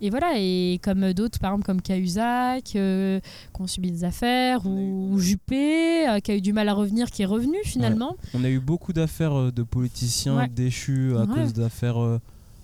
Et 0.00 0.10
voilà, 0.10 0.34
et 0.36 0.78
comme 0.82 1.12
d'autres, 1.12 1.38
par 1.40 1.50
exemple 1.50 1.66
comme 1.66 1.82
Cahuzac, 1.82 2.76
euh, 2.76 3.18
qui 3.54 3.60
ont 3.62 3.66
subi 3.66 3.90
des 3.90 4.04
affaires, 4.04 4.64
ou, 4.66 5.08
ou 5.12 5.18
Juppé, 5.18 6.08
euh, 6.08 6.20
qui 6.20 6.30
a 6.30 6.36
eu 6.36 6.40
du 6.40 6.52
mal 6.52 6.68
à 6.68 6.72
revenir, 6.74 7.10
qui 7.10 7.22
est 7.22 7.26
revenu 7.26 7.56
finalement. 7.64 8.16
On 8.34 8.44
a 8.44 8.48
eu 8.48 8.60
beaucoup 8.60 8.92
d'affaires 8.92 9.36
euh, 9.38 9.50
de 9.52 9.62
politiciens 9.62 10.36
Ouais. 10.38 10.48
déchus 10.48 11.14
à 11.16 11.22
Ouais. 11.22 11.26
cause 11.34 11.52
d'affaires. 11.52 12.00
euh, 12.00 12.20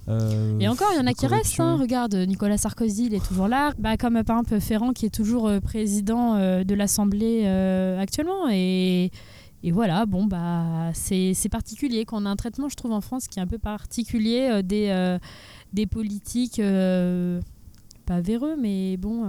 euh, 0.08 0.58
Et 0.60 0.68
encore, 0.68 0.88
il 0.92 0.98
y 0.98 1.00
en 1.00 1.06
a 1.06 1.12
qui 1.14 1.26
restent. 1.26 1.58
hein. 1.60 1.76
Regarde, 1.80 2.14
Nicolas 2.14 2.58
Sarkozy, 2.58 3.06
il 3.06 3.14
est 3.14 3.26
toujours 3.26 3.48
là. 3.48 3.72
Bah, 3.78 3.96
comme 3.96 4.22
par 4.22 4.38
exemple 4.40 4.60
Ferrand, 4.60 4.92
qui 4.92 5.06
est 5.06 5.14
toujours 5.14 5.48
euh, 5.48 5.60
président 5.60 6.36
euh, 6.36 6.62
de 6.62 6.74
l'Assemblée 6.74 7.42
euh, 7.46 7.98
actuellement. 7.98 8.48
Et, 8.50 9.10
et 9.66 9.72
voilà, 9.72 10.04
bon, 10.04 10.26
bah, 10.26 10.90
c'est 10.92 11.48
particulier. 11.50 12.04
Quand 12.04 12.22
on 12.22 12.26
a 12.26 12.28
un 12.28 12.36
traitement, 12.36 12.68
je 12.68 12.76
trouve, 12.76 12.92
en 12.92 13.00
France, 13.00 13.28
qui 13.28 13.38
est 13.38 13.42
un 13.42 13.46
peu 13.46 13.56
particulier 13.56 14.50
euh, 14.52 14.60
des, 14.60 14.88
euh, 14.90 15.18
des 15.72 15.86
politiques, 15.86 16.58
euh, 16.58 17.40
pas 18.04 18.20
véreux, 18.20 18.56
mais 18.60 18.98
bon, 18.98 19.24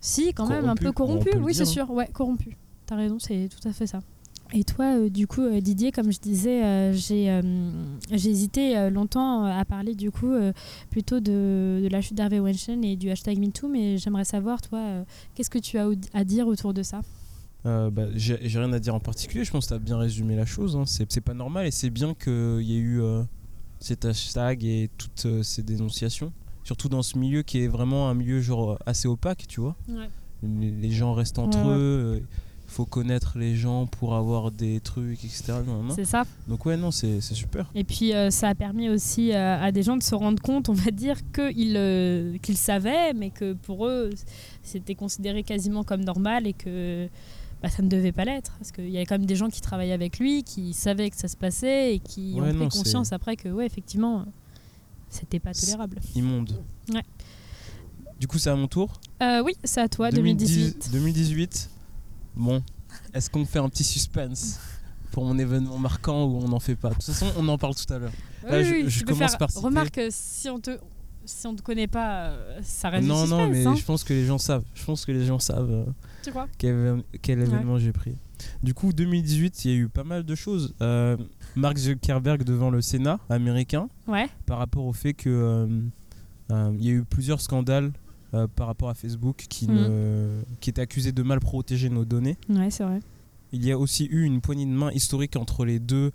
si, 0.00 0.32
quand 0.32 0.46
même, 0.46 0.70
un 0.70 0.74
peu 0.74 0.86
le 0.86 1.42
Oui, 1.42 1.54
c'est 1.54 1.62
hein. 1.62 1.66
sûr, 1.66 1.90
ouais, 1.90 2.08
corrompus. 2.14 2.54
T'as 2.86 2.96
raison, 2.96 3.18
c'est 3.18 3.50
tout 3.50 3.68
à 3.68 3.74
fait 3.74 3.86
ça. 3.86 4.00
Et 4.54 4.64
toi, 4.64 5.10
du 5.10 5.26
coup, 5.26 5.46
Didier, 5.60 5.92
comme 5.92 6.10
je 6.10 6.18
disais, 6.18 6.94
j'ai 6.94 7.30
hésité 8.10 8.88
longtemps 8.88 9.44
à 9.44 9.64
parler 9.66 9.94
du 9.94 10.10
coup 10.10 10.32
plutôt 10.88 11.20
de, 11.20 11.80
de 11.82 11.88
la 11.90 12.00
chute 12.00 12.16
d'Harvey 12.16 12.40
Weinstein 12.40 12.82
et 12.84 12.96
du 12.96 13.10
hashtag 13.10 13.38
MeToo, 13.38 13.68
mais 13.68 13.98
j'aimerais 13.98 14.24
savoir, 14.24 14.62
toi, 14.62 15.04
qu'est-ce 15.34 15.50
que 15.50 15.58
tu 15.58 15.76
as 15.76 15.88
à 16.14 16.24
dire 16.24 16.46
autour 16.46 16.72
de 16.72 16.82
ça? 16.82 17.02
Euh, 17.64 17.90
bah, 17.90 18.06
j'ai 18.14 18.36
rien 18.36 18.72
à 18.72 18.78
dire 18.80 18.94
en 18.94 19.00
particulier, 19.00 19.44
je 19.44 19.50
pense 19.52 19.66
que 19.66 19.68
tu 19.68 19.74
as 19.74 19.78
bien 19.78 19.96
résumé 19.96 20.34
la 20.34 20.46
chose. 20.46 20.76
hein. 20.76 20.84
C'est 20.86 21.20
pas 21.20 21.34
normal 21.34 21.66
et 21.66 21.70
c'est 21.70 21.90
bien 21.90 22.14
qu'il 22.14 22.62
y 22.62 22.74
ait 22.74 22.80
eu 22.80 23.00
euh, 23.00 23.22
cet 23.78 24.04
hashtag 24.04 24.64
et 24.64 24.90
toutes 24.98 25.26
euh, 25.26 25.42
ces 25.42 25.62
dénonciations. 25.62 26.32
Surtout 26.64 26.88
dans 26.88 27.02
ce 27.02 27.18
milieu 27.18 27.42
qui 27.42 27.62
est 27.62 27.68
vraiment 27.68 28.08
un 28.08 28.14
milieu 28.14 28.40
genre 28.40 28.78
assez 28.86 29.08
opaque, 29.08 29.46
tu 29.48 29.60
vois. 29.60 29.76
Les, 30.42 30.70
les 30.70 30.90
gens 30.90 31.12
restent 31.12 31.38
entre 31.38 31.58
Ouais, 31.58 31.76
eux, 31.76 32.22
il 32.68 32.70
faut 32.72 32.84
connaître 32.86 33.36
les 33.36 33.54
gens 33.54 33.86
pour 33.86 34.14
avoir 34.14 34.50
des 34.50 34.80
trucs, 34.80 35.24
etc. 35.24 35.52
C'est 35.94 36.04
ça. 36.04 36.24
Donc 36.48 36.64
ouais, 36.66 36.76
non, 36.76 36.90
c'est 36.90 37.20
super. 37.20 37.70
Et 37.74 37.84
puis, 37.84 38.14
euh, 38.14 38.30
ça 38.30 38.48
a 38.48 38.54
permis 38.54 38.88
aussi 38.88 39.32
euh, 39.32 39.58
à 39.60 39.70
des 39.72 39.82
gens 39.82 39.96
de 39.96 40.02
se 40.02 40.14
rendre 40.14 40.40
compte, 40.42 40.68
on 40.68 40.72
va 40.72 40.90
dire, 40.90 41.16
qu'ils 41.32 41.76
euh, 41.76 42.38
qu'ils 42.42 42.56
savaient, 42.56 43.12
mais 43.12 43.30
que 43.30 43.52
pour 43.52 43.86
eux, 43.86 44.10
c'était 44.62 44.94
considéré 44.94 45.42
quasiment 45.42 45.84
comme 45.84 46.02
normal 46.02 46.46
et 46.46 46.54
que 46.54 47.08
bah, 47.62 47.68
ça 47.68 47.82
ne 47.82 47.88
devait 47.88 48.12
pas 48.12 48.24
l'être. 48.24 48.52
Parce 48.58 48.72
qu'il 48.72 48.90
y 48.90 48.96
avait 48.96 49.06
quand 49.06 49.14
même 49.16 49.26
des 49.26 49.36
gens 49.36 49.48
qui 49.48 49.60
travaillaient 49.60 49.92
avec 49.92 50.18
lui, 50.18 50.42
qui 50.42 50.72
savaient 50.74 51.10
que 51.10 51.16
ça 51.16 51.28
se 51.28 51.36
passait 51.36 51.94
et 51.94 51.98
qui 52.00 52.34
Ouais, 52.34 52.50
ont 52.50 52.52
non, 52.54 52.68
pris 52.68 52.78
conscience 52.78 53.12
après 53.12 53.36
que, 53.36 53.48
ouais, 53.48 53.66
effectivement, 53.66 54.26
c'était 55.08 55.40
pas 55.40 55.52
tolérable. 55.54 55.98
Immonde. 56.14 56.52
Ouais. 56.92 57.02
Du 58.18 58.26
coup, 58.28 58.38
c'est 58.38 58.50
à 58.50 58.56
mon 58.56 58.68
tour. 58.68 58.92
Euh, 59.22 59.42
oui, 59.42 59.56
c'est 59.64 59.80
à 59.80 59.88
toi, 59.88 60.10
2010 60.10 60.46
2018. 60.46 60.90
2018. 60.92 61.70
Bon, 62.36 62.62
est-ce 63.12 63.28
qu'on 63.30 63.44
fait 63.44 63.58
un 63.58 63.68
petit 63.68 63.84
suspense 63.84 64.58
pour 65.10 65.24
mon 65.24 65.38
événement 65.38 65.76
marquant 65.78 66.24
ou 66.24 66.36
on 66.42 66.48
n'en 66.48 66.60
fait 66.60 66.76
pas? 66.76 66.90
De 66.90 66.94
toute 66.94 67.04
façon, 67.04 67.26
on 67.36 67.46
en 67.48 67.58
parle 67.58 67.74
tout 67.74 67.92
à 67.92 67.98
l'heure. 67.98 68.12
Là, 68.48 68.58
Oui, 68.60 68.84
je- 68.88 69.04
commence 69.04 69.18
faire- 69.30 69.38
par 69.38 69.50
citer- 69.50 69.64
Remarque, 69.64 69.98
euh, 69.98 70.08
si 70.10 70.48
on 70.48 70.58
te 70.60 70.78
si 71.24 71.46
on 71.46 71.54
te 71.54 71.62
connaît 71.62 71.86
pas, 71.86 72.30
euh, 72.30 72.58
ça 72.64 72.88
reste 72.88 73.06
Non, 73.06 73.24
du 73.24 73.30
non, 73.30 73.48
mais 73.48 73.64
hein. 73.64 73.76
je 73.76 73.84
pense 73.84 74.02
que 74.02 74.12
les 74.12 74.26
gens 74.26 74.38
savent. 74.38 74.64
Je 74.74 74.84
pense 74.84 75.04
que 75.04 75.12
les 75.12 75.24
gens 75.24 75.38
savent 75.38 75.86
tu 76.22 76.30
crois 76.30 76.48
quel, 76.58 77.02
quel 77.22 77.40
événement 77.40 77.78
j'ai 77.78 77.92
pris? 77.92 78.14
Du 78.62 78.74
coup, 78.74 78.92
2018, 78.92 79.64
il 79.64 79.70
y 79.70 79.74
a 79.74 79.76
eu 79.78 79.88
pas 79.88 80.02
mal 80.04 80.24
de 80.24 80.34
choses. 80.34 80.74
Euh, 80.82 81.16
Mark 81.54 81.76
Zuckerberg 81.78 82.42
devant 82.42 82.70
le 82.70 82.80
Sénat 82.80 83.20
américain 83.30 83.88
Ouais. 84.08 84.28
par 84.46 84.58
rapport 84.58 84.84
au 84.84 84.92
fait 84.92 85.14
que 85.14 85.28
euh, 85.30 85.66
euh, 86.50 86.72
il 86.78 86.84
y 86.84 86.88
a 86.88 86.92
eu 86.92 87.04
plusieurs 87.04 87.40
scandales 87.40 87.92
euh, 88.34 88.46
par 88.48 88.66
rapport 88.66 88.88
à 88.88 88.94
Facebook 88.94 89.44
qui, 89.48 89.68
Mhm. 89.68 89.74
ne, 89.76 90.42
qui 90.60 90.72
accusés 90.80 91.12
de 91.12 91.22
mal 91.22 91.38
protéger 91.38 91.88
nos 91.88 92.04
données. 92.04 92.36
Ouais, 92.48 92.70
c'est 92.70 92.82
vrai. 92.84 93.00
Il 93.52 93.64
y 93.64 93.70
a 93.70 93.78
aussi 93.78 94.06
eu 94.06 94.22
une 94.24 94.40
poignée 94.40 94.66
de 94.66 94.70
main 94.70 94.90
historique 94.90 95.36
entre 95.36 95.64
les 95.64 95.78
deux 95.78 96.10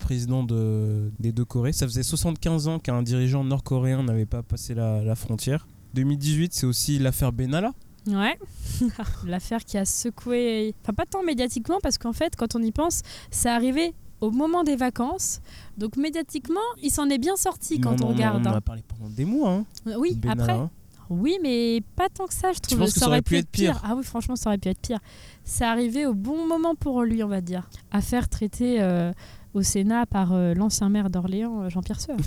présidents 0.00 0.42
de, 0.42 1.10
des 1.20 1.30
deux 1.32 1.44
Corées. 1.44 1.72
Ça 1.72 1.86
faisait 1.86 2.02
75 2.02 2.66
ans 2.68 2.78
qu'un 2.78 3.02
dirigeant 3.02 3.44
nord-coréen 3.44 4.02
n'avait 4.02 4.26
pas 4.26 4.42
passé 4.42 4.74
la, 4.74 5.02
la 5.04 5.14
frontière. 5.14 5.66
2018, 5.94 6.52
c'est 6.52 6.66
aussi 6.66 6.98
l'affaire 6.98 7.32
Benalla. 7.32 7.72
Ouais. 8.06 8.38
L'affaire 9.26 9.64
qui 9.64 9.76
a 9.76 9.84
secoué, 9.84 10.74
enfin 10.82 10.92
pas 10.92 11.06
tant 11.06 11.22
médiatiquement 11.22 11.78
parce 11.82 11.98
qu'en 11.98 12.12
fait, 12.12 12.36
quand 12.36 12.54
on 12.54 12.62
y 12.62 12.72
pense, 12.72 13.02
c'est 13.30 13.48
arrivé 13.48 13.94
au 14.20 14.30
moment 14.30 14.64
des 14.64 14.76
vacances. 14.76 15.40
Donc 15.76 15.96
médiatiquement, 15.96 16.60
il 16.82 16.90
s'en 16.90 17.08
est 17.08 17.18
bien 17.18 17.36
sorti 17.36 17.80
quand 17.80 18.02
on, 18.02 18.08
regarde. 18.08 18.46
On 18.46 18.50
en 18.50 18.54
a 18.54 18.60
parlé 18.60 18.82
pendant 18.86 19.10
des 19.10 19.24
mois. 19.24 19.50
Hein, 19.50 19.64
Oui, 19.96 20.14
Benalla, 20.16 20.42
après, 20.42 20.52
hein. 20.54 20.70
oui, 21.10 21.38
mais 21.42 21.82
pas 21.96 22.08
tant 22.08 22.26
que 22.26 22.34
ça, 22.34 22.52
je 22.52 22.60
trouve. 22.60 22.86
ça 22.86 23.06
aurait 23.06 23.22
pu 23.22 23.36
être 23.36 23.48
pire? 23.48 23.80
Ah 23.84 23.94
oui, 23.96 24.04
franchement, 24.04 24.36
ça 24.36 24.50
aurait 24.50 24.58
pu 24.58 24.68
être 24.68 24.80
pire. 24.80 25.00
C'est 25.44 25.64
arrivé 25.64 26.06
au 26.06 26.14
bon 26.14 26.46
moment 26.46 26.74
pour 26.74 27.02
lui, 27.02 27.22
on 27.22 27.28
va 27.28 27.40
dire. 27.40 27.68
Affaire 27.90 28.28
traitée 28.28 28.80
euh, 28.80 29.12
au 29.54 29.62
Sénat 29.62 30.06
par 30.06 30.32
euh, 30.32 30.54
l'ancien 30.54 30.88
maire 30.88 31.10
d'Orléans, 31.10 31.62
euh, 31.62 31.68
Jean-Pierre 31.68 32.00
Sueur. 32.00 32.18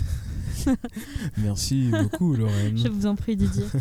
Merci 1.38 1.90
beaucoup, 1.90 2.34
Lorraine. 2.34 2.76
Je 2.76 2.88
vous 2.88 3.06
en 3.06 3.14
prie, 3.16 3.36
Didier. 3.36 3.64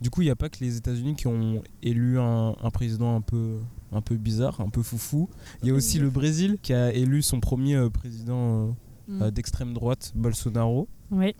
Du 0.00 0.10
coup, 0.10 0.22
il 0.22 0.24
n'y 0.24 0.30
a 0.32 0.36
pas 0.36 0.48
que 0.48 0.58
les 0.60 0.76
États-Unis 0.76 1.14
qui 1.14 1.28
ont 1.28 1.62
élu 1.80 2.18
un, 2.18 2.56
un 2.60 2.70
président 2.70 3.14
un 3.14 3.20
peu, 3.20 3.58
un 3.92 4.00
peu 4.00 4.16
bizarre, 4.16 4.60
un 4.60 4.68
peu 4.68 4.82
foufou. 4.82 5.28
Il 5.62 5.68
y 5.68 5.70
a 5.70 5.74
aussi 5.74 6.00
le 6.00 6.10
Brésil 6.10 6.58
qui 6.60 6.72
a 6.72 6.92
élu 6.92 7.22
son 7.22 7.38
premier 7.38 7.76
euh, 7.76 7.88
président 7.88 8.66
euh, 8.66 8.72
Mm. 9.08 9.22
euh, 9.22 9.30
d'extrême 9.30 9.72
droite, 9.72 10.12
Bolsonaro. 10.14 10.88
Oui. 11.10 11.34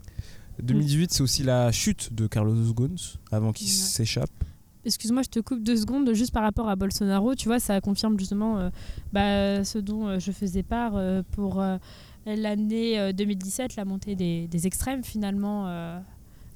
2018, 0.61 1.11
c'est 1.11 1.23
aussi 1.23 1.43
la 1.43 1.71
chute 1.71 2.13
de 2.13 2.27
Carlos 2.27 2.55
Ghosn 2.73 2.95
avant 3.31 3.51
qu'il 3.51 3.67
s'échappe. 3.67 4.29
Excuse-moi, 4.85 5.23
je 5.23 5.29
te 5.29 5.39
coupe 5.39 5.63
deux 5.63 5.77
secondes 5.77 6.13
juste 6.13 6.33
par 6.33 6.43
rapport 6.43 6.67
à 6.67 6.75
Bolsonaro. 6.75 7.35
Tu 7.35 7.47
vois, 7.47 7.59
ça 7.59 7.79
confirme 7.81 8.19
justement 8.19 8.59
euh, 8.59 8.69
bah, 9.13 9.63
ce 9.63 9.79
dont 9.79 10.19
je 10.19 10.31
faisais 10.31 10.61
part 10.61 10.95
euh, 10.95 11.23
pour 11.31 11.61
euh, 11.61 11.77
l'année 12.25 12.99
euh, 12.99 13.11
2017, 13.13 13.75
la 13.75 13.85
montée 13.85 14.15
des, 14.15 14.47
des 14.47 14.67
extrêmes 14.67 15.03
finalement 15.03 15.67
euh, 15.67 15.99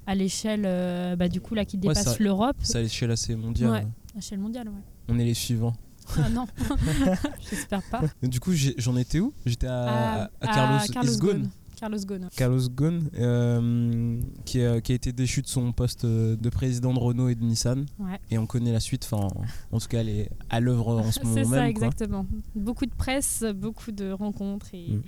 à 0.06 0.14
l'échelle 0.14 0.62
euh, 0.64 1.16
bah, 1.16 1.28
du 1.28 1.40
coup 1.40 1.54
là 1.54 1.64
qui 1.64 1.76
dépasse 1.78 2.18
l'Europe, 2.18 2.56
C'est 2.62 2.78
à 2.78 2.82
l'échelle 2.82 3.10
assez 3.10 3.34
mondiale. 3.36 3.70
Ouais. 3.70 3.78
à 3.78 4.16
l'échelle 4.16 4.38
mondiale. 4.40 4.68
Ouais. 4.68 4.82
On 5.08 5.18
est 5.18 5.24
les 5.24 5.34
suivants. 5.34 5.74
Ah 6.16 6.28
non, 6.30 6.46
j'espère 7.50 7.82
pas. 7.90 8.00
Du 8.22 8.40
coup, 8.40 8.52
j'en 8.54 8.96
étais 8.96 9.20
où? 9.20 9.32
J'étais 9.44 9.66
à, 9.66 10.22
À- 10.24 10.30
à 10.40 10.46
Carlos, 10.46 10.78
à 10.82 10.88
Carlos. 10.88 11.16
Ghosn. 11.18 11.50
Carlos 11.76 11.98
Ghosn. 12.06 12.28
Carlos 12.34 12.68
Ghosn, 12.70 13.10
euh, 13.18 14.20
qui, 14.44 14.62
a, 14.64 14.80
qui 14.80 14.92
a 14.92 14.94
été 14.96 15.12
déchu 15.12 15.42
de 15.42 15.46
son 15.46 15.70
poste 15.72 16.04
euh, 16.04 16.34
de 16.34 16.48
président 16.48 16.92
de 16.92 16.98
Renault 16.98 17.28
et 17.28 17.34
de 17.36 17.44
Nissan. 17.44 17.86
Ouais. 18.00 18.18
Et 18.30 18.38
on 18.38 18.46
connaît 18.46 18.72
la 18.72 18.80
suite. 18.80 19.08
Enfin, 19.10 19.28
en 19.70 19.78
tout 19.78 19.86
cas, 19.86 20.00
elle 20.00 20.08
est 20.08 20.30
à 20.50 20.58
l'œuvre 20.60 20.88
en 20.98 21.12
ce 21.12 21.20
moment 21.22 21.34
C'est 21.34 21.40
même. 21.42 21.50
ça, 21.50 21.56
quoi. 21.58 21.66
exactement. 21.68 22.26
Beaucoup 22.56 22.86
de 22.86 22.94
presse, 22.94 23.44
beaucoup 23.54 23.92
de 23.92 24.10
rencontres 24.10 24.68
et 24.74 24.88
Mm. 24.92 25.02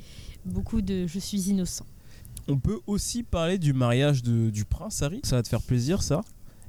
Beaucoup 0.44 0.80
de 0.82 1.06
je 1.06 1.18
suis 1.18 1.38
innocent. 1.50 1.84
On 2.48 2.58
peut 2.58 2.80
aussi 2.86 3.22
parler 3.22 3.58
du 3.58 3.72
mariage 3.72 4.22
de- 4.22 4.50
du 4.50 4.64
prince 4.64 5.02
Harry. 5.02 5.20
Ça 5.24 5.36
va 5.36 5.42
te 5.42 5.48
faire 5.48 5.62
plaisir, 5.62 6.02
ça. 6.02 6.20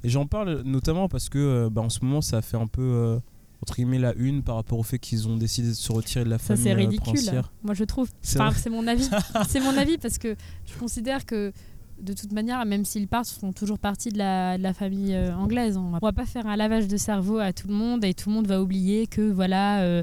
Et 0.04 0.08
j'en 0.08 0.26
parle 0.26 0.62
notamment 0.64 1.08
parce 1.08 1.28
que 1.28 1.38
euh, 1.38 1.70
bah, 1.70 1.82
en 1.82 1.88
ce 1.88 2.04
moment, 2.04 2.20
ça 2.20 2.42
fait 2.42 2.56
un 2.56 2.66
peu 2.66 2.82
euh, 2.82 3.18
entre 3.62 3.74
guillemets 3.76 3.98
la 3.98 4.14
une 4.14 4.42
par 4.42 4.56
rapport 4.56 4.78
au 4.78 4.82
fait 4.82 4.98
qu'ils 4.98 5.28
ont 5.28 5.36
décidé 5.36 5.68
de 5.68 5.72
se 5.74 5.92
retirer 5.92 6.24
de 6.24 6.30
la 6.30 6.38
Ça, 6.38 6.56
famille 6.56 6.62
c'est 6.64 6.72
euh, 6.72 6.76
ridicule. 6.76 7.12
princière. 7.14 7.52
Moi, 7.62 7.74
je 7.74 7.84
trouve. 7.84 8.10
C'est 8.20 8.40
Enfin, 8.40 8.70
mon 8.70 8.86
avis. 8.86 9.08
c'est 9.48 9.60
mon 9.60 9.76
avis 9.76 9.98
parce 9.98 10.18
que 10.18 10.36
je 10.66 10.78
considère 10.78 11.24
que 11.26 11.52
de 12.00 12.12
toute 12.14 12.32
manière, 12.32 12.64
même 12.66 12.84
s'ils 12.84 13.06
partent, 13.06 13.30
ils 13.36 13.38
font 13.38 13.52
toujours 13.52 13.78
partie 13.78 14.08
de 14.08 14.18
la, 14.18 14.58
de 14.58 14.62
la 14.64 14.72
famille 14.74 15.14
euh, 15.14 15.32
anglaise. 15.36 15.76
On 15.76 15.90
va 15.98 16.12
pas 16.12 16.26
faire 16.26 16.46
un 16.46 16.56
lavage 16.56 16.88
de 16.88 16.96
cerveau 16.96 17.38
à 17.38 17.52
tout 17.52 17.68
le 17.68 17.74
monde 17.74 18.04
et 18.04 18.12
tout 18.12 18.28
le 18.28 18.34
monde 18.34 18.48
va 18.48 18.60
oublier 18.60 19.06
que 19.06 19.22
voilà. 19.30 19.82
euh, 19.82 20.02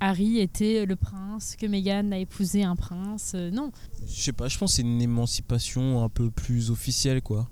Harry 0.00 0.38
était 0.40 0.86
le 0.86 0.96
prince, 0.96 1.56
que 1.58 1.66
Meghan 1.66 2.10
a 2.12 2.18
épousé 2.18 2.62
un 2.64 2.76
prince. 2.76 3.32
Euh, 3.34 3.50
non, 3.50 3.70
Je 4.06 4.20
sais 4.20 4.32
pas, 4.32 4.48
je 4.48 4.58
pense 4.58 4.70
que 4.72 4.76
c'est 4.76 4.82
une 4.82 5.00
émancipation 5.02 6.02
un 6.04 6.08
peu 6.08 6.30
plus 6.30 6.70
officielle, 6.70 7.22
quoi. 7.22 7.48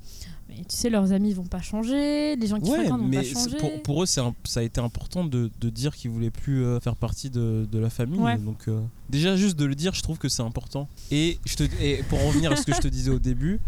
mais 0.48 0.56
tu 0.68 0.76
sais, 0.76 0.90
leurs 0.90 1.12
amis 1.12 1.32
vont 1.32 1.44
pas 1.46 1.60
changer, 1.62 2.36
les 2.36 2.46
gens 2.46 2.60
qui 2.60 2.70
Ouais, 2.70 2.78
fréquentent 2.80 3.00
vont 3.00 3.06
mais 3.08 3.18
pas 3.18 3.40
changer. 3.40 3.56
pour, 3.56 3.82
pour 3.82 4.02
eux, 4.02 4.06
un- 4.18 4.34
ça 4.44 4.60
a 4.60 4.62
été 4.62 4.80
important 4.80 5.24
de, 5.24 5.50
de 5.60 5.70
dire 5.70 5.94
qu'ils 5.96 6.10
voulaient 6.10 6.30
plus 6.30 6.64
euh, 6.64 6.78
faire 6.80 6.96
partie 6.96 7.30
de, 7.30 7.66
de 7.70 7.78
la 7.78 7.90
famille. 7.90 8.20
Ouais. 8.20 8.36
Donc, 8.38 8.68
euh, 8.68 8.80
déjà, 9.08 9.36
juste 9.36 9.58
de 9.58 9.64
le 9.64 9.74
dire, 9.74 9.94
je 9.94 10.02
trouve 10.02 10.18
que 10.18 10.28
c'est 10.28 10.42
important. 10.42 10.88
Et, 11.10 11.38
je 11.46 11.56
te, 11.56 11.62
et 11.80 12.02
pour 12.08 12.20
en 12.22 12.28
revenir 12.28 12.52
à 12.52 12.56
ce 12.56 12.64
que 12.66 12.74
je 12.74 12.80
te 12.80 12.88
disais 12.88 13.10
au 13.10 13.18
début, 13.18 13.60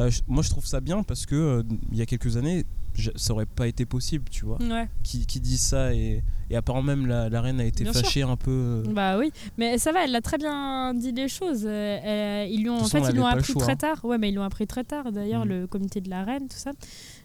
euh, 0.00 0.10
je- 0.10 0.20
moi, 0.26 0.42
je 0.42 0.50
trouve 0.50 0.66
ça 0.66 0.80
bien 0.80 1.02
parce 1.02 1.26
que 1.26 1.34
euh, 1.36 1.62
il 1.92 1.98
y 1.98 2.02
a 2.02 2.06
quelques 2.06 2.36
années, 2.36 2.64
je- 2.96 3.10
ça 3.16 3.32
aurait 3.32 3.46
pas 3.46 3.66
été 3.66 3.84
possible, 3.86 4.24
tu 4.30 4.44
vois. 4.44 4.58
Ouais. 4.62 4.88
Qui, 5.02 5.26
qui 5.26 5.40
dit 5.40 5.58
ça 5.58 5.94
et, 5.94 6.22
et 6.50 6.56
apparemment 6.56 6.86
même 6.96 7.06
la, 7.06 7.28
la 7.28 7.40
reine 7.40 7.60
a 7.60 7.64
été 7.64 7.84
Bien 7.84 7.92
sûr. 7.92 8.02
fâchée 8.02 8.22
un 8.22 8.36
peu. 8.36 8.50
euh, 8.86 8.92
Bah 8.92 9.18
oui, 9.18 9.30
mais 9.58 9.78
ça 9.78 9.92
va, 9.92 10.04
elle 10.04 10.14
a 10.14 10.20
très 10.20 10.38
bien 10.38 10.94
dit 10.94 11.12
les 11.12 11.28
choses. 11.28 11.64
Euh, 11.66 11.98
elle- 12.02 12.50
ils 12.52 12.62
lui 12.62 12.70
ont, 12.70 12.78
en 12.80 12.84
fait, 12.84 13.00
ils 13.10 13.16
l'ont 13.16 13.26
appris 13.26 13.52
choix, 13.52 13.62
très 13.62 13.72
hein. 13.72 13.76
tard. 13.76 14.04
Ouais, 14.04 14.18
mais 14.18 14.28
ils 14.30 14.34
l'ont 14.34 14.42
appris 14.42 14.66
très 14.66 14.84
tard. 14.84 15.12
D'ailleurs, 15.12 15.44
Mhm. 15.44 15.50
le 15.50 15.66
comité 15.66 16.00
de 16.00 16.10
la 16.10 16.24
reine, 16.24 16.48
tout 16.48 16.56
ça, 16.56 16.72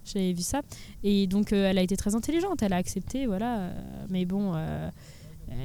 j'avais 0.06 0.34
vu 0.34 0.42
ça. 0.42 0.62
Et 1.04 1.28
donc, 1.28 1.54
euh, 1.54 1.70
elle 1.70 1.78
a 1.78 1.82
été 1.82 1.96
très 1.98 2.16
intelligente. 2.16 2.62
Elle 2.64 2.74
a 2.74 2.78
accepté, 2.78 3.26
voilà. 3.26 3.72
Mais 4.10 4.26
bon, 4.26 4.54
euh, 4.56 4.90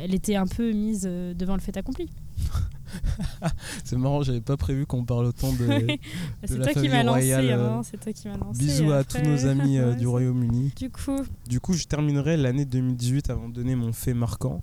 elle 0.02 0.14
était 0.14 0.36
un 0.36 0.46
peu 0.46 0.72
mise 0.72 1.02
devant 1.02 1.54
le 1.54 1.60
fait 1.60 1.76
accompli. 1.76 2.08
C'est 3.84 3.96
marrant, 3.96 4.22
j'avais 4.22 4.40
pas 4.40 4.56
prévu 4.56 4.86
qu'on 4.86 5.04
parle 5.04 5.26
autant 5.26 5.52
de. 5.52 5.66
C'est 6.44 6.56
la 6.58 6.64
toi 6.64 6.68
qui 6.68 6.74
famille 6.74 6.90
m'as 6.90 7.02
lancé. 7.02 7.18
royale, 7.20 7.50
euh, 7.50 7.70
hein, 7.70 7.82
C'est 7.82 7.98
toi 8.00 8.12
qui 8.12 8.28
m'as 8.28 8.36
lancé. 8.36 8.58
Bisous 8.58 8.92
à 8.92 9.04
tous 9.04 9.18
nos 9.22 9.46
amis 9.46 9.78
euh, 9.78 9.90
Ouais, 9.90 9.96
du 9.96 10.06
Royaume-Uni. 10.06 10.72
Du 10.76 10.90
coup, 10.90 11.18
Du 11.48 11.60
coup, 11.60 11.72
je 11.74 11.84
terminerai 11.84 12.36
l'année 12.36 12.64
2018 12.64 13.30
avant 13.30 13.48
de 13.48 13.54
donner 13.54 13.74
mon 13.76 13.92
fait 13.92 14.14
marquant. 14.14 14.60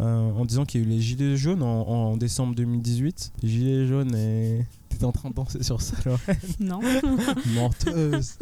euh, 0.00 0.30
en 0.32 0.44
disant 0.44 0.64
qu'il 0.64 0.80
y 0.80 0.84
a 0.84 0.86
eu 0.86 0.90
les 0.90 1.00
Gilets 1.00 1.36
jaunes 1.36 1.62
en, 1.62 1.82
en 1.88 2.16
décembre 2.16 2.54
2018. 2.54 3.32
Les 3.42 3.48
Gilets 3.48 3.86
jaunes 3.86 4.14
et. 4.14 4.64
T'étais 4.88 5.04
en 5.04 5.12
train 5.12 5.30
de 5.30 5.34
danser 5.34 5.62
sur 5.62 5.80
ça, 5.80 5.96
Lorraine 6.04 6.36
non. 6.58 6.80
Menteuse 7.54 8.36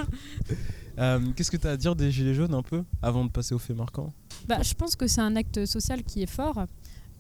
Euh, 0.99 1.21
Qu'est-ce 1.37 1.51
que 1.53 1.57
t'as 1.57 1.73
à 1.73 1.77
dire 1.77 1.95
des 1.95 2.11
Gilets 2.11 2.35
jaunes 2.35 2.55
un 2.55 2.63
peu 2.63 2.83
avant 3.03 3.25
de 3.25 3.31
passer 3.31 3.55
au 3.55 3.59
fait 3.59 3.75
marquant? 3.75 4.13
Bah, 4.49 4.63
je 4.63 4.75
pense 4.75 4.97
que 4.97 5.07
c'est 5.07 5.21
un 5.21 5.37
acte 5.37 5.65
social 5.65 6.03
qui 6.03 6.23
est 6.23 6.27
fort. 6.31 6.65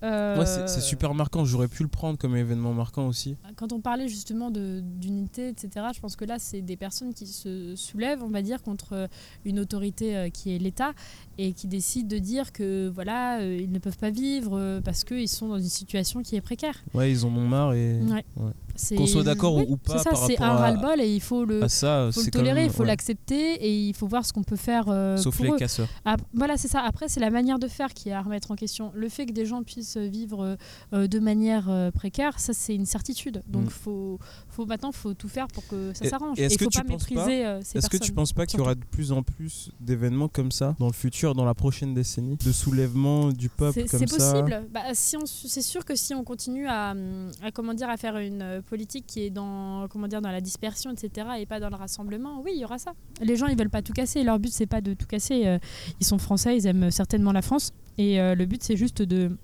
Euh, 0.03 0.39
Ouais, 0.39 0.47
c'est 0.47 0.69
c'est 0.69 0.81
super 0.81 1.15
marquant. 1.15 1.45
J'aurais 1.45 1.69
pu 1.69 1.83
le 1.83 1.89
prendre 1.89 2.19
comme 2.19 2.37
événement 2.37 2.73
marquant 2.73 3.07
aussi. 3.09 3.37
Quand 3.57 3.73
on 3.73 3.81
parlait 3.81 4.09
justement 4.09 4.51
d'unité, 4.51 5.49
etc., 5.49 5.87
je 5.95 6.01
pense 6.01 6.17
que 6.17 6.25
là, 6.25 6.37
c'est 6.39 6.61
des 6.61 6.77
personnes 6.77 7.13
qui 7.15 7.27
se 7.27 7.75
soulèvent, 7.77 8.23
on 8.23 8.29
va 8.31 8.43
dire, 8.43 8.63
contre 8.63 9.09
une 9.45 9.59
autorité 9.61 10.17
euh, 10.17 10.29
qui 10.31 10.55
est 10.55 10.59
l'État 10.59 10.93
et 11.39 11.53
qui 11.53 11.67
décident 11.67 12.09
de 12.09 12.19
dire 12.19 12.53
que 12.53 12.89
voilà, 12.89 13.41
euh, 13.41 13.59
ils 13.61 13.71
ne 13.73 13.79
peuvent 13.79 13.99
pas 13.99 14.11
vivre 14.11 14.57
euh, 14.59 14.81
parce 14.81 15.05
qu'ils 15.05 15.29
sont 15.29 15.49
dans 15.49 15.59
une 15.59 15.65
situation 15.69 16.23
qui 16.23 16.37
est 16.37 16.41
précaire. 16.41 16.77
Ouais, 16.95 17.11
ils 17.11 17.25
en 17.25 17.29
ont 17.29 17.47
marre 17.49 17.73
et. 17.75 18.01
Ouais. 18.01 18.25
Ouais. 18.37 18.53
C'est- 18.77 18.95
Qu'on 18.95 19.07
soit 19.07 19.25
d'accord 19.25 19.57
oui, 19.57 19.65
ou 19.69 19.77
pas 19.77 19.99
C'est 19.99 20.11
ça, 20.11 20.17
c'est 20.29 20.41
un 20.41 20.53
ras-le-bol 20.53 21.01
et 21.01 21.13
il 21.13 21.21
faut 21.21 21.45
le, 21.45 21.67
ça, 21.67 22.11
faut 22.13 22.21
le 22.21 22.25
c'est 22.27 22.31
quand 22.31 22.39
tolérer, 22.39 22.61
même- 22.61 22.67
il 22.67 22.73
faut 22.73 22.85
l'accepter 22.85 23.55
et 23.55 23.89
il 23.89 23.93
faut 23.95 24.07
voir 24.07 24.25
ce 24.25 24.33
qu'on 24.33 24.45
peut 24.45 24.55
faire 24.55 24.85
euh, 24.89 25.17
Sauf 25.17 25.35
pour 25.37 25.45
les 25.47 25.51
eux. 25.51 25.57
casseurs. 25.57 25.89
Ah, 26.05 26.17
voilà, 26.33 26.57
c'est 26.57 26.69
ça. 26.69 26.83
Après, 26.83 27.09
c'est 27.09 27.19
la 27.19 27.31
manière 27.31 27.59
de 27.59 27.67
faire 27.67 27.93
qui 27.93 28.11
est 28.11 28.13
à 28.13 28.23
remettre 28.23 28.53
en 28.53 28.55
question. 28.55 28.93
Le 28.95 29.09
fait 29.09 29.27
que 29.27 29.33
des 29.33 29.47
gens 29.47 29.65
puissent 29.65 29.88
vivre 29.97 30.57
euh, 30.93 31.07
de 31.07 31.19
manière 31.19 31.69
euh, 31.69 31.91
précaire, 31.91 32.39
ça, 32.39 32.53
c'est 32.53 32.75
une 32.75 32.87
certitude. 32.87 33.43
Donc, 33.47 33.65
Mm. 33.65 33.71
faut, 33.71 34.19
faut 34.49 34.67
maintenant, 34.67 34.93
faut 34.93 35.15
tout 35.15 35.29
faire 35.29 35.49
pour 35.49 35.67
que 35.67 35.93
ça 35.95 36.09
s'arrange. 36.09 36.39
il 36.39 36.57
que 36.57 36.65
faut 36.65 36.71
pas 36.71 36.85
mépriser 36.85 37.47
euh, 37.47 37.61
ces 37.63 37.79
Est-ce 37.79 37.89
que 37.89 37.97
tu 37.97 37.99
personnes. 37.99 38.15
penses 38.15 38.33
pas 38.33 38.47
qu'il 38.47 38.59
y 38.59 38.63
aura 38.63 38.75
de 38.75 38.85
plus 38.85 39.13
en 39.13 39.23
plus 39.23 39.71
d'événements 39.81 40.29
comme 40.29 40.51
ça 40.51 40.75
dans 40.79 40.87
le 40.87 40.93
futur, 40.93 41.35
dans 41.35 41.45
la 41.45 41.55
prochaine 41.55 41.95
décennie 41.95 42.37
De 42.45 42.53
soulèvement 42.53 43.31
du 43.33 43.49
peuple 43.49 43.75
C'est 43.75 43.89
comme 43.89 44.07
c'est 44.07 44.21
ça 44.21 44.33
possible. 44.33 44.67
Bah, 44.73 44.81
si 44.95 45.17
c'est 45.27 45.63
sûr 45.63 45.85
que 45.85 45.95
si 45.97 46.15
on 46.15 46.25
continue 46.25 46.67
à, 46.67 46.93
hum, 46.93 47.31
à, 47.43 47.51
comment 47.51 47.75
dire, 47.75 47.89
à 47.89 47.97
faire 47.97 48.17
une 48.19 48.63
politique 48.69 49.07
qui 49.07 49.23
est 49.23 49.31
dans, 49.31 49.89
comment 49.89 50.09
dire, 50.09 50.21
dans 50.21 50.31
la 50.31 50.41
dispersion, 50.41 50.91
etc., 50.91 51.29
et 51.39 51.47
pas 51.47 51.61
dans 51.61 51.71
le 51.71 51.77
rassemblement, 51.77 52.41
oui, 52.45 52.53
il 52.55 52.61
y 52.61 52.65
aura 52.65 52.79
ça. 52.79 52.93
Les 53.21 53.37
gens, 53.37 53.47
ils 53.47 53.57
veulent 53.59 53.71
pas 53.71 53.83
tout 53.83 53.93
casser. 53.93 54.23
Leur 54.23 54.39
but, 54.39 54.53
c'est 54.53 54.67
pas 54.67 54.81
de 54.81 54.95
tout 54.95 55.07
casser. 55.07 55.59
Ils 56.01 56.07
sont 56.07 56.19
français, 56.19 56.57
ils 56.57 56.67
aiment 56.67 56.91
certainement 56.91 57.33
la 57.33 57.43
France. 57.43 57.73
Et 57.99 58.21
euh, 58.21 58.35
le 58.35 58.47
but, 58.47 58.63
c'est 58.63 58.77
juste 58.77 59.03
de, 59.03 59.37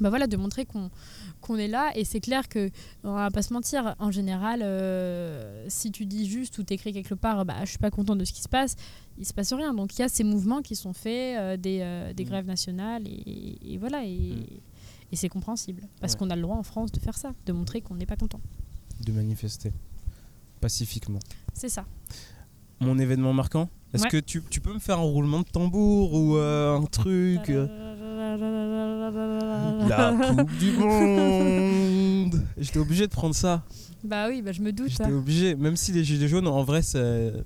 bah 0.00 0.08
voilà, 0.10 0.26
de 0.26 0.36
montrer 0.36 0.64
qu'on 0.66 0.90
qu'on 1.42 1.56
est 1.56 1.68
là. 1.68 1.92
Et 1.94 2.04
c'est 2.04 2.20
clair 2.20 2.48
que, 2.48 2.70
on 3.04 3.12
va 3.14 3.30
pas 3.30 3.42
se 3.42 3.52
mentir, 3.52 3.94
en 3.98 4.10
général, 4.10 4.62
euh, 4.62 5.64
si 5.68 5.92
tu 5.92 6.04
dis 6.06 6.26
juste 6.28 6.58
ou 6.58 6.62
t'écris 6.64 6.92
quelque 6.92 7.14
part, 7.14 7.44
bah, 7.44 7.56
je 7.64 7.66
suis 7.70 7.78
pas 7.78 7.90
content 7.90 8.16
de 8.16 8.24
ce 8.24 8.32
qui 8.32 8.42
se 8.42 8.48
passe, 8.48 8.74
il 9.18 9.24
se 9.26 9.32
passe 9.34 9.52
rien. 9.52 9.72
Donc 9.74 9.94
il 9.96 10.00
y 10.00 10.02
a 10.04 10.08
ces 10.08 10.24
mouvements 10.24 10.62
qui 10.62 10.74
sont 10.74 10.92
faits, 10.92 11.38
euh, 11.38 11.56
des, 11.56 11.80
euh, 11.82 12.12
des 12.12 12.24
Mm. 12.24 12.28
grèves 12.28 12.46
nationales, 12.46 13.06
et, 13.06 13.74
et 13.74 13.78
voilà. 13.78 14.04
Et, 14.04 14.16
Mm. 14.18 14.46
et 15.12 15.16
c'est 15.16 15.28
compréhensible. 15.28 15.82
Parce 16.00 16.14
Ouais. 16.14 16.18
qu'on 16.18 16.30
a 16.30 16.36
le 16.36 16.42
droit 16.42 16.56
en 16.56 16.62
France 16.64 16.90
de 16.90 16.98
faire 17.00 17.16
ça, 17.16 17.32
de 17.44 17.52
montrer 17.52 17.80
qu'on 17.80 17.94
n'est 17.96 18.06
pas 18.06 18.16
content. 18.16 18.40
de 19.04 19.12
manifester 19.12 19.72
pacifiquement. 20.60 21.18
C'est 21.52 21.68
ça. 21.68 21.84
Mon 22.80 22.98
événement 22.98 23.32
marquant 23.32 23.68
Est-ce 23.94 24.02
Ouais. 24.04 24.10
que 24.10 24.16
tu, 24.18 24.42
tu 24.50 24.60
peux 24.60 24.72
me 24.74 24.78
faire 24.78 24.98
un 24.98 25.02
roulement 25.02 25.40
de 25.40 25.44
tambour 25.46 26.12
ou 26.14 26.36
euh, 26.36 26.76
un 26.76 26.84
truc 26.84 27.48
euh, 27.48 27.66
La 29.88 30.12
Coupe 30.12 30.52
du 30.58 30.72
Monde 30.72 32.42
J'étais 32.58 32.78
obligé 32.78 33.06
de 33.06 33.12
prendre 33.12 33.34
ça. 33.34 33.62
Bah 34.04 34.26
oui, 34.28 34.42
bah 34.42 34.52
je 34.52 34.60
me 34.62 34.72
doute. 34.72 34.88
J'étais 34.90 35.10
obligé, 35.12 35.54
même 35.56 35.76
si 35.76 35.90
les 35.92 36.04
gilets 36.04 36.28
jaunes, 36.28 36.46
en 36.46 36.62
vrai, 36.62 36.82
ça, 36.82 36.98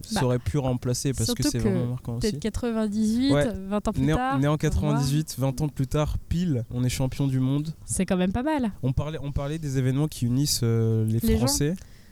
ça 0.03 0.21
Bah, 0.21 0.27
aurait 0.27 0.39
pu 0.39 0.59
remplacer 0.59 1.13
parce 1.13 1.33
que 1.33 1.43
c'est 1.43 1.59
vraiment 1.59 1.87
marquant 1.87 2.17
aussi. 2.17 2.31
Peut-être 2.31 2.41
98, 2.43 3.33
Ouais. 3.33 3.49
20 3.69 3.89
ans 3.89 3.93
plus 3.93 4.03
Né, 4.03 4.13
en- 4.13 4.17
tard. 4.17 4.39
né 4.39 4.47
en 4.49 4.57
pour 4.57 4.83
moi, 4.83 4.95
98, 4.95 5.37
20 5.39 5.61
ans 5.63 5.69
plus 5.69 5.87
tard, 5.87 6.17
pile, 6.29 6.65
on 6.71 6.85
est 6.85 6.89
champion 6.89 7.27
du 7.27 7.41
monde. 7.41 7.73
C'est 7.87 8.05
quand 8.05 8.17
même 8.17 8.33
pas 8.33 8.43
mal. 8.43 8.73
On 8.83 8.93
parlait, 8.93 9.19
on 9.23 9.33
parlait 9.33 9.59
des 9.59 9.79
événements 9.79 10.09
qui 10.09 10.27
unissent 10.27 10.61
euh, 10.63 11.05
les, 11.07 11.21
Les 11.21 11.39
gens. 11.39 11.47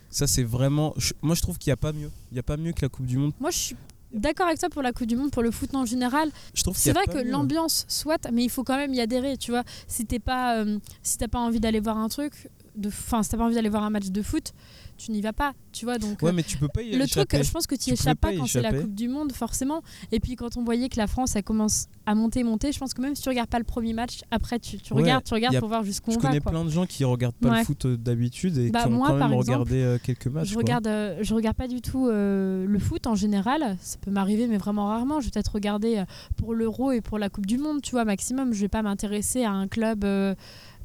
Ça, 0.09 0.27
c'est 0.27 0.43
vraiment. 0.43 0.95
moi, 1.21 1.35
je 1.35 1.41
trouve 1.41 1.57
qu'il 1.57 1.69
n'y 1.69 1.73
a 1.73 1.77
pas 1.77 1.93
mieux. 1.93 2.11
Il 2.31 2.35
n'y 2.35 2.39
a 2.39 2.43
pas 2.43 2.57
mieux 2.57 2.71
que 2.71 2.81
la 2.81 2.89
Coupe 2.89 3.05
du 3.05 3.17
Monde. 3.17 3.33
Moi, 3.39 3.51
je 3.51 3.57
suis 3.57 3.75
d'accord 4.11 4.47
avec 4.47 4.59
toi 4.59 4.69
pour 4.69 4.81
la 4.81 4.91
Coupe 4.91 5.07
du 5.07 5.15
Monde, 5.15 5.31
pour 5.31 5.43
le 5.43 5.51
foot 5.51 5.73
en 5.75 5.85
général. 5.85 6.31
C'est 6.73 6.93
vrai 6.93 7.05
que 7.05 7.23
mieux. 7.23 7.31
l'ambiance 7.31 7.85
soit, 7.87 8.29
mais 8.31 8.43
il 8.43 8.49
faut 8.49 8.63
quand 8.63 8.77
même 8.77 8.93
y 8.93 9.01
adhérer, 9.01 9.37
tu 9.37 9.51
vois. 9.51 9.63
Si 9.87 10.05
t'es 10.05 10.19
pas, 10.19 10.57
euh, 10.57 10.79
si 11.03 11.17
t'as 11.17 11.27
pas 11.27 11.39
envie 11.39 11.59
d'aller 11.59 11.79
voir 11.79 11.97
un 11.97 12.09
truc, 12.09 12.49
de, 12.75 12.89
enfin, 12.89 13.23
si 13.23 13.29
t'as 13.29 13.37
pas 13.37 13.45
envie 13.45 13.55
d'aller 13.55 13.69
voir 13.69 13.83
un 13.83 13.89
match 13.89 14.07
de 14.07 14.21
foot, 14.21 14.53
tu 14.97 15.11
n'y 15.11 15.21
vas 15.21 15.33
pas, 15.33 15.53
tu 15.71 15.85
vois. 15.85 15.97
Donc 15.97 16.21
Ouais, 16.21 16.29
euh, 16.29 16.33
mais 16.33 16.43
tu 16.43 16.57
peux 16.57 16.67
pas 16.67 16.81
y 16.81 16.91
le 16.95 17.03
échapper. 17.03 17.37
truc, 17.37 17.47
je 17.47 17.51
pense 17.51 17.67
que 17.67 17.75
tu 17.75 17.91
pouvais 17.91 17.93
échappes 17.93 18.19
pas 18.19 18.29
pas 18.31 18.37
quand 18.37 18.47
c'est 18.47 18.61
la. 18.61 18.73
Coupe 18.73 18.93
du 18.95 19.07
Monde, 19.07 19.31
forcément. 19.31 19.81
Et 20.11 20.19
puis 20.19 20.35
quand 20.35 20.57
on 20.57 20.63
voyait 20.63 20.89
que 20.89 20.97
la 20.97 21.07
France, 21.07 21.35
elle 21.35 21.43
commence 21.43 21.87
à 22.05 22.15
monter, 22.15 22.43
monter, 22.43 22.71
je 22.71 22.79
pense 22.79 22.93
que 22.93 23.01
même 23.01 23.15
si 23.15 23.21
tu 23.21 23.29
regardes 23.29 23.49
pas 23.49 23.57
le 23.59 23.63
premier 23.65 23.93
match, 23.93 24.21
après 24.31 24.59
tu, 24.59 24.77
tu 24.77 24.93
Ouais, 24.93 25.01
regardes, 25.01 25.23
tu 25.23 25.33
regardes 25.33 25.55
a- 25.55 25.59
pour 25.59 25.69
voir 25.69 25.83
jusqu'où 25.83 26.11
Je 26.11 26.17
on 26.17 26.19
va. 26.21 26.29
connais 26.29 26.39
quoi. 26.41 26.51
plein 26.51 26.65
de 26.65 26.69
gens 26.69 26.85
qui 26.85 27.03
regardent 27.03 27.35
pas 27.35 27.49
Ouais. 27.49 27.59
le 27.59 27.65
foot 27.65 27.85
euh, 27.85 27.97
d'habitude 27.97 28.57
et 28.57 28.69
Bah, 28.69 28.81
qui 28.83 28.87
ont 28.87 28.91
moi, 28.91 29.07
quand 29.07 29.13
même 29.13 29.19
par 29.29 29.33
exemple, 29.33 29.49
regardé 29.59 29.81
euh, 29.81 29.97
quelques 30.03 30.27
matchs. 30.27 30.47
Je 30.49 30.53
quoi. 30.53 30.61
regarde, 30.63 30.87
euh, 30.87 31.17
je 31.21 31.33
regarde 31.33 31.57
pas 31.57 31.67
du 31.67 31.81
tout 31.81 32.07
euh, 32.07 32.65
le 32.67 32.79
foot 32.79 33.07
en 33.07 33.15
général. 33.15 33.77
Ça 33.81 33.97
peut 34.01 34.11
m'arriver, 34.11 34.47
mais 34.47 34.57
vraiment 34.57 34.87
rarement. 34.87 35.19
Je 35.19 35.25
vais 35.25 35.31
peut-être 35.31 35.53
regarder 35.53 36.03
pour 36.37 36.53
l'Euro 36.53 36.91
et 36.91 37.01
pour 37.01 37.17
la 37.19 37.29
Coupe 37.29 37.45
du 37.45 37.57
Monde, 37.57 37.81
tu 37.81 37.91
vois, 37.91 38.05
maximum. 38.05 38.53
Je 38.53 38.61
vais 38.61 38.67
pas 38.69 38.81
m'intéresser 38.81 39.43
à 39.43 39.51
un 39.51 39.67
club 39.67 40.03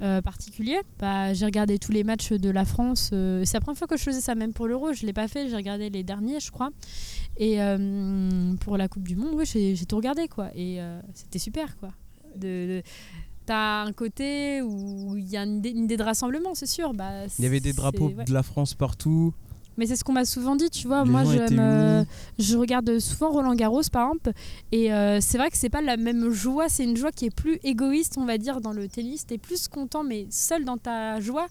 euh, 0.02 0.20
particulier. 0.22 0.78
Bah, 0.98 1.32
j'ai 1.34 1.44
regardé 1.44 1.78
tous 1.78 1.92
les 1.92 2.04
matchs 2.04 2.32
de 2.32 2.50
la 2.50 2.64
France. 2.64 3.10
c'est 3.10 3.52
la 3.54 3.60
première 3.60 3.78
fois 3.78 3.86
que 3.86 3.96
je 3.96 4.02
faisais 4.02 4.20
ça, 4.20 4.34
même 4.34 4.52
pour 4.52 4.66
l'Euro. 4.66 4.83
Je 4.92 5.06
l'ai 5.06 5.12
pas 5.12 5.28
fait. 5.28 5.48
J'ai 5.48 5.56
regardé 5.56 5.88
les 5.90 6.02
derniers, 6.02 6.40
je 6.40 6.50
crois. 6.50 6.70
Et 7.36 7.60
euh, 7.62 8.54
pour 8.60 8.76
la 8.76 8.88
Coupe 8.88 9.06
du 9.08 9.16
Monde, 9.16 9.34
oui, 9.34 9.44
j'ai 9.46 9.86
tout 9.86 9.96
regardé, 9.96 10.28
quoi. 10.28 10.50
Et 10.54 10.80
euh, 10.80 11.00
c'était 11.14 11.38
super, 11.38 11.76
quoi. 11.78 11.90
De, 12.36 12.66
de- 12.78 12.82
T'as 13.46 13.82
un 13.84 13.92
côté 13.92 14.62
où 14.62 15.16
il 15.18 15.28
y 15.28 15.36
a 15.36 15.42
une 15.44 15.58
idée, 15.58 15.68
une 15.70 15.84
idée 15.84 15.98
de 15.98 16.02
rassemblement, 16.02 16.54
c'est 16.54 16.64
sûr. 16.66 16.94
Bah, 16.94 17.26
Il 17.38 17.42
y 17.44 17.46
avait 17.46 17.60
des 17.60 17.74
drapeaux 17.74 18.08
ouais. 18.08 18.24
de 18.24 18.32
la 18.32 18.42
France 18.42 18.72
partout. 18.72 19.34
Mais 19.76 19.86
c'est 19.86 19.96
ce 19.96 20.04
qu'on 20.04 20.12
m'a 20.12 20.24
souvent 20.24 20.56
dit, 20.56 20.70
tu 20.70 20.86
vois. 20.86 21.04
Les 21.04 21.10
Moi, 21.10 21.22
euh, 21.26 22.04
je 22.38 22.56
regarde 22.56 22.98
souvent 22.98 23.30
Roland 23.30 23.54
Garros, 23.54 23.82
par 23.92 24.08
exemple, 24.08 24.32
et 24.72 24.92
euh, 24.92 25.20
c'est 25.20 25.38
vrai 25.38 25.50
que 25.50 25.56
c'est 25.56 25.70
pas 25.70 25.82
la 25.82 25.96
même 25.96 26.30
joie. 26.30 26.68
C'est 26.68 26.84
une 26.84 26.96
joie 26.96 27.12
qui 27.12 27.26
est 27.26 27.34
plus 27.34 27.58
égoïste, 27.64 28.16
on 28.18 28.24
va 28.24 28.38
dire, 28.38 28.60
dans 28.60 28.72
le 28.72 28.88
tennis. 28.88 29.26
T'es 29.26 29.38
plus 29.38 29.68
content, 29.68 30.04
mais 30.04 30.26
seul 30.30 30.64
dans 30.64 30.78
ta 30.78 31.20
joie, 31.20 31.46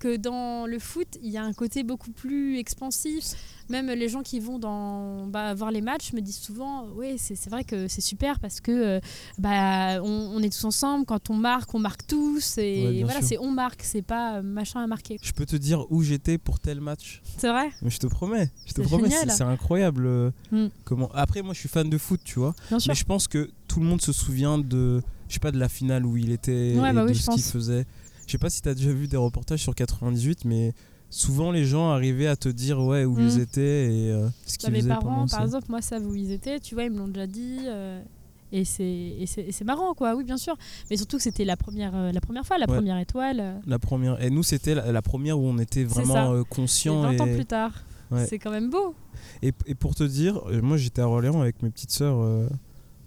que 0.00 0.16
dans 0.16 0.66
le 0.66 0.78
foot. 0.78 1.08
Il 1.22 1.30
y 1.30 1.38
a 1.38 1.42
un 1.44 1.52
côté 1.52 1.82
beaucoup 1.82 2.10
plus 2.10 2.58
expansif. 2.58 3.34
Même 3.68 3.86
les 3.88 4.08
gens 4.08 4.22
qui 4.22 4.40
vont 4.40 4.58
dans, 4.58 5.26
bah, 5.26 5.52
voir 5.54 5.70
les 5.70 5.80
matchs 5.80 6.12
me 6.12 6.20
disent 6.20 6.38
souvent, 6.38 6.86
oui, 6.96 7.16
c'est 7.18 7.48
vrai 7.50 7.64
que 7.64 7.86
c'est 7.88 8.00
super 8.00 8.40
parce 8.40 8.60
que 8.60 8.70
euh, 8.72 9.00
bah, 9.38 10.02
on, 10.02 10.32
on 10.34 10.42
est 10.42 10.50
tous 10.52 10.64
ensemble. 10.64 11.04
Quand 11.04 11.30
on 11.30 11.34
marque, 11.34 11.74
on 11.74 11.78
marque 11.78 12.06
tous. 12.06 12.58
Et 12.58 12.84
Ouais, 12.86 13.02
voilà, 13.04 13.22
c'est 13.22 13.38
on 13.38 13.50
marque, 13.50 13.82
c'est 13.82 14.02
pas 14.02 14.36
euh, 14.38 14.42
machin 14.42 14.82
à 14.82 14.86
marquer. 14.86 15.18
Je 15.22 15.32
peux 15.32 15.46
te 15.46 15.56
dire 15.56 15.84
où 15.90 16.02
j'étais 16.02 16.38
pour 16.38 16.60
tel 16.60 16.80
match. 16.80 17.20
C'est 17.36 17.48
vrai? 17.50 17.70
Mais 17.82 17.90
je 17.90 17.98
te 17.98 18.06
promets, 18.06 18.50
je 18.66 18.72
te 18.72 18.82
C'est 18.82 18.88
promets, 18.88 19.14
incroyable. 19.40 20.06
euh, 20.06 20.30
Mm. 20.50 20.68
Comment 20.84 21.10
Après, 21.14 21.42
moi, 21.42 21.52
je 21.54 21.60
suis 21.60 21.68
fan 21.68 21.88
de 21.90 21.98
foot, 21.98 22.20
tu 22.24 22.38
vois. 22.38 22.54
Bien 22.68 22.78
sûr. 22.78 22.90
Mais 22.90 22.94
je 22.94 23.04
pense 23.04 23.28
que 23.28 23.50
tout 23.66 23.80
le 23.80 23.86
monde 23.86 24.00
se 24.00 24.12
souvient 24.12 24.56
de, 24.58 25.02
je 25.28 25.34
sais 25.34 25.40
pas, 25.40 25.50
de 25.52 25.58
la 25.58 25.68
finale 25.68 26.06
où 26.06 26.16
il 26.16 26.32
était 26.32 26.74
Ouais, 26.78 26.90
et 26.90 26.92
bah 26.94 27.02
oui, 27.04 27.10
de 27.10 27.14
je 27.14 27.22
ce 27.22 27.30
qu'il 27.30 27.42
faisait. 27.42 27.84
Je 28.26 28.32
sais 28.32 28.38
pas 28.38 28.50
si 28.50 28.60
tu 28.62 28.68
as 28.68 28.74
déjà 28.74 28.90
vu 28.92 29.08
des 29.08 29.16
reportages 29.16 29.60
sur 29.60 29.74
98, 29.74 30.44
mais 30.44 30.72
souvent 31.10 31.50
les 31.52 31.64
gens 31.64 31.90
arrivaient 31.90 32.26
à 32.26 32.36
te 32.36 32.48
dire 32.48 32.80
ouais 32.80 33.04
où 33.04 33.16
Mm. 33.16 33.22
ils 33.28 33.40
étaient 33.40 33.94
et 33.94 34.10
euh, 34.10 34.28
ce 34.46 34.52
Bah, 34.58 34.72
qu'ils 34.72 34.72
mes 34.72 34.88
parents, 34.88 35.26
par 35.26 35.42
exemple, 35.42 35.66
moi, 35.68 35.80
savent 35.82 36.06
où 36.06 36.14
ils 36.14 36.32
étaient, 36.32 36.60
tu 36.60 36.74
vois, 36.74 36.84
ils 36.84 36.90
me 36.90 36.98
l'ont 36.98 37.08
déjà 37.08 37.26
dit. 37.26 37.58
euh, 37.66 38.02
et 38.50 38.64
c'est 38.64 39.64
marrant, 39.64 39.92
quoi, 39.94 40.14
oui, 40.16 40.24
bien 40.24 40.38
sûr. 40.38 40.56
Mais 40.90 40.96
surtout 40.96 41.18
que 41.18 41.22
c'était 41.22 41.44
la 41.44 41.56
première, 41.58 41.94
euh, 41.94 42.12
la 42.12 42.20
première 42.22 42.46
fois, 42.46 42.56
la 42.56 42.66
Ouais. 42.66 42.76
première 42.76 42.98
étoile. 42.98 43.60
La 43.66 43.78
première. 43.78 44.22
Et 44.22 44.30
nous, 44.30 44.42
c'était 44.42 44.74
la, 44.74 44.90
la 44.90 45.02
première 45.02 45.38
où 45.38 45.44
on 45.46 45.58
était 45.58 45.84
vraiment 45.84 46.38
c'est 46.38 46.48
conscients. 46.48 47.02
20 47.02 47.20
ans 47.20 47.26
plus 47.34 47.44
tard. 47.44 47.72
Ouais. 48.10 48.24
C'est 48.26 48.38
quand 48.38 48.50
même 48.50 48.70
beau. 48.70 48.94
Et, 49.42 49.52
et 49.66 49.74
pour 49.74 49.94
te 49.94 50.02
dire, 50.02 50.40
moi 50.62 50.78
j'étais 50.78 51.02
à 51.02 51.08
Orléans 51.08 51.42
avec 51.42 51.62
mes 51.62 51.68
petites 51.68 51.90
sœurs 51.90 52.18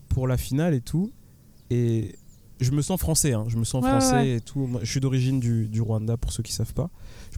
pour 0.10 0.28
la 0.28 0.38
finale 0.38 0.76
et 0.76 0.82
tout. 0.82 1.12
Et 1.72 2.14
je 2.60 2.70
me 2.72 2.84
sens 2.84 3.00
français, 3.00 3.34
hein, 3.34 3.46
je 3.48 3.58
me 3.58 3.64
sens 3.64 3.84
Ouais, 3.84 3.90
français 3.90 4.14
ouais, 4.18 4.30
et 4.36 4.42
tout. 4.42 4.68
Moi, 4.68 4.82
je 4.84 4.92
suis 4.92 5.00
d'origine 5.00 5.40
du, 5.40 5.68
du 5.68 5.82
Rwanda 5.82 6.18
pour 6.18 6.32
ceux 6.32 6.44
qui 6.44 6.54
savent 6.54 6.74
pas. 6.76 6.92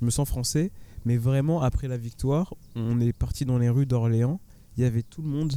Je 0.03 0.05
me 0.05 0.11
sens 0.11 0.27
français, 0.27 0.69
mais 1.05 1.15
vraiment 1.15 1.61
après 1.61 1.87
la 1.87 1.95
victoire, 1.95 2.53
on 2.75 2.99
est 2.99 3.13
parti 3.13 3.45
dans 3.45 3.57
les 3.57 3.69
rues 3.69 3.85
d'Orléans. 3.85 4.41
Il 4.75 4.83
y 4.83 4.85
avait 4.85 5.01
tout 5.01 5.21
le 5.21 5.29
monde, 5.29 5.53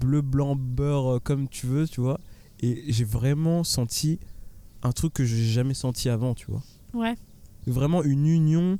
bleu, 0.00 0.22
blanc, 0.22 0.56
beurre, 0.56 1.16
euh, 1.16 1.18
comme 1.22 1.46
tu 1.46 1.66
veux, 1.66 1.86
tu 1.86 2.00
vois. 2.00 2.18
Et 2.60 2.84
j'ai 2.90 3.04
vraiment 3.04 3.64
senti 3.64 4.18
un 4.82 4.92
truc 4.92 5.12
que 5.12 5.26
j'ai 5.26 5.44
jamais 5.44 5.74
senti 5.74 6.08
avant, 6.08 6.32
tu 6.34 6.46
vois 6.50 6.62
Ouais. 6.94 7.16
vraiment 7.66 8.02
une 8.02 8.26
union. 8.26 8.78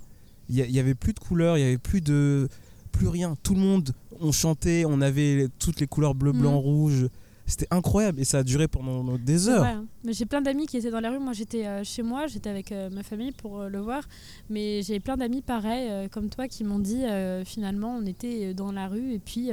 Il 0.48 0.56
y, 0.56 0.78
avait 0.80 0.94
plus 0.94 1.12
de 1.12 1.18
couleurs, 1.18 1.58
il 1.58 1.60
y 1.60 1.64
avait 1.64 1.76
plus 1.76 2.00
de 2.00 2.48
plus 2.90 3.08
rien. 3.08 3.36
Tout 3.42 3.52
le 3.52 3.60
monde, 3.60 3.90
on 4.20 4.32
chantait, 4.32 4.84
on 4.86 5.02
avait 5.02 5.48
toutes 5.58 5.78
les 5.78 5.86
couleurs 5.86 6.14
bleu, 6.14 6.32
blanc, 6.32 6.52
Mhm. 6.52 6.56
rouge. 6.64 7.06
C'était 7.46 7.68
incroyable 7.70 8.20
et 8.20 8.24
ça 8.24 8.38
a 8.38 8.42
duré 8.42 8.66
pendant 8.66 9.16
des 9.18 9.48
heures. 9.48 9.60
vrai, 9.60 9.70
hein. 9.70 9.84
Mais 10.04 10.12
j'ai 10.12 10.26
plein 10.26 10.42
d'amis 10.42 10.66
qui 10.66 10.76
étaient 10.78 10.90
dans 10.90 11.00
la 11.00 11.10
rue. 11.10 11.18
Moi, 11.20 11.32
j'étais 11.32 11.64
euh, 11.66 11.84
chez 11.84 12.02
moi, 12.02 12.26
j'étais 12.26 12.50
avec 12.50 12.72
euh, 12.72 12.90
ma 12.90 13.02
famille 13.04 13.30
pour 13.32 13.60
euh, 13.60 13.68
le 13.68 13.78
voir. 13.78 14.02
Mais 14.50 14.82
j'ai 14.82 14.98
plein 15.00 15.16
d'amis 15.16 15.42
pareils, 15.42 16.08
comme 16.10 16.28
toi, 16.28 16.48
qui 16.48 16.64
m'ont 16.64 16.78
dit 16.80 17.02
finalement, 17.44 17.96
on 17.96 18.04
était 18.06 18.52
dans 18.54 18.72
la 18.72 18.88
rue 18.88 19.12
et 19.12 19.18
puis 19.18 19.50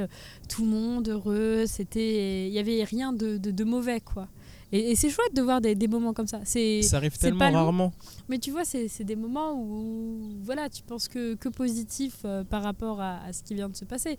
tout 0.48 0.64
le 0.64 0.70
monde 0.70 1.08
heureux. 1.08 1.64
C'était, 1.66 2.48
il 2.48 2.52
y 2.52 2.58
avait 2.58 2.82
rien 2.84 3.12
de, 3.12 3.36
de- 3.38 3.50
de 3.50 3.64
mauvais, 3.64 4.00
quoi. 4.00 4.28
Et, 4.76 4.90
et 4.90 4.96
c'est 4.96 5.08
chouette 5.08 5.34
de 5.36 5.40
voir 5.40 5.60
des, 5.60 5.76
des 5.76 5.86
moments 5.86 6.12
comme 6.12 6.26
ça. 6.26 6.40
Ça 6.44 6.96
arrive 6.96 7.16
tellement 7.16 7.48
rarement. 7.52 7.92
mais 8.28 8.38
tu 8.40 8.50
vois, 8.50 8.64
c'est, 8.64 8.88
des 9.04 9.14
moments 9.14 9.52
où, 9.54 10.36
voilà, 10.42 10.68
tu 10.68 10.82
penses 10.82 11.06
que, 11.06 11.34
que 11.36 11.48
positif 11.48 12.16
euh, 12.24 12.42
par 12.42 12.62
rapport 12.64 13.00
à, 13.00 13.18
à 13.24 13.32
ce 13.32 13.42
qui 13.44 13.54
vient 13.54 13.68
de 13.68 13.76
se 13.76 13.84
passer. 13.84 14.18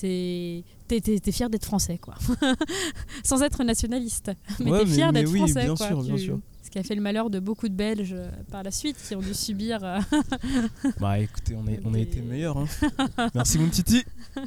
T'es, 0.00 0.64
t'es 0.88 1.32
fier 1.32 1.50
d'être 1.50 1.66
français, 1.66 1.98
quoi. 1.98 2.14
Sans 3.24 3.42
être 3.42 3.62
nationaliste, 3.62 4.30
mais 4.58 4.70
Ouais, 4.70 4.84
t'es 4.84 4.86
fier 4.90 5.12
d'être 5.12 5.30
oui, 5.30 5.38
français, 5.40 5.64
bien 5.66 5.74
quoi. 5.76 5.86
sûr, 5.86 6.02
bien 6.02 6.14
Tu- 6.16 6.22
sûr. 6.22 6.38
Ce 6.62 6.70
qui 6.70 6.78
a 6.78 6.82
fait 6.84 6.94
le 6.94 7.00
malheur 7.02 7.30
de 7.30 7.40
beaucoup 7.40 7.68
de 7.68 7.74
Belges 7.74 8.12
euh, 8.14 8.30
par 8.50 8.62
la 8.62 8.70
suite, 8.70 8.96
qui 9.06 9.14
ont 9.16 9.20
dû 9.20 9.34
subir. 9.34 9.82
euh, 9.82 9.98
Bah 11.00 11.18
écoutez, 11.18 11.54
on, 11.56 11.66
est, 11.66 11.80
on 11.84 11.92
a 11.94 11.98
été 11.98 12.20
meilleurs. 12.22 12.56
hein. 12.58 12.66
Merci 13.34 13.58
mon 13.58 13.68
titi. 13.68 14.02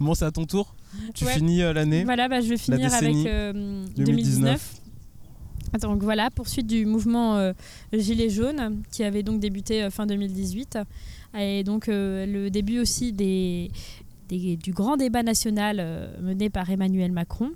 bon, 0.00 0.14
c'est 0.14 0.24
à 0.24 0.30
ton 0.30 0.44
tour. 0.46 0.74
Tu 1.14 1.24
Ouais. 1.24 1.32
finis 1.34 1.62
euh, 1.62 1.72
l'année. 1.72 2.04
Voilà, 2.04 2.28
bah, 2.28 2.40
je 2.40 2.48
vais 2.48 2.56
finir 2.56 2.92
avec 2.92 3.00
décennie 3.08 3.24
euh, 3.28 3.52
2019. 3.96 3.96
2019. 4.06 4.76
Donc 5.82 6.02
voilà, 6.02 6.30
poursuite 6.30 6.66
du 6.66 6.84
mouvement 6.84 7.36
euh, 7.36 7.52
Gilets 7.92 8.28
jaunes 8.30 8.82
qui 8.90 9.04
avait 9.04 9.22
donc 9.22 9.38
débuté 9.38 9.84
euh, 9.84 9.90
fin 9.90 10.04
2018 10.06 10.78
et 11.38 11.62
donc 11.62 11.88
euh, 11.88 12.26
le 12.26 12.50
début 12.50 12.80
aussi 12.80 13.12
des, 13.12 13.70
des- 14.28 14.56
du 14.56 14.72
grand 14.72 14.96
débat 14.96 15.22
national 15.22 15.76
euh, 15.78 16.08
mené 16.20 16.50
par 16.50 16.68
Emmanuel 16.70 17.12
Macron. 17.12 17.50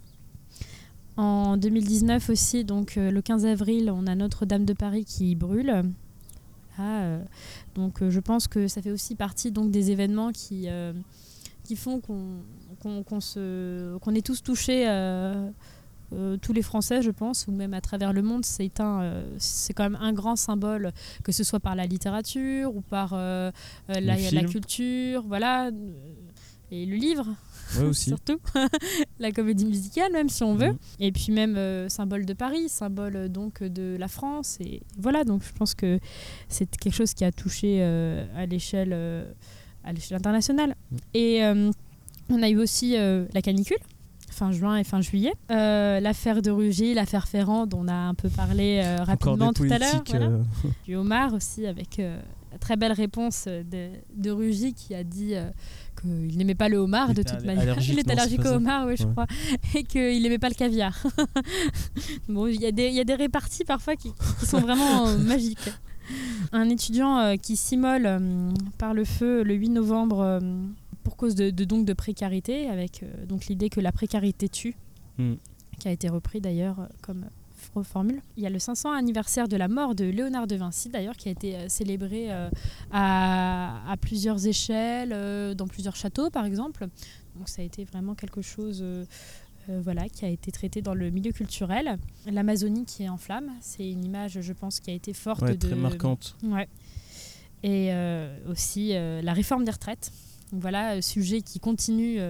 En 1.17 1.57
2019 1.57 2.31
aussi, 2.31 2.65
donc 2.65 2.97
euh, 2.97 3.11
le 3.11 3.21
15 3.23 3.47
avril, 3.47 3.91
on 3.93 4.07
a 4.07 4.15
Notre-Dame 4.15 4.65
de 4.65 4.73
Paris 4.75 5.05
qui 5.05 5.35
brûle. 5.35 5.83
Euh, 6.81 7.19
donc 7.77 8.03
euh, 8.03 8.11
je 8.11 8.19
pense 8.21 8.47
que 8.49 8.67
ça 8.69 8.83
fait 8.83 8.91
aussi 8.91 9.15
partie 9.17 9.51
donc 9.53 9.71
des 9.71 9.91
événements 9.93 10.31
qui, 10.33 10.65
euh, 10.69 10.93
qui 11.65 11.77
font 11.77 12.01
qu'on 12.01 12.39
qu'on 13.05 13.21
se- 13.21 13.97
qu'on 13.99 14.15
est 14.15 14.25
tous 14.25 14.43
touchés, 14.43 14.85
euh, 14.87 15.49
euh, 16.13 16.37
tous 16.37 16.53
les 16.53 16.63
Français, 16.63 17.01
je 17.03 17.11
pense, 17.11 17.47
ou 17.49 17.53
même 17.53 17.73
à 17.75 17.81
travers 17.81 18.13
le 18.13 18.21
monde. 18.23 18.45
C'est 18.45 18.71
euh, 18.81 19.25
quand 19.75 19.85
même 19.85 19.99
un 20.01 20.13
grand 20.13 20.37
symbole, 20.37 20.93
que 21.25 21.33
ce 21.33 21.43
soit 21.45 21.61
par 21.61 21.75
la 21.75 21.87
littérature 21.87 22.77
ou 22.77 22.83
par 22.83 23.13
euh, 23.15 23.51
la, 23.89 24.45
culture, 24.45 25.25
voilà, 25.27 25.71
et 26.71 26.85
le 26.87 26.97
livre 26.97 27.35
Ouais, 27.79 27.85
aussi. 27.89 28.11
surtout, 28.11 28.39
la 29.19 29.33
comédie 29.33 29.65
musicale 29.65 30.13
même 30.13 30.29
si 30.29 30.43
on 30.45 30.55
veut, 30.55 30.77
et 31.01 31.11
puis 31.11 31.33
même 31.33 31.89
symbole 31.89 32.27
de 32.27 32.35
Paris, 32.35 32.69
symbole 32.69 33.31
donc 33.31 33.63
de 33.63 33.97
la 33.99 34.09
France, 34.09 34.59
et 34.61 34.83
voilà, 34.99 35.25
donc 35.25 35.43
je 35.43 35.53
pense 35.53 35.75
que 35.75 35.99
c'est 36.49 36.69
quelque 36.77 36.93
chose 36.95 37.15
qui 37.15 37.25
a 37.25 37.33
touché 37.33 37.83
à 37.83 38.45
l'échelle 38.45 38.93
à 39.85 39.93
l'échelle 39.93 40.17
internationale. 40.17 40.75
Mhm. 40.91 40.99
Et 41.15 41.45
euh, 41.45 41.71
on 42.31 42.43
a 42.43 42.49
eu 42.49 42.57
aussi 42.59 42.97
euh, 42.97 43.27
la 43.35 43.43
canicule 43.43 43.77
fin 44.31 44.51
juin 44.51 44.77
et 44.79 44.85
fin 44.85 45.01
juillet. 45.01 45.33
Euh, 45.53 46.01
l'affaire 46.01 46.43
de 46.43 46.51
Rugy, 46.51 46.93
l'affaire 46.95 47.29
Ferrand, 47.29 47.67
dont 47.67 47.83
on 47.85 47.89
a 47.89 47.95
un 47.95 48.15
peu 48.15 48.29
parlé 48.29 48.83
rapidement 48.99 49.53
tout 49.53 49.67
à 49.71 49.79
l'heure. 49.79 50.03
voilà. 50.09 50.31
Du 50.87 50.97
homard 50.97 51.35
aussi, 51.35 51.67
avec 51.67 51.99
la 51.99 52.59
très 52.59 52.77
belle 52.77 52.91
réponse 52.93 53.47
de, 53.47 53.91
de 54.17 54.31
Rugy 54.33 54.75
qui 54.75 54.93
a 54.93 55.05
dit 55.05 55.35
qu'il 56.01 56.37
n'aimait 56.37 56.57
pas 56.57 56.69
le 56.69 56.79
homard 56.79 57.11
Il 57.11 57.15
de 57.15 57.23
toute 57.23 57.45
manière. 57.45 57.77
Il 57.89 57.97
est 58.01 58.11
allergique 58.11 58.45
au 58.45 58.49
homard, 58.55 58.89
oui, 58.89 58.97
je 58.99 59.05
Ouais. 59.05 59.11
crois. 59.13 59.27
Et 59.77 59.85
qu'il 59.85 60.21
n'aimait 60.23 60.39
pas 60.41 60.49
le 60.49 60.55
caviar. 60.57 61.01
bon, 62.29 62.49
il 62.49 62.61
y, 62.61 62.67
a 62.67 62.73
des- 62.73 62.89
il 62.89 62.95
y 62.95 63.01
a 63.01 63.05
des 63.05 63.15
réparties 63.15 63.65
parfois 63.65 63.95
qui, 63.95 64.11
qui 64.41 64.47
sont 64.47 64.59
vraiment 64.61 65.07
magiques. 65.19 65.71
Un 66.53 66.69
étudiant 66.69 67.19
euh, 67.19 67.37
qui 67.37 67.57
s'immole 67.57 68.07
euh, 68.07 68.51
par 68.79 68.95
le 68.95 69.05
feu 69.05 69.43
le 69.43 69.55
8 69.55 69.71
novembre 69.71 70.21
euh, 70.21 70.41
pour 71.03 71.17
cause 71.17 71.35
de, 71.35 71.51
de- 71.51 71.65
donc 71.65 71.85
de 71.87 71.93
précarité, 71.93 72.69
avec 72.69 73.05
donc 73.29 73.47
l'idée 73.47 73.69
que 73.71 73.81
la 73.81 73.93
précarité 73.93 74.49
tue, 74.49 74.75
Mm. 75.19 75.35
qui 75.79 75.87
a 75.89 75.93
été 75.93 76.09
repris 76.09 76.41
d'ailleurs 76.41 76.89
comme 77.03 77.25
formule. 77.85 78.21
Il 78.37 78.43
y 78.43 78.47
a 78.47 78.51
le 78.51 78.59
500 78.59 78.93
anniversaire 78.93 79.49
de 79.49 79.57
la 79.57 79.69
mort 79.69 79.95
de 79.95 80.05
Léonard 80.05 80.47
de 80.47 80.55
Vinci, 80.57 80.89
d'ailleurs, 80.91 81.17
qui 81.17 81.29
a 81.29 81.33
été 81.33 81.57
euh, 81.57 81.69
célébré 81.69 82.27
euh, 82.31 82.49
à, 82.93 83.91
à 83.91 83.97
plusieurs 83.97 84.47
échelles, 84.47 85.13
euh, 85.13 85.55
dans 85.55 85.67
plusieurs 85.67 85.97
châteaux, 85.97 86.31
par 86.31 86.45
exemple. 86.45 86.87
Donc 87.37 87.49
ça 87.49 87.63
a 87.63 87.65
été 87.65 87.85
vraiment 87.85 88.15
quelque 88.15 88.43
chose 88.43 88.85
euh, 89.69 89.81
voilà, 89.83 90.09
qui 90.09 90.25
a 90.25 90.29
été 90.29 90.51
traité 90.53 90.83
dans 90.83 90.95
le 90.95 91.11
milieu 91.11 91.33
culturel. 91.33 91.99
L'Amazonie 92.27 92.85
qui 92.85 93.05
est 93.05 93.09
en 93.09 93.17
flammes, 93.17 93.51
c'est 93.61 93.89
une 93.89 94.05
image, 94.05 94.41
je 94.41 94.53
pense, 94.53 94.81
qui 94.81 94.91
a 94.91 94.95
été 94.95 95.13
forte. 95.13 95.43
ouais, 95.43 95.57
de... 95.57 95.67
très 95.67 95.77
marquante. 95.77 96.37
Ouais. 96.43 96.69
Et 97.63 97.89
euh, 97.93 98.37
aussi 98.49 98.91
euh, 98.95 99.23
la 99.23 99.33
réforme 99.33 99.65
des 99.65 99.71
retraites. 99.71 100.13
Donc 100.53 100.61
voilà, 100.61 101.01
sujet 101.01 101.41
qui 101.41 101.59
continue 101.61 102.21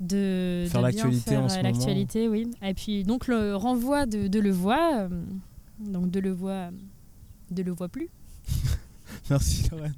de 0.00 0.66
Faire 0.68 0.82
l'actualité 0.82 1.30
faire, 1.30 1.42
en 1.42 1.48
ce 1.48 1.56
moment. 1.56 1.68
l'actualité, 1.68 2.28
oui. 2.28 2.50
Et 2.62 2.74
puis 2.74 3.04
donc 3.04 3.26
le 3.26 3.54
renvoi 3.56 4.06
de, 4.06 4.28
de 4.28 4.40
Levoix, 4.40 4.94
euh, 4.94 5.08
donc 5.80 6.10
de 6.10 6.20
Levoix, 6.20 6.70
de 7.50 7.62
Levoix 7.62 7.88
plus. 7.88 8.08
Merci 9.30 9.64
Lorraine. 9.70 9.94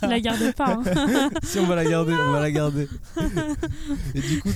Tu 0.00 0.06
la 0.08 0.20
gardes 0.20 0.52
pas. 0.54 0.78
hein. 0.84 1.30
si 1.42 1.58
on 1.58 1.66
va 1.66 1.74
la 1.76 1.84
garder, 1.84 2.12
on 2.14 2.32
va 2.32 2.40
la 2.40 2.50
garder. 2.50 2.88
Et 4.14 4.20
du 4.20 4.40
coup, 4.40 4.48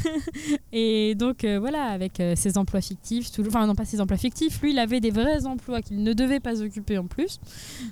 Et 0.73 1.15
donc 1.15 1.45
euh, 1.45 1.59
voilà, 1.59 1.85
avec 1.87 2.19
euh, 2.21 2.35
ses 2.37 2.57
emplois 2.59 2.81
fictifs, 2.81 3.31
tout- 3.31 3.45
enfin 3.47 3.67
non 3.67 3.75
pas 3.75 3.85
ses 3.85 4.01
emplois 4.01 4.17
fictifs, 4.17 4.61
lui 4.63 4.73
il 4.73 4.79
avait 4.79 5.01
des 5.01 5.11
vrais 5.11 5.45
emplois 5.47 5.83
qu'il 5.83 6.03
ne 6.03 6.13
devait 6.15 6.41
pas 6.41 6.61
occuper 6.63 6.97
en 6.99 7.07
plus. 7.07 7.39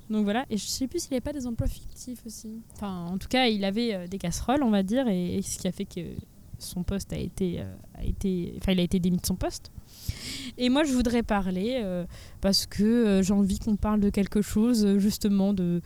Donc 0.08 0.24
voilà, 0.24 0.46
et 0.50 0.56
je 0.56 0.64
sais 0.64 0.86
plus 0.86 1.00
s'il 1.00 1.12
avait 1.14 1.20
pas 1.20 1.32
des 1.32 1.46
emplois 1.46 1.66
fictifs 1.68 2.20
aussi. 2.26 2.60
Enfin 2.76 3.06
en 3.10 3.18
tout 3.18 3.28
cas 3.28 3.46
il 3.46 3.64
avait 3.64 3.94
euh, 3.94 4.06
des 4.06 4.18
casseroles 4.18 4.62
on 4.62 4.70
va 4.70 4.82
dire, 4.82 5.06
et, 5.08 5.36
et 5.36 5.42
ce 5.42 5.58
qui 5.58 5.68
a 5.68 5.72
fait 5.72 5.84
que 5.84 6.00
son 6.62 6.82
poste 6.82 7.12
a 7.12 7.18
été, 7.18 7.60
a 7.94 8.04
été, 8.04 8.54
enfin, 8.58 8.72
il 8.72 8.80
a 8.80 8.82
été 8.82 8.98
démis 8.98 9.18
de 9.18 9.26
son 9.26 9.36
poste. 9.36 9.70
Et 10.58 10.68
moi, 10.68 10.84
je 10.84 10.92
voudrais 10.92 11.22
parler 11.22 11.84
parce 12.40 12.66
que 12.66 13.20
j'ai 13.22 13.32
envie 13.32 13.58
qu'on 13.58 13.76
parle 13.76 14.00
de 14.00 14.10
quelque 14.10 14.42
chose, 14.42 14.98
justement, 14.98 15.52
de 15.52 15.80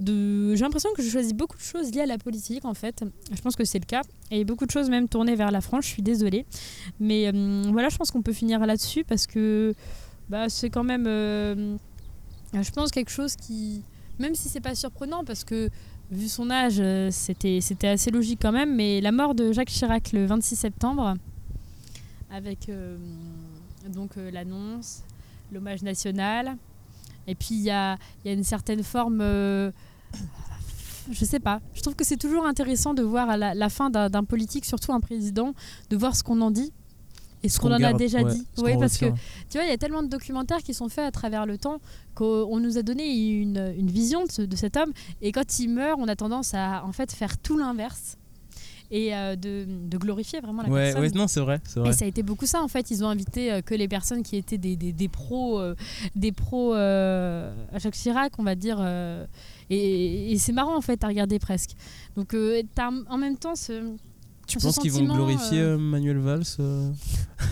de... 0.00 0.54
J'ai 0.54 0.62
l'impression 0.62 0.90
que 0.94 1.02
je 1.02 1.08
choisis 1.08 1.32
beaucoup 1.32 1.56
de 1.56 1.62
choses 1.62 1.92
liées 1.92 2.02
à 2.02 2.06
la 2.06 2.18
politique 2.18 2.64
en 2.64 2.74
fait. 2.74 3.04
Je 3.32 3.40
pense 3.40 3.56
que 3.56 3.64
c'est 3.64 3.78
le 3.78 3.86
cas. 3.86 4.02
Et 4.30 4.44
beaucoup 4.44 4.66
de 4.66 4.70
choses 4.70 4.90
même 4.90 5.08
tournées 5.08 5.36
vers 5.36 5.50
la 5.50 5.60
France, 5.60 5.84
je 5.84 5.90
suis 5.90 6.02
désolée. 6.02 6.44
Mais 7.00 7.28
euh, 7.28 7.62
voilà, 7.70 7.88
je 7.88 7.96
pense 7.96 8.10
qu'on 8.10 8.22
peut 8.22 8.32
finir 8.32 8.64
là-dessus 8.64 9.04
parce 9.04 9.26
que 9.26 9.74
bah, 10.28 10.48
c'est 10.48 10.70
quand 10.70 10.84
même, 10.84 11.06
euh, 11.06 11.76
je 12.52 12.70
pense, 12.72 12.90
quelque 12.90 13.10
chose 13.10 13.36
qui, 13.36 13.82
même 14.18 14.34
si 14.34 14.48
c'est 14.48 14.60
pas 14.60 14.74
surprenant 14.74 15.24
parce 15.24 15.44
que 15.44 15.70
vu 16.10 16.28
son 16.28 16.50
âge, 16.50 16.76
euh, 16.78 17.10
c'était, 17.10 17.88
assez 17.88 18.10
logique 18.10 18.40
quand 18.40 18.52
même. 18.52 18.74
Mais 18.74 19.00
la 19.00 19.12
mort 19.12 19.34
de 19.34 19.52
Jacques 19.52 19.70
Chirac 19.70 20.12
le 20.12 20.26
26 20.26 20.56
septembre, 20.56 21.14
avec 22.30 22.70
donc 23.88 24.16
l'annonce, 24.16 25.02
l'hommage 25.52 25.82
national. 25.82 26.56
Et 27.28 27.34
puis 27.34 27.54
il 27.56 27.62
y 27.62 27.70
a, 27.70 27.98
y 28.24 28.28
a, 28.28 28.32
une 28.32 28.44
certaine 28.44 28.82
forme 28.82 29.20
je 31.10 31.24
sais 31.24 31.40
pas. 31.40 31.60
Je 31.74 31.82
trouve 31.82 31.94
que 31.94 32.04
c'est 32.04 32.16
toujours 32.16 32.46
intéressant 32.46 32.94
de 32.94 33.02
voir 33.02 33.30
à 33.30 33.36
la, 33.36 33.68
fin 33.68 33.90
d'un 33.90 34.24
politique, 34.24 34.64
surtout 34.64 34.92
un 34.92 35.00
président, 35.00 35.54
de 35.90 35.96
voir 35.96 36.16
ce 36.16 36.22
qu'on 36.22 36.40
en 36.40 36.50
dit 36.50 36.72
et 37.46 37.48
ce 37.48 37.60
qu'on 37.60 37.72
en 37.72 37.82
a 37.82 37.92
déjà 37.92 38.24
dit. 38.24 38.44
Oui, 38.58 38.72
parce 38.78 38.98
que 38.98 39.06
tu 39.48 39.58
vois, 39.58 39.64
il 39.64 39.70
y 39.70 39.72
a 39.72 39.78
tellement 39.78 40.02
de 40.02 40.08
documentaires 40.08 40.62
qui 40.62 40.74
sont 40.74 40.88
faits 40.88 41.04
à 41.04 41.12
travers 41.12 41.46
le 41.46 41.58
temps 41.58 41.80
qu'on 42.14 42.58
nous 42.58 42.76
a 42.76 42.82
donné 42.82 43.04
une, 43.40 43.72
une 43.78 43.90
vision 43.90 44.24
de, 44.24 44.46
de, 44.46 44.56
cet 44.56 44.76
homme. 44.76 44.92
Et 45.22 45.32
quand 45.32 45.58
il 45.60 45.68
meurt, 45.68 45.98
on 46.00 46.08
a 46.08 46.16
tendance 46.16 46.54
à 46.54 46.84
en 46.84 46.92
fait 46.92 47.12
faire 47.12 47.38
tout 47.38 47.56
l'inverse 47.56 48.16
et 48.90 49.14
euh, 49.14 49.36
de, 49.36 49.66
de, 49.66 49.98
glorifier 49.98 50.40
vraiment 50.40 50.62
la 50.62 50.68
ouais, 50.68 50.92
personne. 50.92 51.02
Ouais, 51.02 51.10
non, 51.10 51.26
c'est 51.26 51.40
vrai, 51.40 51.60
vrai, 51.74 51.90
Et 51.90 51.92
ça 51.92 52.04
a 52.04 52.08
été 52.08 52.22
beaucoup 52.22 52.46
ça 52.46 52.62
en 52.62 52.68
fait. 52.68 52.90
Ils 52.90 53.04
ont 53.04 53.08
invité 53.08 53.52
euh, 53.52 53.60
que 53.60 53.74
les 53.74 53.88
personnes 53.88 54.22
qui 54.22 54.36
étaient 54.36 54.58
des, 54.58 54.76
des, 54.76 54.92
des 54.92 55.08
pros, 55.08 55.60
des 56.14 56.32
pros 56.32 56.74
euh, 56.74 57.52
à 57.72 57.78
Jacques 57.78 57.94
Chirac, 57.94 58.32
on 58.38 58.44
va 58.44 58.54
dire. 58.54 58.80
et, 59.70 60.32
et 60.32 60.38
c'est 60.38 60.52
marrant 60.52 60.76
en 60.76 60.80
fait 60.80 61.02
à 61.04 61.08
regarder 61.08 61.38
presque. 61.38 61.72
Donc 62.16 62.34
as 62.34 62.90
en 63.08 63.18
même 63.18 63.36
temps 63.36 63.54
ce 63.54 63.96
tu 64.46 64.58
penses 64.58 64.78
qu'ils 64.78 64.92
vont 64.92 65.04
glorifier 65.04 65.60
euh, 65.60 65.78
Manuel 65.78 66.18
Valls 66.18 66.44
euh 66.60 66.90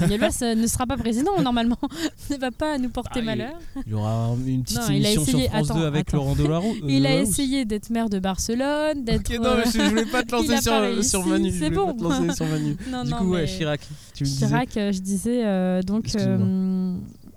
Manuel 0.01 0.21
Valls 0.21 0.33
euh, 0.43 0.55
ne 0.55 0.67
sera 0.67 0.87
pas 0.87 0.97
président 0.97 1.41
normalement, 1.43 1.79
ne 2.31 2.37
va 2.37 2.51
pas 2.51 2.79
nous 2.79 2.89
porter 2.89 3.21
ah, 3.21 3.25
malheur. 3.25 3.59
Il 3.87 3.93
y 3.93 3.95
aura 3.95 4.35
une 4.47 4.63
petite 4.63 4.89
émission 4.89 5.25
sur 5.25 5.41
France 5.51 5.69
2 5.69 5.85
avec 5.85 6.13
Laurent 6.13 6.35
Delarue. 6.35 6.81
il 6.89 7.07
a 7.07 7.17
essayé 7.21 7.65
d'être 7.65 7.91
maire 7.91 8.09
de 8.09 8.19
Barcelone, 8.19 9.05
d'être. 9.05 9.31
Ok, 9.31 9.41
non, 9.41 9.57
mais 9.57 9.71
je, 9.71 9.89
voulais 9.89 10.07
pas 10.07 10.23
te 10.23 10.33
lancer 10.37 10.61
sur, 10.61 11.05
sur, 11.05 11.27
Manu. 11.27 11.51
C'est 11.51 11.71
bon. 11.71 11.87
Pas 11.87 11.95
te 11.95 12.03
lancer 12.03 12.35
sur 12.37 12.47
Manu. 12.47 12.77
non, 12.91 13.05
du 13.05 13.13
coup, 13.13 13.31
ouais, 13.31 13.47
Chirac. 13.47 13.81
Tu 14.15 14.25
Chirac, 14.25 14.71
je 14.75 15.01
disais 15.01 15.83
donc. 15.83 16.05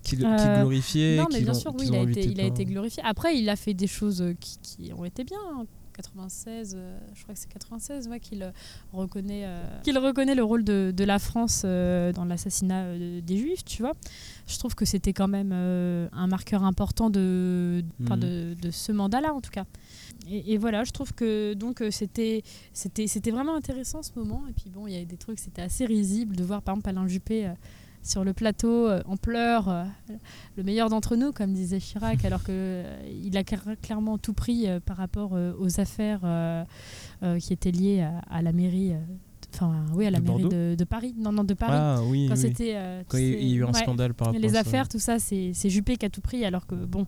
Qui, 0.04 0.16
qui, 0.16 0.24
glorifiait. 0.24 1.18
Non, 1.18 1.28
mais 1.34 1.42
bien 1.42 1.54
sûr, 1.54 1.74
oui, 1.78 1.88
il 1.90 1.96
a, 1.96 2.02
été, 2.02 2.26
il 2.26 2.40
a 2.40 2.46
été 2.46 2.64
glorifié. 2.64 3.04
Après, 3.06 3.38
il 3.38 3.50
a 3.50 3.58
fait 3.58 3.74
des 3.74 3.88
choses 3.88 4.24
qui, 4.40 4.58
qui 4.62 4.94
ont 4.94 5.04
été 5.04 5.26
bien. 5.26 5.38
96, 5.98 6.76
euh, 6.76 7.00
je 7.14 7.24
crois 7.24 7.34
que 7.34 7.40
c'est 7.42 7.50
96, 7.50 8.08
ouais, 8.08 8.20
qu'il 8.20 8.54
reconnaît, 8.94 9.44
euh, 9.46 9.82
qu'il 9.82 9.98
reconnaît 9.98 10.36
le 10.36 10.44
rôle 10.44 10.64
de, 10.64 10.94
de 10.96 11.04
la 11.04 11.18
France 11.20 11.64
euh, 11.66 12.14
dans 12.14 12.24
l'assassinat 12.24 12.98
des 12.98 13.38
Juifs, 13.38 13.66
tu 13.66 13.82
vois. 13.82 13.94
Je 14.48 14.58
trouve 14.60 14.76
que 14.76 14.86
c'était 14.86 15.14
quand 15.14 15.28
même 15.28 15.52
un 15.52 16.28
marqueur 16.28 16.64
important 16.64 17.10
de, 17.10 17.84
mhm. 18.00 18.20
de, 18.20 18.56
de, 18.62 18.72
ce 18.72 18.92
mandat-là, 18.92 19.34
en 19.34 19.42
tout 19.42 19.52
cas. 19.52 19.66
Et, 20.30 20.54
et, 20.54 20.58
voilà, 20.58 20.84
je 20.84 20.92
trouve 20.92 21.14
que 21.14 21.54
donc 21.54 21.84
c'était, 21.92 22.44
c'était, 22.74 23.08
c'était 23.08 23.32
vraiment 23.32 23.56
intéressant 23.56 24.04
ce 24.04 24.12
moment. 24.16 24.44
Et 24.50 24.54
puis 24.54 24.70
bon, 24.70 24.88
il 24.88 24.94
y 24.94 25.02
a 25.02 25.04
des 25.04 25.18
trucs, 25.18 25.40
c'était 25.40 25.64
assez 25.64 25.86
risible 25.86 26.36
de 26.36 26.44
voir 26.44 26.62
par 26.62 26.76
exemple 26.76 26.90
Alain 26.90 27.08
Juppé 27.08 27.52
sur 28.08 28.24
le 28.24 28.34
plateau 28.34 28.88
en 28.88 28.92
euh, 28.92 29.16
pleurs, 29.22 29.70
euh, 29.70 29.84
le 30.56 30.64
meilleur 30.64 30.90
d'entre 30.90 31.16
nous, 31.16 31.32
comme 31.32 31.54
disait 31.54 31.80
Chirac, 31.80 32.24
alors 32.26 32.44
qu'il 32.44 32.54
euh, 32.56 33.32
a 33.34 33.44
clairement 33.76 34.18
tout 34.18 34.34
pris 34.34 34.68
par 34.86 34.98
rapport 34.98 35.38
aux 35.60 35.80
affaires 35.80 36.22
qui 37.40 37.54
étaient 37.54 37.72
liées 37.72 38.08
à, 38.30 38.42
la 38.42 38.52
mairie. 38.54 38.94
Enfin, 39.54 39.86
oui, 39.94 40.06
à 40.06 40.12
la 40.12 40.20
mairie 40.20 40.44
de, 40.44 40.84
Paris. 40.84 41.16
Non, 41.18 41.32
non, 41.32 41.44
de 41.44 41.54
Paris. 41.54 41.74
Ah, 41.74 42.00
oui, 42.04 42.28
quand 42.30 42.36
c'était. 42.36 42.78
quand 43.08 43.18
il 43.18 43.50
y 43.50 43.54
a 43.54 43.56
eu 43.58 43.66
un 43.66 43.74
scandale 43.74 44.14
par 44.14 44.28
rapport 44.28 44.42
Les 44.42 44.56
à 44.56 44.60
affaires, 44.60 44.88
tout 44.88 45.00
ça, 45.00 45.20
c'est 45.20 45.70
Juppé 45.70 45.98
qui 45.98 46.06
a 46.06 46.10
tout 46.10 46.22
pris, 46.22 46.46
alors 46.46 46.66
que 46.66 46.76
bon. 46.76 47.06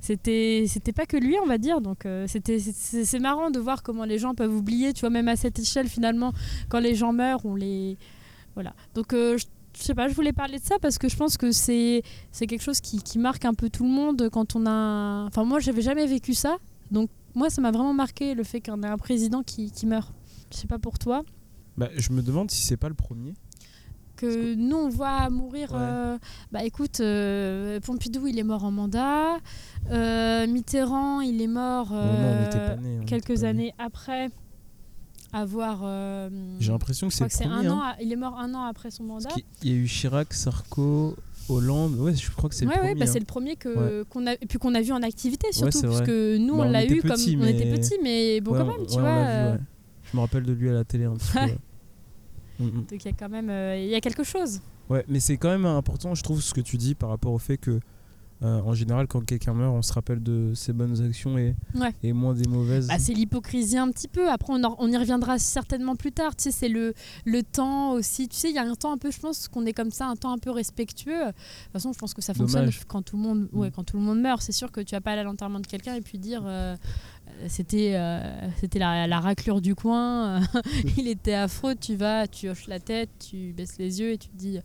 C'était 0.00 0.64
c'était 0.66 0.92
pas 0.92 1.06
que 1.06 1.16
lui, 1.16 1.36
on 1.42 1.46
va 1.46 1.58
dire. 1.58 1.80
Donc, 1.80 2.06
c'était 2.26 2.58
c'est 2.58 3.18
marrant 3.18 3.50
de 3.50 3.58
voir 3.58 3.82
comment 3.82 4.04
les 4.04 4.18
gens 4.18 4.34
peuvent 4.34 4.54
oublier, 4.54 4.92
tu 4.92 5.00
vois, 5.00 5.10
même 5.10 5.28
à 5.28 5.36
cette 5.36 5.58
échelle, 5.58 5.88
finalement, 5.88 6.32
quand 6.68 6.80
les 6.80 6.94
gens 6.94 7.12
meurent, 7.12 7.44
on 7.44 7.54
les. 7.54 7.96
Voilà. 8.54 8.74
Donc, 8.94 9.12
je 9.12 9.44
je 9.76 9.82
sais 9.82 9.94
pas, 9.94 10.08
je 10.08 10.14
voulais 10.14 10.32
parler 10.32 10.58
de 10.58 10.64
ça 10.64 10.78
parce 10.80 10.98
que 10.98 11.08
je 11.08 11.16
pense 11.16 11.36
que 11.36 11.50
c'est 11.52 12.02
quelque 12.32 12.62
chose 12.62 12.80
qui, 12.80 13.02
qui, 13.02 13.18
marque 13.18 13.44
un 13.44 13.54
peu 13.54 13.70
tout 13.70 13.84
le 13.84 13.90
monde 13.90 14.28
quand 14.30 14.56
on 14.56 14.66
a. 14.66 15.24
Enfin, 15.26 15.44
moi, 15.44 15.60
j'avais 15.60 15.82
jamais 15.82 16.06
vécu 16.06 16.34
ça. 16.34 16.58
Donc, 16.90 17.10
moi, 17.34 17.48
ça 17.50 17.60
m'a 17.60 17.70
vraiment 17.70 17.94
marqué 17.94 18.34
le 18.34 18.44
fait 18.44 18.60
qu'on 18.60 18.82
ait 18.82 18.88
un 18.88 18.98
président 18.98 19.42
qui, 19.42 19.70
qui 19.70 19.86
meurt. 19.86 20.12
Je 20.52 20.58
sais 20.58 20.66
pas 20.66 20.78
pour 20.78 20.98
toi. 20.98 21.24
Bah, 21.76 21.88
je 21.96 22.12
me 22.12 22.22
demande 22.22 22.50
si 22.50 22.62
c'est 22.62 22.76
pas 22.76 22.88
le 22.88 22.94
premier. 22.94 23.34
Que 24.16 24.54
nous, 24.54 24.76
on 24.76 24.88
voit 24.88 25.30
mourir. 25.30 25.70
Euh, 25.74 26.18
bah, 26.52 26.62
écoute, 26.64 27.00
euh, 27.00 27.80
Pompidou, 27.80 28.26
il 28.26 28.38
est 28.38 28.44
mort 28.44 28.64
en 28.64 28.70
mandat. 28.70 29.38
Euh, 29.90 30.46
Mitterrand, 30.46 31.22
il 31.22 31.40
est 31.40 31.46
mort 31.46 31.92
quelques 33.06 33.44
années 33.44 33.74
après 33.78 34.28
avoir. 35.32 35.80
Euh, 35.84 36.28
J'ai 36.60 36.72
l'impression 36.72 37.08
que 37.08 37.14
c'est 37.14 37.30
c'est 37.30 37.44
un 37.44 37.68
an. 37.70 37.82
Hein. 37.82 37.94
il 38.00 38.12
est 38.12 38.16
mort 38.16 38.38
un 38.38 38.54
an 38.54 38.64
après 38.64 38.90
son 38.90 39.04
mandat. 39.04 39.30
Il 39.62 39.70
y 39.70 39.74
a 39.74 39.76
eu 39.76 39.86
Chirac, 39.86 40.32
Sarko, 40.32 41.16
Hollande. 41.48 41.94
Ouais, 41.96 42.14
je 42.14 42.30
crois 42.30 42.48
que 42.48 42.54
c'est 42.54 42.64
le 42.64 42.70
premier. 42.70 42.94
Bah, 42.94 43.06
c'est 43.06 43.16
hein. 43.16 43.20
le 43.20 43.26
premier 43.26 43.56
que 43.56 44.02
qu'on 44.04 44.26
a 44.26 44.34
et 44.34 44.46
puis 44.48 44.58
qu'on 44.58 44.74
a 44.74 44.82
vu 44.82 44.92
en 44.92 45.02
activité 45.02 45.48
surtout 45.52 45.82
parce 45.82 46.02
que 46.02 46.36
nous 46.38 46.56
bah, 46.56 46.64
on, 46.66 46.70
l'a 46.70 46.84
eu 46.84 47.00
comme 47.02 47.12
on 47.12 47.46
était 47.46 47.70
petits, 47.70 47.98
mais 48.02 48.40
bon 48.40 48.52
quand 48.52 48.66
même, 48.66 48.86
tu 48.86 48.98
vois. 48.98 49.08
Euh. 49.08 49.58
je 50.10 50.16
me 50.16 50.22
rappelle 50.22 50.44
de 50.44 50.52
lui 50.52 50.68
à 50.68 50.72
la 50.72 50.84
télé 50.84 51.04
un 51.04 51.14
petit 51.14 51.32
peu. 52.58 52.64
Mm, 52.64 52.66
mm. 52.66 52.84
Donc 52.90 53.04
il 53.04 53.04
y 53.04 53.08
a 53.08 53.12
quand 53.12 53.28
même 53.28 53.50
euh, 53.50 53.76
il 53.76 53.88
y 53.88 53.94
a 53.94 54.00
quelque 54.00 54.24
chose. 54.24 54.60
Ouais, 54.90 55.04
mais 55.08 55.20
c'est 55.20 55.36
quand 55.36 55.48
même 55.48 55.64
important, 55.64 56.14
je 56.14 56.22
trouve, 56.22 56.42
ce 56.42 56.52
que 56.52 56.60
tu 56.60 56.76
dis 56.76 56.94
par 56.94 57.08
rapport 57.08 57.32
au 57.32 57.38
fait 57.38 57.56
que 57.56 57.80
euh, 58.42 58.60
en 58.62 58.74
général, 58.74 59.06
quand 59.06 59.24
quelqu'un 59.24 59.54
meurt, 59.54 59.72
on 59.72 59.82
se 59.82 59.92
rappelle 59.92 60.20
de 60.20 60.52
ses 60.54 60.72
bonnes 60.72 61.00
actions 61.00 61.38
et, 61.38 61.54
et 62.02 62.12
moins 62.12 62.34
des 62.34 62.48
mauvaises. 62.48 62.88
Bah, 62.88 62.98
c'est 62.98 63.12
l'hypocrisie 63.12 63.78
un 63.78 63.88
petit 63.90 64.08
peu. 64.08 64.28
Après, 64.28 64.52
on, 64.52 64.60
on, 64.78 64.88
y 64.88 64.96
reviendra 64.96 65.38
certainement 65.38 65.94
plus 65.94 66.10
tard. 66.10 66.34
Tu 66.34 66.44
sais, 66.44 66.50
c'est 66.50 66.68
le, 66.68 66.92
le 67.24 67.42
temps 67.44 67.92
aussi. 67.92 68.28
Tu 68.28 68.36
sais, 68.36 68.50
il 68.50 68.56
y 68.56 68.58
a 68.58 68.64
un 68.64 68.74
temps 68.74 68.92
un 68.92 68.98
peu, 68.98 69.12
je 69.12 69.20
pense 69.20 69.46
qu'on 69.46 69.64
est 69.64 69.72
comme 69.72 69.92
ça, 69.92 70.06
un 70.06 70.16
temps 70.16 70.32
un 70.32 70.38
peu 70.38 70.50
respectueux. 70.50 71.26
De 71.26 71.30
toute 71.30 71.72
façon, 71.72 71.92
je 71.92 71.98
pense 71.98 72.14
que 72.14 72.22
ça 72.22 72.34
fonctionne 72.34 72.68
quand 72.88 73.02
tout, 73.02 73.16
le 73.16 73.22
monde, 73.22 73.48
ouais, 73.52 73.68
mm. 73.68 73.72
quand 73.72 73.84
tout 73.84 73.96
le 73.96 74.02
monde 74.02 74.20
meurt. 74.20 74.42
C'est 74.42 74.52
sûr 74.52 74.72
que 74.72 74.80
tu 74.80 74.96
vas 74.96 75.00
pas 75.00 75.12
aller 75.12 75.20
à 75.20 75.24
l'enterrement 75.24 75.60
de 75.60 75.66
quelqu'un 75.68 75.94
et 75.94 76.00
puis 76.00 76.18
dire 76.18 76.42
euh, 76.44 76.74
euh, 77.28 77.46
c'était 77.48 77.96
c'était 78.58 78.80
la, 78.80 79.06
la, 79.06 79.20
raclure 79.20 79.60
du 79.60 79.76
coin, 79.76 80.40
il 80.96 81.06
était 81.06 81.34
affreux. 81.34 81.76
Tu 81.76 81.94
vas, 81.94 82.26
tu 82.26 82.48
hoches 82.48 82.66
la 82.66 82.80
tête, 82.80 83.10
tu 83.20 83.52
baisses 83.52 83.78
les 83.78 84.00
yeux 84.00 84.12
et 84.12 84.18
tu 84.18 84.28
te 84.28 84.36
dis 84.36 84.58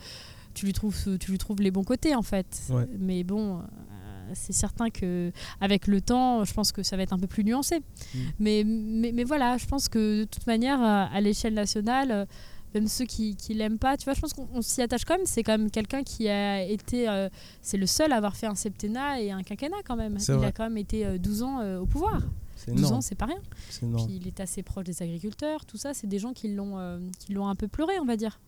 tu 0.58 0.66
lui 0.66 0.74
trouves, 0.74 1.18
tu 1.20 1.30
lui 1.30 1.38
trouves 1.38 1.62
les 1.62 1.70
bons 1.70 1.84
côtés 1.84 2.16
en 2.16 2.24
fait. 2.24 2.72
Mais 2.98 3.24
bon, 3.24 3.60
euh, 3.60 4.32
c'est 4.34 4.54
certain 4.54 4.90
que 4.90 5.32
avec 5.62 5.86
le 5.86 6.02
temps, 6.02 6.44
je 6.46 6.54
pense 6.54 6.72
que 6.72 6.82
ça 6.82 6.98
va 6.98 7.04
être 7.04 7.14
un 7.14 7.20
peu 7.20 7.28
plus 7.28 7.44
nuancé. 7.44 7.78
Mm. 7.80 8.20
Mais, 8.40 8.64
mais, 8.66 9.12
mais, 9.12 9.24
voilà, 9.24 9.58
je 9.58 9.68
pense 9.68 9.88
que 9.88 10.22
de 10.22 10.24
toute 10.26 10.48
manière, 10.48 10.82
à, 10.82 11.22
l'échelle 11.22 11.54
nationale, 11.54 12.12
euh, 12.12 12.26
même 12.74 12.88
ceux 12.88 13.06
qui 13.06 13.36
qui 13.36 13.54
l'aiment 13.54 13.78
pas, 13.78 13.98
tu 13.98 14.06
vois, 14.06 14.16
je 14.16 14.20
pense 14.20 14.34
qu'on 14.34 14.64
s'y 14.64 14.82
attache 14.82 15.06
quand 15.06 15.18
même. 15.18 15.28
C'est 15.28 15.44
quand 15.44 15.56
même 15.56 15.70
quelqu'un 15.70 16.02
qui 16.02 16.28
a 16.28 16.64
été, 16.64 17.08
euh, 17.08 17.30
c'est 17.62 17.78
le 17.78 17.86
seul 17.86 18.12
à 18.12 18.16
avoir 18.16 18.36
fait 18.36 18.48
un 18.48 18.56
septennat 18.56 19.22
et 19.22 19.30
un 19.30 19.44
quinquennat 19.44 19.84
quand 19.86 19.96
même. 19.96 20.18
Il 20.28 20.44
a 20.44 20.52
quand 20.52 20.64
même 20.64 20.78
été 20.78 21.20
12 21.20 21.44
ans 21.44 21.78
au 21.78 21.86
pouvoir. 21.86 22.22
12 22.68 22.92
ans, 22.94 23.02
c'est 23.02 23.14
pas 23.14 23.28
rien. 23.28 23.42
Puis 23.70 24.20
il 24.20 24.28
est 24.28 24.40
assez 24.40 24.64
proche 24.64 24.86
des 24.86 25.04
agriculteurs, 25.04 25.66
tout 25.66 25.78
ça, 25.78 25.94
c'est 25.94 26.08
des 26.08 26.18
gens 26.18 26.34
qui 26.34 26.48
l'ont 26.48 27.00
qui 27.20 27.34
l'ont 27.34 27.48
un 27.48 27.56
peu 27.56 27.68
pleuré, 27.68 28.00
on 28.00 28.06
va 28.06 28.18
dire. 28.18 28.40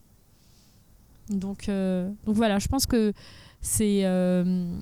Donc, 1.29 1.69
euh, 1.69 2.09
donc 2.25 2.35
voilà, 2.35 2.59
je 2.59 2.67
pense 2.67 2.85
que 2.85 3.13
c'est 3.61 4.01
euh, 4.05 4.77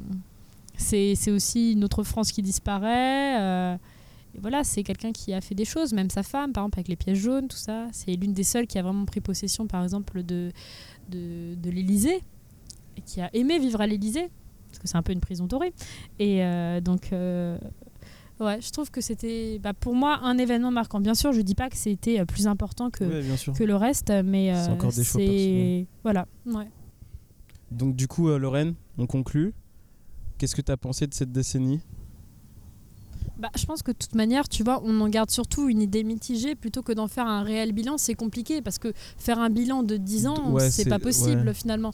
aussi 1.28 1.76
notre 1.76 2.03
France 2.03 2.32
qui 2.32 2.41
disparaît. 2.41 3.40
Euh, 3.41 3.78
voilà, 4.40 4.64
c'est 4.64 4.84
quelqu'un 4.84 5.11
qui 5.11 5.34
a 5.34 5.41
fait 5.41 5.56
des 5.56 5.65
choses, 5.65 5.94
même 5.94 6.10
sa 6.10 6.24
femme, 6.24 6.53
par 6.53 6.64
exemple, 6.64 6.80
avec 6.80 6.88
les 6.90 6.95
pièges 6.95 7.18
jaunes, 7.18 7.48
tout 7.48 7.57
ça. 7.57 7.88
C'est 7.91 8.11
l'une 8.11 8.34
des 8.34 8.44
seules 8.44 8.68
qui 8.68 8.78
a 8.78 8.84
vraiment 8.84 9.06
pris 9.06 9.19
possession, 9.19 9.68
par 9.68 9.84
exemple, 9.84 10.24
de, 10.24 10.52
de, 11.10 11.56
de 11.56 11.69
l'Élysée, 11.69 12.22
et 12.98 13.02
qui 13.02 13.19
a 13.19 13.30
aimé 13.36 13.57
vivre 13.57 13.82
à 13.82 13.88
l'Élysée, 13.88 14.30
parce 14.69 14.80
que 14.80 14.88
c'est 14.88 14.98
un 14.98 15.02
peu 15.02 15.11
une 15.11 15.22
prison 15.22 15.48
dorée. 15.48 15.74
Et 16.19 16.41
donc, 16.82 17.10
Ouais, 18.40 18.60
je 18.62 18.70
trouve 18.72 18.92
que 18.92 19.02
c'était 19.02 19.60
bah, 19.62 19.74
pour 19.74 19.96
moi 19.96 20.20
un 20.22 20.38
événement 20.38 20.70
marquant. 20.72 21.00
Bien 21.00 21.16
sûr, 21.16 21.34
je 21.34 21.42
dis 21.42 21.56
pas 21.56 21.70
que 21.70 21.78
c'était 21.78 22.20
euh, 22.20 22.26
plus 22.26 22.46
important 22.48 22.92
que, 22.92 23.04
que 23.54 23.64
le 23.64 23.76
reste, 23.76 24.12
mais 24.24 24.54
c'est 24.56 24.70
encore 24.72 24.92
des 24.94 25.04
choix 25.04 25.22
Voilà, 26.04 26.28
ouais. 26.46 26.68
Donc 27.72 27.96
du 27.96 28.08
coup, 28.08 28.30
euh, 28.30 28.38
Lorraine, 28.38 28.76
on 28.98 29.08
conclut. 29.08 29.54
Qu'est-ce 30.38 30.56
que 30.56 30.62
tu 30.62 30.72
as 30.72 30.78
pensé 30.78 31.08
de 31.08 31.14
cette 31.16 31.32
décennie? 31.32 31.80
Bah, 33.40 33.50
je 33.56 33.66
pense 33.66 33.84
que 33.84 33.92
de 33.92 33.98
toute 33.98 34.16
manière, 34.16 34.48
tu 34.50 34.64
vois, 34.64 34.82
on 34.84 35.00
en 35.02 35.10
garde 35.10 35.30
surtout 35.30 35.70
une 35.70 35.82
idée 35.82 36.04
mitigée 36.04 36.56
plutôt 36.56 36.82
que 36.82 36.92
d'en 36.92 37.08
faire 37.08 37.28
un 37.28 37.44
réel 37.44 37.72
bilan. 37.72 37.98
C'est 37.98 38.16
compliqué 38.16 38.62
parce 38.64 38.80
que 38.80 38.94
faire 39.18 39.38
un 39.40 39.50
bilan 39.52 39.84
de 39.84 39.98
10 39.98 40.28
ans, 40.28 40.52
Ouais, 40.54 40.72
c'est 40.72 40.86
pas 40.90 40.98
possible 41.00 41.48
ouais. 41.48 41.54
finalement. 41.54 41.92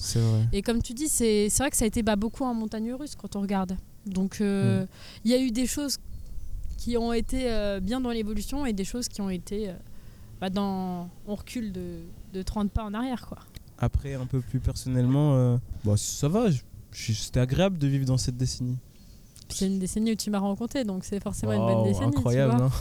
Et 0.54 0.62
comme 0.62 0.82
tu 0.82 0.94
dis, 0.94 1.08
c'est 1.10 1.50
vrai 1.58 1.70
que 1.70 1.76
ça 1.78 1.84
a 1.86 1.88
été 1.88 2.02
bah, 2.04 2.16
beaucoup 2.16 2.44
en 2.44 2.54
montagne 2.54 2.94
russe 2.94 3.16
quand 3.16 3.36
on 3.36 3.42
regarde. 3.42 3.76
Donc 4.06 4.40
Mm. 4.40 4.44
euh, 4.44 4.86
il 5.26 5.32
y 5.32 5.34
a 5.34 5.42
eu 5.42 5.52
des 5.52 5.66
choses 5.66 5.98
qui 6.78 6.98
ont 6.98 7.14
été 7.14 7.52
euh, 7.52 7.80
bien 7.80 8.02
dans 8.02 8.12
l'évolution 8.12 8.66
et 8.66 8.74
des 8.74 8.84
choses 8.86 9.08
qui 9.08 9.22
ont 9.22 9.30
été 9.30 9.70
euh, 9.70 9.74
bah, 10.42 10.50
dans. 10.50 11.10
On 11.28 11.36
recule 11.36 11.72
de, 11.72 12.00
de 12.34 12.42
30 12.42 12.72
pas 12.72 12.84
en 12.84 12.94
arrière, 12.94 13.26
quoi. 13.28 13.40
Après, 13.78 14.14
un 14.14 14.26
peu 14.26 14.40
plus 14.42 14.60
personnellement, 14.60 15.36
euh, 15.36 15.58
bah, 15.84 15.96
ça 15.98 16.28
va. 16.28 16.48
C'était 16.92 17.40
agréable 17.40 17.78
de 17.78 17.88
vivre 17.88 18.06
dans 18.06 18.18
cette 18.18 18.38
décennie. 18.38 18.78
C'est 19.50 19.68
une 19.68 19.80
décennie 19.80 20.12
où 20.12 20.16
tu 20.16 20.30
m'as 20.30 20.40
rencontré, 20.40 20.84
donc 20.84 21.04
c'est 21.04 21.20
forcément 21.22 21.54
une 21.54 21.60
bonne 21.74 21.84
décennie. 21.84 22.12
tu 22.12 22.18
incroyable, 22.18 22.56
vois. 22.58 22.72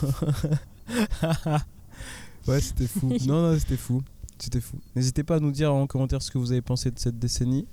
hein 1.45 1.59
Ouais, 2.47 2.59
c'était 2.61 2.87
fou. 2.87 3.09
non, 3.27 3.51
non, 3.51 3.59
c'était 3.59 3.77
fou. 3.77 4.01
C'était 4.37 4.61
fou. 4.61 4.77
N'hésitez 4.95 5.23
pas 5.23 5.35
à 5.35 5.39
nous 5.39 5.51
dire 5.51 5.73
en 5.73 5.87
commentaire 5.87 6.21
ce 6.21 6.29
que 6.31 6.37
vous 6.37 6.51
avez 6.51 6.61
pensé 6.61 6.91
de 6.91 6.99
cette 6.99 7.17
décennie. 7.19 7.65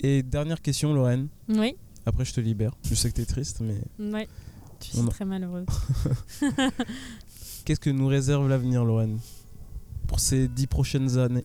Et 0.00 0.22
dernière 0.22 0.62
question, 0.62 0.94
Lorraine. 0.94 1.28
Oui, 1.48 1.76
Après, 2.06 2.24
je 2.24 2.32
te 2.32 2.40
libère. 2.40 2.72
Je 2.84 2.94
sais 2.94 3.10
que 3.10 3.14
t'es 3.16 3.26
triste, 3.26 3.60
mais 3.60 3.80
ouais. 4.12 4.28
Je 4.80 4.86
suis 4.88 4.98
On 5.00 5.06
a- 5.06 5.10
très 5.10 5.24
malheureuse. 5.24 5.66
qu'est-ce 7.64 7.80
que 7.80 7.90
nous 7.90 8.06
réserve 8.06 8.48
l'avenir, 8.48 8.84
Lorraine 8.84 9.18
Pour 10.06 10.20
ces 10.20 10.48
dix 10.48 10.66
prochaines 10.66 11.18
années? 11.18 11.44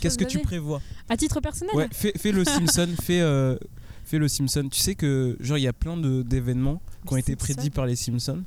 Qu'est-ce 0.00 0.18
que 0.18 0.24
tu 0.24 0.38
prévois? 0.40 0.80
À 1.08 1.16
titre 1.16 1.40
personnel 1.40 1.74
Ouais, 1.74 1.88
fais, 1.92 2.12
fais 2.16 2.32
le 2.32 2.44
Simpson, 2.44 2.88
fais, 3.02 3.20
euh, 3.20 3.56
fais 4.04 4.18
le 4.18 4.28
Simpson. 4.28 4.68
Tu 4.70 4.78
sais 4.80 4.94
que 4.94 5.36
genre 5.40 5.58
il 5.58 5.62
y 5.62 5.66
a 5.68 5.72
plein 5.72 5.96
d'événements 5.96 6.80
qui 7.06 7.14
ont 7.14 7.16
été 7.16 7.32
Simpson. 7.32 7.44
prédits 7.54 7.70
par 7.70 7.86
les 7.86 7.96
Simpsons. 7.96 8.44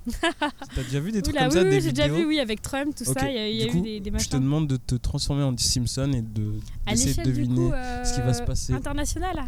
T'as 0.76 0.84
déjà 0.84 1.00
vu 1.00 1.12
des 1.12 1.22
trucs 1.22 1.36
Oula, 1.36 1.48
comme 1.50 1.58
oui, 1.58 1.60
ça, 1.62 1.64
oui, 1.68 1.70
des 1.72 1.82
j'ai 1.82 1.91
déjà 1.91 2.08
vu, 2.08 2.26
oui, 2.26 2.40
avec 2.40 2.62
Trump, 2.62 2.96
tout 2.96 3.04
ça, 3.06 3.30
il 3.30 3.36
y 3.36 3.40
a, 3.40 3.50
y 3.50 3.68
eu 3.68 3.82
des, 3.82 4.00
des 4.00 4.20
Je 4.20 4.30
te 4.30 4.38
demande 4.38 4.68
de 4.68 4.78
te 4.78 4.96
transformer 4.96 5.44
en 5.44 5.58
Simpson 5.58 6.12
et 6.14 6.22
de 6.22 6.54
d'essayer 6.88 7.16
de 7.16 7.24
deviner 7.24 7.56
coup, 7.70 7.72
ce 8.06 8.14
qui 8.16 8.22
va 8.22 8.34
se 8.34 8.41
euh, 8.41 8.46
passer. 8.46 8.74
international, 8.74 9.44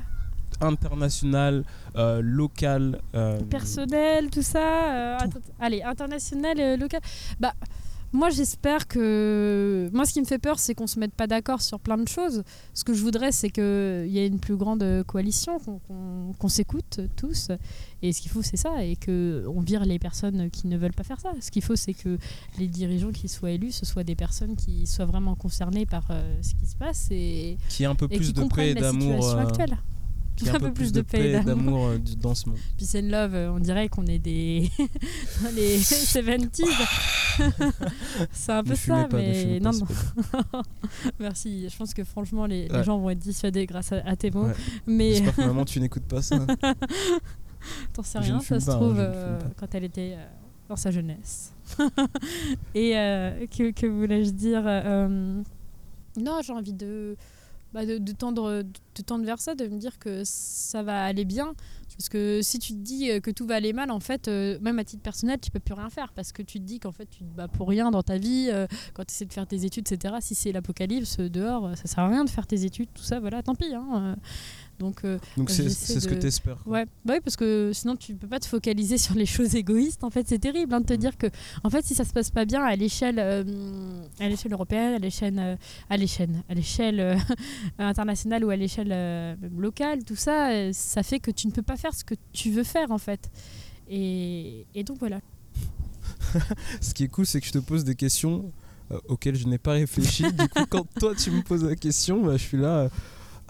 international, 0.62 1.64
euh, 1.96 2.22
local. 2.22 3.02
euh, 3.16 3.40
personnel, 3.42 4.30
tout 4.30 4.42
ça. 4.42 5.20
euh, 5.20 5.28
Tout. 5.32 5.40
allez, 5.60 5.82
international, 5.84 6.80
local. 6.80 7.02
Bah, 7.40 7.54
moi, 8.14 8.30
j'espère 8.30 8.88
que. 8.90 9.90
Moi, 9.94 10.06
ce 10.06 10.12
qui 10.12 10.20
me 10.20 10.26
fait 10.26 10.38
peur, 10.38 10.60
c'est 10.60 10.76
qu'on 10.76 10.88
se 10.88 11.00
mette 11.00 11.14
pas 11.14 11.28
d'accord 11.28 11.62
sur 11.62 11.80
plein 11.80 11.98
de 11.98 12.08
choses. 12.10 12.44
Ce 12.74 12.84
que 12.84 12.94
je 12.94 13.02
voudrais, 13.02 13.32
c'est 13.32 13.50
qu'il 13.50 14.08
y 14.10 14.20
ait 14.20 14.28
une 14.28 14.40
plus 14.40 14.58
grande 14.58 14.84
coalition, 15.08 15.60
qu'on 16.38 16.50
s'écoute 16.50 17.00
tous. 17.16 17.52
Et 18.02 18.12
ce 18.12 18.22
qu'il 18.22 18.30
faut, 18.32 18.42
c'est 18.42 18.58
ça. 18.58 18.84
Et 18.84 18.98
qu'on 18.98 19.62
vire 19.62 19.86
les 19.86 19.98
personnes 19.98 20.50
qui 20.50 20.68
ne 20.68 20.78
veulent 20.78 20.94
pas 20.94 21.04
faire 21.04 21.22
ça. 21.22 21.32
Ce 21.40 21.52
qu'il 21.52 21.64
faut, 21.64 21.78
c'est 21.78 21.94
que 21.94 22.18
les 22.60 22.68
dirigeants 22.68 23.12
qui 23.12 23.30
soient 23.30 23.52
élus, 23.52 23.72
ce 23.72 23.86
soient 23.86 24.04
des 24.04 24.16
personnes 24.16 24.58
qui 24.58 24.88
soient 24.88 25.06
vraiment 25.06 25.36
concernées 25.36 25.86
par 25.86 26.04
euh, 26.10 26.36
ce 26.42 26.54
qui 26.56 26.66
se 26.66 26.76
passe 26.76 27.08
et, 27.12 27.58
qui 27.70 27.84
est 27.84 27.88
un 27.88 27.96
peu 27.96 28.08
et 28.10 28.18
plus 28.18 28.34
de 28.34 28.44
paix 28.44 28.72
et 28.72 28.76
d'amour. 28.76 29.24
situation 29.24 29.40
euh, 29.40 29.76
un 30.54 30.60
peu 30.60 30.74
plus 30.74 30.92
de 30.92 31.02
paix 31.02 31.32
et 31.32 31.40
d'amour 31.40 31.88
euh, 31.88 31.98
du- 31.98 32.16
dans 32.16 32.34
ce 32.36 32.50
monde. 32.50 32.58
Peace 32.78 32.96
and 32.96 33.10
Love, 33.10 33.36
euh, 33.36 33.52
on 33.52 33.60
dirait 33.60 33.90
qu'on 33.90 34.06
est 34.06 34.20
des 34.20 34.70
dans 35.44 35.56
les 35.56 35.78
70s. 35.80 36.66
c'est 38.32 38.52
un 38.52 38.64
peu 38.64 38.76
ça, 38.76 39.06
pas, 39.06 39.18
mais 39.18 39.60
non, 39.60 39.72
pas, 39.72 40.44
non. 40.54 40.62
Merci. 41.20 41.68
Je 41.70 41.78
pense 41.78 41.94
que 41.94 42.04
franchement, 42.04 42.46
les, 42.46 42.68
gens 42.84 42.98
vont 43.00 43.10
être 43.10 43.20
dissuadés 43.20 43.66
grâce 43.66 43.92
à, 43.92 43.98
à 44.06 44.16
tes 44.16 44.32
mots. 44.32 44.46
Ouais. 44.46 44.54
Mais 44.88 45.14
J'espère 45.14 45.36
que 45.36 45.42
maman 45.42 45.66
tu 45.66 45.80
n'écoutes 45.80 46.06
pas 46.06 46.22
ça. 46.22 46.40
t'en 47.94 48.04
sais 48.04 48.20
rien, 48.20 48.40
ça 48.40 48.60
se 48.60 48.66
pas, 48.66 48.74
hein, 48.74 48.76
trouve 48.76 48.96
euh, 48.98 49.40
quand 49.58 49.74
elle 49.76 49.84
était 49.84 50.14
euh, 50.18 50.26
dans 50.70 50.76
sa 50.76 50.92
jeunesse. 50.92 51.54
Et 52.76 52.98
euh, 52.98 53.46
que, 53.48 53.72
que 53.72 53.86
voulais-je 53.88 54.32
dire 54.32 54.64
euh, 54.66 55.42
Non, 56.20 56.42
j'ai 56.44 56.54
envie 56.54 56.74
de, 56.74 57.16
bah, 57.74 57.86
de, 57.86 58.12
tendre, 58.12 58.64
de 58.64 59.02
tendre 59.02 59.26
vers 59.26 59.40
ça, 59.40 59.56
de 59.56 59.68
me 59.68 59.78
dire 59.78 59.98
que 60.00 60.22
ça 60.26 60.84
va 60.84 61.04
aller 61.04 61.26
bien. 61.26 61.54
Parce 61.98 62.10
que 62.10 62.40
si 62.42 62.58
tu 62.58 62.74
te 62.74 62.80
dis 62.80 63.12
euh, 63.12 63.20
que 63.20 63.30
tout 63.32 63.46
va 63.46 63.56
aller 63.56 63.74
mal, 63.74 63.92
en 63.92 64.00
fait, 64.00 64.28
euh, 64.28 64.58
même 64.62 64.80
à 64.80 64.84
titre 64.84 65.04
personnel, 65.04 65.40
tu 65.40 65.52
peux 65.52 65.60
plus 65.60 65.74
rien 65.74 65.90
faire. 65.90 66.14
Parce 66.14 66.32
que 66.32 66.42
tu 66.42 66.60
te 66.60 66.64
dis 66.66 66.80
qu'en 66.80 66.92
fait, 66.92 67.06
tu 67.06 67.20
te 67.20 67.36
bats 67.36 67.48
pour 67.48 67.68
rien 67.68 67.92
dans 67.92 68.02
ta 68.02 68.18
vie, 68.18 68.50
euh, 68.52 68.66
quand 68.94 69.04
tu 69.06 69.12
essaies 69.12 69.26
de 69.26 69.34
faire 69.34 69.46
tes 69.46 69.66
études, 69.66 69.92
etc. 69.92 70.16
Si 70.22 70.34
c'est 70.34 70.52
l'apocalypse 70.52 71.20
dehors, 71.20 71.78
ça 71.78 71.86
sert 71.86 72.00
à 72.04 72.08
rien 72.08 72.24
de 72.24 72.30
faire 72.30 72.48
tes 72.48 72.66
études, 72.66 72.90
tout 72.94 73.04
ça, 73.04 73.20
voilà, 73.20 73.44
tant 73.44 73.56
pis. 73.56 73.74
hein. 73.76 74.16
Donc, 74.82 75.06
euh, 75.06 75.20
Donc 75.38 75.50
c'est 75.52 75.70
ce 75.70 76.08
que 76.08 76.16
tu 76.16 76.26
espères. 76.28 76.58
Ouais, 76.66 76.86
bah 77.06 77.14
oui, 77.16 77.20
parce 77.24 77.36
que 77.36 77.72
sinon 77.74 77.96
tu 77.96 78.16
peux 78.16 78.28
pas 78.28 78.40
te 78.40 78.48
focaliser 78.48 78.98
sur 78.98 79.14
les 79.16 79.26
choses 79.36 79.56
égoïstes. 79.56 80.04
En 80.04 80.10
fait, 80.10 80.28
c'est 80.28 80.40
terrible 80.40 80.74
hein, 80.74 80.82
de 80.82 80.86
te 80.86 80.94
Mm. 80.94 80.98
dire 80.98 81.18
que, 81.18 81.28
en 81.64 81.70
fait, 81.70 81.86
si 81.86 81.94
ça 81.96 82.04
se 82.04 82.12
passe 82.14 82.32
pas 82.32 82.46
bien 82.46 82.64
à 82.64 82.76
l'échelle, 82.76 83.20
euh, 83.20 83.44
à 84.20 84.28
l'échelle 84.28 84.54
européenne, 84.54 84.96
à 84.96 85.00
l'échelle, 85.00 85.38
euh, 85.40 85.56
à 85.90 85.98
l'échelle, 85.98 86.32
à 86.50 86.54
l'échelle 86.56 87.18
internationale 87.80 88.44
ou 88.44 88.50
à 88.50 88.56
l'échelle 88.56 89.38
locale, 89.58 90.04
tout 90.04 90.16
ça, 90.16 90.74
ça 90.74 91.04
fait 91.04 91.20
que 91.20 91.32
tu 91.32 91.46
ne 91.48 91.52
peux 91.52 91.62
pas 91.62 91.78
faire 91.78 91.94
ce 91.94 92.04
que 92.04 92.16
tu 92.34 92.50
veux 92.52 92.64
faire 92.64 92.92
en 92.92 92.98
fait. 92.98 93.30
Et, 93.90 94.66
et 94.74 94.84
donc 94.84 94.98
voilà. 95.00 95.20
Ce 96.82 96.94
qui 96.94 97.04
est 97.04 97.08
cool, 97.08 97.26
c'est 97.26 97.40
que 97.42 97.48
je 97.48 97.52
te 97.52 97.58
pose 97.60 97.84
des 97.84 97.96
questions 97.96 98.52
auxquelles 99.08 99.36
je 99.36 99.48
n'ai 99.48 99.58
pas 99.58 99.74
réfléchi. 99.74 100.24
du 100.24 100.48
coup, 100.50 100.66
quand 100.70 100.86
toi 101.00 101.14
tu 101.16 101.32
me 101.32 101.42
poses 101.42 101.64
la 101.64 101.76
question, 101.76 102.24
bah, 102.26 102.38
je 102.38 102.44
suis 102.44 102.58
là. 102.58 102.90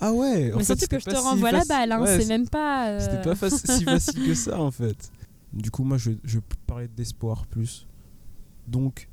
Ah 0.02 0.12
ouais, 0.14 0.52
en 0.54 0.58
Mais 0.58 0.64
fait, 0.64 0.78
surtout 0.80 0.88
que 0.88 1.00
je 1.00 1.06
te 1.06 1.12
pas 1.12 1.16
si 1.18 1.24
renvoie 1.24 1.52
la 1.52 1.64
balle, 1.66 1.92
hein, 1.92 2.02
Ouais, 2.02 2.20
c'est 2.20 2.28
même 2.28 2.48
pas. 2.50 2.90
euh, 2.90 3.00
C'était 3.00 3.36
pas 3.36 3.50
si 3.50 3.84
facile 3.86 4.26
que 4.28 4.34
ça 4.34 4.60
en 4.60 4.72
fait. 4.72 5.12
Du 5.54 5.70
coup, 5.72 5.84
moi 5.84 5.98
je, 5.98 6.12
je 6.24 6.40
parlais 6.68 6.88
d'espoir 6.88 7.46
plus. 7.48 7.86
Donc, 8.68 9.08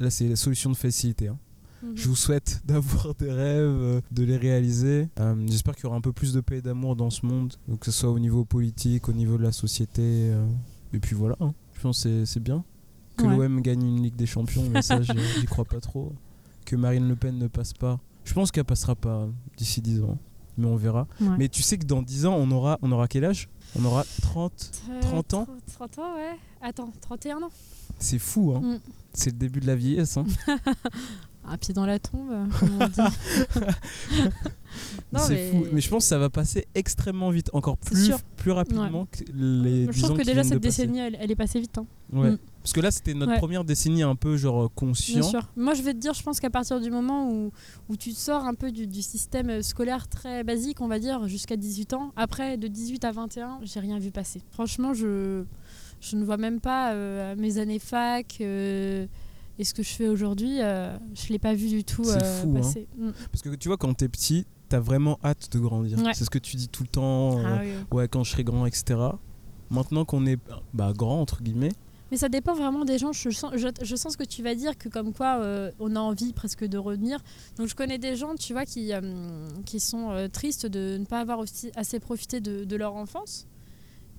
là 0.00 0.10
c'est 0.10 0.28
la 0.28 0.36
solution 0.36 0.70
de 0.70 0.76
facilité. 0.76 1.28
hein. 1.28 1.38
Mhm. 1.82 1.92
Je 1.96 2.08
vous 2.08 2.16
souhaite 2.16 2.62
d'avoir 2.66 3.14
des 3.14 3.30
rêves, 3.30 3.60
euh, 3.68 4.00
de 4.10 4.24
les 4.24 4.36
réaliser. 4.36 5.08
Euh, 5.20 5.34
J'espère 5.48 5.74
qu'il 5.76 5.84
y 5.84 5.86
aura 5.86 5.96
un 5.96 6.00
peu 6.00 6.12
plus 6.12 6.32
de 6.32 6.40
paix 6.40 6.58
et 6.58 6.62
d'amour 6.62 6.96
dans 6.96 7.10
ce 7.10 7.26
monde, 7.26 7.52
donc 7.68 7.80
que 7.80 7.86
ce 7.86 7.92
soit 7.92 8.10
au 8.10 8.18
niveau 8.18 8.44
politique, 8.44 9.08
au 9.08 9.12
niveau 9.12 9.36
de 9.36 9.42
la 9.42 9.52
société. 9.52 10.02
euh, 10.32 10.46
et 10.92 10.98
puis 10.98 11.14
voilà, 11.14 11.36
hein. 11.40 11.52
je 11.74 11.80
pense 11.80 12.04
que 12.04 12.24
c'est- 12.24 12.40
bien. 12.40 12.64
Que 13.16 13.24
Ouais. 13.26 13.36
l'OM 13.36 13.60
gagne 13.60 13.82
une 13.86 14.02
Ligue 14.02 14.16
des 14.16 14.26
Champions, 14.26 14.68
mais 14.72 14.82
ça 14.82 15.00
j'y 15.02 15.44
crois 15.46 15.64
pas 15.64 15.78
trop. 15.80 16.12
Que 16.64 16.74
Marine 16.74 17.06
Le 17.06 17.14
Pen 17.14 17.38
ne 17.38 17.46
passe 17.46 17.72
pas. 17.72 18.00
Je 18.24 18.32
pense 18.34 18.50
qu'elle 18.50 18.64
passera 18.64 18.94
pas 18.94 19.28
d'ici 19.56 19.80
10 19.82 20.02
ans, 20.02 20.18
mais 20.56 20.66
on 20.66 20.76
verra. 20.76 21.06
Ouais. 21.20 21.28
Mais 21.38 21.48
tu 21.48 21.62
sais 21.62 21.78
que 21.78 21.84
dans 21.84 22.02
10 22.02 22.26
ans, 22.26 22.34
on 22.36 22.50
aura, 22.50 22.78
on 22.82 22.90
aura 22.92 23.06
quel 23.08 23.24
âge? 23.24 23.48
On 23.78 23.84
aura 23.84 24.04
30. 24.22 24.70
Euh, 24.90 25.00
30 25.00 25.34
ans? 25.34 25.46
30 25.74 25.98
ans, 25.98 26.14
ouais. 26.14 26.36
Attends, 26.62 26.92
31 27.00 27.42
ans. 27.42 27.50
C'est 27.98 28.18
fou, 28.18 28.54
hein 28.56 28.60
Mm. 28.60 28.78
C'est 29.12 29.30
le 29.30 29.36
début 29.36 29.60
de 29.60 29.66
la 29.66 29.76
vieillesse. 29.76 30.16
Hein 30.16 30.24
Un 31.46 31.56
pied 31.58 31.74
dans 31.74 31.84
la 31.86 31.98
tombe, 31.98 32.30
euh, 32.30 32.46
comme 32.58 32.78
on 32.80 32.88
dit. 32.88 33.00
Non, 35.12 35.20
c'est 35.20 35.34
mais- 35.34 35.50
fou. 35.50 35.66
Mais 35.72 35.80
je 35.80 35.88
pense 35.88 36.04
que 36.04 36.08
ça 36.08 36.18
va 36.18 36.30
passer 36.30 36.66
extrêmement 36.74 37.30
vite, 37.30 37.50
encore 37.52 37.76
plus, 37.76 38.10
plus 38.36 38.50
rapidement 38.50 39.06
que 39.06 39.18
les 39.32 39.86
10 39.86 39.92
Je 39.92 40.02
trouve 40.02 40.16
que 40.18 40.24
déjà 40.24 40.42
cette 40.42 40.60
décennie, 40.60 40.98
elle, 40.98 41.16
elle 41.20 41.30
est 41.30 41.36
passée 41.36 41.60
vite. 41.60 41.78
hein. 41.78 41.86
Ouais. 42.12 42.30
Mm. 42.32 42.38
Parce 42.62 42.72
que 42.72 42.80
là, 42.80 42.90
c'était 42.90 43.14
notre 43.14 43.32
Ouais. 43.32 43.38
première 43.38 43.62
décennie 43.64 44.02
un 44.02 44.16
peu 44.16 44.36
genre 44.36 44.56
euh, 44.62 44.66
Bien 44.66 44.72
conscient. 44.74 45.22
sûr. 45.22 45.48
Moi, 45.56 45.74
je 45.74 45.82
vais 45.82 45.92
te 45.92 45.98
dire, 45.98 46.14
je 46.14 46.22
pense 46.22 46.40
qu'à 46.40 46.50
partir 46.50 46.80
du 46.80 46.90
moment 46.90 47.30
où, 47.30 47.52
où 47.88 47.96
tu 47.96 48.12
sors 48.12 48.44
un 48.44 48.54
peu 48.54 48.72
du, 48.72 48.86
du 48.86 49.02
système 49.02 49.50
euh, 49.50 49.62
scolaire 49.62 50.08
très 50.08 50.42
basique, 50.44 50.80
on 50.80 50.88
va 50.88 50.98
dire, 50.98 51.28
jusqu'à 51.28 51.56
18 51.56 51.92
ans, 51.92 52.12
après, 52.16 52.56
de 52.56 52.66
18 52.66 53.04
à 53.04 53.12
21, 53.12 53.58
j'ai 53.62 53.80
rien 53.80 53.98
vu 53.98 54.10
passer. 54.10 54.40
Franchement, 54.50 54.94
je, 54.94 55.44
je 56.00 56.16
ne 56.16 56.24
vois 56.24 56.38
même 56.38 56.60
pas 56.60 56.92
euh, 56.94 57.34
mes 57.36 57.58
années 57.58 57.78
fac 57.78 58.38
euh, 58.40 59.06
et 59.58 59.64
ce 59.64 59.74
que 59.74 59.82
je 59.82 59.90
fais 59.90 60.08
aujourd'hui, 60.08 60.60
euh, 60.60 60.96
je 61.14 61.24
ne 61.24 61.28
l'ai 61.30 61.38
pas 61.38 61.54
vu 61.54 61.68
du 61.68 61.84
tout 61.84 62.08
euh, 62.08 62.18
fou, 62.40 62.50
hein. 62.50 62.60
passer. 62.60 62.88
Mm. 62.98 63.10
Parce 63.30 63.42
que 63.42 63.54
tu 63.54 63.68
vois, 63.68 63.76
quand 63.76 63.94
t'es 63.94 64.08
petit, 64.08 64.46
t'as 64.68 64.80
vraiment 64.80 65.18
hâte 65.24 65.50
de 65.52 65.58
grandir. 65.58 65.98
Ouais. 65.98 66.12
C'est 66.14 66.24
ce 66.24 66.30
que 66.30 66.38
tu 66.38 66.56
dis 66.56 66.68
tout 66.68 66.82
le 66.82 66.88
temps. 66.88 67.38
euh, 67.38 67.42
Ah 67.46 67.58
oui, 67.62 67.68
oui. 67.92 67.96
ouais, 67.98 68.08
quand 68.08 68.24
je 68.24 68.32
serai 68.32 68.44
grand, 68.44 68.66
etc. 68.66 68.98
Maintenant 69.70 70.04
qu'on 70.04 70.26
est 70.26 70.38
bah, 70.72 70.92
grand, 70.96 71.20
entre 71.20 71.42
guillemets, 71.42 71.72
Mais 72.10 72.16
ça 72.18 72.28
dépend 72.28 72.54
vraiment 72.54 72.84
des 72.84 72.98
gens. 72.98 73.12
Je 73.12 73.30
sens, 73.30 73.52
je, 73.56 73.68
je 73.82 73.96
sens 73.96 74.12
ce 74.12 74.16
que 74.18 74.24
tu 74.24 74.42
vas 74.42 74.54
dire, 74.54 74.76
que 74.76 74.88
comme 74.88 75.12
quoi 75.12 75.38
euh, 75.40 75.70
on 75.80 75.96
a 75.96 76.00
envie 76.00 76.32
presque 76.32 76.64
de 76.64 76.78
revenir. 76.78 77.18
Donc 77.56 77.66
je 77.68 77.74
connais 77.74 77.98
des 77.98 78.14
gens, 78.14 78.34
tu 78.36 78.52
vois, 78.52 78.64
qui, 78.66 78.92
euh, 78.92 79.00
qui 79.64 79.80
sont 79.80 80.10
euh, 80.10 80.28
tristes 80.28 80.66
de 80.66 80.98
ne 80.98 81.04
pas 81.06 81.20
avoir 81.20 81.38
aussi 81.38 81.70
assez 81.76 81.98
profité 82.00 82.40
de, 82.40 82.64
de 82.64 82.76
leur 82.76 82.94
enfance. 82.94 83.46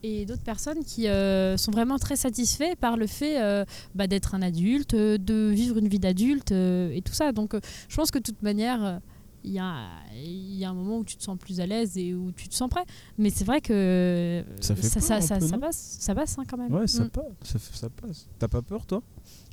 Et 0.04 0.26
d'autres 0.26 0.44
personnes 0.44 0.84
qui 0.84 1.08
euh, 1.08 1.58
sont 1.58 1.72
vraiment 1.72 1.98
très 1.98 2.16
satisfaits 2.16 2.76
par 2.80 2.96
le 2.98 3.08
fait 3.08 3.42
euh, 3.42 3.66
bah, 3.96 4.06
d'être 4.08 4.36
un 4.36 4.42
adulte, 4.42 4.94
euh, 4.94 5.18
de 5.18 5.50
vivre 5.54 5.78
une 5.78 5.88
vie 5.88 6.00
d'adulte 6.00 6.52
euh, 6.52 6.92
et 6.94 7.02
tout 7.02 7.14
ça. 7.14 7.32
Donc 7.32 7.54
euh, 7.56 7.60
je 7.90 7.96
pense 7.96 8.12
que 8.12 8.20
de 8.20 8.24
toute 8.24 8.42
manière, 8.44 8.84
euh, 8.86 8.98
il 9.44 9.52
y, 9.54 9.60
a, 9.60 9.76
il 10.16 10.56
y 10.58 10.66
a 10.66 10.70
un 10.70 10.74
moment 10.74 10.98
où 11.00 11.04
tu 11.06 11.16
te 11.18 11.24
sens 11.24 11.38
plus 11.38 11.60
à 11.60 11.66
l'aise 11.68 11.98
et 11.98 12.14
où 12.16 12.32
tu 12.32 12.48
te 12.50 12.56
sens 12.56 12.70
prêt. 12.70 12.84
Mais 13.18 13.30
c'est 13.30 13.46
vrai 13.46 13.62
que 13.62 14.44
Ça 14.62 14.76
fait 14.76 14.82
ça, 14.84 15.00
peur 15.00 15.04
ça, 15.08 15.16
un 15.18 15.22
ça- 15.22 15.38
peu, 15.40 15.48
ça 15.48 15.56
non? 15.56 15.62
passe, 15.62 15.98
ça 16.00 16.16
passe 16.16 16.38
hein, 16.40 16.44
quand 16.48 16.58
même. 16.58 16.74
ouais, 16.74 16.88
ça 16.88 17.04
Mm. 17.04 17.10
passe. 17.10 17.58
Ça 17.74 17.90
passe. 17.90 18.28
T'as 18.40 18.48
pas 18.48 18.62
peur, 18.64 18.86
toi? 18.86 19.02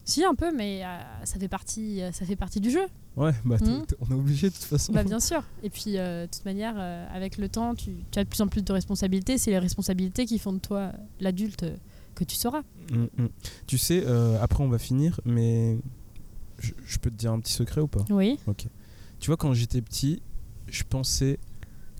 Si 0.04 0.24
un 0.24 0.34
peu, 0.34 0.52
mais 0.54 0.82
euh, 0.84 0.98
ça 1.24 1.38
fait 1.38 1.48
partie, 1.48 2.02
euh, 2.02 2.10
ça 2.12 2.24
fait 2.26 2.34
partie 2.36 2.60
du 2.60 2.70
jeu. 2.70 2.86
Ouais, 3.16 3.32
bah 3.44 3.56
Mm. 3.60 3.86
t'es- 3.86 3.96
on 4.00 4.10
est 4.10 4.14
obligé 4.18 4.48
de 4.48 4.54
toute 4.54 4.64
façon. 4.64 4.92
Bah 4.92 5.04
bien 5.04 5.20
sûr. 5.20 5.44
Et 5.62 5.70
puis 5.70 5.96
euh, 5.98 6.26
de 6.26 6.30
toute 6.30 6.44
manière, 6.44 6.74
euh, 6.76 7.06
avec 7.14 7.36
le 7.38 7.48
temps, 7.48 7.74
tu, 7.74 7.94
tu 8.10 8.18
as 8.18 8.24
de 8.24 8.28
plus 8.28 8.40
en 8.40 8.48
plus 8.48 8.62
de 8.62 8.72
responsabilités. 8.72 9.38
C'est 9.38 9.50
les 9.52 9.58
responsabilités 9.58 10.26
qui 10.26 10.38
font 10.38 10.52
de 10.54 10.58
toi 10.58 10.92
l'adulte 11.20 11.64
que 12.14 12.24
tu 12.24 12.34
sauras. 12.36 12.62
Mm, 12.90 13.04
mm. 13.22 13.28
Tu 13.66 13.78
sais, 13.78 14.04
après 14.40 14.64
on 14.64 14.68
va 14.68 14.78
finir, 14.78 15.20
mais 15.24 15.78
je, 16.58 16.72
je 16.84 16.98
peux 16.98 17.10
te 17.10 17.16
dire 17.16 17.32
un 17.32 17.38
petit 17.40 17.52
secret 17.52 17.80
ou 17.80 17.86
pas? 17.88 18.04
Oui. 18.10 18.38
Tu 19.20 19.26
vois, 19.28 19.36
quand 19.36 19.54
j'étais 19.54 19.82
petit, 19.82 20.20
je 20.68 20.82
pensais 20.82 21.38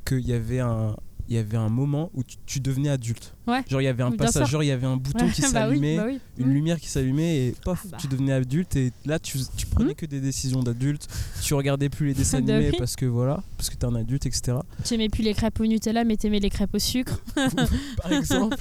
qu'il 0.05 0.27
y 0.27 0.33
avait 0.33 0.59
un, 0.61 0.97
il 1.29 1.35
y 1.37 1.39
avait 1.39 1.57
un 1.57 1.69
moment 1.69 2.11
où 2.15 2.23
tu, 2.25 2.37
tu 2.47 2.61
devenais 2.61 2.89
adulte. 2.89 3.35
Ouais. 3.47 3.63
Genre 3.69 3.81
il 3.81 3.85
y 3.85 3.89
avait 3.89 4.03
un 4.03 4.09
bien 4.11 4.19
passage, 4.19 4.43
sûr. 4.47 4.53
genre 4.53 4.63
il 4.63 4.67
y 4.67 4.71
avait 4.71 4.87
un 4.87 4.97
bouton 4.97 5.29
qui 5.29 5.41
bah 5.43 5.47
oui, 5.47 5.53
s'allumait, 5.53 5.97
bah 5.97 6.05
oui. 6.07 6.21
une 6.39 6.49
Mm. 6.49 6.53
lumière 6.53 6.81
qui 6.81 6.89
s'allumait 6.89 7.47
et 7.49 7.55
pof, 7.65 7.87
Bah. 7.91 7.97
tu 8.01 8.07
devenais 8.09 8.33
adulte 8.33 8.77
et 8.77 8.93
là 9.07 9.19
tu, 9.19 9.39
tu 9.57 9.67
prenais 9.67 9.93
Mm. 9.93 9.97
que 9.97 10.07
des 10.07 10.21
décisions 10.21 10.63
d'adulte, 10.63 11.07
tu 11.43 11.55
regardais 11.55 11.89
plus 11.89 12.09
les 12.09 12.15
dessins 12.15 12.39
animés 12.47 12.73
parce 12.77 12.97
que 12.97 13.07
voilà, 13.07 13.43
parce 13.57 13.71
que 13.71 13.77
t'es 13.77 13.87
un 13.87 13.95
adulte, 13.95 14.27
etc. 14.27 14.59
Tu 14.85 14.95
aimais 14.95 15.09
plus 15.09 15.23
les 15.23 15.35
crêpes 15.35 15.59
au 15.61 15.67
Nutella, 15.67 16.05
mais 16.05 16.17
t'aimais 16.17 16.41
les 16.41 16.51
crêpes 16.51 16.75
au 16.75 16.79
sucre. 16.79 17.21
par 18.03 18.13
exemple. 18.13 18.57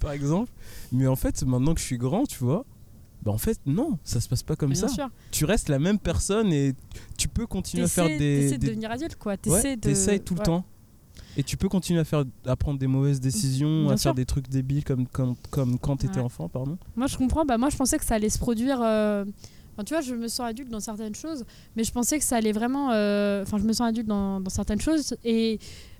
par 0.00 0.12
exemple. 0.12 0.50
Mais 0.92 1.06
en 1.06 1.16
fait, 1.16 1.42
maintenant 1.44 1.74
que 1.74 1.80
je 1.80 1.86
suis 1.86 1.98
grand, 1.98 2.26
tu 2.26 2.38
vois, 2.38 2.64
bah 3.22 3.30
en 3.30 3.38
fait, 3.38 3.58
non, 3.66 3.98
ça 4.04 4.20
se 4.20 4.28
passe 4.28 4.42
pas 4.42 4.56
comme 4.56 4.72
Bien 4.72 4.80
ça. 4.80 4.88
sûr. 4.88 5.08
Tu 5.30 5.44
restes 5.44 5.68
la 5.68 5.78
même 5.78 5.98
personne 5.98 6.52
et 6.52 6.74
tu 7.16 7.28
peux 7.28 7.46
continuer 7.46 7.84
à 7.84 7.88
faire 7.88 8.06
des. 8.06 8.18
t'essaies 8.18 8.58
de 8.58 8.62
des- 8.62 8.66
devenir 8.68 8.90
adulte, 8.90 9.16
quoi. 9.16 9.32
Ouais, 9.32 9.38
T'essaies 9.38 9.76
de... 9.76 9.80
t'essayes 9.80 10.20
tout 10.20 10.34
le 10.34 10.40
ouais. 10.40 10.46
temps. 10.46 10.64
Et 11.36 11.42
tu 11.42 11.56
peux 11.56 11.68
continuer 11.68 12.00
à, 12.00 12.04
faire, 12.04 12.24
à 12.46 12.56
prendre 12.56 12.78
des 12.78 12.86
mauvaises 12.86 13.20
décisions, 13.20 13.84
Bien 13.84 13.92
à 13.92 13.96
sûr. 13.96 14.02
faire 14.10 14.14
des 14.14 14.26
trucs 14.26 14.48
débiles 14.48 14.84
comme, 14.84 15.06
comme, 15.06 15.34
comme 15.50 15.78
quand 15.78 15.96
t'étais 15.96 16.18
Ouais. 16.18 16.24
enfant, 16.24 16.48
pardon. 16.48 16.76
Moi, 16.96 17.06
je 17.06 17.16
comprends. 17.16 17.44
Bah, 17.44 17.56
moi, 17.58 17.70
je 17.70 17.76
pensais 17.76 17.98
que 17.98 18.04
ça 18.04 18.16
allait 18.16 18.28
se 18.30 18.38
produire. 18.38 18.80
euh, 18.82 19.24
Enfin, 19.74 19.84
tu 19.84 19.94
vois, 19.94 20.02
je 20.02 20.14
me 20.14 20.28
sens 20.28 20.46
adulte 20.46 20.68
dans 20.68 20.80
certaines 20.80 21.14
choses, 21.14 21.44
mais 21.76 21.84
je 21.84 21.92
pensais 21.92 22.18
que 22.18 22.24
ça 22.24 22.36
allait 22.36 22.52
vraiment. 22.52 22.90
euh, 22.92 23.42
Enfin, 23.42 23.56
je 23.56 23.62
me 23.64 23.72
sens 23.72 23.88
adulte 23.88 24.06
dans, 24.06 24.38
dans 24.40 24.50
certaines 24.50 24.80
choses 24.82 25.16
et 25.24 25.58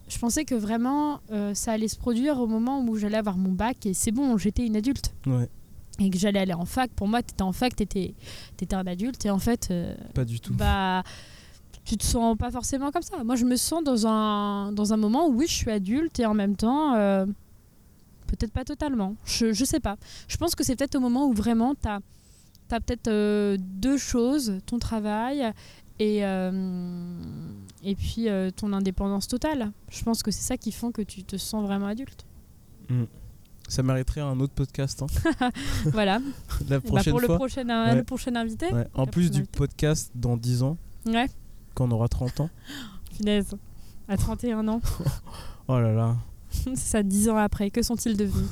je 0.09 0.19
pensais 0.19 0.45
que 0.45 0.55
vraiment 0.55 1.21
euh, 1.31 1.55
ça 1.55 1.73
allait 1.73 1.89
se 1.89 1.97
produire 1.97 2.39
au 2.39 2.47
moment 2.47 2.85
où 2.85 2.97
j'allais 2.99 3.17
avoir 3.17 3.39
mon 3.39 3.53
bac 3.53 3.87
et 3.87 3.95
c'est 3.95 4.11
bon, 4.11 4.37
j'étais 4.37 4.67
une 4.67 4.77
adulte. 4.77 5.15
Ouais, 5.27 5.49
Et 6.01 6.11
que 6.11 6.19
j'allais 6.19 6.41
aller 6.41 6.53
en 6.53 6.67
fac. 6.67 6.91
Pour 6.91 7.09
moi, 7.09 7.23
t'étais 7.23 7.41
en 7.41 7.53
fac, 7.53 7.75
t'étais 7.75 8.13
étais 8.61 8.75
un 8.75 8.87
adulte 8.87 9.25
et 9.25 9.31
en 9.31 9.39
fait, 9.39 9.69
euh, 9.71 9.95
pas 10.13 10.27
du 10.27 10.39
tout. 10.39 10.53
bah. 10.53 11.03
Tu 11.85 11.97
te 11.97 12.05
sens 12.05 12.37
pas 12.37 12.51
forcément 12.51 12.91
comme 12.93 13.03
ça. 13.03 13.25
Moi, 13.25 13.35
je 13.37 13.45
me 13.45 13.57
sens 13.57 13.83
dans 13.83 14.07
un, 14.07 14.71
dans 14.73 14.93
un 14.93 14.97
moment 14.97 15.27
où 15.27 15.35
oui, 15.35 15.47
je 15.49 15.55
suis 15.55 15.71
adulte 15.71 16.21
et 16.21 16.27
en 16.27 16.35
même 16.35 16.55
temps, 16.57 16.95
euh, 16.95 17.27
peut-être 18.29 18.53
pas 18.53 18.65
totalement. 18.65 19.17
Je, 19.25 19.53
je 19.53 19.65
sais 19.65 19.81
pas. 19.81 19.97
Je 20.29 20.37
pense 20.37 20.55
que 20.55 20.63
c'est 20.65 20.77
peut-être 20.77 20.95
au 20.95 21.01
moment 21.01 21.27
où 21.27 21.33
vraiment 21.33 21.75
tu 21.75 21.89
as, 21.89 22.01
peut-être 22.69 23.09
euh, 23.09 23.57
deux 23.61 23.99
choses 23.99 24.59
ton 24.65 24.79
travail 24.79 25.53
et, 25.99 26.25
euh, 26.25 27.21
et 27.83 27.95
puis 27.97 28.29
ton 28.57 28.73
indépendance 28.73 29.27
totale. 29.27 29.73
Je 29.91 30.03
pense 30.05 30.23
que 30.23 30.31
c'est 30.31 30.43
ça 30.43 30.57
qui 30.57 30.71
font 30.73 30.93
que 30.93 31.03
tu 31.03 31.25
te 31.25 31.37
sens 31.37 31.65
vraiment 31.65 31.87
adulte. 31.87 32.25
Ça 33.69 33.83
mériterait 33.83 34.21
un 34.21 34.39
autre 34.41 34.53
podcast. 34.53 35.03
hein. 35.03 35.51
voilà. 35.87 36.21
La 36.69 36.79
bah, 36.79 36.87
prochaine 36.87 37.11
pour 37.13 37.21
le 37.21 37.27
fois. 37.27 37.37
prochain, 37.37 37.67
Ouais. 37.87 37.95
le 37.97 38.05
prochain 38.05 38.35
invité. 38.37 38.73
Ouais, 38.73 38.87
En 38.95 39.07
plus 39.07 39.31
du 39.31 39.45
podcast 39.45 40.13
dans 40.15 40.37
10 40.37 40.63
ans, 40.63 40.77
Ouais, 41.07 41.27
quand 41.75 41.87
on 41.89 41.91
aura 41.93 42.09
30 42.09 42.41
ans. 42.41 42.51
finesse. 43.13 43.55
À 44.09 44.17
31 44.17 44.69
ans. 44.69 44.81
Oh 45.69 45.79
là 45.79 45.93
là. 45.95 46.17
c'est 46.51 46.77
ça, 46.77 47.03
10 47.05 47.29
ans 47.31 47.37
après. 47.37 47.71
Que 47.71 47.83
sont-ils 47.83 48.17
devenus 48.17 48.49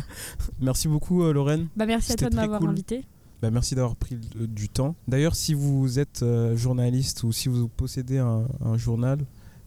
Merci 0.60 0.86
beaucoup, 0.88 1.22
euh, 1.24 1.32
Lorraine. 1.32 1.66
Bah, 1.76 1.86
merci 1.86 2.12
à 2.12 2.16
toi 2.16 2.30
de 2.30 2.36
m'avoir 2.36 2.60
cool. 2.60 2.70
invité. 2.70 3.04
Bah, 3.42 3.50
merci 3.50 3.74
d'avoir 3.74 3.96
pris 3.96 4.16
le- 4.38 4.46
du 4.46 4.68
temps. 4.68 4.94
D'ailleurs, 5.08 5.34
si 5.34 5.54
vous 5.54 5.98
êtes 5.98 6.22
euh, 6.22 6.56
journaliste 6.56 7.24
ou 7.24 7.32
si 7.32 7.48
vous 7.48 7.66
possédez 7.68 8.18
un, 8.18 8.44
un 8.64 8.76
journal, 8.78 9.18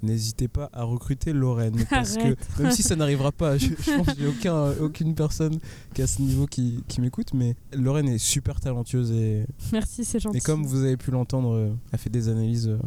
n'hésitez 0.04 0.48
pas 0.48 0.70
à 0.74 0.84
recruter 0.84 1.34
Lorraine. 1.34 1.76
Parce 1.90 2.18
Arrête. 2.18 2.38
que 2.58 2.64
même 2.64 2.72
si 2.72 2.84
ça 2.84 2.96
n'arrivera 2.96 3.32
pas, 3.32 3.58
je, 3.58 3.68
je 3.68 3.98
pense 3.98 4.14
qu'il 4.14 4.24
n'y 4.24 4.30
a 4.30 4.30
aucun, 4.30 4.72
aucune 4.84 5.16
personne 5.16 5.60
qui 5.94 6.02
à 6.02 6.08
ce 6.08 6.22
niveau 6.22 6.46
qui, 6.48 6.84
qui 6.88 7.02
m'écoute, 7.02 7.34
mais 7.34 7.56
Lorraine 7.74 8.10
est 8.10 8.18
super 8.18 8.60
talentueuse 8.60 9.12
et, 9.12 9.46
Merci, 9.72 10.06
c'est 10.06 10.20
gentil. 10.20 10.38
et 10.38 10.42
comme 10.42 10.66
vous 10.66 10.84
avez 10.84 10.98
pu 10.98 11.12
l'entendre, 11.12 11.54
euh, 11.56 11.74
elle 11.92 12.00
fait 12.00 12.10
des 12.10 12.30
analyses. 12.30 12.68
euh, 12.70 12.80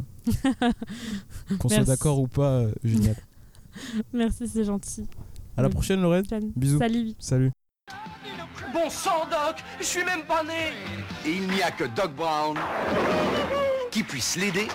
Qu'on 1.58 1.68
soit 1.68 1.84
d'accord 1.84 2.20
ou 2.20 2.26
pas, 2.28 2.50
euh, 2.60 2.72
génial. 2.84 3.16
Merci, 4.12 4.46
c'est 4.48 4.64
gentil. 4.64 5.06
À 5.56 5.62
la 5.62 5.68
prochaine, 5.68 6.00
Lorraine. 6.00 6.24
Bisous. 6.56 6.78
Salut. 6.78 7.14
Salut. 7.18 7.50
Bon 8.72 8.90
sang, 8.90 9.24
Doc, 9.30 9.56
je 9.80 9.84
suis 9.84 10.04
même 10.04 10.24
pas 10.28 10.44
né 10.44 10.72
Et 11.26 11.36
il 11.36 11.48
n'y 11.48 11.62
a 11.62 11.70
que 11.70 11.84
Doc 11.96 12.14
Brown 12.14 12.56
qui 13.90 14.02
puisse 14.02 14.36
l'aider 14.36 14.68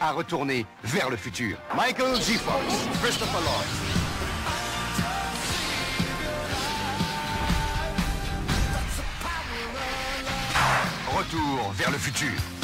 à 0.00 0.12
retourner 0.12 0.66
vers 0.82 1.10
le 1.10 1.16
futur. 1.16 1.58
Michael 1.76 2.16
G. 2.16 2.34
Fox, 2.34 2.64
Christopher 3.02 3.40
Lloyd. 3.40 3.66
Retour 11.16 11.72
vers 11.72 11.90
le 11.90 11.98
futur. 11.98 12.59